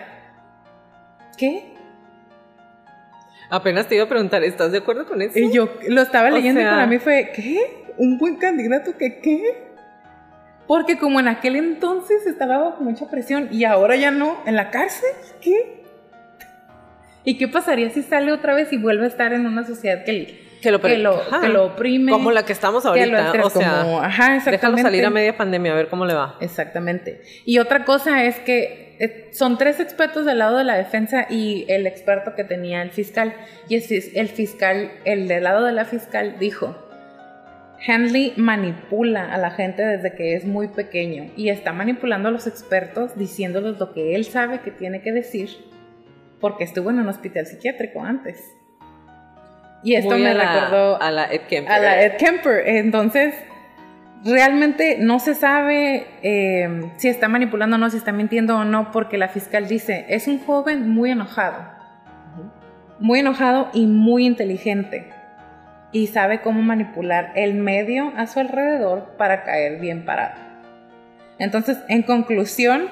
¿qué? 1.37 1.75
Apenas 3.51 3.89
te 3.89 3.97
iba 3.97 4.05
a 4.05 4.09
preguntar, 4.09 4.45
¿estás 4.45 4.71
de 4.71 4.79
acuerdo 4.79 5.05
con 5.07 5.21
eso? 5.21 5.37
Y 5.37 5.53
yo 5.53 5.69
lo 5.89 6.01
estaba 6.01 6.29
O 6.29 6.31
leyendo 6.31 6.61
y 6.61 6.65
para 6.65 6.87
mí 6.87 6.99
fue, 6.99 7.33
¿qué? 7.35 7.59
¿Un 7.97 8.19
buen 8.19 8.37
candidato 8.37 8.97
que 8.97 9.21
qué? 9.21 9.64
Porque 10.67 10.99
como 10.99 11.21
en 11.21 11.29
aquel 11.29 11.57
entonces 11.57 12.27
estaba 12.27 12.59
bajo 12.59 12.83
mucha 12.83 13.11
presión 13.11 13.49
y 13.51 13.65
ahora 13.65 13.97
ya 13.97 14.11
no, 14.11 14.39
en 14.47 14.57
la 14.57 14.71
cárcel, 14.71 15.11
¿qué? 15.41 15.83
¿Y 17.25 17.39
qué 17.39 17.49
pasaría 17.49 17.91
si 17.91 18.03
sale 18.03 18.33
otra 18.33 18.55
vez 18.55 18.73
y 18.73 18.77
vuelve 18.79 19.05
a 19.05 19.09
estar 19.09 19.33
en 19.33 19.47
una 19.47 19.65
sociedad 19.65 20.05
que, 20.05 20.59
que 20.61 20.71
lo, 20.71 20.81
que 20.81 20.99
lo, 20.99 21.21
que 21.41 21.49
lo 21.49 21.67
oprime? 21.67 22.13
Como 22.13 22.31
la 22.31 22.45
que 22.45 22.53
estamos 22.53 22.83
que 22.83 23.07
lo 23.07 23.19
ahorita, 23.19 23.47
o 23.47 23.51
sea, 23.51 23.83
como- 23.83 24.01
ajá, 24.01 24.41
déjalo 24.51 24.77
salir 24.79 25.05
a 25.07 25.11
media 25.11 25.37
pandemia 25.37 25.73
a 25.73 25.75
ver 25.75 25.89
cómo 25.89 26.05
le 26.05 26.13
va. 26.15 26.37
Exactamente. 26.41 27.23
Y 27.47 27.59
otra 27.61 27.85
cosa 27.87 28.25
es 28.25 28.39
que 28.41 28.97
eh, 29.01 29.31
son 29.33 29.57
tres 29.59 29.81
expertos 29.81 30.27
del 30.27 30.39
lado 30.39 30.59
de 30.59 30.65
la 30.65 30.77
defensa 30.77 31.27
y 31.31 31.65
el 31.69 31.87
experto 31.87 32.35
que 32.35 32.45
tenía 32.45 32.83
el 32.83 32.91
fiscal. 32.91 33.35
Y 33.69 33.77
el 33.77 34.29
fiscal, 34.29 34.93
el 35.07 35.27
del 35.27 35.45
lado 35.45 35.65
de 35.65 35.73
la 35.73 35.87
fiscal 35.87 36.37
dijo, 36.39 36.84
Henley 37.87 38.33
manipula 38.37 39.33
a 39.35 39.39
la 39.39 39.51
gente 39.51 39.83
desde 39.85 40.15
que 40.15 40.35
es 40.37 40.45
muy 40.45 40.69
pequeño 40.69 41.31
y 41.37 41.49
está 41.51 41.73
manipulando 41.73 42.29
a 42.29 42.33
los 42.33 42.47
expertos 42.47 43.17
diciéndoles 43.17 43.79
lo 43.79 43.93
que 43.93 44.15
él 44.15 44.25
sabe 44.25 44.61
que 44.61 44.71
tiene 44.71 45.03
que 45.03 45.13
decir 45.13 45.51
porque 46.41 46.65
estuvo 46.65 46.91
en 46.91 46.99
un 47.01 47.09
hospital 47.09 47.47
psiquiátrico 47.47 48.03
antes. 48.03 48.43
Y 49.83 49.95
esto 49.95 50.13
Muy 50.13 50.23
me 50.23 50.31
a 50.31 50.35
la- 50.35 50.55
recordó 50.55 51.03
a 51.03 51.11
la 51.11 51.25
Ed 51.33 51.43
Kemper. 51.43 51.73
a 51.73 51.79
la 51.79 52.03
Ed 52.03 52.17
Kemper. 52.17 52.67
Entonces, 52.69 53.35
realmente 54.25 54.97
no 55.01 55.19
se 55.21 55.35
sabe 55.35 56.07
eh, 56.23 56.91
si 56.97 57.09
está 57.09 57.29
manipulando 57.29 57.77
o 57.77 57.79
no, 57.79 57.91
si 57.91 57.99
está 57.99 58.13
mintiendo 58.13 58.57
o 58.57 58.65
no, 58.65 58.91
porque 58.93 59.19
la 59.19 59.29
fiscal 59.29 59.69
dice, 59.69 60.07
es 60.09 60.27
un 60.27 60.39
joven 60.39 60.89
muy 60.89 61.11
enojado, 61.11 61.63
muy 62.99 63.21
enojado 63.21 63.69
y 63.75 63.87
muy 63.87 64.25
inteligente. 64.27 65.11
Y 65.95 66.09
sabe 66.09 66.41
cómo 66.43 66.61
manipular 66.61 67.33
el 67.37 67.55
medio 67.55 68.13
a 68.17 68.27
su 68.27 68.41
alrededor 68.41 69.15
para 69.17 69.45
caer 69.45 69.81
bien 69.81 70.05
parado. 70.05 70.35
Entonces, 71.39 71.79
en 71.89 72.03
conclusión, 72.03 72.89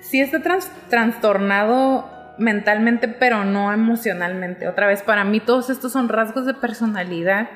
sí 0.00 0.22
está 0.22 0.40
trans- 0.40 0.72
trastornado 0.88 2.08
mentalmente, 2.38 3.08
pero 3.08 3.44
no 3.44 3.74
emocionalmente. 3.74 4.68
Otra 4.68 4.86
vez, 4.86 5.02
para 5.02 5.22
mí 5.22 5.38
todos 5.40 5.68
estos 5.68 5.92
son 5.92 6.08
rasgos 6.08 6.46
de 6.46 6.54
personalidad 6.54 7.50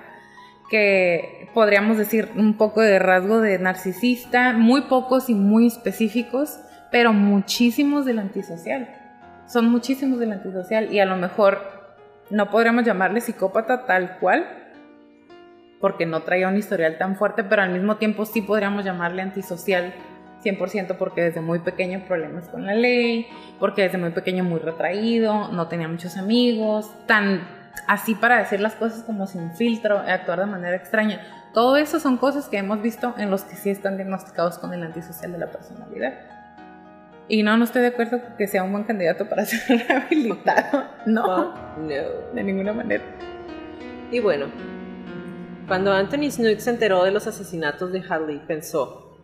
que 0.68 1.48
podríamos 1.54 1.96
decir 1.96 2.28
un 2.36 2.58
poco 2.58 2.82
de 2.82 2.98
rasgo 2.98 3.40
de 3.40 3.58
narcisista, 3.58 4.52
muy 4.52 4.82
pocos 4.82 5.30
y 5.30 5.34
muy 5.34 5.66
específicos, 5.68 6.60
pero 6.90 7.14
muchísimos 7.14 8.04
del 8.04 8.18
antisocial. 8.18 8.86
Son 9.46 9.70
muchísimos 9.70 10.18
del 10.18 10.32
antisocial 10.32 10.92
y 10.92 11.00
a 11.00 11.06
lo 11.06 11.16
mejor 11.16 11.73
no 12.30 12.50
podríamos 12.50 12.84
llamarle 12.84 13.20
psicópata 13.20 13.86
tal 13.86 14.18
cual, 14.18 14.46
porque 15.80 16.06
no 16.06 16.22
traía 16.22 16.48
un 16.48 16.56
historial 16.56 16.96
tan 16.98 17.16
fuerte, 17.16 17.44
pero 17.44 17.62
al 17.62 17.70
mismo 17.70 17.96
tiempo 17.96 18.24
sí 18.24 18.40
podríamos 18.40 18.84
llamarle 18.84 19.22
antisocial 19.22 19.92
100% 20.42 20.96
porque 20.96 21.22
desde 21.22 21.40
muy 21.40 21.58
pequeño 21.58 22.04
problemas 22.06 22.48
con 22.48 22.66
la 22.66 22.74
ley, 22.74 23.26
porque 23.58 23.82
desde 23.82 23.98
muy 23.98 24.10
pequeño 24.10 24.44
muy 24.44 24.60
retraído, 24.60 25.48
no 25.48 25.68
tenía 25.68 25.88
muchos 25.88 26.16
amigos, 26.16 26.90
tan 27.06 27.46
así 27.88 28.14
para 28.14 28.38
decir 28.38 28.60
las 28.60 28.74
cosas 28.74 29.02
como 29.02 29.26
sin 29.26 29.52
filtro, 29.52 29.98
actuar 29.98 30.40
de 30.40 30.46
manera 30.46 30.76
extraña. 30.76 31.20
Todo 31.52 31.76
eso 31.76 32.00
son 32.00 32.16
cosas 32.16 32.48
que 32.48 32.58
hemos 32.58 32.82
visto 32.82 33.14
en 33.16 33.30
los 33.30 33.42
que 33.42 33.56
sí 33.56 33.70
están 33.70 33.96
diagnosticados 33.96 34.58
con 34.58 34.72
el 34.72 34.82
antisocial 34.82 35.32
de 35.32 35.38
la 35.38 35.50
personalidad. 35.50 36.14
Y 37.28 37.42
no, 37.42 37.56
no 37.56 37.64
estoy 37.64 37.82
de 37.82 37.88
acuerdo 37.88 38.20
que 38.36 38.46
sea 38.46 38.62
un 38.62 38.72
buen 38.72 38.84
candidato 38.84 39.28
para 39.28 39.44
ser 39.46 39.78
rehabilitado. 39.88 40.84
No, 41.06 41.54
No. 41.76 41.84
de 42.34 42.42
ninguna 42.42 42.72
manera. 42.72 43.02
Y 44.10 44.20
bueno, 44.20 44.46
cuando 45.66 45.92
Anthony 45.92 46.30
Snook 46.30 46.58
se 46.58 46.70
enteró 46.70 47.04
de 47.04 47.10
los 47.10 47.26
asesinatos 47.26 47.92
de 47.92 48.02
Harley, 48.08 48.40
pensó, 48.46 49.18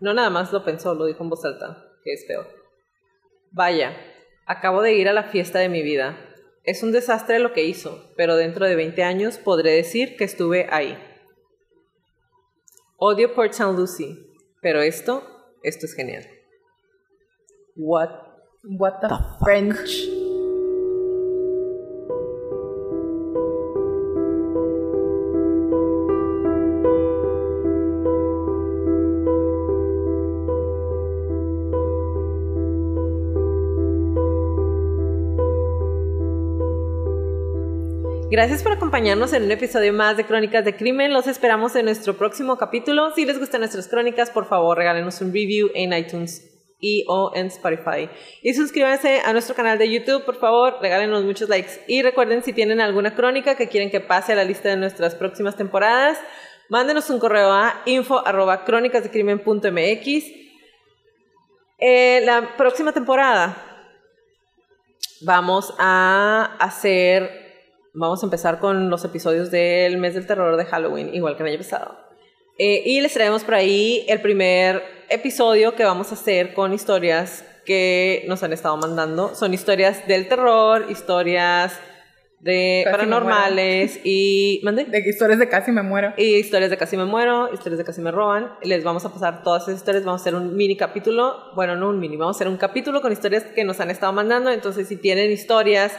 no 0.00 0.12
nada 0.12 0.30
más 0.30 0.52
lo 0.52 0.64
pensó, 0.64 0.94
lo 0.94 1.06
dijo 1.06 1.22
en 1.22 1.30
voz 1.30 1.44
alta, 1.44 1.84
que 2.02 2.12
es 2.12 2.24
peor. 2.26 2.46
Vaya, 3.52 3.92
acabo 4.46 4.82
de 4.82 4.94
ir 4.94 5.08
a 5.08 5.12
la 5.12 5.22
fiesta 5.24 5.60
de 5.60 5.68
mi 5.68 5.82
vida. 5.82 6.16
Es 6.64 6.82
un 6.82 6.90
desastre 6.92 7.38
lo 7.38 7.52
que 7.52 7.64
hizo, 7.64 8.10
pero 8.16 8.36
dentro 8.36 8.66
de 8.66 8.74
20 8.74 9.04
años 9.04 9.38
podré 9.38 9.70
decir 9.72 10.16
que 10.16 10.24
estuve 10.24 10.66
ahí. 10.70 10.98
Odio 12.96 13.34
Port 13.34 13.50
St. 13.52 13.72
Lucie, 13.72 14.16
pero 14.60 14.80
esto, 14.82 15.22
esto 15.62 15.86
es 15.86 15.94
genial. 15.94 16.26
What? 17.76 18.10
What 18.62 19.00
the, 19.00 19.08
French. 19.42 20.08
Gracias 38.30 38.62
por 38.62 38.72
acompañarnos 38.72 39.32
en 39.32 39.44
un 39.44 39.52
episodio 39.52 39.92
más 39.92 40.16
de 40.16 40.24
Crónicas 40.24 40.64
de 40.64 40.76
Crimen. 40.76 41.12
Los 41.12 41.26
esperamos 41.26 41.74
en 41.76 41.86
nuestro 41.86 42.16
próximo 42.16 42.56
capítulo. 42.56 43.10
Si 43.14 43.24
les 43.24 43.38
gustan 43.38 43.60
nuestras 43.60 43.88
crónicas, 43.88 44.30
por 44.30 44.46
favor, 44.46 44.78
regálenos 44.78 45.20
un 45.20 45.32
review 45.32 45.70
en 45.74 45.92
iTunes 45.92 46.53
y 46.84 47.04
o 47.08 47.32
en 47.34 47.46
Spotify. 47.46 48.08
Y 48.42 48.52
suscríbanse 48.54 49.20
a 49.24 49.32
nuestro 49.32 49.54
canal 49.54 49.78
de 49.78 49.90
YouTube, 49.90 50.24
por 50.24 50.36
favor, 50.36 50.78
regálenos 50.80 51.24
muchos 51.24 51.48
likes. 51.48 51.82
Y 51.88 52.02
recuerden, 52.02 52.42
si 52.42 52.52
tienen 52.52 52.80
alguna 52.80 53.14
crónica 53.14 53.56
que 53.56 53.68
quieren 53.68 53.90
que 53.90 54.00
pase 54.00 54.32
a 54.32 54.36
la 54.36 54.44
lista 54.44 54.68
de 54.68 54.76
nuestras 54.76 55.14
próximas 55.14 55.56
temporadas, 55.56 56.18
mándenos 56.68 57.08
un 57.10 57.18
correo 57.18 57.52
a 57.52 57.82
info. 57.86 58.22
Eh, 61.78 62.20
la 62.24 62.56
próxima 62.56 62.92
temporada 62.92 63.56
vamos 65.22 65.74
a 65.78 66.56
hacer 66.58 67.44
Vamos 67.96 68.24
a 68.24 68.26
empezar 68.26 68.58
con 68.58 68.90
los 68.90 69.04
episodios 69.04 69.52
del 69.52 69.98
mes 69.98 70.14
del 70.14 70.26
terror 70.26 70.56
de 70.56 70.64
Halloween, 70.64 71.14
igual 71.14 71.36
que 71.36 71.44
el 71.44 71.50
año 71.50 71.58
pasado. 71.58 71.96
Eh, 72.58 72.82
y 72.86 73.00
les 73.00 73.14
traemos 73.14 73.44
por 73.44 73.54
ahí 73.54 74.04
el 74.08 74.20
primer 74.20 74.82
episodio 75.08 75.74
que 75.74 75.84
vamos 75.84 76.10
a 76.10 76.14
hacer 76.14 76.54
con 76.54 76.72
historias 76.72 77.44
que 77.64 78.24
nos 78.28 78.42
han 78.42 78.52
estado 78.52 78.76
mandando. 78.76 79.34
Son 79.34 79.54
historias 79.54 80.06
del 80.06 80.28
terror, 80.28 80.86
historias 80.90 81.78
de 82.40 82.82
Casi 82.84 82.96
paranormales 82.96 84.00
y... 84.04 84.60
¿Mande? 84.62 84.84
De 84.84 84.98
historias 84.98 85.38
de 85.38 85.48
casi 85.48 85.72
me 85.72 85.82
muero. 85.82 86.12
Y 86.18 86.34
historias 86.34 86.70
de 86.70 86.76
casi 86.76 86.96
me 86.96 87.06
muero, 87.06 87.48
historias 87.54 87.78
de 87.78 87.84
casi 87.84 88.02
me 88.02 88.10
roban. 88.10 88.52
Les 88.62 88.84
vamos 88.84 89.04
a 89.06 89.12
pasar 89.12 89.42
todas 89.42 89.62
esas 89.62 89.76
historias. 89.76 90.04
Vamos 90.04 90.20
a 90.20 90.22
hacer 90.22 90.34
un 90.34 90.54
mini 90.54 90.76
capítulo. 90.76 91.52
Bueno, 91.54 91.74
no 91.74 91.88
un 91.88 91.98
mini, 91.98 92.18
vamos 92.18 92.36
a 92.36 92.38
hacer 92.38 92.48
un 92.48 92.58
capítulo 92.58 93.00
con 93.00 93.12
historias 93.12 93.44
que 93.44 93.64
nos 93.64 93.80
han 93.80 93.90
estado 93.90 94.12
mandando. 94.12 94.50
Entonces, 94.50 94.88
si 94.88 94.96
tienen 94.96 95.32
historias, 95.32 95.92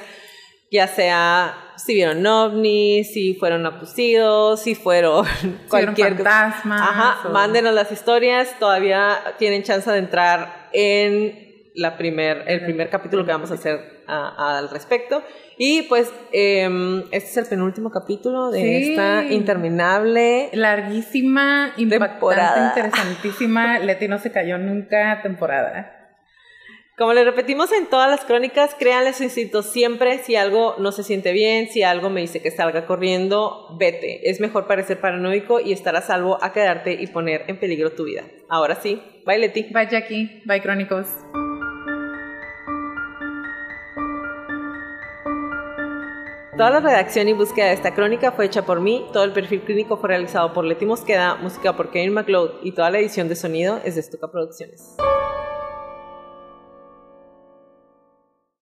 ya 0.71 0.87
sea 0.87 1.55
si 1.77 1.93
vieron 1.93 2.25
ovnis, 2.25 3.13
si 3.13 3.35
fueron 3.35 3.65
abducidos, 3.65 4.61
si 4.61 4.75
fueron 4.75 5.25
cualquier 5.69 6.15
fantasmas, 6.15 6.81
Ajá, 6.81 7.27
o- 7.27 7.31
mándenos 7.31 7.73
las 7.73 7.91
historias. 7.91 8.57
Todavía 8.59 9.17
tienen 9.37 9.63
chance 9.63 9.89
de 9.91 9.97
entrar 9.99 10.69
en 10.73 11.43
la 11.75 11.97
primer, 11.97 12.43
el 12.47 12.63
primer 12.63 12.89
capítulo 12.89 13.25
que 13.25 13.31
vamos 13.31 13.51
a 13.51 13.55
hacer 13.55 14.03
a- 14.07 14.57
al 14.57 14.69
respecto. 14.69 15.21
Y 15.57 15.83
pues 15.83 16.11
em, 16.33 16.99
este 17.11 17.29
es 17.29 17.37
el 17.37 17.45
penúltimo 17.47 17.89
capítulo 17.89 18.51
de 18.51 18.59
Sí. 18.61 18.89
esta 18.91 19.23
interminable 19.25 20.49
Larguísima, 20.53 21.73
impactante, 21.77 22.13
Temporada. 22.13 22.73
interesantísima. 22.75 23.79
Leti 23.79 24.07
no 24.07 24.19
se 24.19 24.31
cayó 24.31 24.57
nunca 24.57 25.21
temporada. 25.21 26.04
Como 26.97 27.13
le 27.13 27.25
repetimos 27.25 27.73
en 27.73 27.87
todas 27.87 28.09
las 28.09 28.23
crónicas, 28.23 28.73
créanle 28.73 29.11
su 29.11 29.23
instinto 29.23 29.63
siempre. 29.63 30.19
Si 30.19 30.37
algo 30.37 30.75
no 30.79 30.93
se 30.93 31.03
siente 31.03 31.33
bien, 31.33 31.67
si 31.67 31.83
algo 31.83 32.09
me 32.09 32.21
dice 32.21 32.41
que 32.41 32.51
salga 32.51 32.85
corriendo, 32.85 33.67
vete. 33.77 34.29
Es 34.29 34.39
mejor 34.39 34.65
parecer 34.65 35.01
paranoico 35.01 35.59
y 35.59 35.73
estar 35.73 35.93
a 35.97 36.01
salvo 36.01 36.41
a 36.41 36.53
quedarte 36.53 36.93
y 36.93 37.07
poner 37.07 37.43
en 37.47 37.59
peligro 37.59 37.91
tu 37.91 38.05
vida. 38.05 38.23
Ahora 38.47 38.75
sí, 38.75 39.01
bye 39.25 39.37
Leti. 39.37 39.63
Bye 39.73 39.89
Jackie, 39.91 40.41
bye 40.45 40.61
Crónicos. 40.61 41.07
Toda 46.55 46.69
la 46.69 46.79
redacción 46.79 47.27
y 47.27 47.33
búsqueda 47.33 47.65
de 47.65 47.73
esta 47.73 47.93
crónica 47.93 48.31
fue 48.31 48.45
hecha 48.45 48.65
por 48.65 48.79
mí, 48.79 49.05
todo 49.11 49.25
el 49.25 49.33
perfil 49.33 49.59
clínico 49.63 49.97
fue 49.97 50.07
realizado 50.07 50.53
por 50.53 50.63
Leti 50.63 50.85
Mosqueda, 50.85 51.35
música 51.35 51.75
por 51.75 51.91
Kevin 51.91 52.13
McLeod 52.13 52.63
y 52.63 52.71
toda 52.71 52.89
la 52.89 52.99
edición 52.99 53.27
de 53.27 53.35
sonido 53.35 53.81
es 53.83 53.95
de 53.95 53.99
Estuca 53.99 54.31
Producciones. 54.31 54.95